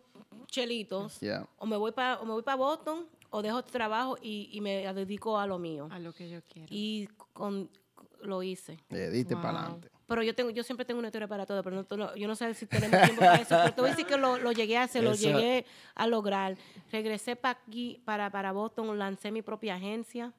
chelitos. 0.47 1.19
yeah. 1.19 1.47
O 1.57 1.65
me 1.65 1.77
voy 1.77 1.91
para 1.91 2.21
me 2.23 2.31
voy 2.31 2.43
para 2.43 2.55
Boston 2.57 3.05
o 3.29 3.41
dejo 3.41 3.59
este 3.59 3.71
trabajo 3.71 4.17
y, 4.21 4.49
y 4.53 4.61
me 4.61 4.91
dedico 4.93 5.37
a 5.37 5.45
lo 5.47 5.59
mío. 5.59 5.87
A 5.91 5.99
lo 5.99 6.13
que 6.13 6.29
yo 6.29 6.39
quiero. 6.47 6.67
Y 6.71 7.07
con, 7.33 7.69
lo 8.21 8.41
hice. 8.43 8.79
Le 8.89 9.09
diste 9.09 9.33
Wow. 9.35 9.43
para 9.43 9.59
adelante. 9.61 9.89
Pero 10.07 10.23
yo 10.23 10.33
tengo, 10.33 10.49
yo 10.51 10.63
siempre 10.63 10.85
tengo 10.85 10.99
una 10.99 11.09
historia 11.09 11.27
para 11.27 11.45
todo, 11.45 11.61
pero 11.63 11.75
no, 11.89 11.97
no- 11.97 12.15
yo 12.15 12.27
no 12.27 12.35
sé 12.35 12.53
si 12.53 12.65
tenemos 12.65 13.01
tiempo 13.01 13.19
para 13.21 13.35
eso. 13.35 13.49
Pero 13.61 13.73
te 13.73 13.81
voy 13.81 13.89
a 13.89 13.91
decir 13.91 14.05
que 14.05 14.17
lo, 14.17 14.37
lo 14.37 14.51
llegué 14.53 14.77
a 14.77 14.83
hacer, 14.83 15.03
lo 15.03 15.13
llegué 15.13 15.65
a 15.95 16.07
lograr. 16.07 16.55
Regresé 16.91 17.35
para 17.35 17.59
aquí, 17.59 18.01
para, 18.05 18.29
para 18.31 18.51
Boston, 18.53 18.97
lancé 18.97 19.31
mi 19.31 19.41
propia 19.41 19.75
agencia, 19.75 20.33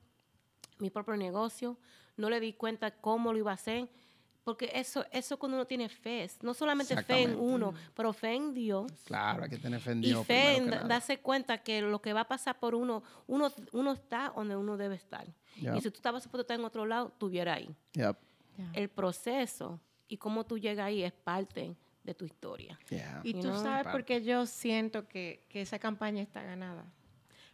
mi 0.78 0.88
propio 0.90 1.16
negocio. 1.16 1.76
No 2.16 2.30
le 2.30 2.40
di 2.40 2.54
cuenta 2.54 2.90
cómo 2.92 3.32
lo 3.32 3.38
iba 3.38 3.50
a 3.50 3.54
hacer. 3.54 3.88
Porque 4.42 4.70
eso, 4.72 5.04
eso 5.12 5.34
es 5.34 5.38
cuando 5.38 5.58
uno 5.58 5.66
tiene 5.66 5.90
fe, 5.90 6.26
no 6.40 6.54
solamente 6.54 6.96
fe 7.02 7.24
en 7.24 7.38
uno, 7.38 7.74
pero 7.94 8.14
fe 8.14 8.34
en 8.34 8.54
Dios. 8.54 8.90
Claro, 9.04 9.42
hay 9.44 9.50
que 9.50 9.58
tener 9.58 9.78
fe 9.78 9.90
en 9.92 9.98
Y 10.02 10.06
Dios 10.06 10.26
fe 10.26 10.54
primero 10.56 10.80
en 10.80 10.88
darse 10.88 11.18
cuenta 11.18 11.58
que 11.58 11.82
lo 11.82 12.00
que 12.00 12.14
va 12.14 12.22
a 12.22 12.28
pasar 12.28 12.58
por 12.58 12.74
uno, 12.74 13.02
uno, 13.26 13.52
uno 13.72 13.92
está 13.92 14.32
donde 14.34 14.56
uno 14.56 14.78
debe 14.78 14.94
estar. 14.94 15.26
Yep. 15.60 15.76
Y 15.76 15.80
si 15.82 15.90
tú 15.90 15.96
estabas 15.96 16.22
supuesto 16.22 16.40
estar 16.40 16.58
en 16.58 16.64
otro 16.64 16.86
lado, 16.86 17.08
estuviera 17.08 17.52
ahí 17.54 17.68
Yep, 17.92 18.16
el 18.72 18.88
proceso 18.88 19.80
y 20.08 20.16
cómo 20.16 20.44
tú 20.44 20.58
llegas 20.58 20.86
ahí 20.86 21.02
es 21.02 21.12
parte 21.12 21.76
de 22.02 22.14
tu 22.14 22.24
historia. 22.24 22.78
yeah. 22.88 23.20
Y 23.22 23.34
tú 23.34 23.42
know? 23.42 23.62
sabes 23.62 23.86
por 23.92 24.04
qué 24.04 24.22
yo 24.22 24.46
siento 24.46 25.06
que, 25.06 25.44
que 25.48 25.60
esa 25.60 25.78
campaña 25.78 26.22
está 26.22 26.42
ganada. 26.42 26.84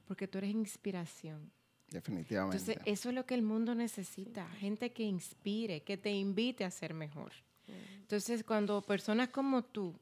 Porque 0.06 0.28
tú 0.28 0.38
eres 0.38 0.50
inspiración. 0.50 1.50
Definitivamente. 1.88 2.58
Entonces, 2.58 2.82
eso 2.86 3.08
es 3.08 3.14
lo 3.14 3.24
que 3.26 3.34
el 3.34 3.42
mundo 3.42 3.74
necesita. 3.74 4.46
Gente 4.48 4.92
que 4.92 5.02
inspire, 5.02 5.82
que 5.82 5.96
te 5.96 6.12
invite 6.12 6.64
a 6.64 6.70
ser 6.70 6.94
mejor. 6.94 7.32
Entonces, 8.00 8.44
cuando 8.44 8.82
personas 8.82 9.30
como 9.30 9.64
tú 9.64 9.98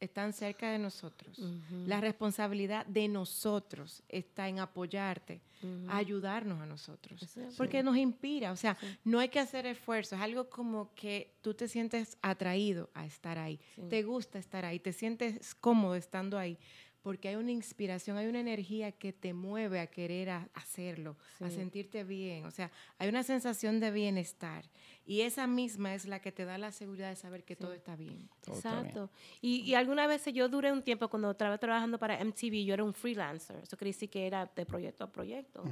están 0.00 0.32
cerca 0.32 0.70
de 0.70 0.78
nosotros, 0.78 1.38
la 1.86 2.00
responsabilidad 2.00 2.86
de 2.86 3.06
nosotros 3.08 4.02
está 4.08 4.48
en 4.48 4.58
apoyarte, 4.58 5.40
ayudarnos 5.88 6.60
a 6.60 6.66
nosotros. 6.66 7.20
Porque 7.56 7.82
nos 7.82 7.96
inspira, 7.96 8.50
o 8.52 8.56
sea, 8.56 8.76
no 9.04 9.18
hay 9.18 9.28
que 9.28 9.38
hacer 9.40 9.66
esfuerzo, 9.66 10.16
es 10.16 10.22
algo 10.22 10.48
como 10.48 10.94
que 10.94 11.34
tú 11.42 11.52
te 11.54 11.68
sientes 11.68 12.16
atraído 12.22 12.88
a 12.94 13.04
estar 13.04 13.38
ahí, 13.38 13.60
te 13.88 14.02
gusta 14.02 14.38
estar 14.38 14.64
ahí, 14.64 14.78
te 14.78 14.92
sientes 14.92 15.54
cómodo 15.54 15.94
estando 15.96 16.38
ahí, 16.38 16.56
porque 17.02 17.28
hay 17.28 17.36
una 17.36 17.50
inspiración, 17.52 18.16
hay 18.18 18.26
una 18.26 18.40
energía 18.40 18.92
que 18.92 19.12
te 19.12 19.32
mueve 19.32 19.80
a 19.80 19.86
querer 19.86 20.28
a- 20.30 20.48
hacerlo, 20.54 21.16
a 21.40 21.48
sentirte 21.50 22.04
bien, 22.04 22.44
o 22.44 22.50
sea, 22.50 22.70
hay 22.98 23.08
una 23.08 23.22
sensación 23.22 23.80
de 23.80 23.90
bienestar 23.90 24.64
y 25.10 25.22
esa 25.22 25.46
misma 25.46 25.92
es 25.94 26.04
la 26.06 26.20
que 26.20 26.30
te 26.30 26.44
da 26.44 26.56
la 26.56 26.70
seguridad 26.70 27.08
de 27.10 27.16
saber 27.16 27.42
que 27.44 27.56
todo 27.56 27.72
está 27.72 27.96
bien. 27.96 28.28
Todo 28.44 28.54
está 28.56 28.70
bien. 28.74 28.86
Exacto. 28.86 29.10
Y, 29.40 29.62
y 29.62 29.74
algunas 29.74 30.06
veces 30.06 30.32
yo 30.32 30.48
duré 30.48 30.70
un 30.70 30.82
tiempo 30.82 31.08
cuando 31.08 31.32
estaba 31.32 31.58
trabajando 31.58 31.98
para 31.98 32.22
MTV, 32.24 32.64
yo 32.64 32.74
era 32.74 32.84
un 32.84 32.94
freelancer. 32.94 33.56
Eso 33.56 33.76
quiere 33.76 33.88
decir 33.90 34.08
que 34.08 34.26
era 34.26 34.46
de 34.54 34.64
proyecto 34.64 35.02
a 35.02 35.08
proyecto. 35.10 35.64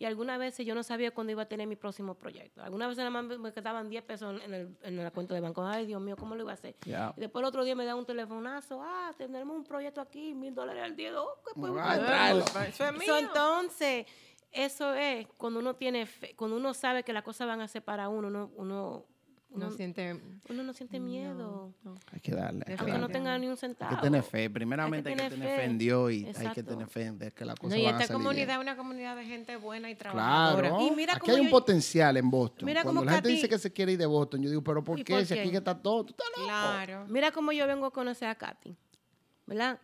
Y 0.00 0.04
algunas 0.04 0.38
veces 0.38 0.66
yo 0.66 0.74
no 0.74 0.82
sabía 0.82 1.12
cuándo 1.12 1.30
iba 1.30 1.42
a 1.42 1.46
tener 1.48 1.68
mi 1.68 1.76
próximo 1.76 2.14
proyecto. 2.14 2.62
Algunas 2.62 2.88
veces 2.88 3.04
nada 3.04 3.10
más 3.22 3.38
me- 3.38 3.52
quedaban 3.52 3.88
10 3.88 4.02
pesos 4.04 4.42
en, 4.44 4.52
el, 4.52 4.76
en 4.82 4.96
la 4.96 5.10
cuenta 5.12 5.34
de 5.34 5.40
banco. 5.40 5.64
Ay, 5.64 5.86
Dios 5.86 6.00
mío, 6.00 6.16
¿cómo 6.16 6.34
lo 6.34 6.42
iba 6.42 6.50
a 6.50 6.54
hacer? 6.54 6.74
Yeah. 6.84 7.14
Y 7.16 7.20
después 7.20 7.40
el 7.42 7.46
otro 7.46 7.62
día 7.64 7.76
me 7.76 7.84
da 7.84 7.94
un 7.94 8.04
telefonazo. 8.04 8.82
Ah, 8.82 9.12
tenemos 9.16 9.56
un 9.56 9.62
proyecto 9.62 10.00
aquí, 10.00 10.34
mil 10.34 10.54
dólares 10.54 10.82
al 10.82 10.96
día. 10.96 11.12
Oh, 11.20 11.38
¿qué 11.46 11.60
podemos 11.60 11.80
Ah, 11.84 11.98
tráelo. 12.04 12.44
Eso 12.66 12.84
es 12.88 13.06
So, 13.06 13.16
entonces, 13.18 14.06
eso 14.52 14.94
es 14.94 15.26
cuando 15.36 15.60
uno 15.60 15.74
tiene 15.74 16.06
fe- 16.06 16.34
cuando 16.36 16.56
uno 16.56 16.74
sabe 16.74 17.02
que 17.02 17.12
las 17.12 17.22
cosas 17.22 17.46
van 17.46 17.60
a 17.60 17.68
ser 17.68 17.82
para 17.82 18.08
uno, 18.08 18.28
uno, 18.28 18.50
uno, 18.56 19.06
Uno 19.54 19.66
uno- 19.66 19.70
siente... 19.76 20.18
uno 20.48 20.62
no 20.62 20.72
siente 20.72 20.98
miedo. 20.98 21.74
Hay 22.10 22.20
que 22.20 22.32
darle. 22.34 22.60
hay 22.66 22.74
que 22.74 22.80
Aunque 22.80 22.92
no 22.94 23.00
darle. 23.00 23.12
tenga 23.12 23.38
ni 23.38 23.46
un 23.48 23.52
Hay 23.52 23.56
centavo. 23.58 23.96
que 23.96 24.02
tener 24.02 24.22
fe. 24.22 24.48
Primeramente 24.48 25.10
hay 25.10 25.14
que 25.16 25.28
tener, 25.30 25.56
fe. 25.60 25.64
en 25.64 25.76
Dios 25.78 26.10
y 26.12 26.26
hay 26.36 26.48
que 26.54 26.62
tener 26.62 26.86
fe 26.86 27.02
en 27.06 27.18
que 27.18 27.44
las 27.44 27.56
No, 27.56 27.60
cosas 27.62 27.78
y 27.78 27.84
van 27.84 27.94
a 27.94 27.98
esta 27.98 28.06
salir 28.14 28.22
comunidad 28.26 28.54
es 28.56 28.60
una 28.62 28.76
comunidad 28.78 29.16
de 29.16 29.24
gente 29.26 29.56
buena 29.56 29.90
y 29.90 29.94
trabajadora. 29.94 30.68
Claro. 30.70 30.86
Y 30.86 30.90
mira 30.92 31.14
aquí 31.16 31.30
hay 31.30 31.40
un 31.40 31.46
yo- 31.46 31.50
potencial 31.50 32.16
en 32.16 32.30
Boston. 32.30 32.64
Mira 32.64 32.82
Cuando 32.82 33.04
la 33.04 33.12
gente 33.12 33.28
Katy- 33.28 33.32
dice 33.34 33.48
que 33.50 33.58
se 33.58 33.70
quiere 33.70 33.92
ir 33.92 33.98
de 33.98 34.06
Boston, 34.06 34.42
yo 34.42 34.48
digo, 34.48 34.62
pero 34.64 34.82
¿por 34.82 34.98
¿Y 34.98 35.04
qué? 35.04 35.12
por 35.14 35.26
Si 35.26 35.34
aquí 35.34 35.42
qué? 35.44 35.50
que 35.50 35.56
está 35.58 35.78
todo, 35.80 36.04
tú 36.04 36.12
estás 36.12 36.26
loco. 36.34 36.44
Claro. 36.48 37.04
Mira 37.08 37.30
cómo 37.30 37.52
yo 37.52 37.66
vengo 37.66 37.84
a 37.86 37.90
conocer 37.90 38.28
a 38.28 38.34
Katy, 38.34 38.74
¿verdad? 39.46 39.78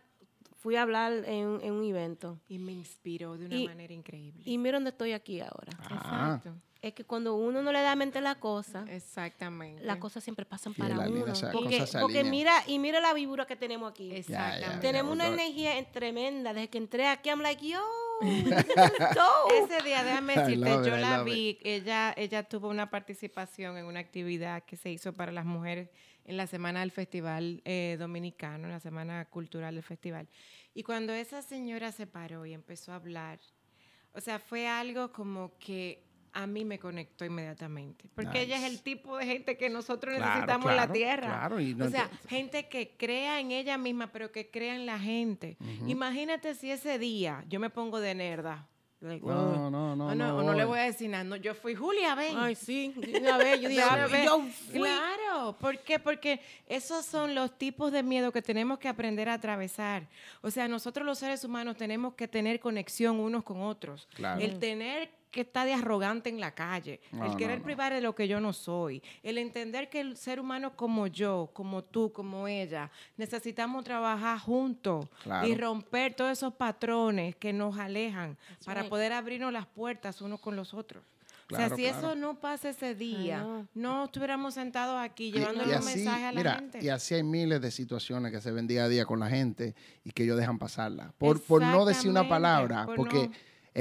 Fui 0.59 0.75
a 0.75 0.81
hablar 0.81 1.13
en, 1.25 1.59
en 1.63 1.71
un 1.73 1.83
evento 1.85 2.37
Y 2.49 2.59
me 2.59 2.73
inspiró 2.73 3.37
de 3.37 3.45
una 3.45 3.55
Y- 3.55 3.67
manera 3.67 3.93
increíble. 3.93 4.43
y 4.45 4.57
mira 4.57 4.75
dónde 4.77 4.89
estoy 4.91 5.13
aquí 5.13 5.39
ahora. 5.39 5.71
Ah. 5.79 6.35
Exacto. 6.37 6.61
Es 6.81 6.93
que 6.93 7.03
cuando 7.03 7.35
uno 7.35 7.61
no 7.61 7.73
le 7.73 7.81
da 7.81 7.93
mente 7.97 8.19
a 8.19 8.21
la 8.21 8.35
cosa, 8.39 8.85
Exactamente. 8.89 9.83
las 9.83 9.97
cosas 9.97 10.23
siempre 10.23 10.45
pasan 10.45 10.73
Sí, 10.73 10.81
para 10.81 10.95
la 10.95 11.07
línea 11.07 11.23
uno. 11.25 11.35
se- 11.35 11.47
Porque, 11.99 12.23
mira, 12.23 12.53
y 12.67 12.79
mira 12.79 13.01
la 13.01 13.13
vibra 13.13 13.45
que 13.45 13.57
tenemos 13.57 13.91
aquí. 13.91 14.11
Exactamente. 14.13 14.77
Tenemos 14.79 15.11
una 15.11 15.27
energía 15.27 15.77
en- 15.77 15.91
tremenda. 15.91 16.53
Desde 16.53 16.69
que 16.69 16.77
entré 16.77 17.07
aquí, 17.07 17.27
I'm 17.29 17.41
like, 17.41 17.67
yo. 17.67 17.81
Ese 18.21 19.83
día, 19.83 20.03
déjame 20.03 20.35
decirte, 20.35 20.69
it, 20.73 20.83
yo 20.85 20.97
la 20.97 21.23
vi, 21.23 21.57
ella, 21.63 22.13
ella 22.17 22.43
tuvo 22.43 22.69
una 22.69 22.89
participación 22.89 23.77
en 23.77 23.85
una 23.85 23.99
actividad 23.99 24.63
que 24.63 24.77
se 24.77 24.89
hizo 24.91 25.13
para 25.13 25.31
las 25.31 25.45
mujeres 25.45 25.89
en 26.29 26.37
la 26.37 26.45
semana 26.45 26.81
del 26.81 26.91
Festival 26.91 27.61
eh, 27.65 27.95
Dominicano, 27.99 28.65
en 28.67 28.71
la 28.73 28.79
semana 28.79 29.25
cultural 29.25 29.73
del 29.73 29.83
festival. 29.83 30.27
Y 30.75 30.83
cuando 30.83 31.11
esa 31.11 31.41
señora 31.41 31.91
se 31.91 32.05
paró 32.05 32.45
y 32.45 32.53
empezó 32.53 32.91
a 32.91 32.95
hablar, 32.95 33.39
o 34.13 34.21
sea, 34.21 34.37
fue 34.37 34.67
algo 34.67 35.11
como 35.11 35.57
que 35.57 36.03
a 36.33 36.45
mí 36.45 36.63
me 36.65 36.77
conectó 36.77 37.25
inmediatamente. 37.25 38.11
Porque 38.13 38.43
ella 38.43 38.57
es 38.57 38.61
Nice. 38.61 38.73
el 38.75 38.81
tipo 38.83 39.17
de 39.17 39.25
gente 39.25 39.57
que 39.57 39.69
nosotros 39.71 40.13
Claro, 40.15 40.29
necesitamos 40.29 40.69
en 40.69 40.75
la 40.75 40.83
claro, 40.83 40.93
tierra. 40.93 41.27
claro, 41.27 41.59
y 41.59 41.73
no 41.73 41.85
o 41.85 41.89
sea, 41.89 42.07
ent- 42.07 42.27
gente 42.29 42.69
que 42.69 42.95
crea 42.95 43.39
en 43.39 43.49
ella 43.51 43.79
misma, 43.79 44.11
pero 44.11 44.31
que 44.31 44.51
crea 44.51 44.75
en 44.75 44.85
la 44.85 44.99
gente. 44.99 45.57
Imagínate 45.87 46.53
si 46.53 46.69
ese 46.69 46.99
día 46.99 47.43
yo 47.49 47.59
me 47.59 47.71
pongo 47.71 47.99
de 47.99 48.13
nerda. 48.13 48.67
Like, 49.01 49.25
No, 49.25 49.31
"Oh, 49.31 49.69
no, 49.69 49.95
no, 49.95 50.07
o 50.07 50.15
no 50.15 50.37
o 50.37 50.43
no 50.43 50.53
le 50.53 50.65
voy". 50.65 50.79
a 50.79 50.83
decir 50.83 51.09
nada. 51.09 51.23
No, 51.23 51.35
yo 51.35 51.53
fui 51.53 51.75
Julia, 51.75 52.15
ven. 52.15 52.35
Ay, 52.37 52.55
sí. 52.55 52.93
Una 53.19 53.37
vez, 53.37 53.61
yo 53.61 53.69
dije, 53.69 53.81
Una 53.93 54.03
ah, 54.03 54.07
vez. 54.07 54.25
yo 54.25 54.41
fui. 54.41 54.79
Claro, 54.79 55.55
¿por 55.59 55.79
qué? 55.79 55.99
Porque 55.99 56.41
esos 56.67 57.05
son 57.05 57.35
los 57.35 57.57
tipos 57.57 57.91
de 57.91 58.03
miedo 58.03 58.31
que 58.31 58.41
tenemos 58.41 58.79
que 58.79 58.87
aprender 58.87 59.29
a 59.29 59.35
atravesar. 59.35 60.07
O 60.41 60.51
sea, 60.51 60.67
nosotros 60.67 61.05
los 61.05 61.19
seres 61.19 61.43
humanos 61.43 61.77
tenemos 61.77 62.13
que 62.15 62.27
tener 62.27 62.59
conexión 62.59 63.19
unos 63.19 63.43
con 63.43 63.61
otros. 63.61 64.07
Claro. 64.15 64.41
El 64.41 64.59
tener 64.59 65.09
que 65.31 65.41
estar 65.41 65.65
de 65.65 65.73
arrogante 65.73 66.29
en 66.29 66.39
la 66.39 66.55
calle, 66.55 66.99
No, 67.11 67.25
el 67.25 67.35
querer 67.37 67.59
no. 67.59 67.65
privar 67.65 67.93
de 67.93 68.01
lo 68.01 68.15
que 68.15 68.27
yo 68.27 68.39
no 68.39 68.51
soy, 68.53 69.01
el 69.23 69.37
entender 69.37 69.89
que 69.89 69.99
el 70.01 70.17
ser 70.17 70.39
humano 70.39 70.75
como 70.75 71.07
yo, 71.07 71.49
como 71.53 71.83
tú, 71.83 72.11
como 72.11 72.47
ella, 72.47 72.89
necesitamos 73.17 73.83
trabajar 73.83 74.39
juntos 74.39 75.07
Claro. 75.23 75.47
y 75.47 75.55
romper 75.55 76.13
todos 76.15 76.31
esos 76.31 76.53
patrones 76.53 77.35
que 77.35 77.53
nos 77.53 77.77
alejan 77.77 78.37
para 78.65 78.81
right. 78.81 78.89
poder 78.89 79.13
abrirnos 79.13 79.53
las 79.53 79.65
puertas 79.65 80.21
unos 80.21 80.39
con 80.39 80.55
los 80.55 80.73
otros. 80.73 81.03
o 81.51 81.55
sea, 81.55 81.69
si 81.69 81.81
claro. 81.83 81.97
eso 81.97 82.15
no 82.15 82.39
pasa 82.39 82.69
ese 82.69 82.93
día, 82.93 83.65
no 83.73 84.05
estuviéramos 84.05 84.53
sentados 84.53 84.99
aquí 84.99 85.31
y 85.35 85.41
un 85.41 85.57
mensaje 85.57 86.25
a 86.25 86.31
la 86.31 86.37
mira, 86.37 86.55
gente. 86.55 86.79
Y 86.83 86.89
así 86.89 87.15
hay 87.15 87.23
miles 87.23 87.59
de 87.59 87.71
situaciones 87.71 88.31
que 88.31 88.39
se 88.39 88.51
ven 88.51 88.67
día 88.67 88.83
a 88.83 88.87
día 88.87 89.05
con 89.05 89.19
la 89.19 89.29
gente 89.29 89.73
y 90.03 90.11
que 90.11 90.23
ellos 90.23 90.37
dejan 90.37 90.59
pasarla. 90.59 91.11
Por, 91.17 91.41
por 91.41 91.61
no 91.61 91.85
decir 91.85 92.09
una 92.09 92.27
palabra, 92.29 92.85
por 92.85 92.95
porque 92.97 93.27
no. 93.29 93.33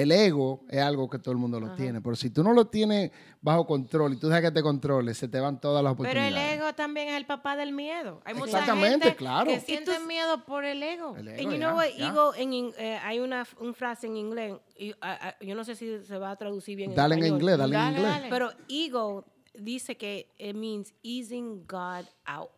El 0.02 0.12
ego 0.12 0.64
es 0.68 0.80
algo 0.80 1.08
que 1.10 1.18
todo 1.18 1.32
el 1.32 1.38
mundo 1.38 1.58
lo 1.58 1.74
tiene, 1.74 2.00
pero 2.00 2.14
si 2.14 2.30
tú 2.30 2.42
no 2.44 2.52
lo 2.52 2.66
tienes 2.66 3.10
bajo 3.40 3.66
control 3.66 4.12
y 4.12 4.16
tú 4.16 4.28
dejas 4.28 4.42
que 4.42 4.50
te 4.52 4.62
controle, 4.62 5.12
se 5.14 5.26
te 5.28 5.40
van 5.40 5.60
todas 5.60 5.82
las 5.82 5.94
Pero 5.96 6.08
oportunidades. 6.10 6.52
el 6.52 6.60
ego 6.60 6.72
también 6.74 7.08
es 7.08 7.16
el 7.16 7.26
papá 7.26 7.56
del 7.56 7.72
miedo. 7.72 8.20
Hay 8.24 8.34
mucha 8.34 8.46
Exactamente, 8.58 9.06
gente 9.06 9.16
claro. 9.16 9.50
que 9.50 9.60
sienten 9.60 10.06
miedo 10.06 10.44
por 10.44 10.64
el 10.64 10.82
ego. 10.82 11.16
El 11.16 11.28
And 11.28 11.40
ego, 11.40 11.50
you 11.52 11.58
ya, 11.58 11.66
know 11.68 11.76
what, 11.76 11.86
ego, 11.96 12.34
en, 12.34 12.52
in- 12.52 12.74
eh, 12.78 12.98
hay 13.02 13.18
una, 13.18 13.46
un 13.60 13.74
frase 13.74 14.06
en 14.06 14.16
inglés, 14.16 14.54
y, 14.76 14.94
yo 15.40 15.54
no 15.54 15.64
sé 15.64 15.74
si 15.74 16.04
se 16.04 16.18
va 16.18 16.30
a 16.30 16.36
traducir 16.36 16.76
bien 16.76 16.94
Dale 16.94 17.16
en 17.16 17.26
inglés, 17.26 17.58
dale 17.58 17.74
en 17.76 17.80
Dale, 17.82 17.96
inglés. 17.96 18.12
dale. 18.12 18.28
Pero 18.30 18.50
ego 18.68 19.24
dice 19.54 19.96
que 19.96 20.32
it 20.38 20.54
means 20.54 20.94
easing 21.02 21.66
God 21.66 22.04
out. 22.24 22.50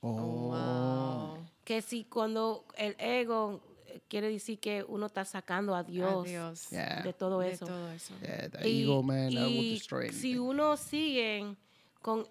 Oh. 0.00 1.36
Que 1.64 1.82
si 1.82 2.04
cuando 2.04 2.64
el 2.76 2.94
ego 2.98 3.60
quiere 4.08 4.28
decir 4.30 4.58
que 4.58 4.84
uno 4.86 5.06
está 5.06 5.24
sacando 5.24 5.74
a 5.74 5.82
Dios, 5.82 6.24
Dios. 6.24 6.70
Yeah. 6.70 7.02
de 7.02 7.12
todo 7.12 7.40
De 7.40 7.52
eso. 7.52 7.66
todo 7.66 7.90
eso. 7.90 8.14
Yeah, 8.20 8.48
the 8.50 8.68
Y- 8.68 8.82
ego, 8.82 9.02
man, 9.02 9.30
si 10.12 10.38
uno 10.38 10.76
sigue 10.76 11.56
con, 12.02 12.26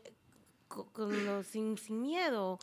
con, 0.68 0.86
con 0.90 1.26
lo- 1.26 1.44
sin, 1.44 1.78
sin 1.78 2.02
miedo 2.02 2.60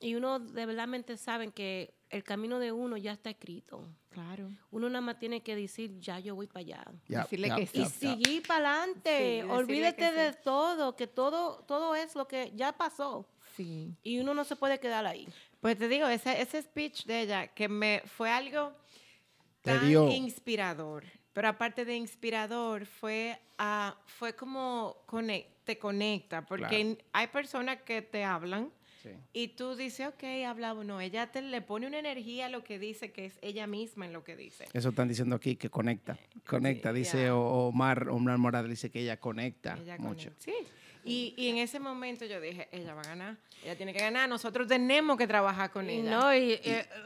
y 0.00 0.14
uno 0.14 0.38
de 0.38 0.66
verdad 0.66 0.88
saben 1.16 1.52
que 1.52 1.94
el 2.10 2.22
camino 2.22 2.58
de 2.58 2.70
uno 2.72 2.96
ya 2.96 3.12
está 3.12 3.30
escrito. 3.30 3.88
Claro. 4.10 4.48
Uno 4.70 4.88
nada 4.88 5.00
más 5.00 5.18
tiene 5.18 5.42
que 5.42 5.56
decir, 5.56 5.98
ya 5.98 6.20
yo 6.20 6.36
voy 6.36 6.46
para 6.46 6.60
allá. 6.60 6.84
Yep, 7.08 7.22
decirle 7.22 7.48
yep, 7.48 7.56
que 7.56 7.66
sí. 7.66 7.78
Y 7.78 7.82
yep, 7.82 7.90
yep. 7.90 7.98
seguir 8.00 8.46
para 8.46 8.68
adelante. 8.82 9.40
Sí, 9.42 9.50
Olvídate 9.50 10.08
sí. 10.08 10.14
de 10.14 10.32
todo, 10.34 10.94
que 10.94 11.08
todo, 11.08 11.64
todo 11.66 11.96
es 11.96 12.14
lo 12.14 12.28
que 12.28 12.52
ya 12.54 12.72
pasó. 12.72 13.26
Sí. 13.56 13.92
Y 14.04 14.18
uno 14.20 14.32
no 14.34 14.44
se 14.44 14.54
puede 14.54 14.78
quedar 14.78 15.06
ahí. 15.06 15.28
Pues 15.64 15.78
te 15.78 15.88
digo, 15.88 16.06
ese, 16.08 16.42
ese 16.42 16.60
speech 16.60 17.06
de 17.06 17.22
ella 17.22 17.46
que 17.46 17.70
me 17.70 18.02
fue 18.04 18.28
algo 18.30 18.74
tan 19.62 19.88
dio- 19.88 20.10
inspirador. 20.10 21.04
Pero 21.32 21.48
aparte 21.48 21.86
de 21.86 21.96
inspirador, 21.96 22.84
fue, 22.84 23.40
ah, 23.56 23.96
fue 24.04 24.34
como 24.36 24.94
conec- 25.06 25.46
te 25.64 25.78
conecta, 25.78 26.42
porque 26.44 26.66
Claro. 26.68 26.98
hay 27.14 27.26
personas 27.28 27.78
que 27.80 28.02
te 28.02 28.24
hablan 28.24 28.70
Sí. 29.02 29.08
y 29.32 29.48
tú 29.48 29.74
dices, 29.74 30.06
ok, 30.06 30.22
habla 30.46 30.74
no, 30.74 31.00
ella 31.00 31.32
te 31.32 31.40
le 31.40 31.62
pone 31.62 31.86
una 31.86 31.98
energía 31.98 32.44
a 32.44 32.48
lo 32.50 32.62
que 32.62 32.78
dice, 32.78 33.10
que 33.10 33.24
es 33.24 33.38
ella 33.40 33.66
misma 33.66 34.04
en 34.04 34.12
lo 34.12 34.22
que 34.22 34.36
dice. 34.36 34.66
Eso 34.74 34.90
están 34.90 35.08
diciendo 35.08 35.34
aquí 35.34 35.56
que 35.56 35.70
conecta. 35.70 36.18
Conecta, 36.46 36.90
Sí, 36.92 36.98
dice. 36.98 37.30
O- 37.30 37.68
Omar, 37.68 38.10
Omar 38.10 38.36
Morales 38.36 38.68
dice 38.68 38.90
que 38.90 39.00
ella 39.00 39.18
conecta 39.18 39.78
Ella 39.80 39.96
mucho. 39.96 40.28
conecta. 40.28 40.44
Sí. 40.44 40.52
Y, 41.04 41.34
y 41.36 41.48
en 41.48 41.58
ese 41.58 41.78
momento 41.78 42.24
yo 42.24 42.40
dije, 42.40 42.68
ella 42.72 42.94
va 42.94 43.02
a 43.02 43.04
ganar, 43.04 43.36
ella 43.62 43.76
tiene 43.76 43.92
que 43.92 44.00
ganar, 44.00 44.28
nosotros 44.28 44.66
tenemos 44.66 45.16
que 45.18 45.26
trabajar 45.26 45.70
con 45.70 45.88
ella. 45.90 46.10
no, 46.18 46.34
y, 46.34 46.58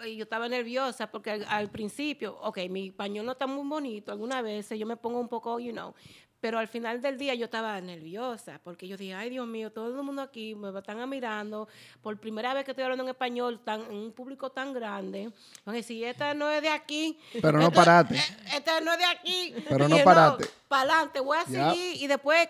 y 0.06 0.16
yo 0.16 0.22
estaba 0.22 0.48
nerviosa 0.48 1.10
porque 1.10 1.32
al, 1.32 1.44
al 1.48 1.68
principio, 1.70 2.38
ok, 2.40 2.58
mi 2.70 2.88
español 2.88 3.26
no 3.26 3.32
está 3.32 3.46
muy 3.46 3.66
bonito, 3.68 4.12
algunas 4.12 4.42
veces 4.42 4.78
yo 4.78 4.86
me 4.86 4.96
pongo 4.96 5.18
un 5.18 5.28
poco, 5.28 5.58
you 5.58 5.72
know, 5.72 5.94
pero 6.40 6.60
al 6.60 6.68
final 6.68 7.02
del 7.02 7.18
día 7.18 7.34
yo 7.34 7.46
estaba 7.46 7.80
nerviosa 7.80 8.60
porque 8.62 8.86
yo 8.86 8.96
dije, 8.96 9.12
ay 9.14 9.28
Dios 9.30 9.44
mío, 9.48 9.72
todo 9.72 9.88
el 9.88 10.00
mundo 10.04 10.22
aquí 10.22 10.54
me 10.54 10.68
están 10.78 11.08
mirando, 11.10 11.66
por 12.00 12.16
primera 12.20 12.54
vez 12.54 12.64
que 12.64 12.70
estoy 12.70 12.84
hablando 12.84 13.02
en 13.02 13.10
español 13.10 13.58
tan, 13.64 13.80
en 13.80 13.96
un 13.96 14.12
público 14.12 14.50
tan 14.52 14.72
grande, 14.72 15.32
van 15.64 15.74
a 15.74 15.78
decir, 15.78 16.04
esta 16.04 16.34
no 16.34 16.48
es 16.48 16.62
de 16.62 16.68
aquí. 16.68 17.18
Pero 17.42 17.58
no 17.58 17.64
esta- 17.66 17.74
parate. 17.74 18.14
eh, 18.14 18.22
Esta 18.56 18.80
no 18.80 18.92
es 18.92 18.98
de 18.98 19.04
aquí. 19.06 19.54
Pero 19.68 19.86
Y 19.88 19.90
no 19.90 20.04
parate. 20.04 20.46
para 20.68 20.82
adelante, 20.82 21.18
voy 21.18 21.38
a 21.38 21.44
seguir 21.44 21.96
y 22.00 22.06
después 22.06 22.46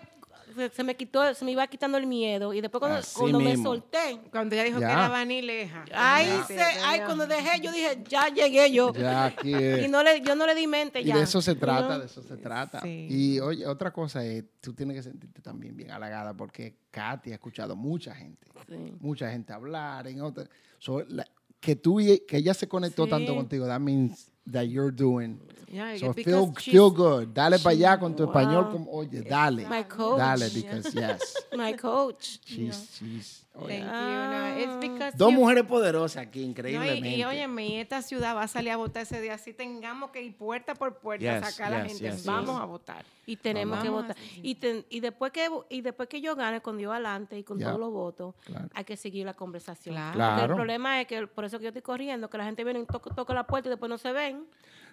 se- 0.55 0.69
se 0.69 0.83
me 0.83 0.95
quitó, 0.95 1.33
se 1.33 1.43
me 1.45 1.51
iba 1.51 1.65
quitando 1.67 1.97
el 1.97 2.05
miedo 2.07 2.53
y 2.53 2.61
después 2.61 2.79
cuando, 2.79 2.99
cuando 3.15 3.39
me 3.39 3.55
solté, 3.57 4.19
Cuando 4.31 4.55
ella 4.55 4.63
dijo 4.63 4.79
Ya. 4.79 4.87
que 4.87 4.93
era 4.93 5.07
vanileja. 5.09 5.85
Ay, 5.93 6.27
Ya. 6.27 6.43
se, 6.45 6.59
ay, 6.61 7.01
cuando 7.05 7.27
dejé, 7.27 7.61
yo 7.61 7.71
dije, 7.71 8.03
ya 8.07 8.27
llegué 8.29 8.71
yo. 8.71 8.93
Ya 8.93 9.25
aquí 9.25 9.53
es. 9.53 9.85
Y 9.85 9.87
no 9.87 10.03
le, 10.03 10.21
yo 10.21 10.35
no 10.35 10.45
le 10.45 10.55
di 10.55 10.67
mente 10.67 11.01
Y 11.01 11.05
ya. 11.05 11.17
de 11.17 11.23
eso 11.23 11.41
se 11.41 11.55
trata, 11.55 11.89
No. 11.95 11.99
de 11.99 12.05
eso 12.05 12.21
se 12.21 12.37
trata. 12.37 12.81
Sí. 12.81 13.07
Y 13.09 13.39
oye, 13.39 13.65
otra 13.67 13.91
cosa 13.91 14.23
es, 14.25 14.43
tú 14.61 14.73
tienes 14.73 14.95
que 14.97 15.03
sentirte 15.03 15.41
también 15.41 15.75
bien 15.75 15.91
halagada 15.91 16.33
porque 16.35 16.75
Katy 16.91 17.31
ha 17.31 17.35
escuchado 17.35 17.75
mucha 17.75 18.13
gente, 18.15 18.47
Sí. 18.67 18.93
mucha 18.99 19.29
gente 19.31 19.53
hablar 19.53 20.07
en 20.07 20.21
otra. 20.21 20.45
so, 20.79 21.03
la- 21.09 21.27
que 21.59 21.75
tú 21.75 21.99
y- 21.99 22.19
que 22.25 22.37
ella 22.37 22.53
se 22.53 22.67
conectó 22.69 23.03
Sí. 23.03 23.09
tanto 23.09 23.35
contigo, 23.35 23.67
that 23.67 23.81
means 23.81 24.31
that 24.49 24.63
you're 24.63 24.95
doing. 24.95 25.37
Yeah, 25.71 25.95
So 25.99 26.13
feel, 26.13 26.51
feel 26.55 26.89
good. 26.89 27.27
Dale 27.31 27.59
para 27.59 27.75
allá 27.75 27.99
con 27.99 28.15
tu 28.15 28.23
Wow. 28.25 28.31
español 28.31 28.71
como, 28.71 28.91
oye, 28.91 29.21
dale. 29.21 29.67
My 29.69 29.83
coach. 29.83 30.17
Dale, 30.17 30.49
because 30.49 30.91
yes. 30.93 31.35
My 31.55 31.73
coach. 31.75 32.39
She's, 32.43 32.89
she's, 32.97 33.45
oye. 33.53 33.79
Thank 33.79 33.83
you. 33.83 33.91
No, 33.91 34.57
it's 34.57 34.79
because 34.81 35.15
Dos 35.17 35.31
you- 35.31 35.37
mujeres 35.39 35.65
poderosas 35.65 36.23
aquí, 36.25 36.39
No, 36.39 36.45
y, 36.45 36.49
increíblemente. 36.49 37.09
y 37.17 37.23
óyeme, 37.23 37.81
esta 37.81 38.01
ciudad 38.01 38.35
va 38.35 38.43
a 38.43 38.47
salir 38.47 38.71
a 38.71 38.77
votar 38.77 39.03
ese 39.03 39.21
día. 39.21 39.35
Así 39.35 39.53
tengamos 39.53 40.09
que 40.09 40.23
ir 40.23 40.35
puerta 40.35 40.73
por 40.73 40.95
puerta 40.97 41.37
a 41.37 41.39
Yes, 41.39 41.49
sacar 41.53 41.71
a 41.71 41.77
la 41.77 41.83
yes, 41.83 41.99
gente. 41.99 42.15
yes, 42.15 42.25
Vamos 42.25 42.55
yes. 42.55 42.61
a 42.61 42.65
votar. 42.65 43.05
Y 43.27 43.35
tenemos 43.35 43.79
que 43.83 43.89
Vamos 43.89 44.07
votar. 44.07 44.17
Y, 44.41 44.55
ten- 44.55 44.85
y, 44.89 45.01
después 45.01 45.31
que, 45.31 45.49
y 45.69 45.81
después 45.81 46.09
que 46.09 46.19
yo 46.19 46.35
gane 46.35 46.61
con 46.61 46.79
Dios 46.79 46.91
adelante 46.91 47.37
y 47.37 47.43
con 47.43 47.59
todos 47.59 47.79
los 47.79 47.91
votos, 47.91 48.33
Claro. 48.43 48.69
hay 48.73 48.83
que 48.85 48.97
seguir 48.97 49.23
la 49.27 49.35
conversación. 49.35 49.93
Claro. 49.93 50.17
Porque. 50.17 50.41
El 50.45 50.55
problema 50.55 50.99
es 51.01 51.05
que, 51.05 51.27
por 51.27 51.45
eso 51.45 51.59
que 51.59 51.65
yo 51.65 51.69
estoy 51.69 51.83
corriendo, 51.83 52.27
que 52.27 52.39
la 52.39 52.45
gente 52.45 52.63
viene 52.63 52.79
y 52.79 52.85
toca, 52.85 53.13
toca 53.13 53.35
la 53.35 53.45
puerta 53.45 53.67
y 53.67 53.69
después 53.69 53.87
no 53.87 53.99
se 53.99 54.11
ven. 54.11 54.45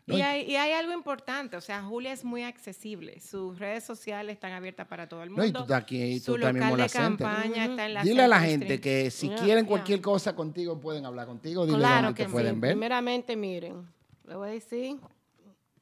No, 0.08 0.16
y, 0.16 0.22
hay, 0.22 0.42
y 0.48 0.54
hay 0.54 0.70
algo 0.72 0.92
importante, 0.92 1.56
o 1.56 1.60
sea, 1.60 1.82
Julia 1.82 2.12
es 2.12 2.24
muy 2.24 2.44
accesible. 2.44 3.18
Sus 3.20 3.58
redes 3.58 3.82
sociales 3.82 4.34
están 4.34 4.52
abiertas 4.52 4.86
para 4.86 5.08
todo 5.08 5.22
el 5.24 5.30
mundo. 5.30 5.42
No, 5.42 5.48
y 5.48 5.52
tú 5.52 5.62
estás 5.62 5.82
aquí, 5.82 6.00
y 6.00 6.20
tú 6.20 6.32
Su 6.32 6.38
local 6.38 6.54
la 6.76 6.84
de 6.84 6.88
Center. 6.88 7.26
campaña 7.26 7.64
está 7.64 7.86
en 7.86 7.94
la 7.94 8.02
Dile 8.04 8.22
a 8.22 8.28
la 8.28 8.40
gente 8.40 8.80
que 8.80 9.10
si 9.10 9.26
Yeah, 9.28 9.36
quieren 9.38 9.64
yeah. 9.64 9.68
cualquier 9.68 10.00
cosa 10.00 10.36
contigo, 10.36 10.78
pueden 10.80 11.06
hablar 11.06 11.26
contigo. 11.26 11.66
Dile 11.66 11.78
claro 11.78 12.04
dónde 12.06 12.16
que 12.18 12.22
te 12.22 12.28
sí. 12.28 12.32
pueden 12.32 12.60
ver. 12.60 12.72
Primeramente, 12.74 13.34
miren, 13.34 13.84
le 14.28 14.36
voy 14.36 14.48
a 14.48 14.52
decir, 14.52 14.96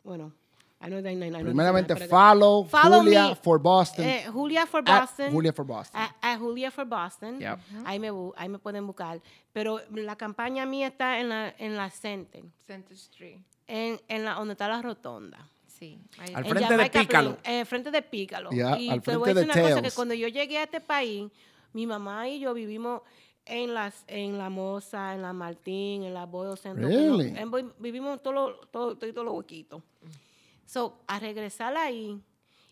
bueno, 0.02 0.32
I 0.80 0.86
know 0.86 1.02
that- 1.02 1.12
I 1.12 1.16
know- 1.16 1.42
Primeramente, 1.42 1.94
that- 1.94 2.08
follow, 2.08 2.64
Follow 2.64 3.00
Julia 3.00 3.28
me. 3.28 3.34
for 3.36 3.58
Boston. 3.60 4.04
Eh, 4.06 4.24
Julia 4.32 4.66
for 4.66 4.82
at 4.86 5.00
Boston. 5.02 5.32
Julia 5.32 5.52
for 5.52 5.66
Boston. 5.66 6.00
A, 6.00 6.32
a 6.32 6.38
Julia 6.38 6.70
for 6.70 6.86
Boston. 6.86 7.40
Yep. 7.40 7.58
ahí, 7.84 7.98
me, 7.98 8.08
ahí 8.36 8.48
me 8.48 8.58
pueden 8.58 8.86
buscar. 8.86 9.20
Pero 9.52 9.80
la 9.94 10.16
campaña 10.16 10.64
mía 10.64 10.86
está 10.88 11.20
en 11.20 11.28
la, 11.28 11.54
en 11.58 11.76
la 11.76 11.90
Center, 11.90 12.42
Center 12.66 12.94
Street. 12.96 13.40
En, 13.66 14.00
en 14.08 14.24
la, 14.24 14.34
donde 14.34 14.52
está 14.52 14.68
la 14.68 14.82
rotonda. 14.82 15.48
Sí. 15.66 15.98
ahí- 16.18 16.34
Al 16.34 16.44
En 16.44 16.50
frente 16.50 16.60
de 16.60 16.76
Jamaica 16.76 17.00
Pícalo. 17.00 17.38
Eh, 17.44 17.64
frente 17.64 17.90
de 17.90 18.02
Pícalo. 18.02 18.50
Ya, 18.52 18.78
y 18.78 18.90
al 18.90 19.02
te 19.02 19.16
voy 19.16 19.30
a 19.30 19.34
decir 19.34 19.52
de 19.52 19.60
una 19.60 19.68
cosa, 19.70 19.82
que 19.82 19.90
cuando 19.90 20.14
yo 20.14 20.28
llegué 20.28 20.58
a 20.58 20.62
este 20.64 20.80
país, 20.80 21.28
mi 21.72 21.86
mamá 21.86 22.28
y 22.28 22.38
yo 22.40 22.54
vivimos 22.54 23.02
en 23.46 23.74
las 23.74 24.04
en 24.06 24.38
la 24.38 24.48
Moza, 24.48 25.14
en 25.14 25.22
la 25.22 25.32
Martín, 25.32 26.04
en 26.04 26.14
la 26.14 26.24
Boyle 26.26 26.56
Center. 26.56 26.86
Really? 26.86 27.36
En 27.36 27.50
Boy- 27.50 27.72
vivimos 27.78 28.22
todos 28.22 28.34
los 28.56 28.70
todo, 28.70 28.96
todos 28.96 29.24
los 29.24 29.34
huequitos. 29.34 29.82
So, 30.66 30.98
a 31.06 31.18
regresar 31.18 31.76
ahí 31.76 32.20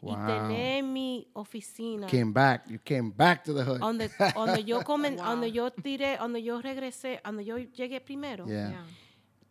Wow. 0.00 0.14
y 0.14 0.26
tener 0.26 0.82
mi 0.82 1.28
oficina 1.34 2.08
Came 2.08 2.32
back. 2.32 2.68
You 2.68 2.78
came 2.84 3.12
back 3.14 3.44
to 3.44 3.54
the 3.54 3.62
hood. 3.62 3.78
donde, 3.78 4.10
donde 4.34 4.64
yo 4.64 4.82
comen, 4.82 5.14
Wow. 5.16 5.26
donde 5.26 5.52
yo 5.52 5.70
tiré, 5.70 6.16
donde 6.16 6.42
yo 6.42 6.60
regresé, 6.60 7.20
donde 7.24 7.44
yo 7.44 7.58
llegué 7.58 8.00
primero. 8.00 8.44
Yeah. 8.46 8.70
Yeah. 8.70 8.84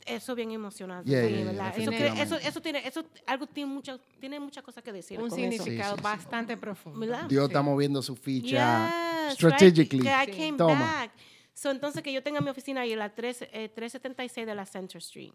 Eso 0.05 0.35
bien 0.35 0.51
emocionante. 0.51 1.09
Yeah, 1.09 1.21
sí, 1.23 1.27
yeah, 1.29 1.37
yeah, 1.37 1.45
¿verdad? 1.51 1.73
Eso, 1.77 1.91
que- 1.91 2.07
eso, 2.21 2.35
eso 2.37 2.61
tiene, 2.61 2.87
eso 2.87 3.03
algo 3.25 3.47
tiene 3.47 3.71
muchas, 3.71 3.99
tiene 4.19 4.39
muchas 4.39 4.63
cosas 4.63 4.83
que 4.83 4.91
decir. 4.91 5.19
Un 5.19 5.29
con 5.29 5.37
significado 5.37 5.73
Sí, 5.75 5.79
sí, 5.79 5.97
sí. 5.97 6.03
bastante 6.03 6.57
profundo. 6.57 6.99
¿Verdad? 6.99 7.25
Dios 7.27 7.45
Sí. 7.45 7.51
está 7.51 7.61
moviendo 7.61 8.01
su 8.01 8.15
ficha 8.15 9.25
Yes, 9.27 9.33
strategically. 9.35 10.01
right, 10.03 10.25
que 10.25 10.31
I 10.31 10.35
Sí. 10.35 10.39
came 10.47 10.57
Toma. 10.57 10.79
back. 10.79 11.11
So, 11.53 11.69
entonces 11.69 12.01
que 12.01 12.11
yo 12.13 12.23
tenga 12.23 12.39
mi 12.41 12.49
oficina 12.49 12.81
ahí 12.81 12.93
en 12.93 12.99
la 12.99 13.13
3, 13.13 13.43
eh, 13.51 13.69
376 13.69 14.47
de 14.47 14.55
la 14.55 14.65
Center 14.65 14.97
Street. 14.99 15.33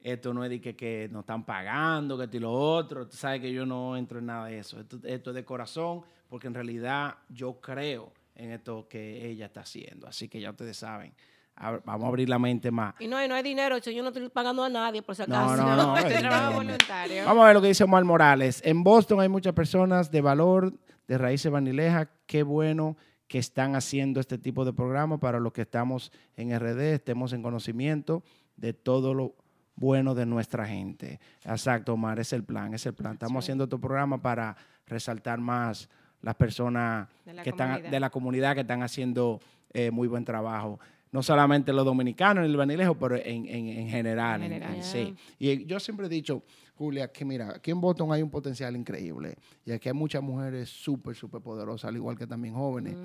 Esto 0.01 0.33
no 0.33 0.43
es 0.43 0.49
de 0.49 0.59
que, 0.59 0.75
que 0.75 1.07
nos 1.11 1.21
están 1.21 1.45
pagando, 1.45 2.17
que 2.17 2.25
esto 2.25 2.35
y 2.35 2.39
lo 2.41 2.51
otro. 2.51 3.07
Tú 3.07 3.15
sabes 3.15 3.39
que 3.39 3.53
yo 3.53 3.65
no 3.65 3.95
entro 3.95 4.19
en 4.19 4.25
nada 4.25 4.47
de 4.47 4.59
eso. 4.59 4.77
Esto, 4.81 4.97
esto 5.03 5.29
es 5.29 5.35
de 5.35 5.45
corazón, 5.45 6.01
porque 6.33 6.47
en 6.47 6.55
realidad 6.55 7.13
yo 7.29 7.61
creo 7.61 8.11
en 8.33 8.49
esto 8.53 8.87
que 8.89 9.23
ella 9.29 9.45
está 9.45 9.61
haciendo. 9.61 10.07
Así 10.07 10.27
que 10.27 10.41
ya 10.41 10.49
ustedes 10.49 10.75
saben. 10.77 11.13
A- 11.55 11.79
vamos 11.85 12.05
a 12.05 12.07
abrir 12.07 12.27
la 12.27 12.39
mente 12.39 12.71
más. 12.71 12.95
Y 12.99 13.07
no, 13.07 13.23
y 13.23 13.27
no 13.27 13.35
hay 13.35 13.43
dinero, 13.43 13.77
yo 13.77 14.01
no 14.01 14.07
estoy 14.07 14.27
pagando 14.29 14.63
a 14.63 14.69
nadie, 14.69 15.03
por 15.03 15.15
si 15.15 15.21
No, 15.27 15.37
acaso. 15.37 15.57
no, 15.57 15.75
no. 15.75 15.93
Trabajo 16.09 16.45
no, 16.45 16.49
no. 16.49 16.55
voluntario. 16.55 17.23
Vamos 17.25 17.43
a 17.43 17.45
ver 17.45 17.55
lo 17.55 17.61
que 17.61 17.67
dice 17.67 17.83
Omar 17.83 18.03
Morales. 18.03 18.63
En 18.65 18.83
Boston 18.83 19.19
hay 19.21 19.29
muchas 19.29 19.53
personas 19.53 20.09
de 20.09 20.21
valor, 20.21 20.73
de 21.07 21.19
raíces 21.19 21.51
vanilejas. 21.51 22.07
Qué 22.25 22.41
bueno 22.41 22.97
que 23.27 23.37
están 23.37 23.75
haciendo 23.75 24.19
este 24.19 24.39
tipo 24.39 24.65
de 24.65 24.73
programa 24.73 25.19
para 25.19 25.39
los 25.39 25.53
que 25.53 25.61
estamos 25.61 26.11
en 26.35 26.49
RD, 26.59 26.95
estemos 26.95 27.31
en 27.33 27.43
conocimiento 27.43 28.23
de 28.57 28.73
todo 28.73 29.13
lo 29.13 29.35
bueno 29.75 30.15
de 30.15 30.25
nuestra 30.25 30.65
gente. 30.65 31.19
Exacto, 31.45 31.93
Omar, 31.93 32.19
es 32.19 32.33
el 32.33 32.43
plan, 32.43 32.73
es 32.73 32.87
el 32.87 32.95
plan. 32.95 33.13
Estamos 33.13 33.45
haciendo 33.45 33.65
este 33.65 33.77
programa 33.77 34.19
para 34.19 34.57
resaltar 34.87 35.39
más 35.39 35.89
las 36.23 36.33
personas 36.35 37.07
De 37.25 37.33
la 37.33 37.43
que 37.43 37.51
están 37.51 37.69
comunidad. 37.69 37.91
de 37.91 37.99
la 37.99 38.09
comunidad 38.09 38.55
que 38.55 38.61
están 38.61 38.81
haciendo 38.81 39.39
eh, 39.73 39.91
muy 39.91 40.07
buen 40.07 40.25
trabajo. 40.25 40.79
No 41.11 41.21
solamente 41.21 41.71
los 41.73 41.85
dominicanos 41.85 42.43
en 42.43 42.49
el 42.49 42.57
Banilejo, 42.57 42.95
pero 42.95 43.15
en, 43.17 43.45
en- 43.45 43.67
en 43.67 43.87
general. 43.89 44.41
En 44.41 44.51
en- 44.51 44.61
general. 44.61 44.75
en 44.77 44.83
sí. 44.83 45.15
Y 45.37 45.65
yo 45.67 45.79
siempre 45.79 46.07
he 46.07 46.09
dicho, 46.09 46.41
Julia, 46.75 47.11
que 47.11 47.23
mira, 47.23 47.49
aquí 47.55 47.69
en 47.69 47.79
Boston 47.79 48.11
hay 48.11 48.23
un 48.23 48.31
potencial 48.31 48.75
increíble. 48.75 49.35
Y 49.63 49.71
aquí 49.73 49.89
hay 49.89 49.93
muchas 49.93 50.23
mujeres 50.23 50.69
súper, 50.69 51.15
súper 51.15 51.39
poderosas, 51.41 51.89
al 51.89 51.95
igual 51.97 52.17
que 52.17 52.25
también 52.25 52.55
jóvenes, 52.55 52.95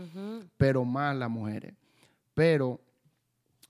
pero 0.56 0.86
más 0.86 1.14
las 1.16 1.28
mujeres. 1.28 1.74
Pero 2.32 2.80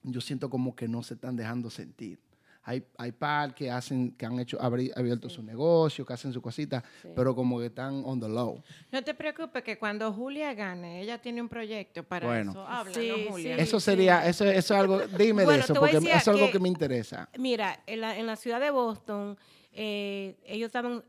yo 0.05 0.21
siento 0.21 0.49
como 0.49 0.77
que 0.77 0.87
no 0.87 1.03
se 1.03 1.15
están 1.15 1.35
dejando 1.35 1.69
sentir. 1.71 2.21
Hay, 2.65 2.85
hay 2.99 3.13
par 3.13 3.55
que 3.55 3.71
hacen, 3.71 4.13
que 4.13 4.27
han 4.27 4.39
hecho, 4.41 4.59
abri- 4.59 4.93
abierto 4.95 5.31
su 5.31 5.43
negocio, 5.43 6.05
que 6.05 6.13
hacen 6.13 6.33
su 6.35 6.43
cosita, 6.43 6.85
Sí. 7.01 7.09
pero 7.17 7.35
como 7.35 7.59
que 7.59 7.67
están 7.67 8.03
on 8.05 8.21
the 8.21 8.29
low. 8.29 8.63
No 8.93 9.03
te 9.03 9.15
preocupes 9.15 9.63
que 9.63 9.79
cuando 9.79 10.13
Julia 10.13 10.53
gane, 10.53 11.01
ella 11.01 11.17
tiene 11.21 11.41
un 11.41 11.49
proyecto 11.49 12.03
para 12.05 12.27
Bueno. 12.27 12.51
eso. 12.51 12.67
Habla, 12.67 12.93
Sí, 12.95 13.09
¿no, 13.09 13.31
Julia? 13.33 13.57
sí. 13.57 13.63
Eso 13.63 13.81
sería, 13.81 14.27
eso, 14.29 14.45
eso 14.45 14.75
es 14.75 14.81
algo, 14.81 14.99
dime 15.07 15.47
de 15.47 15.59
eso, 15.61 15.73
porque 15.75 15.97
eso 15.97 16.09
es 16.11 16.29
algo 16.29 16.47
que- 16.47 16.53
que 16.53 16.59
me 16.61 16.69
interesa. 16.69 17.29
Mira, 17.39 17.83
en 17.87 18.01
la, 18.03 18.19
en 18.19 18.27
la 18.27 18.37
ciudad 18.37 18.61
de 18.61 18.71
Boston, 18.71 19.39
eh, 19.73 20.37
ellos 20.45 20.67
estaban, 20.67 21.03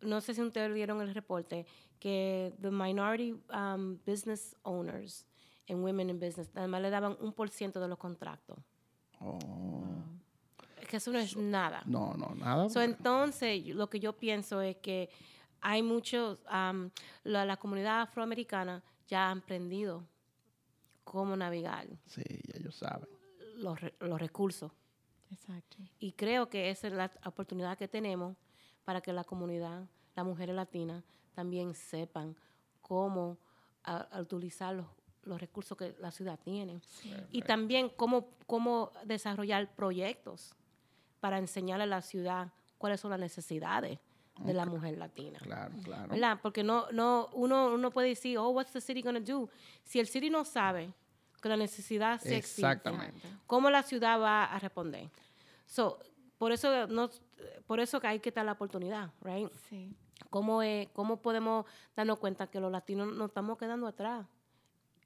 no 0.00 0.20
sé 0.22 0.32
si 0.32 0.40
ustedes 0.40 0.72
vieron 0.72 1.02
el 1.02 1.12
reporte, 1.14 1.66
que 1.98 2.54
the 2.62 2.70
minority 2.70 3.32
um, 3.52 3.98
business 4.06 4.56
owners 4.62 5.26
and 5.68 5.82
women 5.84 6.08
in 6.08 6.18
business, 6.18 6.48
además 6.54 6.80
le 6.80 6.88
daban 6.90 7.16
un 7.20 7.32
por 7.34 7.50
ciento 7.50 7.78
de 7.80 7.88
los 7.88 7.98
contratos. 7.98 8.56
Oh, 9.20 9.38
que 10.94 10.98
eso 10.98 11.12
no 11.12 11.18
es 11.18 11.36
nada. 11.36 11.82
no, 11.86 12.14
no, 12.14 12.34
nada. 12.34 12.68
So, 12.68 12.80
entonces, 12.82 13.64
yo- 13.64 13.74
lo 13.74 13.88
que 13.90 13.98
yo 14.00 14.12
pienso 14.12 14.60
es 14.60 14.76
que 14.76 15.08
hay 15.60 15.82
muchos, 15.82 16.38
um, 16.52 16.90
la, 17.24 17.44
la 17.44 17.56
comunidad 17.56 18.02
afroamericana 18.02 18.82
ya 19.08 19.30
han 19.30 19.38
aprendido 19.38 20.04
cómo 21.04 21.36
navegar 21.36 21.86
sí, 22.06 22.22
ya 22.46 22.58
ellos 22.58 22.76
saben. 22.76 23.08
los, 23.56 23.80
re- 23.80 23.94
los 24.00 24.18
recursos. 24.20 24.70
Exacto. 25.30 25.78
Y 25.98 26.12
creo 26.12 26.48
que 26.48 26.70
esa 26.70 26.86
es 26.86 26.92
la 26.92 27.10
oportunidad 27.24 27.76
que 27.76 27.88
tenemos 27.88 28.36
para 28.84 29.00
que 29.00 29.12
la 29.12 29.24
comunidad, 29.24 29.84
las 30.14 30.24
mujeres 30.24 30.54
latinas, 30.54 31.02
también 31.34 31.74
sepan 31.74 32.36
cómo 32.82 33.36
a- 33.82 34.02
a 34.16 34.20
utilizar 34.20 34.74
los, 34.74 34.86
los 35.24 35.40
recursos 35.40 35.76
que 35.76 35.94
la 35.98 36.10
ciudad 36.10 36.38
tiene. 36.44 36.80
Y 37.32 37.42
también 37.42 37.88
cómo, 37.88 38.28
cómo 38.46 38.92
desarrollar 39.04 39.74
proyectos 39.74 40.54
para 41.24 41.38
enseñarle 41.38 41.84
a 41.84 41.86
la 41.86 42.02
ciudad 42.02 42.52
cuáles 42.76 43.00
son 43.00 43.10
las 43.10 43.18
necesidades 43.18 43.98
de 44.40 44.52
la 44.52 44.66
mujer 44.66 44.98
latina. 44.98 45.38
Claro, 45.38 45.74
claro. 45.82 46.08
¿verdad? 46.08 46.38
Porque 46.42 46.62
no, 46.62 46.84
no, 46.92 47.30
uno, 47.32 47.72
uno 47.72 47.90
puede 47.90 48.08
decir, 48.08 48.36
oh, 48.36 48.50
what's 48.50 48.72
the 48.72 48.80
city 48.82 49.00
going 49.00 49.14
to 49.14 49.20
do? 49.22 49.48
Si 49.84 49.98
el 49.98 50.06
city 50.06 50.28
no 50.28 50.44
sabe 50.44 50.92
que 51.40 51.48
la 51.48 51.56
necesidad 51.56 52.20
sí 52.20 52.34
existe, 52.34 52.60
Exactamente. 52.60 53.26
¿cómo 53.46 53.70
la 53.70 53.82
ciudad 53.82 54.20
va 54.20 54.44
a 54.44 54.58
responder? 54.58 55.08
So, 55.64 55.98
por 56.36 56.52
eso 56.52 56.86
no, 56.88 57.08
por 57.66 57.80
eso 57.80 57.98
que 58.02 58.06
hay 58.06 58.20
que 58.20 58.30
dar 58.30 58.44
la 58.44 58.52
oportunidad, 58.52 59.10
right? 59.22 59.50
Sí. 59.70 59.96
¿Cómo, 60.28 60.60
¿Cómo 60.92 61.22
podemos 61.22 61.64
darnos 61.96 62.18
cuenta 62.18 62.48
que 62.48 62.60
los 62.60 62.70
latinos 62.70 63.14
nos 63.14 63.28
estamos 63.28 63.56
quedando 63.56 63.86
atrás 63.86 64.26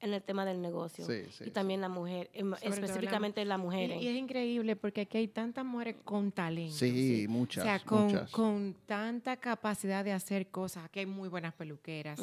en 0.01 0.13
el 0.13 0.21
tema 0.23 0.45
del 0.45 0.61
negocio? 0.61 1.05
Sí, 1.05 1.23
sí, 1.31 1.45
y 1.47 1.49
también 1.51 1.81
la 1.81 1.89
mujer, 1.89 2.29
em, 2.33 2.49
Sobre 2.51 2.59
todo 2.61 2.69
la- 2.69 2.75
específicamente 2.85 3.45
las 3.45 3.59
Y, 3.59 3.61
mujeres. 3.61 4.01
y 4.01 4.07
es 4.07 4.15
increíble 4.17 4.75
porque 4.75 5.01
aquí 5.01 5.17
hay 5.17 5.27
tantas 5.27 5.65
mujeres 5.65 5.95
con 6.03 6.31
talento. 6.31 6.75
Sí, 6.75 7.25
muchas, 7.29 7.63
O 7.63 7.67
sea, 7.67 7.79
con, 7.79 8.03
muchas. 8.05 8.31
con 8.31 8.75
tanta 8.85 9.37
capacidad 9.37 10.03
de 10.05 10.13
hacer 10.13 10.47
cosas. 10.47 10.85
Aquí 10.85 10.99
hay 10.99 11.05
muy 11.05 11.27
buenas 11.29 11.53
peluqueras. 11.53 12.19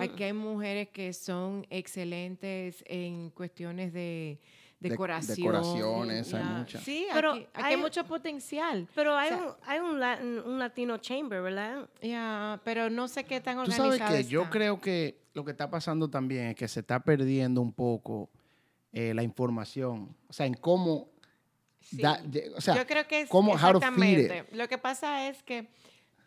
Aquí 0.00 0.22
hay 0.24 0.32
mujeres 0.32 0.88
que 0.88 1.12
son 1.12 1.66
excelentes 1.70 2.82
en 2.86 3.30
cuestiones 3.30 3.92
de 3.92 4.38
De- 4.80 4.88
decoración. 4.88 5.36
decoraciones, 5.36 6.32
hay 6.32 6.42
muchas. 6.44 6.82
Sí, 6.82 7.06
Pero 7.12 7.32
aquí, 7.32 7.40
aquí 7.52 7.62
hay, 7.66 7.74
hay- 7.74 7.80
mucho 7.80 8.04
potencial. 8.04 8.88
Pero 8.94 9.14
hay, 9.14 9.30
o 9.30 9.36
sea- 9.36 9.46
un, 9.46 9.54
hay 9.66 9.78
un, 9.80 10.00
la- 10.00 10.18
un 10.46 10.58
latino 10.58 10.96
chamber, 10.96 11.42
¿verdad? 11.42 11.86
Ya, 12.00 12.58
pero 12.64 12.88
no 12.88 13.06
sé 13.06 13.24
qué 13.24 13.40
tan 13.42 13.56
Tú 13.56 13.60
organizado 13.62 13.98
sabes 13.98 14.24
que 14.26 14.30
yo 14.32 14.48
creo 14.48 14.80
que 14.80 15.19
lo 15.34 15.44
que 15.44 15.52
está 15.52 15.70
pasando 15.70 16.08
también 16.10 16.46
es 16.48 16.56
que 16.56 16.68
se 16.68 16.80
está 16.80 17.00
perdiendo 17.00 17.60
un 17.60 17.72
poco 17.72 18.30
eh, 18.92 19.14
la 19.14 19.22
información. 19.22 20.14
O 20.28 20.32
sea, 20.32 20.46
en 20.46 20.54
cómo. 20.54 21.08
Sí. 21.80 21.96
da- 22.02 22.20
de- 22.22 22.50
o 22.56 22.60
sea, 22.60 22.76
yo 22.76 22.86
creo 22.86 23.06
que 23.08 23.22
es 23.22 23.28
cómo, 23.30 23.54
exactamente. 23.54 24.44
Lo 24.52 24.68
que 24.68 24.76
pasa 24.78 25.28
es 25.28 25.42
que 25.42 25.68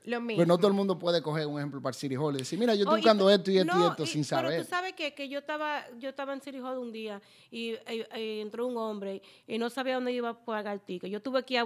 lo 0.06 0.20
mismo. 0.22 0.38
Pues 0.38 0.48
no 0.48 0.58
todo 0.58 0.68
el 0.68 0.74
mundo 0.74 1.00
puede 1.00 1.22
coger 1.22 1.48
un 1.48 1.58
ejemplo 1.58 1.82
para 1.82 1.94
City 1.94 2.16
Hall 2.16 2.36
y 2.36 2.40
decir, 2.40 2.60
mira, 2.60 2.76
yo 2.76 2.82
estoy 2.82 2.94
Oh, 2.94 2.98
buscando 2.98 3.30
esto 3.30 3.52
y 3.52 3.58
esto 3.58 3.78
y 3.80 3.84
esto 3.84 4.04
y- 4.04 4.08
sin 4.08 4.22
Pero 4.24 4.42
saber. 4.42 4.64
tú 4.64 4.70
sabes 4.70 4.94
que, 4.94 5.14
que 5.14 5.30
yo 5.30 5.40
estaba 5.40 5.86
yo 5.98 6.10
estaba 6.10 6.34
en 6.34 6.42
City 6.42 6.60
Hall 6.60 6.78
un 6.78 6.92
día 6.92 7.22
y, 7.52 7.76
entró 8.14 8.68
un 8.68 8.78
hombre 8.78 9.22
y 9.48 9.58
no 9.58 9.70
sabía 9.70 9.96
dónde 9.96 10.12
iba 10.12 10.30
a 10.30 10.46
pagar 10.46 10.74
el 10.74 10.82
ticket. 10.82 11.10
Yo 11.10 11.22
tuve 11.22 11.44
que 11.44 11.58
a, 11.58 11.66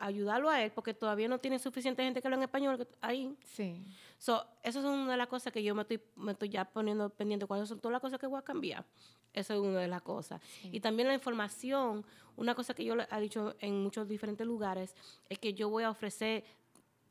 ayudarlo 0.00 0.50
a 0.50 0.62
él 0.62 0.72
porque 0.74 0.94
todavía 0.94 1.28
no 1.28 1.38
tiene 1.38 1.58
suficiente 1.58 2.02
gente 2.02 2.20
que 2.20 2.26
habla 2.28 2.36
en 2.38 2.42
español 2.42 2.86
ahí. 3.00 3.34
Sí. 3.44 3.82
So, 4.18 4.44
esas 4.62 4.82
son 4.82 4.98
una 5.00 5.12
de 5.12 5.18
las 5.18 5.28
cosas 5.28 5.52
que 5.52 5.62
yo 5.62 5.74
me 5.74 5.82
estoy, 5.82 6.00
me 6.16 6.32
estoy 6.32 6.48
ya 6.48 6.64
poniendo 6.64 7.10
pendiente. 7.10 7.46
¿Cuáles 7.46 7.68
son 7.68 7.78
todas 7.80 7.92
las 7.92 8.00
cosas 8.00 8.18
que 8.18 8.26
voy 8.26 8.38
a 8.38 8.42
cambiar? 8.42 8.84
Esa 9.32 9.54
es 9.54 9.60
una 9.60 9.80
de 9.80 9.88
las 9.88 10.00
cosas. 10.00 10.40
Y 10.64 10.80
también 10.80 11.08
la 11.08 11.14
información, 11.14 12.04
una 12.36 12.54
cosa 12.54 12.72
que 12.72 12.84
yo 12.84 12.96
le 12.96 13.06
he 13.10 13.20
dicho 13.20 13.54
en 13.60 13.82
muchos 13.82 14.08
diferentes 14.08 14.46
lugares, 14.46 14.94
es 15.28 15.38
que 15.38 15.52
yo 15.52 15.68
voy 15.68 15.84
a 15.84 15.90
ofrecer 15.90 16.44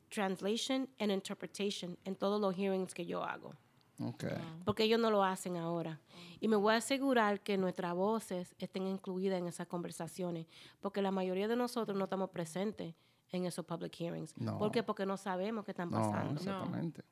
translation 0.08 0.88
and 0.98 1.10
interpretation 1.10 1.96
en 2.04 2.14
todos 2.16 2.40
los 2.40 2.54
hearings 2.54 2.94
que 2.94 3.04
yo 3.06 3.22
hago 3.24 3.52
Ok. 4.00 4.24
porque 4.64 4.84
ellos 4.84 5.00
no 5.00 5.10
lo 5.10 5.24
hacen 5.24 5.56
ahora. 5.56 6.00
Y 6.38 6.48
me 6.48 6.56
voy 6.56 6.74
a 6.74 6.76
asegurar 6.76 7.40
que 7.40 7.56
nuestras 7.56 7.94
voces 7.94 8.54
estén 8.58 8.86
incluidas 8.86 9.38
en 9.38 9.46
esas 9.46 9.66
conversaciones, 9.68 10.46
porque 10.80 11.00
la 11.00 11.10
mayoría 11.10 11.48
de 11.48 11.56
nosotros 11.56 11.96
no 11.96 12.04
estamos 12.04 12.28
presentes 12.30 12.94
en 13.32 13.46
esos 13.46 13.64
public 13.64 13.94
hearings. 13.96 14.36
No. 14.36 14.58
¿Por 14.58 14.70
qué? 14.70 14.82
Porque 14.82 15.06
no 15.06 15.16
sabemos 15.16 15.64
qué 15.64 15.70
están 15.72 15.90
No, 15.90 15.96
pasando. 15.98 16.34
exactamente. 16.40 17.02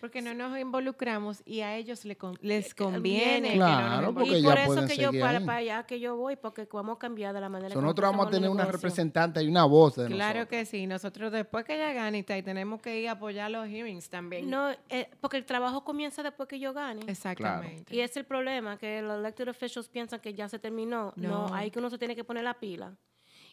Porque 0.00 0.20
no 0.22 0.34
nos 0.34 0.58
involucramos 0.58 1.42
y 1.46 1.60
a 1.60 1.76
ellos 1.76 2.04
le 2.04 2.16
con- 2.16 2.38
les 2.42 2.74
conviene. 2.74 3.50
que 3.50 3.54
Claro, 3.56 4.02
no 4.08 4.14
porque 4.14 4.38
Y 4.38 4.42
ya 4.42 4.48
por 4.50 4.58
eso 4.58 4.86
que 4.86 4.96
yo 4.96 5.10
para, 5.18 5.40
para 5.40 5.58
allá 5.58 5.82
que 5.86 5.98
yo 6.00 6.16
voy, 6.16 6.36
porque 6.36 6.68
vamos 6.72 6.96
a 6.96 6.98
cambiar 6.98 7.34
de 7.34 7.40
la 7.40 7.48
manera 7.48 7.70
So, 7.72 7.78
que 7.80 7.82
nosotros 7.82 8.10
vamos 8.10 8.26
a 8.26 8.30
tener 8.30 8.50
una 8.50 8.64
representante 8.64 9.42
y 9.42 9.48
una 9.48 9.64
voz 9.64 9.96
de 9.96 10.06
Claro 10.06 10.40
nosotros. 10.40 10.48
que 10.60 10.64
sí. 10.66 10.86
Nosotros 10.86 11.32
después 11.32 11.64
que 11.64 11.74
ella 11.76 11.92
gane 11.92 12.18
y 12.18 12.22
tenemos 12.22 12.80
que 12.82 13.00
ir 13.00 13.08
a 13.08 13.12
apoyar 13.12 13.50
los 13.50 13.66
hearings 13.66 14.08
también. 14.08 14.50
No, 14.50 14.70
eh, 14.88 15.08
porque 15.20 15.36
el 15.38 15.44
trabajo 15.46 15.84
comienza 15.84 16.22
después 16.22 16.48
que 16.48 16.58
yo 16.58 16.72
gane. 16.72 17.00
Exactamente. 17.06 17.94
Y 17.94 18.00
es 18.00 18.16
el 18.16 18.24
problema, 18.24 18.76
que 18.78 19.00
los 19.02 19.18
elected 19.18 19.48
officials 19.48 19.88
piensan 19.88 20.20
que 20.20 20.34
ya 20.34 20.48
se 20.48 20.58
terminó. 20.58 21.12
No, 21.16 21.48
No. 21.48 21.54
ahí 21.54 21.70
que 21.70 21.78
uno 21.78 21.90
se 21.90 21.98
tiene 21.98 22.14
que 22.14 22.24
poner 22.24 22.44
la 22.44 22.54
pila. 22.54 22.94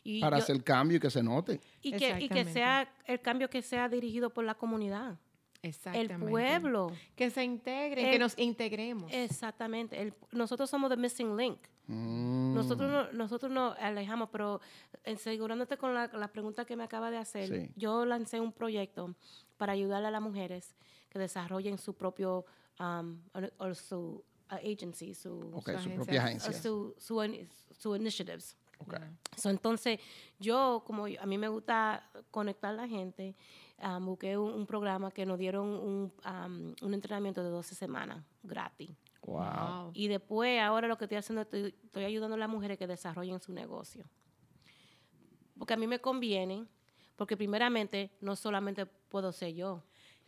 Y 0.03 0.19
Para 0.19 0.37
yo- 0.37 0.43
hacer 0.43 0.63
cambio 0.63 0.97
y 0.97 0.99
que 0.99 1.09
se 1.11 1.21
note. 1.21 1.61
Y 1.83 1.91
que, 1.93 2.19
y 2.21 2.27
que 2.29 2.43
sea 2.45 2.91
el 3.05 3.21
cambio 3.21 3.49
que 3.49 3.61
sea 3.61 3.87
dirigido 3.87 4.31
por 4.31 4.43
la 4.43 4.55
comunidad, 4.55 5.17
el 5.63 5.69
Exactamente. 5.69 6.27
pueblo. 6.27 6.91
Que 7.15 7.29
se 7.29 7.43
integren, 7.43 8.05
El- 8.05 8.11
que 8.11 8.19
nos 8.19 8.37
integremos. 8.37 9.11
Exactamente. 9.13 10.01
El- 10.01 10.13
nosotros 10.31 10.69
somos 10.69 10.89
the 10.89 10.97
missing 10.97 11.35
link. 11.37 11.59
Mm, 11.87 12.53
Nosotros, 12.53 12.89
no, 12.89 13.11
nosotros 13.11 13.51
nos 13.51 13.77
alejamos, 13.77 14.29
pero 14.31 14.61
asegurándote 15.05 15.77
con 15.77 15.93
la, 15.93 16.07
la 16.07 16.27
pregunta 16.29 16.65
que 16.65 16.75
me 16.75 16.83
acaba 16.83 17.11
de 17.11 17.17
hacer, 17.17 17.47
Sí. 17.67 17.71
yo 17.75 18.05
lancé 18.05 18.39
un 18.39 18.51
proyecto 18.53 19.15
para 19.57 19.73
ayudarle 19.73 20.07
a 20.07 20.11
las 20.11 20.21
mujeres 20.21 20.75
que 21.09 21.19
desarrollen 21.19 21.77
su 21.77 21.93
propio, 21.95 22.45
um, 22.79 23.19
o, 23.59 23.65
o 23.65 23.73
su 23.75 23.97
uh, 24.51 24.55
agency, 24.55 25.13
su, 25.13 25.37
ok, 25.53 25.53
su 25.53 25.61
su 25.71 25.71
agencia. 25.77 25.95
propia 25.95 26.23
agencia. 26.23 26.53
su, 26.53 26.95
su, 26.97 27.47
su 27.71 27.95
initiatives. 27.95 28.57
So, 29.37 29.49
entonces, 29.49 29.99
yo, 30.39 30.83
como 30.85 31.07
yo- 31.07 31.21
a 31.21 31.25
mí 31.25 31.37
me 31.37 31.47
gusta 31.47 32.09
conectar 32.31 32.71
a 32.71 32.73
la 32.73 32.87
gente, 32.87 33.35
busqué 34.01 34.37
un, 34.37 34.53
un 34.53 34.65
programa 34.65 35.11
que 35.11 35.25
nos 35.25 35.37
dieron 35.39 35.67
un, 35.67 36.13
un 36.81 36.93
entrenamiento 36.93 37.43
de 37.43 37.49
12 37.49 37.73
semanas 37.75 38.23
gratis. 38.43 38.91
Wow. 39.23 39.37
Wow. 39.37 39.91
Y 39.93 40.07
después, 40.07 40.59
ahora 40.61 40.87
lo 40.87 40.97
que 40.97 41.05
estoy 41.05 41.17
haciendo, 41.17 41.41
estoy, 41.43 41.75
estoy 41.83 42.03
ayudando 42.03 42.35
a 42.35 42.39
las 42.39 42.49
mujeres 42.49 42.77
que 42.77 42.87
desarrollen 42.87 43.39
su 43.39 43.53
negocio. 43.53 44.05
Porque 45.57 45.73
a 45.73 45.77
mí 45.77 45.85
me 45.87 45.99
conviene, 45.99 46.65
porque 47.15 47.37
primeramente 47.37 48.11
no 48.19 48.35
solamente 48.35 48.85
puedo 48.85 49.31
ser 49.31 49.53
yo. 49.53 49.83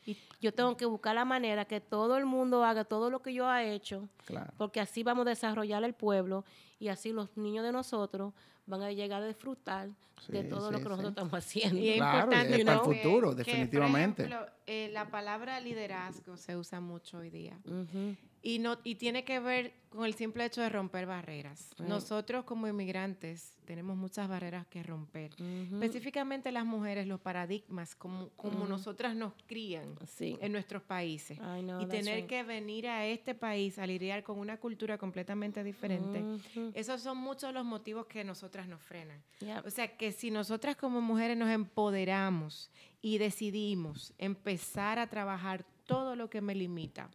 Y 0.05 0.17
yo 0.41 0.53
tengo 0.53 0.75
que 0.77 0.85
buscar 0.85 1.15
la 1.15 1.25
manera 1.25 1.65
que 1.65 1.79
todo 1.81 2.17
el 2.17 2.25
mundo 2.25 2.63
haga 2.63 2.83
todo 2.83 3.09
lo 3.09 3.21
que 3.21 3.33
yo 3.33 3.51
he 3.53 3.73
hecho, 3.73 4.09
Claro. 4.25 4.51
porque 4.57 4.79
así 4.81 5.03
vamos 5.03 5.25
a 5.27 5.29
desarrollar 5.29 5.83
el 5.83 5.93
pueblo 5.93 6.43
y 6.79 6.89
así 6.89 7.11
los 7.11 7.35
niños 7.37 7.63
de 7.63 7.71
nosotros 7.71 8.33
van 8.65 8.81
a 8.81 8.91
llegar 8.91 9.21
a 9.23 9.27
disfrutar 9.27 9.89
de 10.27 10.43
Sí, 10.43 10.49
todo 10.49 10.71
lo 10.71 10.77
sí, 10.77 10.83
que 10.83 10.89
nosotros 10.89 10.99
sí. 11.13 11.19
estamos 11.19 11.33
haciendo. 11.33 11.79
Y 11.79 11.89
es 11.89 11.95
Claro, 11.97 12.17
y 12.17 12.35
importante 12.35 12.55
es 12.59 12.65
para 12.65 12.77
el 12.77 12.83
futuro, 12.83 13.29
que, 13.29 13.35
por 13.35 13.45
definitivamente. 13.45 14.23
ejemplo, 14.25 14.47
eh, 14.67 14.89
la 14.93 15.09
palabra 15.09 15.59
liderazgo 15.59 16.37
se 16.37 16.55
usa 16.55 16.79
mucho 16.79 17.17
hoy 17.17 17.29
día. 17.29 17.57
Ujú. 17.65 18.15
Y, 18.45 18.59
no, 18.59 18.77
y 18.83 18.95
tiene 18.95 19.23
que 19.23 19.39
ver 19.39 19.73
con 19.89 20.05
el 20.05 20.15
simple 20.15 20.43
hecho 20.43 20.59
de 20.61 20.67
romper 20.69 21.05
barreras. 21.05 21.69
Right. 21.77 21.87
Nosotros 21.87 22.43
como 22.43 22.67
inmigrantes 22.67 23.53
tenemos 23.63 23.95
muchas 23.95 24.27
barreras 24.27 24.67
que 24.67 24.83
romper. 24.83 25.31
Específicamente 25.71 26.51
las 26.51 26.65
mujeres, 26.65 27.07
los 27.07 27.21
paradigmas, 27.21 27.95
como, 27.95 28.29
como 28.31 28.65
nosotras 28.67 29.15
nos 29.15 29.31
crían 29.47 29.95
Sí. 30.05 30.37
en 30.41 30.51
nuestros 30.51 30.83
países. 30.83 31.37
Know, 31.37 31.81
y 31.81 31.85
tener 31.85 32.17
right. 32.17 32.27
que 32.27 32.43
venir 32.43 32.87
a 32.89 33.05
este 33.05 33.33
país 33.33 33.79
a 33.79 33.87
lidiar 33.87 34.23
con 34.23 34.37
una 34.39 34.57
cultura 34.57 34.97
completamente 34.97 35.63
diferente. 35.63 36.21
Ujú. 36.21 36.71
Esos 36.73 37.01
son 37.01 37.17
muchos 37.19 37.53
los 37.53 37.63
motivos 37.63 38.07
que 38.07 38.25
nosotras 38.25 38.67
nos 38.67 38.81
frenan. 38.81 39.23
Yep. 39.39 39.65
O 39.65 39.69
sea, 39.69 39.95
que 39.95 40.11
si 40.11 40.31
nosotras 40.31 40.75
como 40.75 40.99
mujeres 40.99 41.37
nos 41.37 41.49
empoderamos 41.49 42.69
y 43.01 43.19
decidimos 43.19 44.13
empezar 44.17 44.99
a 44.99 45.07
trabajar 45.07 45.65
todo 45.85 46.15
lo 46.15 46.29
que 46.29 46.39
me 46.41 46.55
limita, 46.55 47.09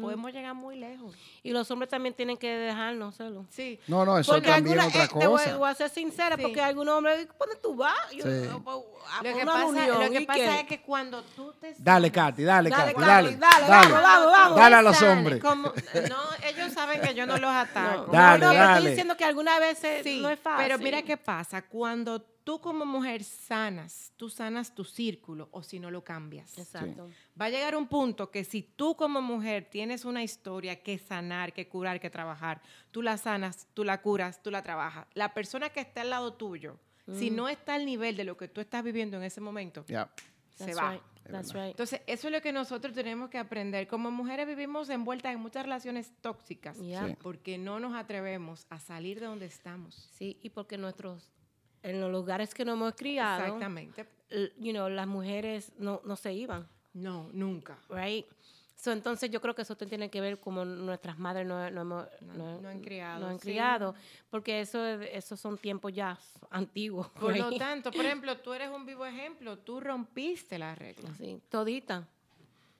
podemos 0.00 0.32
llegar 0.32 0.54
muy 0.54 0.76
lejos. 0.76 1.14
Y 1.42 1.52
los 1.52 1.70
hombres 1.70 1.88
también 1.88 2.14
tienen 2.14 2.36
que 2.36 2.48
dejarnos 2.50 3.14
hacerlo. 3.14 3.46
Sí. 3.48 3.78
No, 3.86 4.04
no, 4.04 4.18
eso 4.18 4.32
Porque 4.32 4.48
también 4.48 4.80
alguna- 4.80 4.88
es 5.04 5.08
otra 5.10 5.18
eh, 5.18 5.20
te 5.20 5.26
voy, 5.28 5.42
cosa. 5.44 5.56
voy 5.56 5.70
a 5.70 5.74
ser 5.74 5.90
sincera, 5.90 6.36
Sí. 6.36 6.42
porque 6.42 6.60
algunos 6.60 6.96
hombres, 6.96 7.28
¿dónde 7.38 7.56
tú 7.62 7.76
vas? 7.76 7.94
Yo, 8.12 8.24
Sí. 8.24 8.28
a 8.28 9.22
Lo 9.22 9.36
que, 9.38 9.46
pasa, 9.46 9.86
lo 9.86 10.10
que 10.10 10.20
¿y 10.20 10.26
pasa 10.26 10.60
es 10.60 10.66
que 10.66 10.80
cuando 10.82 11.22
tú 11.22 11.52
te 11.60 11.74
Dale, 11.78 12.10
Katy, 12.10 12.42
dale, 12.42 12.70
Dale, 12.70 12.92
Katy, 12.94 13.04
dale. 13.06 13.36
dale, 13.36 13.66
Dale, 13.66 13.68
vamos, 13.92 14.02
vamos, 14.02 14.32
vamos. 14.32 14.56
Dale 14.58 14.74
a 14.76 14.82
los 14.82 15.02
hombres. 15.02 15.40
como- 15.40 15.68
no, 16.08 16.16
ellos 16.48 16.72
saben 16.72 17.00
que 17.00 17.14
yo 17.14 17.24
no 17.26 17.36
los 17.38 17.50
ataco. 17.54 18.06
No, 18.08 18.12
Dale, 18.12 18.44
no, 18.44 18.52
dale. 18.52 18.74
estoy 18.78 18.90
diciendo 18.90 19.16
que 19.16 19.24
algunas 19.24 19.60
veces 19.60 20.02
Sí, 20.02 20.20
no 20.20 20.28
es 20.30 20.40
fácil. 20.40 20.64
pero 20.66 20.78
mira 20.78 21.02
qué 21.02 21.16
pasa. 21.16 21.62
Cuando 21.62 22.20
tú 22.20 22.37
como 22.60 22.86
mujer 22.86 23.22
sanas, 23.22 24.12
tú 24.16 24.30
sanas 24.30 24.74
tu 24.74 24.82
círculo 24.84 25.48
o 25.52 25.62
si 25.62 25.78
no 25.78 25.90
lo 25.90 26.02
cambias. 26.02 26.56
Exacto. 26.56 27.10
Va 27.38 27.44
a 27.46 27.50
llegar 27.50 27.76
un 27.76 27.86
punto 27.86 28.30
que 28.30 28.44
si 28.44 28.62
tú 28.62 28.96
como 28.96 29.20
mujer 29.20 29.68
tienes 29.70 30.06
una 30.06 30.22
historia 30.22 30.82
que 30.82 30.96
sanar, 30.96 31.52
que 31.52 31.68
curar, 31.68 32.00
que 32.00 32.08
trabajar, 32.08 32.62
tú 32.90 33.02
la 33.02 33.18
sanas, 33.18 33.68
tú 33.74 33.84
la 33.84 34.00
curas, 34.00 34.42
tú 34.42 34.50
la 34.50 34.62
trabajas. 34.62 35.06
La 35.12 35.34
persona 35.34 35.68
que 35.68 35.80
está 35.80 36.00
al 36.00 36.08
lado 36.10 36.32
tuyo, 36.32 36.78
si 37.18 37.30
no 37.30 37.48
está 37.50 37.74
al 37.74 37.84
nivel 37.84 38.16
de 38.16 38.24
lo 38.24 38.36
que 38.38 38.48
tú 38.48 38.62
estás 38.62 38.82
viviendo 38.82 39.18
en 39.18 39.24
ese 39.24 39.40
momento, 39.42 39.84
Ya. 39.86 40.10
se 40.56 40.64
That's 40.66 40.78
va. 40.78 40.92
right. 40.92 41.02
That's 41.30 41.52
right. 41.52 41.70
Entonces, 41.72 42.00
eso 42.06 42.28
es 42.28 42.32
lo 42.32 42.40
que 42.40 42.52
nosotros 42.54 42.94
tenemos 42.94 43.28
que 43.28 43.36
aprender. 43.36 43.86
Como 43.86 44.10
mujeres 44.10 44.46
vivimos 44.46 44.88
envueltas 44.88 45.34
en 45.34 45.40
muchas 45.40 45.64
relaciones 45.64 46.10
tóxicas 46.22 46.78
Yeah. 46.80 47.06
Sí. 47.08 47.16
porque 47.20 47.58
no 47.58 47.78
nos 47.80 47.94
atrevemos 47.94 48.66
a 48.70 48.78
salir 48.80 49.20
de 49.20 49.26
donde 49.26 49.44
estamos. 49.44 50.08
Sí, 50.16 50.38
y 50.42 50.48
porque 50.50 50.78
nuestros, 50.78 51.30
en 51.88 52.00
los 52.00 52.10
lugares 52.10 52.54
que 52.54 52.64
nos 52.64 52.74
hemos 52.74 52.94
criado, 52.94 53.44
Exactamente. 53.44 54.06
you 54.58 54.72
know, 54.72 54.88
las 54.88 55.06
mujeres 55.06 55.72
no, 55.78 56.00
no 56.04 56.16
se 56.16 56.32
iban, 56.32 56.66
No, 56.94 57.28
nunca. 57.32 57.78
right? 57.88 58.26
So, 58.76 58.92
entonces 58.92 59.28
yo 59.30 59.40
creo 59.40 59.56
que 59.56 59.62
eso 59.62 59.76
tiene 59.76 60.08
que 60.08 60.20
ver 60.20 60.38
como 60.38 60.64
nuestras 60.64 61.18
madres 61.18 61.44
no, 61.46 61.68
no, 61.70 61.80
hemos- 61.80 62.06
No- 62.36 62.60
no 62.60 62.68
han 62.68 62.80
criado, 62.80 63.18
no 63.20 63.26
han 63.26 63.40
sí. 63.40 63.48
criado, 63.48 63.94
porque 64.30 64.60
eso 64.60 64.86
es- 64.86 65.10
esos 65.12 65.40
son 65.40 65.58
tiempos 65.58 65.92
ya 65.92 66.16
antiguos. 66.50 67.08
Por 67.10 67.36
lo 67.36 67.50
right? 67.50 67.58
tanto, 67.58 67.90
por 67.90 68.04
ejemplo, 68.06 68.36
tú 68.38 68.52
eres 68.52 68.70
un 68.70 68.86
vivo 68.86 69.04
ejemplo. 69.04 69.58
Tú 69.58 69.80
rompiste 69.80 70.58
la 70.60 70.76
regla. 70.76 71.10
Sí, 71.18 71.40
todita. 71.48 72.06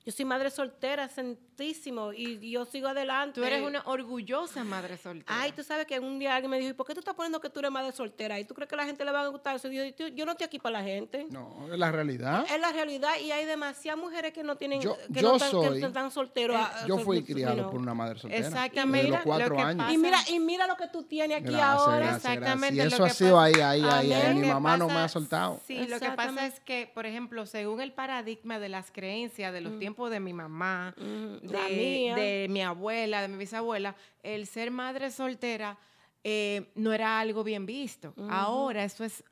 Yo 0.09 0.13
soy 0.13 0.25
madre 0.25 0.49
soltera, 0.51 1.07
santísimo, 1.07 2.15
y 2.15 2.51
yo 2.51 2.65
sigo 2.65 2.89
adelante. 2.89 3.39
Tú 3.39 3.45
eres 3.45 3.61
una 3.63 3.83
orgullosa 3.85 4.65
madre 4.65 4.97
soltera. 4.97 5.39
Ay, 5.43 5.53
tú 5.53 5.63
sabes 5.63 5.85
que 5.85 6.01
un 6.01 6.19
día 6.19 6.35
alguien 6.35 6.51
me 6.51 6.59
dijo, 6.59 6.71
¿y 6.71 6.73
por 6.73 6.87
qué 6.87 6.95
tú 6.95 7.01
estás 7.01 7.15
poniendo 7.15 7.43
que 7.43 7.51
tú 7.51 7.59
eres 7.59 7.71
madre 7.71 7.93
soltera? 7.93 8.41
¿Y 8.41 8.45
tú 8.47 8.55
crees 8.55 8.71
que 8.71 8.75
a 8.75 8.79
la 8.79 8.87
gente 8.87 9.05
le 9.05 9.13
va 9.13 9.21
a 9.21 9.27
gustar 9.29 9.57
eso? 9.57 9.69
Yo, 9.71 9.85
yo- 9.85 10.09
yo 10.09 10.25
no 10.25 10.33
estoy 10.33 10.47
aquí 10.47 10.59
para 10.59 10.79
la 10.79 10.83
gente. 10.83 11.27
No, 11.29 11.71
es 11.71 11.79
la 11.79 11.93
realidad. 11.93 12.47
Es 12.51 12.59
la 12.59 12.73
realidad 12.73 13.11
y 13.23 13.33
hay 13.33 13.45
demasiadas 13.45 14.01
mujeres 14.01 14.33
que 14.33 14.43
no 14.43 14.57
tienen, 14.57 14.81
Yo- 14.81 14.97
que, 15.13 15.21
yo 15.21 15.29
no 15.29 15.37
están, 15.37 15.51
soy- 15.51 15.81
que 15.81 15.87
están 15.87 16.11
solteros. 16.11 16.57
Eh, 16.57 16.59
ah, 16.63 16.85
Yo 16.87 16.97
fui 17.01 17.19
you 17.21 17.27
criado 17.35 17.71
por 17.71 17.79
una 17.79 17.93
madre 17.93 18.19
soltera. 18.19 18.47
Exactamente. 18.49 18.99
Desde 19.09 19.11
los 19.17 19.25
cuatro 19.27 19.59
años. 19.61 19.83
pasa- 19.85 19.93
Y 19.93 19.99
mira, 19.99 20.19
y 20.31 20.39
mira 20.41 20.67
lo 20.67 20.77
que 20.79 20.87
tú 20.89 21.03
tienes 21.03 21.37
aquí 21.37 21.49
Gracias, 21.53 21.69
ahora. 21.69 21.97
gracias, 21.99 22.23
gracias. 22.23 22.35
Exactamente, 22.39 22.75
Y 22.75 22.79
lo 22.79 22.95
eso 22.95 23.05
ha 23.05 23.09
que 23.09 23.13
sido 23.15 23.37
pasa- 23.37 23.45
ahí, 23.71 23.81
ahí, 23.83 23.83
ahí, 23.85 24.13
ahí. 24.15 24.35
Mi 24.37 24.49
mamá 24.49 24.79
no 24.79 24.87
me 24.87 24.95
ha 24.95 25.09
soltado. 25.09 25.61
Sí, 25.67 25.87
lo 25.87 26.01
que 26.01 26.11
pasa 26.13 26.47
es 26.47 26.61
que, 26.61 26.91
por 26.95 27.05
ejemplo, 27.05 27.45
según 27.45 27.83
el 27.83 27.93
paradigma 27.93 28.59
de 28.59 28.71
las 28.71 28.91
creencias 28.91 29.53
de 29.53 29.61
los 29.61 29.79
tiempos 29.79 29.98
de 30.09 30.21
mi 30.21 30.33
mamá, 30.33 30.95
Mm, 30.97 31.47
de, 31.47 31.53
la 31.53 31.69
mía. 31.69 32.15
de 32.15 32.47
mi 32.49 32.63
abuela, 32.63 33.23
de 33.23 33.29
mi 33.29 33.37
bisabuela, 33.37 33.97
el 34.23 34.47
ser 34.47 34.71
madre 34.71 35.11
soltera 35.11 35.77
eh, 36.25 36.71
no 36.77 36.93
era 36.93 37.19
algo 37.21 37.43
bien 37.43 37.67
visto. 37.67 38.15
Ahora 38.31 38.85
eso 38.85 39.05
es 39.05 39.25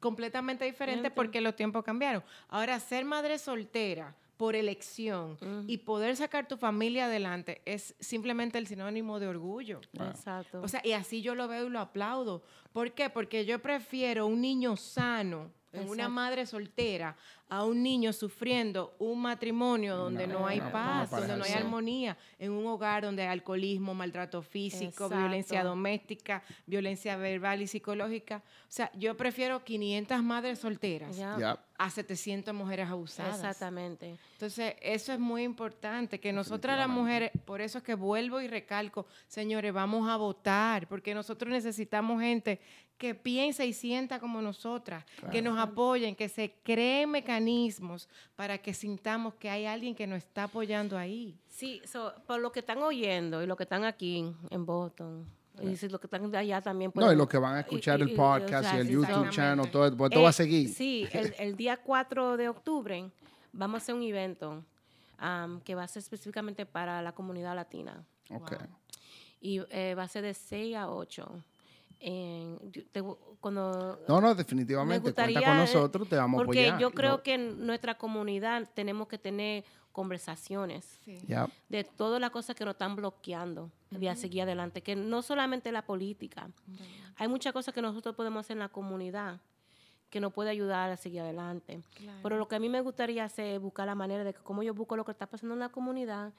completamente 0.00 0.64
diferente 0.64 1.10
porque 1.10 1.40
los 1.40 1.54
tiempos 1.56 1.84
cambiaron. 1.84 2.22
Ahora, 2.48 2.78
ser 2.80 3.04
madre 3.04 3.38
soltera 3.38 4.14
por 4.36 4.56
elección 4.56 5.38
y 5.68 5.78
poder 5.78 6.16
sacar 6.16 6.46
tu 6.48 6.56
familia 6.56 7.06
adelante 7.06 7.62
es 7.64 7.94
simplemente 8.00 8.58
el 8.58 8.66
sinónimo 8.66 9.20
de 9.20 9.28
orgullo. 9.28 9.80
Exacto. 9.94 10.60
O 10.60 10.68
sea, 10.68 10.80
y 10.84 10.92
así 10.92 11.22
yo 11.22 11.34
lo 11.34 11.46
veo 11.48 11.66
y 11.66 11.70
lo 11.70 11.78
aplaudo. 11.80 12.42
¿Por 12.72 12.92
qué? 12.92 13.08
Porque 13.10 13.44
yo 13.46 13.60
prefiero 13.60 14.26
un 14.26 14.40
niño 14.40 14.76
sano 14.76 15.50
en 15.72 15.88
una 15.88 16.08
madre 16.08 16.46
soltera 16.46 17.16
a 17.48 17.64
un 17.64 17.82
niño 17.82 18.12
sufriendo 18.12 18.94
un 18.98 19.20
matrimonio 19.20 19.96
donde 19.96 20.26
no, 20.26 20.40
No, 20.40 20.46
hay 20.46 20.60
no, 20.60 20.72
paz, 20.72 21.10
donde 21.10 21.36
no 21.36 21.44
hay 21.44 21.52
armonía, 21.52 22.16
en 22.38 22.50
un 22.52 22.66
hogar 22.66 23.02
donde 23.02 23.22
hay 23.22 23.28
alcoholismo, 23.28 23.94
maltrato 23.94 24.42
físico, 24.42 25.04
Exacto. 25.04 25.18
violencia 25.18 25.62
doméstica, 25.62 26.42
violencia 26.66 27.16
verbal 27.16 27.62
y 27.62 27.66
psicológica. 27.66 28.42
O 28.62 28.70
sea, 28.70 28.90
yo 28.94 29.16
prefiero 29.16 29.62
500 29.62 30.22
madres 30.22 30.58
solteras 30.58 31.18
a 31.76 31.90
700 31.90 32.54
mujeres 32.54 32.88
abusadas. 32.88 33.36
Exactamente. 33.36 34.16
Entonces, 34.32 34.74
eso 34.80 35.12
es 35.12 35.18
muy 35.18 35.42
importante, 35.42 36.20
que 36.20 36.32
nosotras 36.32 36.78
las 36.78 36.88
mujeres, 36.88 37.30
por 37.44 37.60
eso 37.60 37.78
es 37.78 37.84
que 37.84 37.94
vuelvo 37.94 38.40
y 38.40 38.48
recalco, 38.48 39.06
señores, 39.26 39.72
vamos 39.72 40.08
a 40.08 40.16
votar, 40.16 40.88
porque 40.88 41.14
nosotros 41.14 41.50
necesitamos 41.50 42.20
gente 42.20 42.60
que 42.98 43.14
piense 43.14 43.66
y 43.66 43.72
sienta 43.72 44.20
como 44.20 44.40
nosotras, 44.40 45.04
que 45.32 45.42
nos 45.42 45.58
apoyen, 45.58 46.14
que 46.14 46.28
se 46.28 46.54
creen 46.62 47.10
mecanismos 47.10 47.33
para 48.36 48.58
que 48.58 48.74
sintamos 48.74 49.34
que 49.34 49.48
hay 49.50 49.66
alguien 49.66 49.94
que 49.94 50.06
nos 50.06 50.18
está 50.18 50.44
apoyando 50.44 50.96
ahí. 50.98 51.36
Sí, 51.48 51.80
so, 51.84 52.12
por 52.26 52.40
lo 52.40 52.52
que 52.52 52.60
están 52.60 52.78
oyendo 52.82 53.42
y 53.42 53.46
lo 53.46 53.56
que 53.56 53.62
están 53.64 53.84
aquí 53.84 54.32
en 54.50 54.66
Boston, 54.66 55.26
y 55.62 55.76
si 55.76 55.88
lo 55.88 56.00
que 56.00 56.06
están 56.08 56.28
de 56.30 56.36
allá 56.38 56.60
también. 56.60 56.90
No, 56.94 57.00
y 57.00 57.04
pueden- 57.04 57.18
los 57.18 57.28
que 57.28 57.38
van 57.38 57.54
a 57.56 57.60
escuchar 57.60 58.00
y- 58.00 58.02
el 58.02 58.10
y- 58.10 58.16
podcast 58.16 58.66
o 58.66 58.70
sea, 58.70 58.78
y 58.78 58.80
el 58.80 58.88
YouTube 58.88 59.30
channel, 59.30 59.70
todo, 59.70 59.96
pues, 59.96 60.10
todo 60.10 60.22
va 60.22 60.28
a 60.28 60.30
Eh, 60.30 60.32
seguir. 60.34 60.68
Sí, 60.68 61.06
el, 61.12 61.34
el 61.38 61.56
día 61.56 61.76
4 61.76 62.36
de 62.36 62.48
octubre 62.48 63.08
vamos 63.52 63.74
a 63.74 63.78
hacer 63.82 63.94
un 63.94 64.02
evento 64.02 64.64
am, 65.18 65.60
que 65.60 65.74
va 65.76 65.84
a 65.84 65.88
ser 65.88 66.00
específicamente 66.02 66.66
para 66.66 67.00
la 67.02 67.12
comunidad 67.12 67.54
latina. 67.54 68.04
Ok. 68.30 68.52
Y 69.40 69.60
eh, 69.70 69.94
va 69.94 70.02
a 70.02 70.08
ser 70.08 70.22
de 70.24 70.34
6 70.34 70.74
a 70.74 70.90
8. 70.90 71.28
En- 72.06 72.58
yo 72.70 72.82
te- 72.92 73.02
cuando 73.40 73.98
No, 74.06 74.20
no, 74.20 74.28
me 74.28 74.34
definitivamente. 74.34 75.14
Cuenta 75.14 75.24
con 75.24 75.54
eh, 75.54 75.56
nosotros, 75.56 76.06
te 76.06 76.16
vamos 76.16 76.42
a 76.42 76.44
Porque 76.44 76.74
yo 76.78 76.90
creo 76.90 77.12
no- 77.12 77.22
que 77.22 77.32
en 77.34 77.66
nuestra 77.66 77.96
comunidad 77.96 78.68
tenemos 78.74 79.08
que 79.08 79.16
tener 79.16 79.64
conversaciones 79.90 81.00
de 81.68 81.84
todas 81.84 82.20
las 82.20 82.30
cosas 82.30 82.54
que 82.56 82.64
nos 82.64 82.72
están 82.74 82.94
bloqueando 82.96 83.70
de 83.90 84.08
a 84.10 84.16
seguir 84.16 84.42
adelante, 84.42 84.82
que 84.82 84.96
no 84.96 85.22
solamente 85.22 85.72
la 85.72 85.86
política, 85.86 86.50
hay 87.16 87.28
muchas 87.28 87.52
cosas 87.54 87.72
que 87.72 87.80
nosotros 87.80 88.14
podemos 88.14 88.40
hacer 88.40 88.54
en 88.56 88.58
la 88.60 88.68
comunidad 88.68 89.40
que 90.14 90.20
nos 90.20 90.32
puede 90.32 90.48
ayudar 90.50 90.92
a 90.92 90.96
seguir 90.96 91.22
adelante. 91.22 91.82
Pero 92.22 92.38
lo 92.38 92.46
que 92.46 92.54
a 92.54 92.60
mí 92.60 92.68
me 92.68 92.80
gustaría 92.80 93.24
hacer 93.24 93.56
es 93.56 93.60
buscar 93.60 93.84
la 93.84 93.96
manera 93.96 94.22
de 94.22 94.32
que 94.32 94.38
cómo 94.44 94.62
yo 94.62 94.72
busco 94.72 94.94
lo 94.96 95.04
que 95.04 95.10
está 95.10 95.26
pasando 95.26 95.54
en 95.54 95.58
la 95.60 95.70
comunidad, 95.70 96.32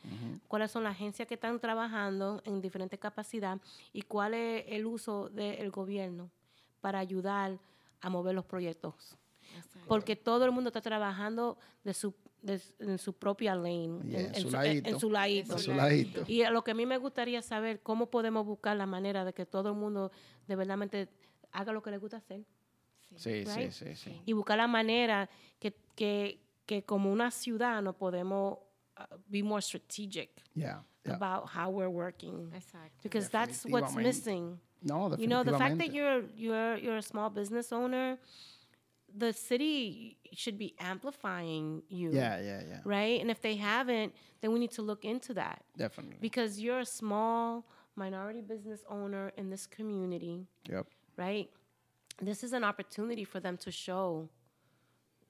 cuáles 0.48 0.72
son 0.72 0.84
las 0.86 0.94
agencias 0.94 1.28
que 1.28 1.34
están 1.34 1.60
trabajando 1.60 2.42
en 2.46 2.62
diferentes 2.62 2.98
capacidades 2.98 3.62
y 3.92 4.04
cuál 4.04 4.34
es 4.34 4.64
el 4.70 4.86
uso 4.86 5.28
del 5.28 5.72
gobierno 5.72 6.30
para 6.80 7.00
ayudar 7.00 7.58
a 8.00 8.10
mover 8.10 8.34
los 8.34 8.46
proyectos. 8.46 9.18
Porque 9.90 10.16
todo 10.16 10.46
el 10.46 10.52
mundo 10.52 10.70
está 10.70 10.80
trabajando 10.80 11.58
de 11.84 11.94
su, 11.94 12.14
de- 12.44 12.62
en 12.80 12.98
su 12.98 13.12
propia 13.12 13.56
lane, 13.56 14.00
Yeah, 14.06 14.20
en 14.28 14.36
su 14.36 14.48
en 14.48 14.54
ladito. 14.54 15.00
su 15.02 15.10
ladito. 15.12 15.56
A 15.56 15.60
su 15.60 15.74
ladito. 15.74 16.24
Y 16.28 16.44
a 16.44 16.50
lo 16.50 16.64
que 16.64 16.72
a 16.72 16.76
mí 16.76 16.86
me 16.86 16.98
gustaría 16.98 17.42
saber 17.42 17.82
cómo 17.82 18.06
podemos 18.10 18.46
buscar 18.46 18.78
la 18.78 18.86
manera 18.86 19.26
de 19.26 19.34
que 19.34 19.46
todo 19.46 19.68
el 19.72 19.76
mundo 19.76 20.14
de 20.48 20.56
verdad 20.56 20.78
haga 21.52 21.74
lo 21.74 21.82
que 21.84 21.92
le 21.92 21.98
gusta 21.98 22.18
hacer 22.18 22.46
Sí, 23.16 23.46
sí, 23.46 23.56
right? 23.56 23.72
sí, 23.72 23.96
sí. 23.96 24.22
y 24.26 24.34
buscar 24.34 24.58
la 24.58 24.68
manera 24.68 25.30
que, 25.60 25.72
que, 25.96 26.40
que 26.66 26.84
como 26.84 27.12
una 27.12 27.32
ciudad 27.32 27.82
nos 27.82 27.96
podemos 27.96 28.58
uh, 28.98 29.04
be 29.30 29.42
more 29.44 29.62
strategic 29.62 30.30
Ya, 30.54 30.84
ya. 31.06 31.14
about 31.16 31.48
how 31.50 31.70
we're 31.70 31.90
working 31.90 32.52
Exacto. 32.54 33.04
because 33.04 33.30
that's 33.30 33.66
what's 33.66 33.96
missing. 33.96 34.60
No, 34.82 35.16
You 35.18 35.28
know, 35.28 35.44
the 35.44 35.58
fact 35.58 35.78
that 35.80 35.94
you're 35.94 36.24
you're 36.36 36.78
you're 36.78 36.98
a 36.98 37.02
small 37.02 37.30
business 37.32 37.72
owner, 37.72 38.20
the 39.18 39.32
city 39.34 40.18
should 40.34 40.58
be 40.60 40.76
amplifying 40.80 41.82
you. 41.90 42.12
Yeah, 42.12 42.40
yeah, 42.42 42.62
yeah. 42.68 42.80
Right? 42.86 43.20
And 43.22 43.32
if 43.32 43.42
they 43.42 43.56
haven't, 43.56 44.14
then 44.42 44.52
we 44.52 44.60
need 44.60 44.72
to 44.74 44.82
look 44.84 45.04
into 45.06 45.34
that. 45.36 45.64
Definitely. 45.78 46.18
because 46.22 46.60
you're 46.60 46.82
a 46.82 46.86
small 46.86 47.66
minority 47.96 48.42
business 48.42 48.84
owner 48.90 49.32
in 49.38 49.50
this 49.50 49.66
community, 49.66 50.46
Yep. 50.70 50.86
right? 51.18 51.50
This 52.24 52.44
is 52.44 52.54
an 52.54 52.64
opportunity 52.64 53.26
for 53.26 53.42
them 53.42 53.58
to 53.58 53.72
show 53.72 54.30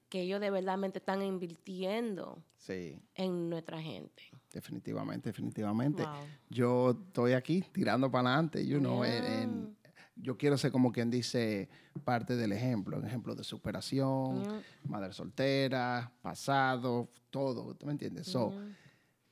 que 0.08 0.20
ellos 0.22 0.40
de 0.40 0.50
verdad 0.50 0.78
están 0.94 1.20
invirtiendo 1.22 2.42
Sí, 2.56 3.00
en 3.14 3.50
nuestra 3.50 3.80
gente. 3.82 4.22
definitivamente, 4.52 5.30
definitivamente. 5.30 6.04
Wow. 6.04 6.12
Yo 6.48 6.90
estoy 7.08 7.32
aquí 7.32 7.62
tirando 7.72 8.10
para 8.10 8.28
adelante, 8.28 8.64
you 8.64 8.78
know, 8.78 9.02
en- 9.04 9.10
Yeah. 9.22 9.42
en- 9.42 9.76
yo 10.18 10.38
quiero 10.38 10.56
ser 10.56 10.70
como 10.72 10.92
quien 10.92 11.10
dice 11.10 11.68
parte 12.04 12.36
del 12.36 12.52
ejemplo, 12.52 12.96
un 12.96 13.04
ejemplo 13.06 13.34
de 13.34 13.42
superación, 13.44 14.42
Yeah. 14.44 14.62
madre 14.84 15.12
soltera, 15.12 16.12
pasado, 16.22 17.10
todo, 17.30 17.74
¿tú 17.74 17.86
me 17.86 17.92
entiendes? 17.92 18.28
So, 18.28 18.54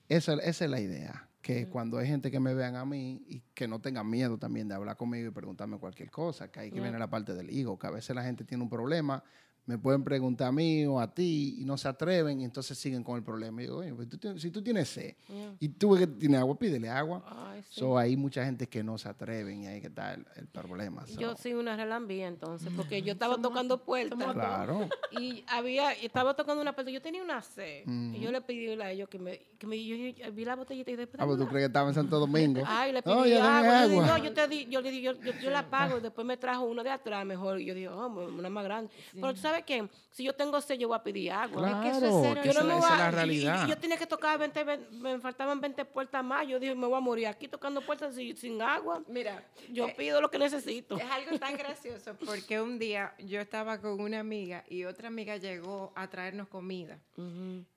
esa, 0.09 0.35
esa 0.35 0.65
es 0.65 0.71
la 0.71 0.81
idea, 0.81 1.29
que 1.45 1.69
cuando 1.69 1.99
hay 1.99 2.07
gente 2.07 2.31
que 2.31 2.41
me 2.41 2.55
vean 2.55 2.75
a 2.75 2.87
mí 2.87 3.23
y 3.29 3.41
que 3.53 3.69
no 3.69 3.79
tengan 3.79 4.09
miedo 4.09 4.39
también 4.39 4.67
de 4.67 4.75
hablar 4.75 4.97
conmigo 4.97 5.29
y 5.29 5.31
preguntarme 5.31 5.79
cualquier 5.79 6.11
cosa, 6.11 6.51
que 6.51 6.59
ahí 6.59 6.71
que 6.71 6.77
Yeah. 6.77 6.85
viene 6.85 6.99
la 6.99 7.11
parte 7.11 7.35
del 7.35 7.51
ego, 7.51 7.79
que 7.79 7.87
a 7.87 7.91
veces 7.91 8.17
la 8.17 8.25
gente 8.25 8.45
tiene 8.45 8.63
un 8.65 8.71
problema, 8.71 9.23
me 9.67 9.79
pueden 9.79 10.05
preguntar 10.05 10.49
a 10.49 10.53
mí 10.53 10.85
o 10.87 11.01
a 11.01 11.13
ti 11.13 11.57
y 11.59 11.65
no 11.65 11.77
se 11.79 11.89
atreven 11.89 12.41
y 12.41 12.45
entonces 12.45 12.77
siguen 12.77 13.03
con 13.03 13.17
el 13.17 13.23
problema. 13.23 13.63
Y 13.63 13.65
digo, 13.67 13.79
oye, 13.79 13.95
pues 13.95 14.09
tú 14.09 14.39
si 14.39 14.51
tú 14.51 14.63
tienes 14.63 14.89
sed 14.89 15.15
Yeah. 15.29 15.55
y 15.59 15.69
tú 15.71 15.91
ves 15.93 16.01
que 16.01 16.07
tienes 16.07 16.39
agua, 16.41 16.59
pídele 16.59 16.89
agua. 16.89 17.25
Ay, 17.27 17.63
sí. 17.63 17.81
So, 17.81 17.97
hay 17.97 18.17
mucha 18.17 18.45
gente 18.45 18.69
que 18.69 18.83
no 18.83 18.99
se 18.99 19.09
atreven 19.09 19.63
y 19.63 19.67
ahí 19.67 19.81
que 19.81 19.87
está 19.87 20.15
el, 20.15 20.27
el 20.37 20.47
problema. 20.49 21.07
so. 21.07 21.19
Yo 21.19 21.35
soy 21.37 21.55
una 21.55 21.77
relambía 21.77 22.27
entonces, 22.29 22.71
porque 22.77 23.01
yo 23.03 23.13
estaba 23.15 23.37
tocando 23.41 23.83
puertas 23.85 24.33
Claro. 24.35 24.89
y 25.19 25.45
había, 25.49 25.99
y 26.01 26.07
estaba 26.07 26.35
tocando 26.35 26.61
una 26.61 26.75
puerta. 26.75 26.91
Yo 26.91 27.01
tenía 27.01 27.23
una 27.23 27.41
sed 27.43 27.85
y 27.87 28.19
yo 28.21 28.25
Ujú. 28.25 28.33
le 28.33 28.41
pedí 28.43 28.69
a 28.81 28.91
ellos 28.91 29.09
que 29.09 29.19
me, 29.19 29.41
que 29.59 29.67
me 29.67 29.83
yo, 29.83 29.97
yo 29.97 30.33
vi 30.33 30.45
la 30.45 30.57
botellita 30.57 30.91
y 30.91 30.97
después. 30.97 31.21
Ah, 31.23 31.27
pues 31.27 31.39
tú 31.39 31.47
crees 31.49 31.63
que 31.63 31.67
estaba 31.67 31.89
en 31.89 31.95
Santo 31.95 32.19
Domingo. 32.19 32.63
Ay, 32.67 32.93
le 32.93 33.03
pedí 33.03 33.15
No, 33.15 33.21
agua. 33.21 33.83
Yo 33.83 33.89
dije, 33.89 34.01
agua. 34.01 34.19
no, 34.19 34.25
yo 34.25 34.33
te 34.35 34.49
di, 34.49 34.67
yo 34.67 34.81
le 34.83 34.91
di, 34.91 35.01
yo, 35.01 35.13
yo, 35.21 35.33
yo 35.41 35.51
la 35.51 35.69
pago. 35.71 35.99
Y 35.99 36.01
después 36.01 36.27
me 36.27 36.37
trajo 36.37 36.65
uno 36.65 36.83
de 36.83 36.91
atrás 36.91 37.25
mejor. 37.25 37.61
Y 37.61 37.67
yo 37.67 37.75
dije, 37.75 37.89
oh, 37.89 38.09
una 38.09 38.51
más 38.51 38.65
grande. 38.65 38.91
Pero 39.13 39.33
tú 39.33 39.41
sabes 39.41 39.54
qué, 39.63 39.89
si 40.11 40.25
yo 40.25 40.35
tengo 40.35 40.61
sed, 40.61 40.77
yo 40.77 40.89
voy 40.89 40.97
a 40.97 41.03
pedir 41.03 41.33
agua. 41.33 41.63
Claro, 41.63 41.81
que 41.83 41.89
eso 41.91 42.25
es 42.25 42.39
que 42.41 42.49
Yo 42.53 42.61
no 42.61 42.65
me 42.67 42.79
esa 42.79 42.89
voy 42.89 42.93
es 42.93 42.99
la 42.99 43.05
a- 43.07 43.09
y- 43.09 43.13
y- 43.13 43.15
realidad. 43.15 43.67
y 43.67 43.71
yo 43.71 43.79
tenía 43.79 43.97
que 43.97 44.07
tocar 44.07 44.39
20, 44.39 44.65
ven- 44.65 44.87
me 45.01 45.19
faltaban 45.21 45.61
20 45.61 45.85
puertas 45.85 46.25
más. 46.25 46.47
Yo 46.47 46.59
dije, 46.61 46.75
me 46.75 46.87
voy 46.87 46.97
a 46.97 47.01
morir 47.01 47.27
aquí 47.27 47.49
tocando 47.49 47.81
puertas 47.81 48.15
sin, 48.15 48.37
sin 48.37 48.61
agua. 48.63 49.03
Mira, 49.09 49.43
Yo 49.71 49.89
eh, 49.89 49.95
pido 49.97 50.21
lo 50.21 50.31
que 50.31 50.39
necesito. 50.39 50.97
Es 50.97 51.05
algo 51.11 51.39
tan 51.39 51.57
gracioso 51.57 52.15
porque 52.25 52.61
un 52.61 52.79
día 52.79 53.15
yo 53.19 53.41
estaba 53.41 53.81
con 53.81 54.01
una 54.01 54.21
amiga 54.21 54.65
y 54.69 54.85
otra 54.85 55.09
amiga 55.09 55.37
llegó 55.37 55.93
a 55.97 56.09
traernos 56.09 56.49
comida. 56.49 56.99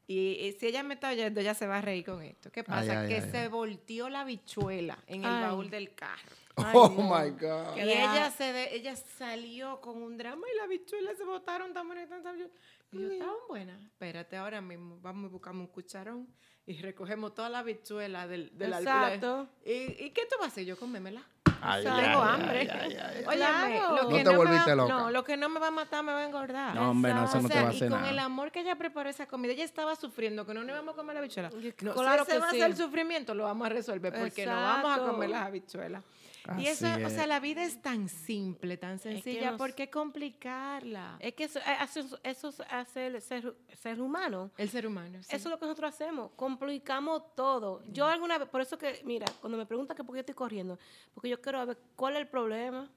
Y, 0.09 0.15
y 0.45 0.53
si 0.59 0.67
ella 0.67 0.83
me 0.83 0.93
está 0.93 1.09
oyendo, 1.09 1.39
ella 1.41 1.53
se 1.53 1.67
va 1.67 1.79
a 1.79 1.81
reír 1.81 2.05
con 2.05 2.21
esto. 2.23 2.49
¿Qué 2.51 2.63
pasa? 2.63 3.01
ay, 3.01 3.07
que 3.09 3.15
ay, 3.15 3.29
se 3.31 3.37
ay. 3.39 3.47
volteó 3.49 4.07
la 4.09 4.23
bichuela 4.23 4.97
en 5.07 5.23
el 5.25 5.29
Ay. 5.29 5.41
baúl 5.43 5.69
del 5.69 5.93
carro. 5.93 6.31
Ay, 6.57 6.73
oh 6.75 6.89
no. 6.89 7.03
my 7.03 7.29
God. 7.31 7.77
Y 7.77 7.81
ella, 7.81 8.31
se 8.31 8.51
de- 8.51 8.75
ella 8.75 8.95
salió 8.95 9.79
con 9.81 10.01
un 10.01 10.17
drama 10.17 10.45
y 10.53 10.57
las 10.57 10.67
bichuelas 10.67 11.17
se 11.17 11.23
botaron 11.23 11.73
tan 11.73 11.87
bonitas. 11.87 12.09
tan 12.09 12.23
sabiosas. 12.23 12.55
Y 12.91 12.99
yo, 13.01 13.11
estaban 13.11 13.35
buenas. 13.47 13.81
Espérate, 13.83 14.37
ahora 14.37 14.61
mismo 14.61 14.97
vamos 15.01 15.29
y 15.29 15.31
buscamos 15.33 15.61
un 15.67 15.73
cucharón 15.73 16.27
y 16.65 16.81
recogemos 16.81 17.33
todas 17.33 17.51
las 17.51 17.63
bichuelas 17.65 18.27
del, 18.29 18.57
del 18.57 18.73
Exacto. 18.73 19.47
¿Y, 19.65 19.71
¿Y 20.05 20.09
qué 20.11 20.23
tú 20.29 20.35
vas 20.39 20.45
a 20.45 20.51
hacer? 20.51 20.65
Yo 20.65 20.77
comérmela. 20.77 21.21
Ay, 21.59 21.83
Tengo 21.83 21.97
ay, 21.97 22.05
ay, 22.05 22.13
hambre. 22.29 22.59
ay, 22.59 22.69
ay, 22.69 22.97
ay. 22.97 23.23
Óyeme, 23.25 23.35
Claro. 23.79 23.95
lo 23.95 24.03
No 24.03 24.09
que 24.09 24.23
te 24.23 24.35
volviste 24.35 24.69
va, 24.69 24.75
loca. 24.75 24.93
No, 24.93 25.11
lo 25.11 25.23
que 25.23 25.37
no 25.37 25.49
me 25.49 25.59
va 25.59 25.67
a 25.67 25.71
matar 25.71 26.03
me 26.03 26.11
va 26.13 26.19
a 26.19 26.25
engordar. 26.25 26.75
No, 26.75 26.91
hombre, 26.91 27.13
no, 27.15 27.25
eso 27.25 27.39
O 27.39 27.41
no 27.41 27.47
te 27.47 27.53
sea, 27.55 27.63
va 27.63 27.69
a 27.69 27.73
y 27.73 27.75
hacer 27.75 27.89
con 27.89 27.99
nada. 27.99 28.11
el 28.11 28.19
amor 28.19 28.51
que 28.51 28.59
ella 28.59 28.75
preparó 28.75 29.09
esa 29.09 29.25
comida, 29.25 29.53
ella 29.53 29.63
estaba 29.65 29.95
sufriendo 29.95 30.45
que 30.45 30.53
no 30.53 30.61
nos 30.61 30.69
íbamos 30.69 30.93
a 30.93 30.95
comer 30.97 31.15
la 31.15 31.19
habichuela. 31.21 31.49
Y- 31.59 31.73
No, 31.83 31.93
claro 31.95 32.25
si 32.25 32.31
ese 32.31 32.33
que 32.33 32.45
va 32.45 32.51
sí. 32.51 32.57
a 32.57 32.59
ser 32.61 32.71
el 32.71 32.77
sufrimiento, 32.77 33.33
lo 33.33 33.45
vamos 33.45 33.65
a 33.65 33.69
resolver 33.69 34.13
porque 34.13 34.45
no 34.45 34.53
vamos 34.53 34.97
a 34.99 35.01
comer 35.01 35.29
las 35.31 35.47
habichuelas. 35.47 36.03
Así 36.47 36.63
y 36.63 36.67
eso, 36.67 36.87
o 37.05 37.09
sea, 37.09 37.27
la 37.27 37.39
vida 37.39 37.63
es 37.63 37.81
tan 37.81 38.09
simple, 38.09 38.77
tan 38.77 38.99
sencilla, 38.99 39.51
nos- 39.51 39.57
¿por 39.57 39.73
qué 39.75 39.89
complicarla? 39.89 41.17
Es 41.19 41.33
que 41.33 41.45
eso, 41.45 41.59
eh, 41.59 41.63
hace- 41.79 42.03
eso 42.23 42.53
hace 42.69 43.07
el 43.07 43.21
ser, 43.21 43.55
ser 43.73 44.01
humano. 44.01 44.51
El 44.57 44.69
ser 44.69 44.87
humano. 44.87 45.19
sí. 45.23 45.35
Eso 45.35 45.49
es 45.49 45.51
lo 45.51 45.59
que 45.59 45.65
nosotros 45.65 45.93
hacemos, 45.93 46.31
complicamos 46.35 47.35
todo. 47.35 47.83
Yo 47.91 48.05
alguna 48.07 48.37
vez, 48.37 48.47
por 48.49 48.61
eso 48.61 48.77
que, 48.77 49.01
mira, 49.03 49.25
cuando 49.41 49.57
me 49.57 49.65
preguntan 49.65 49.95
que 49.97 50.03
por 50.03 50.13
qué 50.15 50.21
estoy 50.21 50.35
corriendo, 50.35 50.77
porque 51.13 51.29
yo 51.29 51.41
quiero 51.41 51.65
ver 51.65 51.77
cuál 51.95 52.13
es 52.15 52.19
el 52.21 52.27
problema. 52.27 52.89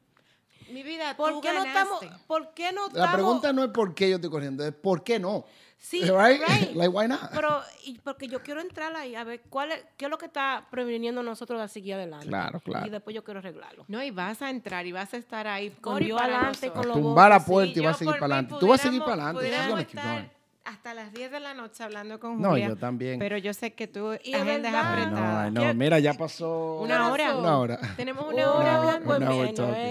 Mi 0.69 0.83
vida, 0.83 1.17
¿Por 1.17 1.33
tú 1.33 1.41
qué 1.41 1.53
no 1.53 1.65
estamos, 1.65 2.01
por 2.27 2.55
qué 2.55 2.73
no 2.73 2.83
La 2.83 2.89
estamos? 2.89 3.15
pregunta 3.15 3.53
no 3.53 3.65
es 3.65 3.71
por 3.71 3.95
qué 3.95 4.11
yo 4.11 4.17
estoy 4.17 4.31
corriendo, 4.31 4.65
es 4.65 4.73
por 4.73 5.03
qué 5.03 5.19
no. 5.19 5.45
Sí, 5.79 6.03
right? 6.03 6.43
right. 6.47 6.73
like, 6.75 6.89
why 6.89 7.09
not? 7.09 7.31
Pero, 7.33 7.63
y 7.85 7.99
porque 7.99 8.29
yo 8.29 8.43
quiero 8.43 8.61
entrar 8.61 8.95
ahí 8.95 9.15
a 9.15 9.25
ver 9.25 9.41
cuál 9.49 9.73
es, 9.73 9.83
qué 9.97 10.05
es 10.05 10.11
lo 10.11 10.19
que 10.19 10.27
está 10.27 10.67
previniendo 10.71 11.23
nosotros 11.23 11.61
a 11.61 11.69
seguir 11.69 11.95
adelante. 11.95 12.27
Claro, 12.27 12.61
claro. 12.61 12.87
Y 12.87 12.91
después 12.91 13.17
yo 13.17 13.25
quiero 13.25 13.41
arreglarlo. 13.41 13.87
No, 13.89 14.03
y 14.03 14.11
vas 14.11 14.43
a 14.43 14.51
entrar 14.51 14.87
y 14.87 14.93
vas 14.93 15.15
a 15.15 15.17
estar 15.17 15.47
ahí 15.47 15.71
Con 15.71 15.99
para 15.99 16.25
adelante, 16.25 16.71
con 16.71 16.87
los 16.87 16.97
Tumbar 16.97 17.31
la 17.31 17.45
puerta 17.45 17.73
sí. 17.73 17.81
y 17.81 17.83
vas 17.83 17.97
a 17.97 17.99
seguir 17.99 18.15
para 18.15 18.35
adelante. 18.35 18.55
Tú 18.61 18.69
vas 18.69 18.81
a 18.81 18.83
seguir 18.83 19.01
para 19.03 19.31
adelante. 19.31 20.31
Hasta 20.71 20.95
las 20.95 21.13
10 21.13 21.33
de 21.33 21.41
la 21.41 21.53
noche 21.53 21.83
hablando 21.83 22.21
con 22.21 22.41
No, 22.41 22.51
Julia. 22.51 22.69
yo 22.69 22.77
también. 22.77 23.19
Pero 23.19 23.37
yo 23.39 23.53
sé 23.53 23.75
que 23.75 23.89
tú 23.89 24.13
Y 24.23 24.33
es 24.33 24.41
agenda 24.41 24.69
es 24.69 24.75
verdad. 24.75 24.93
apretada. 24.93 25.51
No, 25.51 25.61
no, 25.63 25.67
¿Qué- 25.69 25.75
mira, 25.75 25.99
ya 25.99 26.15
pasó 26.15 26.81
Una 26.81 27.11
hora. 27.11 27.37
Una 27.37 27.59
hora. 27.59 27.81
Tenemos 27.97 28.25
Oh, 28.29 28.33
una 28.33 28.53
hora 28.53 28.77
hablando. 28.79 29.07
pues 29.07 29.17
Una 29.19 29.27
no 29.31 29.35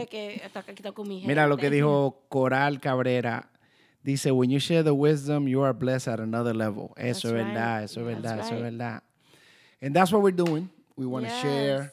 que 0.10 0.42
hasta 0.46 0.60
aquí 0.62 0.72
está 0.72 0.92
con 0.94 1.08
mi 1.08 1.26
Mira 1.28 1.48
lo 1.48 1.58
que 1.58 1.64
gente. 1.64 1.76
dijo 1.76 2.24
Coral 2.30 2.80
Cabrera. 2.80 3.50
Dice, 4.04 4.32
when 4.32 4.50
you 4.50 4.60
share 4.60 4.84
the 4.84 4.92
wisdom, 4.92 5.48
you 5.48 5.62
are 5.64 5.74
blessed 5.74 6.08
at 6.14 6.22
another 6.22 6.56
level. 6.56 6.92
Eso 6.96 6.96
That's 6.96 7.26
es 7.26 7.34
verdad, 7.34 7.76
right. 7.82 7.86
eso 7.86 8.00
es 8.00 8.06
That's 8.08 8.22
verdad, 8.24 8.40
eso 8.46 8.56
es 8.56 8.62
verdad. 8.62 9.04
And 9.82 9.94
that's 9.94 10.12
what 10.14 10.22
we're 10.24 10.36
doing. 10.36 10.70
We 10.96 11.06
want 11.06 11.26
to 11.28 11.32
Yes. 11.34 11.42
share. 11.42 11.92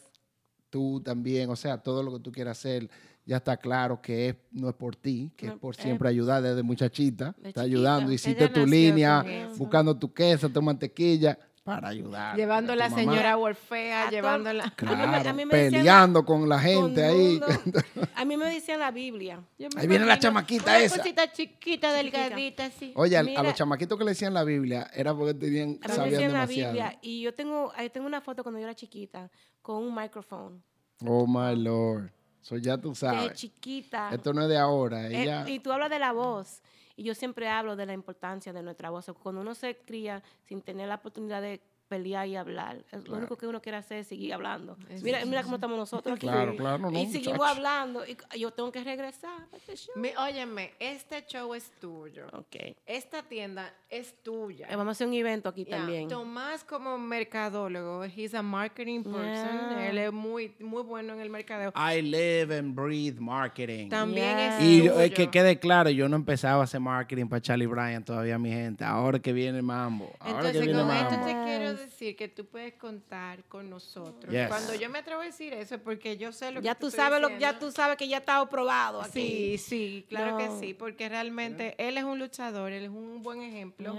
Tú 0.70 1.00
también, 1.04 1.50
o 1.50 1.56
sea, 1.56 1.78
todo 1.78 2.02
lo 2.04 2.12
que 2.12 2.20
tú 2.20 2.30
quieras 2.32 2.58
hacer, 2.58 2.88
ya 3.26 3.36
está 3.38 3.56
claro 3.56 4.00
que 4.00 4.28
es, 4.30 4.36
no 4.52 4.68
es 4.70 4.74
por 4.74 4.96
ti, 4.96 5.30
que 5.36 5.46
No, 5.48 5.52
es 5.54 5.58
por 5.58 5.74
eh, 5.74 5.82
siempre 5.82 6.08
ayudar 6.08 6.42
desde 6.42 6.62
muchachita. 6.62 7.24
de 7.24 7.30
Está 7.30 7.42
chiquita. 7.48 7.60
ayudando, 7.62 8.12
hiciste 8.12 8.44
Ella 8.44 8.52
tu 8.54 8.64
línea, 8.66 9.24
buscando 9.56 9.96
tu 9.98 10.12
queso, 10.14 10.48
tu 10.48 10.62
mantequilla, 10.62 11.38
para 11.64 11.88
ayudar. 11.88 12.36
Llevando 12.36 12.74
a 12.74 12.76
la 12.76 12.88
mamá. 12.88 13.00
señora 13.02 13.36
Orfea, 13.36 14.02
A 14.02 14.04
todo- 14.04 14.12
llevándola. 14.12 14.62
A 14.62 14.66
mí 14.66 14.72
me- 14.72 14.76
Claro, 14.76 15.30
a 15.30 15.32
mí 15.32 15.44
me 15.46 15.56
decían 15.56 15.80
peleando 15.80 16.24
con 16.24 16.48
la 16.48 16.56
Con 16.56 16.64
gente 16.64 17.04
ahí. 17.04 17.40
mundo. 17.40 17.46
A 18.14 18.24
mí 18.24 18.36
me 18.36 18.44
decían 18.46 18.78
la 18.78 18.92
Biblia. 18.92 19.40
Yo 19.58 19.68
me 19.74 19.80
Ahí 19.80 19.88
viene 19.88 20.06
la 20.06 20.16
chamaquita 20.16 20.70
una 20.70 20.78
esa. 20.78 20.98
cosita 20.98 21.32
chiquita, 21.32 21.92
delgadita, 21.92 22.66
así. 22.66 22.92
Oye, 22.94 23.16
a 23.16 23.22
los 23.42 23.54
chamaquitos 23.54 23.98
que 23.98 24.04
le 24.04 24.10
decían 24.12 24.32
la 24.32 24.44
Biblia 24.44 24.88
era 24.94 25.12
porque 25.12 25.34
tenían, 25.34 25.70
A 25.70 25.72
mí 25.72 25.78
me 25.82 25.88
sabían 25.88 26.10
decían 26.12 26.32
la 26.32 26.38
demasiado. 26.46 26.72
Biblia. 26.72 26.98
Y 27.02 27.22
yo 27.22 27.34
tengo, 27.34 27.72
ahí 27.74 27.90
tengo 27.90 28.06
una 28.06 28.20
foto 28.20 28.44
cuando 28.44 28.60
yo 28.60 28.64
era 28.66 28.74
chiquita 28.76 29.28
con 29.60 29.82
un 29.82 29.92
micrófono. 29.92 30.62
Oh 31.04 31.26
my 31.26 31.60
Lord. 31.60 32.12
So 32.46 32.56
ya 32.58 32.78
tú 32.78 32.90
De 32.90 32.94
sabes. 32.94 33.32
chiquita. 33.32 34.08
Esto 34.14 34.32
no 34.32 34.42
es 34.42 34.48
de 34.48 34.56
ahora. 34.56 35.08
Eh, 35.08 35.22
Ella, 35.22 35.48
y 35.48 35.58
tú 35.58 35.72
hablas 35.72 35.90
de 35.90 35.98
la 35.98 36.12
voz. 36.12 36.62
Y 36.94 37.02
yo 37.02 37.12
siempre 37.12 37.48
hablo 37.48 37.74
de 37.74 37.86
la 37.86 37.92
importancia 37.92 38.52
de 38.52 38.62
nuestra 38.62 38.88
voz. 38.90 39.10
Cuando 39.20 39.40
uno 39.40 39.52
se 39.56 39.76
cría 39.78 40.22
sin 40.44 40.62
tener 40.62 40.86
la 40.86 40.94
oportunidad 40.94 41.42
de 41.42 41.60
pelear 41.88 42.26
y 42.26 42.36
hablar, 42.36 42.78
es 42.90 42.92
lo 42.98 43.02
Claro. 43.04 43.18
único 43.18 43.36
que 43.36 43.46
uno 43.46 43.60
quiere 43.62 43.78
hacer 43.78 43.98
es 43.98 44.06
seguir 44.08 44.32
hablando. 44.34 44.76
Mira, 45.02 45.20
sí, 45.22 45.28
mira 45.28 45.42
cómo 45.42 45.56
estamos 45.56 45.76
nosotros 45.78 46.16
aquí. 46.16 46.26
Claro, 46.26 46.56
claro, 46.56 46.78
no, 46.78 46.90
y 46.90 47.06
seguimos 47.06 47.38
muchacho. 47.38 47.44
hablando. 47.44 48.02
Y 48.06 48.38
yo 48.40 48.50
tengo 48.50 48.72
que 48.72 48.82
regresar. 48.84 49.46
a 49.52 49.56
este 49.56 49.76
show. 49.76 49.94
Mi- 49.96 50.10
óyeme, 50.18 50.72
este 50.78 51.24
show 51.26 51.54
es 51.54 51.70
tuyo. 51.80 52.26
Ok. 52.32 52.76
Esta 52.86 53.22
tienda 53.22 53.72
es 53.88 54.14
tuya. 54.22 54.66
Eh, 54.68 54.76
Vamos 54.76 54.88
a 54.88 54.92
hacer 54.92 55.06
un 55.06 55.14
evento 55.14 55.48
aquí 55.48 55.64
Ya, 55.64 55.76
también. 55.78 56.08
Tomás 56.08 56.64
como 56.64 56.98
mercadólogo, 56.98 58.04
he's 58.04 58.34
a 58.34 58.42
marketing 58.42 59.02
person. 59.04 59.24
Yeah. 59.70 59.88
Él 59.90 59.98
es 59.98 60.12
muy, 60.12 60.54
muy 60.60 60.82
bueno 60.82 61.12
en 61.14 61.20
el 61.20 61.30
mercadeo. 61.30 61.72
I 61.76 62.02
live 62.02 62.56
and 62.58 62.74
breathe 62.74 63.20
marketing. 63.20 63.88
También 63.88 64.36
Yeah. 64.36 64.58
es 64.58 64.64
y 64.64 64.82
yo- 64.84 65.00
eh, 65.00 65.04
tuyo. 65.10 65.14
que 65.14 65.30
quede 65.30 65.58
claro, 65.58 65.90
yo 65.90 66.08
no 66.08 66.16
empezaba 66.16 66.62
a 66.62 66.64
hacer 66.64 66.80
marketing 66.80 67.26
para 67.26 67.40
Charlie 67.40 67.66
Bryan 67.66 68.04
todavía, 68.04 68.38
mi 68.38 68.50
gente. 68.50 68.84
Ahora 68.84 69.18
que 69.18 69.32
viene 69.32 69.62
Mambo. 69.62 70.10
Ahora 70.20 70.50
que 70.52 70.58
Entonces, 70.58 70.62
viene 70.62 70.80
con 70.82 70.90
esto 70.90 71.10
Mambo. 71.10 71.26
te 71.26 71.32
quiero. 71.44 71.75
Decir 71.80 72.16
que 72.16 72.28
tú 72.28 72.46
puedes 72.46 72.74
contar 72.74 73.44
con 73.44 73.68
nosotros. 73.70 74.32
Yes. 74.32 74.48
Cuando 74.48 74.74
yo 74.74 74.88
me 74.90 74.98
atrevo 75.00 75.20
a 75.22 75.24
decir 75.24 75.52
eso 75.54 75.74
es 75.76 75.80
porque 75.80 76.16
yo 76.16 76.32
sé 76.32 76.50
lo 76.52 76.60
Ya 76.60 76.74
que 76.74 76.80
tú 76.80 76.90
sabes 76.90 77.20
lo, 77.20 77.36
ya 77.38 77.58
tú 77.58 77.70
sabes 77.72 77.96
que 77.96 78.08
ya 78.08 78.18
está 78.18 78.38
aprobado 78.38 79.00
aquí. 79.02 79.12
Sí, 79.12 79.58
sí, 79.58 80.06
claro 80.08 80.36
que 80.38 80.48
sí, 80.60 80.74
porque 80.74 81.08
realmente 81.08 81.74
él 81.78 81.98
es 81.98 82.04
un 82.04 82.18
luchador, 82.18 82.72
él 82.72 82.84
es 82.84 82.90
un 82.90 83.22
buen 83.22 83.42
ejemplo. 83.42 83.94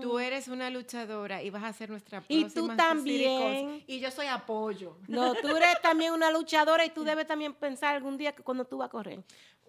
Tú 0.00 0.18
eres 0.18 0.48
una 0.48 0.70
luchadora 0.70 1.42
y 1.42 1.50
vas 1.50 1.64
a 1.64 1.72
ser 1.72 1.90
nuestra 1.90 2.22
Y 2.28 2.40
próxima 2.40 2.48
tú 2.54 2.66
City 2.68 2.76
también. 2.76 3.84
Y 3.86 4.00
yo 4.00 4.10
soy 4.10 4.26
apoyo. 4.26 4.96
No, 5.08 5.34
tú 5.34 5.48
eres 5.56 5.80
también 5.82 6.12
una 6.12 6.30
luchadora 6.30 6.84
y 6.84 6.90
tú 6.90 7.04
debes 7.04 7.26
también 7.26 7.52
pensar 7.54 7.94
algún 7.96 8.16
día 8.16 8.32
que 8.32 8.42
cuando 8.42 8.64
tú 8.64 8.78
vas 8.78 8.86
a 8.86 8.90
correr. 8.90 9.20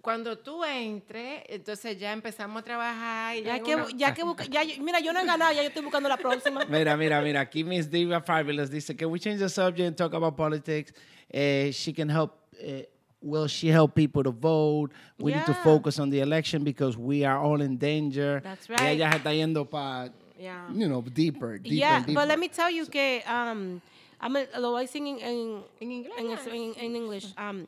Cuando 0.01 0.35
tú 0.39 0.63
entres, 0.65 1.43
entonces 1.47 1.95
ya 1.99 2.11
empezamos 2.11 2.61
a 2.61 2.65
trabajar. 2.65 3.35
Y 3.37 3.43
Ya 3.43 3.59
que, 3.61 3.75
una- 3.75 3.87
ya 3.93 4.13
que 4.15 4.23
busca- 4.23 4.45
ya 4.45 4.63
mira, 4.79 4.99
yo 4.99 5.13
no 5.13 5.19
he 5.19 5.25
ganado, 5.25 5.53
ya 5.53 5.61
yo 5.61 5.67
estoy 5.67 5.83
buscando 5.83 6.09
la 6.09 6.17
próxima. 6.17 6.65
Mira, 6.65 6.97
mira, 6.97 7.20
mira. 7.23 7.39
Aquí 7.41 7.63
Miss 7.65 7.87
Diva 7.87 8.21
Fabulous 8.21 8.69
dice, 8.69 8.93
can 8.97 9.09
we 9.09 9.19
change 9.19 9.39
the 9.39 9.49
subject 9.49 9.87
and 9.87 9.95
talk 9.97 10.13
about 10.13 10.35
politics? 10.35 10.91
Eh, 11.33 11.71
she 11.71 11.93
can 11.93 12.09
help. 12.09 12.37
eh, 12.59 12.83
will 13.21 13.47
she 13.47 13.67
help 13.69 13.93
people 13.95 14.23
to 14.23 14.31
vote? 14.31 14.91
We 15.19 15.31
need 15.33 15.45
to 15.45 15.53
focus 15.53 15.99
on 15.99 16.09
the 16.09 16.19
election 16.21 16.63
because 16.63 16.97
we 16.97 17.23
are 17.23 17.37
all 17.37 17.61
in 17.61 17.77
danger. 17.77 18.41
That's 18.43 18.67
Ella 18.69 18.79
right. 18.79 18.97
ya 18.97 19.11
se 19.11 19.17
está 19.19 19.31
yendo 19.33 19.69
para, 19.69 20.11
Yeah. 20.39 20.69
you 20.73 20.87
know, 20.87 21.01
deeper, 21.01 21.57
deeper, 21.59 21.73
yeah, 21.75 21.99
deeper. 21.99 22.13
but 22.15 22.27
let 22.27 22.39
me 22.39 22.47
tell 22.47 22.69
you 22.71 22.85
que 22.87 23.21
um, 23.27 23.79
I'm 24.19 24.35
a- 24.35 24.47
lo 24.59 24.71
voy 24.71 24.83
a 24.83 24.87
decir 24.87 25.01
en, 25.05 25.19
en, 25.19 25.63
En 25.79 25.91
inglés. 25.91 26.11
en, 26.17 26.31
es- 26.31 26.47
en- 26.47 26.73
en 26.83 26.95
English. 26.95 27.33
Um, 27.37 27.67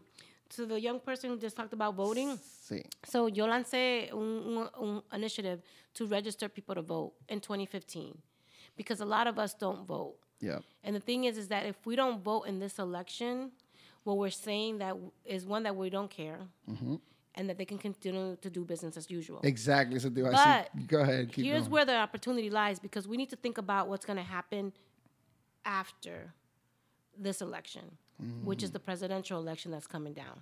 to 0.55 0.65
the 0.67 0.79
young 0.79 0.99
person 0.99 1.29
who 1.31 1.37
just 1.37 1.55
talked 1.55 1.73
about 1.73 1.95
voting. 1.95 2.37
Sí. 2.37 2.83
So 3.05 3.27
yo 3.27 3.45
lancé 3.47 4.11
un, 4.13 4.57
un, 4.57 4.69
un 4.79 5.03
initiative 5.13 5.61
to 5.93 6.05
register 6.07 6.49
people 6.49 6.73
to 6.75 6.81
vote 6.81 7.13
in 7.29 7.39
2015 7.39 8.17
because 8.75 9.01
a 9.01 9.05
lot 9.05 9.27
of 9.27 9.37
us 9.39 9.53
don't 9.53 9.85
vote. 9.85 10.15
Yeah. 10.39 10.59
And 10.83 10.95
the 10.95 10.99
thing 10.99 11.23
is, 11.25 11.37
is 11.37 11.47
that 11.47 11.65
if 11.65 11.85
we 11.85 11.95
don't 11.95 12.23
vote 12.23 12.43
in 12.43 12.59
this 12.59 12.79
election, 12.79 13.51
what 14.03 14.17
we're 14.17 14.29
saying 14.29 14.79
that 14.79 14.95
is 15.25 15.45
one 15.45 15.63
that 15.63 15.75
we 15.75 15.89
don't 15.89 16.09
care, 16.09 16.39
mm-hmm. 16.69 16.95
and 17.35 17.49
that 17.49 17.57
they 17.57 17.65
can 17.65 17.77
continue 17.77 18.35
to 18.41 18.49
do 18.49 18.65
business 18.65 18.97
as 18.97 19.09
usual. 19.09 19.39
Exactly. 19.43 19.99
Te 19.99 20.09
iba 20.09 20.27
a 20.27 20.31
But. 20.31 20.87
Go 20.87 20.99
ahead. 21.01 21.31
Keep 21.31 21.45
Here's 21.45 21.61
going. 21.61 21.71
where 21.71 21.85
the 21.85 21.95
opportunity 21.95 22.49
lies 22.49 22.79
because 22.79 23.07
we 23.07 23.15
need 23.15 23.29
to 23.29 23.37
think 23.37 23.57
about 23.57 23.87
what's 23.87 24.05
going 24.05 24.17
to 24.17 24.23
happen 24.23 24.73
after 25.65 26.33
this 27.17 27.41
election, 27.41 27.97
which 28.43 28.63
is 28.63 28.69
Mm. 28.69 28.73
the 28.73 28.79
presidential 28.79 29.39
election 29.39 29.71
that's 29.71 29.87
coming 29.87 30.13
down. 30.13 30.41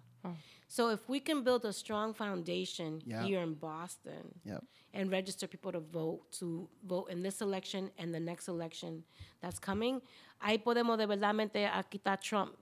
So 0.67 0.89
if 0.89 1.09
we 1.09 1.19
can 1.19 1.43
build 1.43 1.65
a 1.65 1.73
strong 1.73 2.13
foundation 2.13 3.01
Yeah. 3.05 3.23
here 3.25 3.41
in 3.43 3.55
Boston 3.55 4.31
Yep. 4.45 4.63
and 4.93 5.11
register 5.11 5.47
people 5.47 5.71
to 5.73 5.79
vote 5.81 6.21
to 6.39 6.69
vote 6.83 7.09
in 7.11 7.23
this 7.23 7.41
election 7.41 7.91
and 7.97 8.13
the 8.13 8.19
next 8.19 8.47
election 8.47 9.03
that's 9.41 9.59
coming, 9.59 10.01
ahí 10.39 10.57
podemos 10.59 10.97
de 10.97 11.05
verdadmente 11.07 11.65
a 11.65 11.83
quitar 11.83 12.19
Trump, 12.19 12.55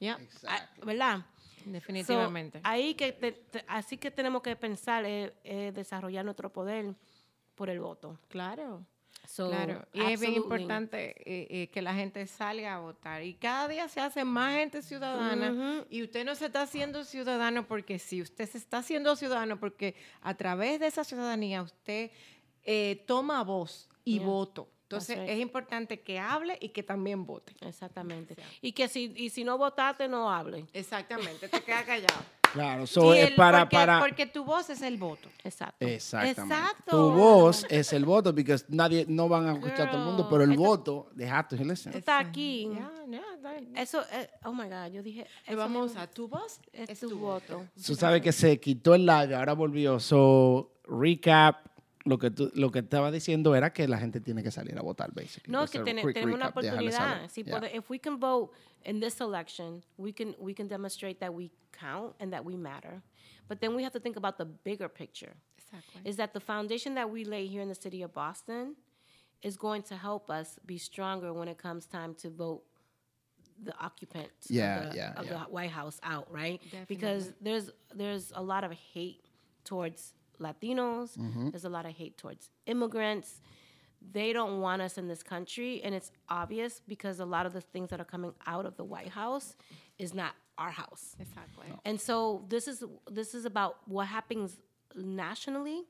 Ya, 0.00 0.18
Ah, 0.48 0.68
¿verdad? 0.84 1.24
So, 1.64 1.70
definitivamente. 1.70 2.60
ahí 2.64 2.94
que 2.96 3.12
te- 3.12 3.30
te- 3.52 3.64
así 3.68 3.96
que 3.96 4.10
tenemos 4.10 4.42
que 4.42 4.56
pensar 4.56 5.04
es, 5.04 5.30
es 5.44 5.72
desarrollar 5.72 6.24
nuestro 6.24 6.50
poder 6.52 6.96
por 7.54 7.68
el 7.70 7.78
voto. 7.78 8.18
claro. 8.28 8.84
So, 9.24 9.48
Claro, 9.48 9.86
y 9.92 10.02
es 10.02 10.20
bien 10.20 10.34
importante 10.34 11.14
eh, 11.24 11.46
eh, 11.48 11.68
que 11.68 11.80
la 11.80 11.94
gente 11.94 12.26
salga 12.26 12.74
a 12.74 12.80
votar. 12.80 13.22
Y 13.22 13.34
cada 13.34 13.68
día 13.68 13.88
se 13.88 14.00
hace 14.00 14.24
más 14.24 14.54
gente 14.54 14.82
ciudadana. 14.82 15.84
Y 15.88 16.02
usted 16.02 16.24
no 16.24 16.34
se 16.34 16.46
está 16.46 16.62
haciendo 16.62 17.04
ciudadano 17.04 17.66
porque 17.66 17.98
sí, 17.98 18.20
usted 18.20 18.48
se 18.48 18.58
está 18.58 18.78
haciendo 18.78 19.14
ciudadano 19.16 19.58
porque 19.58 19.94
a 20.20 20.34
través 20.34 20.80
de 20.80 20.88
esa 20.88 21.04
ciudadanía 21.04 21.62
usted 21.62 22.10
eh, 22.64 23.04
toma 23.06 23.42
voz 23.42 23.88
y 24.04 24.18
Yeah, 24.18 24.26
voto. 24.26 24.68
Entonces 24.82 25.16
right. 25.16 25.30
es 25.30 25.40
importante 25.40 26.00
que 26.00 26.18
hable 26.18 26.58
y 26.60 26.68
que 26.68 26.82
también 26.82 27.24
vote. 27.24 27.54
Exactamente. 27.62 28.36
Y 28.60 28.72
que 28.72 28.88
si, 28.88 29.12
y 29.16 29.30
si 29.30 29.42
no 29.42 29.56
votaste, 29.56 30.06
no 30.06 30.30
hable. 30.30 30.66
Exactamente, 30.74 31.48
te 31.48 31.62
queda 31.62 31.84
callado. 31.84 32.22
Claro. 32.52 32.86
So 32.86 33.14
Y 33.14 33.18
es 33.18 33.28
el- 33.30 33.34
para, 33.34 33.60
porque, 33.60 33.76
para. 33.76 33.98
porque 34.00 34.26
tu 34.26 34.44
voz 34.44 34.68
es 34.70 34.82
el 34.82 34.98
voto. 34.98 35.28
Exacto. 35.42 35.84
Exactamente. 35.86 36.40
Exacto. 36.42 36.90
Tu 36.90 37.10
voz 37.12 37.66
es 37.70 37.92
el 37.92 38.04
voto, 38.04 38.34
porque 38.34 38.56
nadie, 38.68 39.06
no 39.08 39.28
van 39.28 39.48
a 39.48 39.52
escuchar 39.54 39.88
a 39.88 39.90
todo 39.90 40.00
el 40.00 40.06
mundo, 40.06 40.22
Girl, 40.24 40.30
pero 40.30 40.44
el 40.44 40.50
esto- 40.52 40.62
voto, 40.62 41.10
they 41.16 41.26
have 41.28 41.48
to 41.48 41.56
listen. 41.64 41.94
Está 41.94 42.18
aquí. 42.18 42.68
Ya, 42.72 42.90
ya. 43.08 43.22
Eso, 43.82 44.02
eh, 44.12 44.28
oh 44.44 44.52
my 44.52 44.64
God, 44.68 44.92
yo 44.92 45.02
dije. 45.02 45.26
Vamos 45.56 45.96
a 45.96 46.06
tu 46.06 46.28
voz 46.28 46.60
es 46.72 47.00
tu 47.00 47.16
voto. 47.18 47.66
Tú 47.86 47.94
sabes 47.94 48.20
que 48.20 48.32
se 48.32 48.60
quitó 48.60 48.94
el 48.94 49.06
live, 49.06 49.34
ahora 49.34 49.54
volvió. 49.54 49.98
So, 49.98 50.72
recap, 50.84 51.66
lo 52.04 52.18
que, 52.18 52.30
tú, 52.30 52.50
lo 52.54 52.70
que 52.70 52.80
estaba 52.80 53.10
diciendo 53.10 53.54
era 53.54 53.72
que 53.72 53.86
la 53.86 53.98
gente 53.98 54.20
tiene 54.20 54.42
que 54.42 54.50
salir 54.50 54.76
a 54.78 54.82
votar, 54.82 55.12
basically. 55.14 55.52
No, 55.52 55.60
Just 55.60 55.72
que 55.74 55.78
a 55.80 55.84
tene- 55.84 56.02
quick 56.02 56.14
tenemos 56.14 56.34
una 56.34 56.48
oportunidad. 56.48 57.28
Si 57.30 57.42
Yeah. 57.42 57.60
pode- 57.60 57.70
if 57.76 57.88
we 57.90 57.98
can 57.98 58.18
vote 58.18 58.52
in 58.84 59.00
this 59.00 59.20
election, 59.20 59.84
we 59.98 60.12
can 60.12 60.34
we 60.38 60.52
can 60.54 60.66
demonstrate 60.68 61.20
that 61.20 61.32
we 61.32 61.50
count 61.72 62.14
and 62.20 62.32
that 62.32 62.44
we 62.44 62.56
matter. 62.56 63.02
But 63.48 63.60
then 63.60 63.74
we 63.76 63.82
have 63.84 63.92
to 63.92 64.00
think 64.00 64.16
about 64.16 64.36
the 64.38 64.44
bigger 64.64 64.88
picture. 64.88 65.34
Exacto. 65.58 66.00
Is 66.04 66.16
that 66.16 66.32
the 66.32 66.40
foundation 66.40 66.94
that 66.94 67.08
we 67.10 67.24
lay 67.24 67.46
here 67.46 67.62
in 67.62 67.68
the 67.68 67.74
city 67.80 68.02
of 68.02 68.12
Boston 68.12 68.76
is 69.42 69.56
going 69.56 69.82
to 69.82 69.96
help 69.96 70.30
us 70.30 70.58
be 70.66 70.78
stronger 70.78 71.32
when 71.32 71.48
it 71.48 71.58
comes 71.58 71.86
time 71.86 72.14
to 72.16 72.30
vote 72.30 72.62
the 73.62 73.72
occupants 73.78 74.50
Yeah, 74.50 74.80
of, 74.86 74.90
the, 74.90 74.96
yeah, 74.96 75.12
of 75.20 75.26
yeah. 75.26 75.32
the 75.44 75.50
White 75.50 75.70
House 75.70 76.00
out, 76.02 76.26
right? 76.32 76.60
Definitely. 76.64 76.86
Because 76.96 77.32
there's 77.40 77.70
there's 77.94 78.32
a 78.34 78.42
lot 78.42 78.64
of 78.64 78.72
hate 78.72 79.24
towards 79.64 80.14
Latinos. 80.42 81.16
Mm-hmm. 81.16 81.50
There's 81.50 81.64
a 81.64 81.70
lot 81.70 81.86
of 81.86 81.92
hate 81.92 82.18
towards 82.18 82.50
immigrants. 82.66 83.40
They 84.10 84.32
don't 84.32 84.60
want 84.60 84.82
us 84.82 84.98
in 84.98 85.06
this 85.06 85.22
country, 85.22 85.80
and 85.84 85.94
it's 85.94 86.10
obvious 86.28 86.80
because 86.86 87.20
a 87.20 87.24
lot 87.24 87.46
of 87.46 87.52
the 87.52 87.60
things 87.60 87.90
that 87.90 88.00
are 88.00 88.04
coming 88.04 88.32
out 88.46 88.66
of 88.66 88.76
the 88.76 88.84
White 88.84 89.10
House 89.10 89.54
is 89.98 90.12
not 90.12 90.34
our 90.58 90.70
house. 90.70 91.16
Exacto. 91.20 91.78
And 91.84 92.00
so 92.00 92.44
this 92.48 92.66
is 92.66 92.82
this 93.10 93.34
is 93.34 93.44
about 93.44 93.76
what 93.86 94.06
happens 94.08 94.58
nationally 94.96 95.82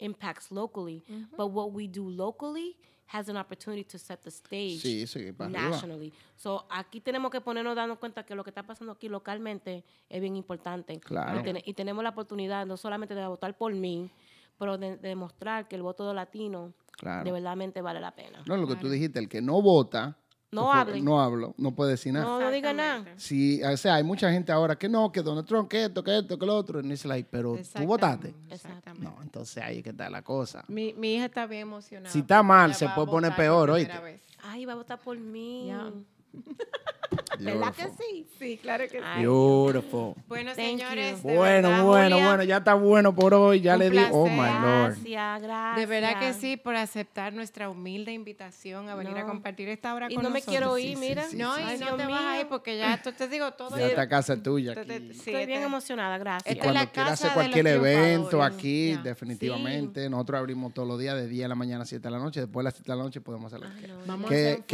impacts 0.00 0.50
locally, 0.50 1.02
but 1.36 1.48
what 1.48 1.72
we 1.72 1.86
do 1.86 2.08
locally 2.08 2.76
has 3.12 3.28
an 3.28 3.36
opportunity 3.36 3.84
to 3.84 3.98
set 3.98 4.20
the 4.22 4.30
stage 4.30 4.80
Sí, 4.82 5.06
sí, 5.06 5.32
nationally. 5.38 6.12
So 6.36 6.66
aquí 6.70 7.00
tenemos 7.00 7.30
que 7.30 7.40
ponernos 7.40 7.74
dando 7.74 7.98
cuenta 7.98 8.24
que 8.24 8.34
lo 8.34 8.44
que 8.44 8.50
está 8.50 8.62
pasando 8.62 8.92
aquí 8.92 9.08
localmente 9.08 9.84
es 10.08 10.20
bien 10.20 10.36
importante. 10.36 10.98
Claro. 11.00 11.40
Y, 11.40 11.42
ten- 11.42 11.62
y 11.64 11.72
tenemos 11.74 12.02
la 12.04 12.10
oportunidad 12.10 12.66
no 12.66 12.76
solamente 12.76 13.14
de 13.14 13.26
votar 13.26 13.56
por 13.56 13.72
mí, 13.74 14.10
pero 14.58 14.76
de, 14.76 14.96
de 14.96 15.08
demostrar 15.08 15.68
que 15.68 15.76
el 15.76 15.82
voto 15.82 16.06
de 16.06 16.14
latino 16.14 16.72
Claro. 16.98 17.24
de 17.24 17.30
verdadmente 17.32 17.80
vale 17.80 18.00
la 18.00 18.10
pena. 18.10 18.42
No, 18.46 18.56
lo 18.56 18.66
que 18.66 18.74
tú 18.74 18.88
dijiste, 18.88 19.20
el 19.20 19.28
que 19.28 19.40
no 19.40 19.62
vota, 19.62 20.18
No 20.50 20.72
hable. 20.72 21.00
no 21.02 21.20
hablo, 21.20 21.54
no 21.58 21.72
puede 21.74 21.90
decir 21.92 22.12
nada. 22.12 22.24
No, 22.24 22.40
no 22.40 22.50
diga 22.50 22.72
nada. 22.72 23.04
Sí, 23.16 23.62
o 23.62 23.76
sea, 23.76 23.96
hay 23.96 24.02
mucha 24.02 24.30
gente 24.32 24.50
ahora 24.50 24.76
que 24.76 24.88
no, 24.88 25.12
que 25.12 25.20
Donald 25.22 25.46
Trump, 25.46 25.68
que 25.68 25.84
esto, 25.84 26.02
que 26.02 26.18
esto, 26.18 26.38
que 26.38 26.46
lo 26.46 26.56
otro. 26.56 26.80
Y 26.80 26.90
it's 26.90 27.04
like, 27.04 27.28
pero 27.30 27.58
tú 27.74 27.84
votaste. 27.84 28.34
Exactamente. 28.50 29.06
No, 29.06 29.22
entonces 29.22 29.62
ahí 29.62 29.78
es 29.78 29.84
que 29.84 29.90
está 29.90 30.08
la 30.08 30.22
cosa. 30.22 30.64
Mi, 30.68 30.94
mi 30.94 31.16
hija 31.16 31.26
está 31.26 31.46
bien 31.46 31.62
emocionada. 31.62 32.10
Si 32.10 32.20
está 32.20 32.42
mal, 32.42 32.74
se 32.74 32.88
puede 32.88 33.08
poner 33.08 33.36
peor, 33.36 33.70
oíste. 33.70 33.98
vez. 33.98 34.22
Ay, 34.42 34.64
va 34.64 34.72
a 34.72 34.76
votar 34.76 34.98
por 34.98 35.18
mí. 35.18 35.66
Ya. 35.66 35.92
¿Verdad 37.40 37.74
que 37.74 37.84
sí? 37.98 38.26
Sí, 38.38 38.58
claro 38.60 38.84
que 38.84 38.98
sí. 38.98 39.04
Beautiful. 39.22 40.14
Bueno, 40.26 40.52
Thank 40.54 40.66
señores, 40.78 41.22
Bueno, 41.22 41.68
verdad, 41.68 41.84
bueno, 41.84 42.16
Julia, 42.16 42.28
bueno, 42.28 42.42
ya 42.44 42.56
está 42.58 42.74
bueno 42.74 43.14
por 43.14 43.34
hoy. 43.34 43.60
Ya 43.60 43.74
Un 43.74 43.78
le 43.80 43.90
di, 43.90 43.98
oh 44.10 44.26
my 44.28 44.36
placer. 44.36 44.60
lord. 44.62 44.94
Gracias, 44.94 45.42
gracias. 45.42 45.76
De 45.76 45.86
verdad 45.86 46.20
que 46.20 46.32
sí, 46.34 46.56
por 46.56 46.76
aceptar 46.76 47.32
nuestra 47.32 47.70
humilde 47.70 48.12
invitación 48.12 48.88
a 48.88 48.94
venir 48.94 49.16
a 49.16 49.20
No. 49.22 49.26
compartir 49.28 49.68
esta 49.68 49.94
hora 49.94 50.08
Y 50.10 50.14
con 50.14 50.24
no 50.24 50.30
me 50.30 50.40
nosotros. 50.40 50.56
quiero 50.56 50.76
Sí, 50.76 50.82
ir, 50.88 50.94
sí, 50.96 51.00
mira. 51.00 51.24
sí, 51.24 51.36
No, 51.36 51.54
sí, 51.56 51.62
y 51.62 51.64
Ay, 51.64 51.78
no 51.78 51.96
te 51.96 52.06
vas 52.06 52.20
a 52.24 52.34
ir 52.36 52.44
mío. 52.44 52.48
porque 52.48 52.76
ya 52.78 53.00
tú 53.02 53.12
te 53.12 53.28
digo 53.28 53.52
todo. 53.52 53.76
Ya 53.78 53.84
es- 53.84 53.90
esta 53.90 54.08
casa 54.08 54.34
es 54.34 54.42
tuya 54.42 54.72
aquí. 54.72 54.92
Estoy 55.10 55.46
bien 55.46 55.62
emocionada, 55.62 56.18
gracias. 56.18 56.56
La 56.56 56.62
Cuando 56.62 56.92
quieras 56.92 57.12
hacer 57.12 57.32
cualquier 57.32 57.66
evento 57.68 58.42
aquí, 58.42 58.92
Ya. 58.94 59.02
definitivamente. 59.02 60.08
Nosotros 60.10 60.38
abrimos 60.38 60.74
todos 60.74 60.86
los 60.88 60.98
días 60.98 61.14
de 61.16 61.26
10 61.28 61.44
de 61.44 61.48
la 61.48 61.54
mañana 61.54 61.82
a 61.84 61.86
7 61.86 62.08
de 62.08 62.10
la 62.12 62.18
noche. 62.18 62.40
Después 62.40 62.62
de 62.62 62.64
las 62.64 62.74
7 62.74 62.90
de 62.92 62.96
la 62.98 63.02
noche 63.04 63.20
podemos 63.20 63.52
hacer 63.52 63.66
lo 63.66 63.74
que. 63.80 63.86
Vamos 64.06 64.30
a 64.30 64.34
hacer 64.34 64.64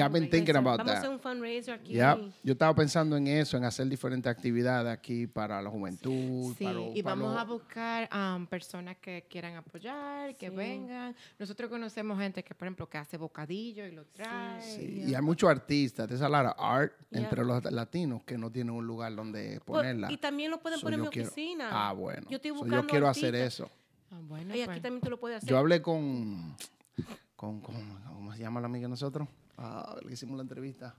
a 1.07 1.11
un 1.11 1.20
fundraiser 1.20 1.74
aquí. 1.74 1.95
Yo 2.43 2.53
estaba 2.53 2.75
pensando 2.75 3.16
en 3.16 3.27
eso, 3.27 3.57
en 3.57 3.64
hacer 3.64 3.87
diferentes 3.89 4.31
actividades 4.31 4.93
aquí 4.93 5.27
para 5.27 5.61
la 5.62 5.70
juventud. 5.70 6.55
Sí, 6.59 6.64
para, 6.64 6.81
y 6.81 7.03
para 7.03 7.14
vamos 7.16 7.33
los- 7.33 7.41
a 7.41 7.45
buscar 7.45 8.09
um, 8.14 8.47
personas 8.47 8.97
que 8.99 9.27
quieran 9.29 9.55
apoyar, 9.57 10.35
que 10.37 10.51
Sí. 10.51 10.55
vengan. 10.57 11.14
Nosotros 11.39 11.70
conocemos 11.70 12.18
gente 12.18 12.43
que, 12.43 12.55
por 12.55 12.66
ejemplo, 12.66 12.89
que 12.89 12.99
hace 12.99 13.16
bocadillo 13.16 13.87
y 13.87 13.93
lo 13.93 14.05
trae. 14.07 14.61
Sí, 14.62 15.05
Y 15.09 15.14
hay 15.14 15.22
muchos 15.22 15.49
artistas, 15.51 16.07
there's 16.09 16.22
a 16.22 16.29
lot 16.29 16.47
of 16.47 16.55
art 16.59 16.93
Yeah. 17.11 17.20
entre 17.22 17.45
los 17.45 17.62
latinos 17.72 18.22
que 18.25 18.37
no 18.39 18.51
tienen 18.51 18.75
un 18.75 18.87
lugar 18.87 19.14
donde 19.14 19.61
Pues, 19.64 19.79
ponerla. 19.81 20.11
y 20.11 20.16
también 20.16 20.51
lo 20.51 20.61
pueden 20.61 20.79
So, 20.81 20.85
poner 20.87 20.99
en 20.99 21.05
mi 21.05 21.11
quiero- 21.11 21.29
oficina. 21.29 21.68
Ah, 21.70 21.93
bueno. 21.93 22.27
Yo 22.29 22.37
estoy 22.37 22.51
So, 22.51 22.57
buscando 22.57 22.83
yo 22.83 22.87
quiero 22.89 23.09
hacer 23.09 23.35
eso. 23.35 23.70
Ah, 24.11 24.18
bueno, 24.22 24.55
Y 24.55 24.61
aquí 24.61 24.66
pues. 24.66 24.83
también 24.83 25.01
tú 25.03 25.11
lo 25.11 25.18
puedes 25.18 25.39
hacer. 25.39 25.49
Yo 25.49 25.59
hablé 25.59 25.81
con, 25.83 26.57
con, 27.37 27.61
con- 27.61 27.99
¿cómo 28.14 28.33
se 28.33 28.41
llama 28.41 28.61
la 28.61 28.66
amiga 28.66 28.85
de 28.85 28.91
nosotros? 28.91 29.29
Ah, 29.59 29.97
le 30.05 30.12
hicimos 30.12 30.37
la 30.37 30.43
entrevista. 30.43 30.95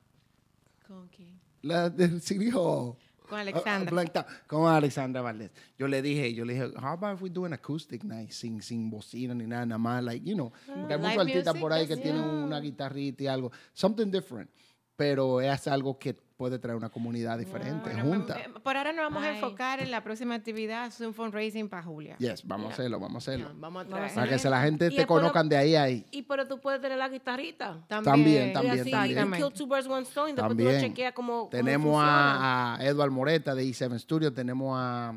¿Con 0.88 1.08
quién? 1.10 1.40
La 1.62 1.90
del 1.90 2.22
City 2.22 2.50
Hall. 2.52 2.96
Con 3.28 3.40
Ah, 3.40 3.42
Alexandra. 3.42 3.92
Blank 3.92 4.14
Town. 4.14 4.26
Con 4.46 4.68
Alexandra 4.68 5.22
Valdés. 5.22 5.52
Yo 5.80 5.88
le 5.88 6.02
dije, 6.02 6.34
yo 6.34 6.46
le 6.46 6.54
dije, 6.54 6.66
how 6.78 6.94
about 6.94 7.16
if 7.16 7.22
we 7.24 7.30
do 7.30 7.46
an 7.46 7.54
acoustic 7.54 8.04
night 8.04 8.30
sin, 8.32 8.62
sin 8.62 8.90
bocina 8.92 9.34
ni 9.34 9.48
nada, 9.48 9.66
nada 9.66 9.80
más, 9.80 10.04
like, 10.04 10.24
you 10.24 10.36
know, 10.36 10.52
porque 10.68 10.94
hay 10.94 11.00
Live 11.00 11.10
muchos 11.10 11.28
artistas 11.28 11.58
por 11.58 11.74
ahí 11.74 11.88
que 11.88 11.96
yes, 11.96 12.04
tienen 12.04 12.22
yeah. 12.24 12.32
una 12.32 12.60
guitarrita 12.60 13.24
y 13.24 13.28
algo, 13.28 13.52
something 13.74 14.12
different, 14.12 14.50
pero 14.96 15.42
es 15.42 15.68
algo 15.68 15.98
que 16.00 16.14
puede 16.14 16.60
traer 16.60 16.76
una 16.76 16.90
comunidad 16.90 17.38
diferente, 17.38 17.92
Bueno, 17.94 18.04
junta. 18.04 18.38
eh, 18.40 18.50
por 18.62 18.76
ahora 18.76 18.92
nos 18.92 19.06
vamos 19.06 19.24
a 19.24 19.28
Ay. 19.30 19.36
enfocar 19.36 19.80
en 19.80 19.90
la 19.90 20.04
próxima 20.04 20.36
actividad, 20.36 20.88
es 20.88 21.00
un 21.00 21.14
fundraising 21.14 21.70
para 21.70 21.82
Julia. 21.84 22.18
Yes, 22.18 22.46
vamos 22.46 22.72
a 22.72 22.74
hacerlo, 22.74 23.00
vamos 23.00 23.16
a 23.16 23.32
hacerlo. 23.32 23.46
vamos 23.56 23.56
a 23.56 23.60
Vamos 23.62 23.86
a 23.86 23.88
traer. 23.98 24.16
Para 24.16 24.30
que 24.30 24.40
se 24.40 24.50
la 24.50 24.62
gente 24.62 24.88
Y 24.92 24.96
te 24.98 25.06
conozcan 25.06 25.48
de 25.48 25.56
ahí 25.56 25.76
a 25.76 25.84
ahí. 25.84 26.06
Y 26.12 26.24
pero 26.24 26.46
tú 26.46 26.60
puedes 26.60 26.82
tener 26.82 26.98
la 26.98 27.08
guitarrita. 27.08 27.82
También, 27.88 28.52
también, 28.52 28.84
también. 28.92 29.42
you 29.42 29.50
kill 29.50 29.54
two 29.54 29.66
birds, 29.66 29.88
one 29.88 30.04
stone. 30.04 30.32
y 30.32 30.34
Después 30.34 30.58
tú 30.58 30.64
lo 30.64 30.70
También. 30.72 30.82
chequeas 30.82 31.14
como, 31.14 31.34
cómo 31.38 31.50
Tenemos 31.50 32.04
a, 32.04 32.76
a 32.76 32.86
Edward 32.86 33.12
Moreta 33.12 33.56
de 33.56 33.64
E7 33.64 33.98
Studio, 34.00 34.34
tenemos 34.34 34.78
a 34.78 35.14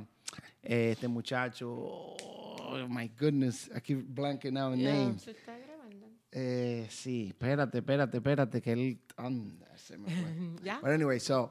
eh, 0.63 0.91
este 0.93 1.09
muchacho, 1.09 1.69
oh 1.69 2.87
my 2.89 3.09
goodness, 3.19 3.69
I 3.77 3.81
keep 3.81 4.05
blanking 4.07 4.57
out 4.57 4.75
the 4.75 4.83
Yeah. 4.83 4.93
names. 4.95 5.27
Eh, 6.31 6.87
sí, 6.91 7.29
espérate, 7.29 7.79
espérate, 7.79 8.17
espérate, 8.19 8.61
que 8.63 8.73
él 8.73 9.01
anda, 9.17 9.67
se 9.77 9.97
me 9.97 10.09
fue. 10.11 10.35
¿Ya? 10.63 10.79
But 10.81 10.91
anyway, 10.91 11.19
so 11.21 11.51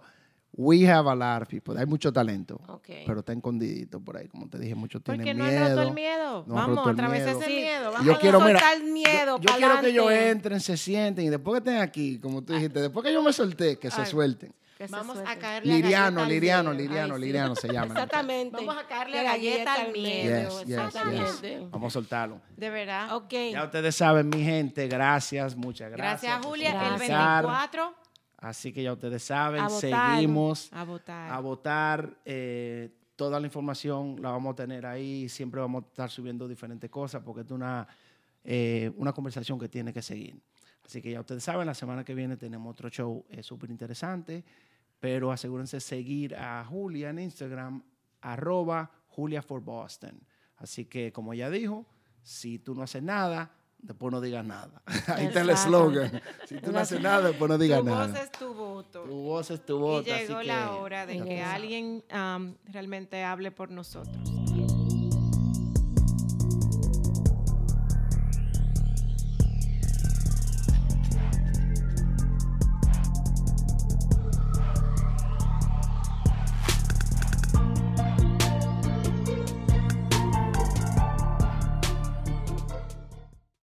we 0.54 0.88
have 0.88 1.08
a 1.10 1.16
lot 1.16 1.42
of 1.42 1.48
people. 1.48 1.78
Hay 1.80 1.86
mucho 1.86 2.12
talento, 2.14 2.60
Ok. 2.68 2.88
pero 3.06 3.20
está 3.20 3.34
escondidito 3.34 4.00
por 4.00 4.18
ahí, 4.18 4.28
como 4.28 4.48
te 4.48 4.60
dije, 4.60 4.76
muchos 4.76 5.02
Porque 5.02 5.24
tienen 5.24 5.40
no 5.40 5.46
miedo. 5.46 5.66
han 5.66 5.70
roto 5.76 5.88
el 5.90 5.94
miedo. 5.96 6.46
no 6.48 6.54
han 6.54 6.62
vamos 6.62 6.76
roto 6.78 6.90
a 6.90 6.92
el 6.92 6.96
atravesar 6.96 7.26
miedo. 7.28 7.40
ese 7.42 7.50
Sí. 7.50 7.56
miedo. 7.56 7.92
Vamos 7.92 8.06
Yo 8.06 8.14
a 8.14 8.20
quiero, 8.20 8.40
mira, 8.42 8.60
soltar 8.60 8.78
el 8.78 8.84
miedo, 8.92 9.38
yo, 9.40 9.50
yo 9.52 9.58
quiero 9.58 9.82
que 9.82 9.90
ellos 9.90 10.12
entren, 10.12 10.60
se 10.60 10.78
sienten 10.78 11.26
y 11.26 11.30
después 11.30 11.54
que 11.62 11.70
estén 11.70 11.82
aquí, 11.82 12.20
como 12.20 12.44
tú 12.44 12.54
dijiste, 12.54 12.80
después 12.82 13.04
que 13.06 13.14
yo 13.14 13.24
me 13.24 13.34
solté, 13.34 13.78
que 13.80 13.90
se 13.90 14.02
Ay. 14.02 14.08
suelten. 14.08 14.54
Que 14.78 14.86
Vamos 14.88 15.18
a 15.18 15.36
caerle 15.38 15.74
a 15.74 15.76
Liriano, 15.76 16.22
al 16.22 16.30
Liriano, 16.30 16.70
miedo. 16.70 16.84
Liriano, 16.84 17.14
Ay, 17.16 17.20
sí. 17.20 17.26
Liriano 17.26 17.56
se 17.56 17.68
llama. 17.68 17.86
Exactamente. 17.88 18.56
Vamos 18.58 18.78
a 18.78 18.88
caerle 18.88 19.14
Que 19.14 19.20
a 19.20 19.24
galleta 19.32 19.74
al 19.74 19.86
Yes, 19.88 19.94
miedo. 19.94 20.50
yes, 20.60 20.68
yes. 20.68 20.78
Exactamente. 20.78 21.68
Vamos 21.72 21.88
a 21.88 21.94
soltarlo. 21.94 22.42
De 22.56 22.70
verdad. 22.70 23.16
Ok. 23.16 23.34
Ya 23.54 23.64
ustedes 23.64 23.96
saben, 23.96 24.30
mi 24.30 24.44
gente, 24.44 24.88
gracias, 24.88 25.56
muchas 25.56 25.90
gracias. 25.92 26.22
Gracias, 26.22 26.46
Julia. 26.46 26.70
El 26.72 26.78
Gracias. 26.78 27.00
24 27.10 27.96
Así 28.38 28.72
que 28.72 28.84
ya 28.84 28.94
ustedes 28.94 29.24
saben, 29.24 29.62
A 29.62 29.68
votar. 29.68 30.12
seguimos 30.16 30.70
a 30.72 30.84
votar. 30.84 31.32
a 31.34 31.40
votar. 31.40 32.18
eh, 32.24 32.92
toda 33.16 33.40
la 33.40 33.48
información 33.48 34.18
la 34.22 34.30
vamos 34.30 34.54
a 34.54 34.56
tener 34.58 34.86
ahí. 34.86 35.28
Siempre 35.28 35.60
vamos 35.60 35.86
a 35.86 35.88
estar 35.88 36.12
subiendo 36.12 36.48
diferentes 36.48 36.88
cosas 36.92 37.24
porque 37.26 37.42
es 37.42 37.50
una, 37.50 37.88
eh, 38.44 38.92
una 38.98 39.12
conversación 39.12 39.58
que 39.58 39.68
tiene 39.70 39.92
que 39.92 40.04
seguir. 40.04 40.40
Así 40.86 41.02
que 41.02 41.10
ya 41.12 41.20
ustedes 41.20 41.44
saben, 41.44 41.66
la 41.66 41.74
semana 41.74 42.04
que 42.06 42.14
viene 42.14 42.38
tenemos 42.38 42.72
otro 42.72 42.90
show 42.90 43.26
eh, 43.32 43.42
súper 43.42 43.72
interesante. 43.72 44.44
Pero 45.00 45.32
asegúrense 45.32 45.78
de 45.78 45.82
seguir 45.82 46.36
a 46.36 46.66
Julia 46.66 47.10
en 47.10 47.20
Instagram, 47.20 47.84
arroba 48.22 48.92
Julia 49.08 49.42
for 49.42 49.62
Boston. 49.62 50.20
Así 50.58 50.86
que, 50.86 51.12
como 51.12 51.34
ella 51.34 51.50
dijo, 51.50 51.86
si 52.22 52.60
tú 52.60 52.74
no 52.74 52.84
haces 52.84 53.04
nada, 53.04 53.52
después 53.78 54.12
no 54.12 54.22
digas 54.22 54.46
nada. 54.46 54.82
Ahí 55.08 55.28
está 55.28 55.42
el 55.42 55.52
eslogan. 55.52 56.22
Si 56.46 56.60
tú 56.60 56.72
no 56.72 56.80
haces 56.80 57.02
nada, 57.02 57.30
después 57.30 57.50
no 57.50 57.58
digas 57.58 57.80
tu 57.80 57.86
nada. 57.86 58.08
voz 58.08 58.20
es 58.20 58.32
tu 58.32 58.54
voto. 58.54 59.04
Tu 59.04 59.16
voz 59.16 59.52
es 59.52 59.66
tu 59.66 59.80
voto. 59.80 60.10
y 60.10 60.12
así 60.12 60.28
llegó 60.28 60.40
que 60.40 60.46
la 60.48 60.72
hora 60.74 61.06
de 61.06 61.18
ya 61.18 61.26
que 61.26 61.42
alguien 61.42 62.04
am, 62.10 62.58
realmente 62.66 63.24
hable 63.24 63.52
por 63.52 63.72
nosotros. 63.72 64.18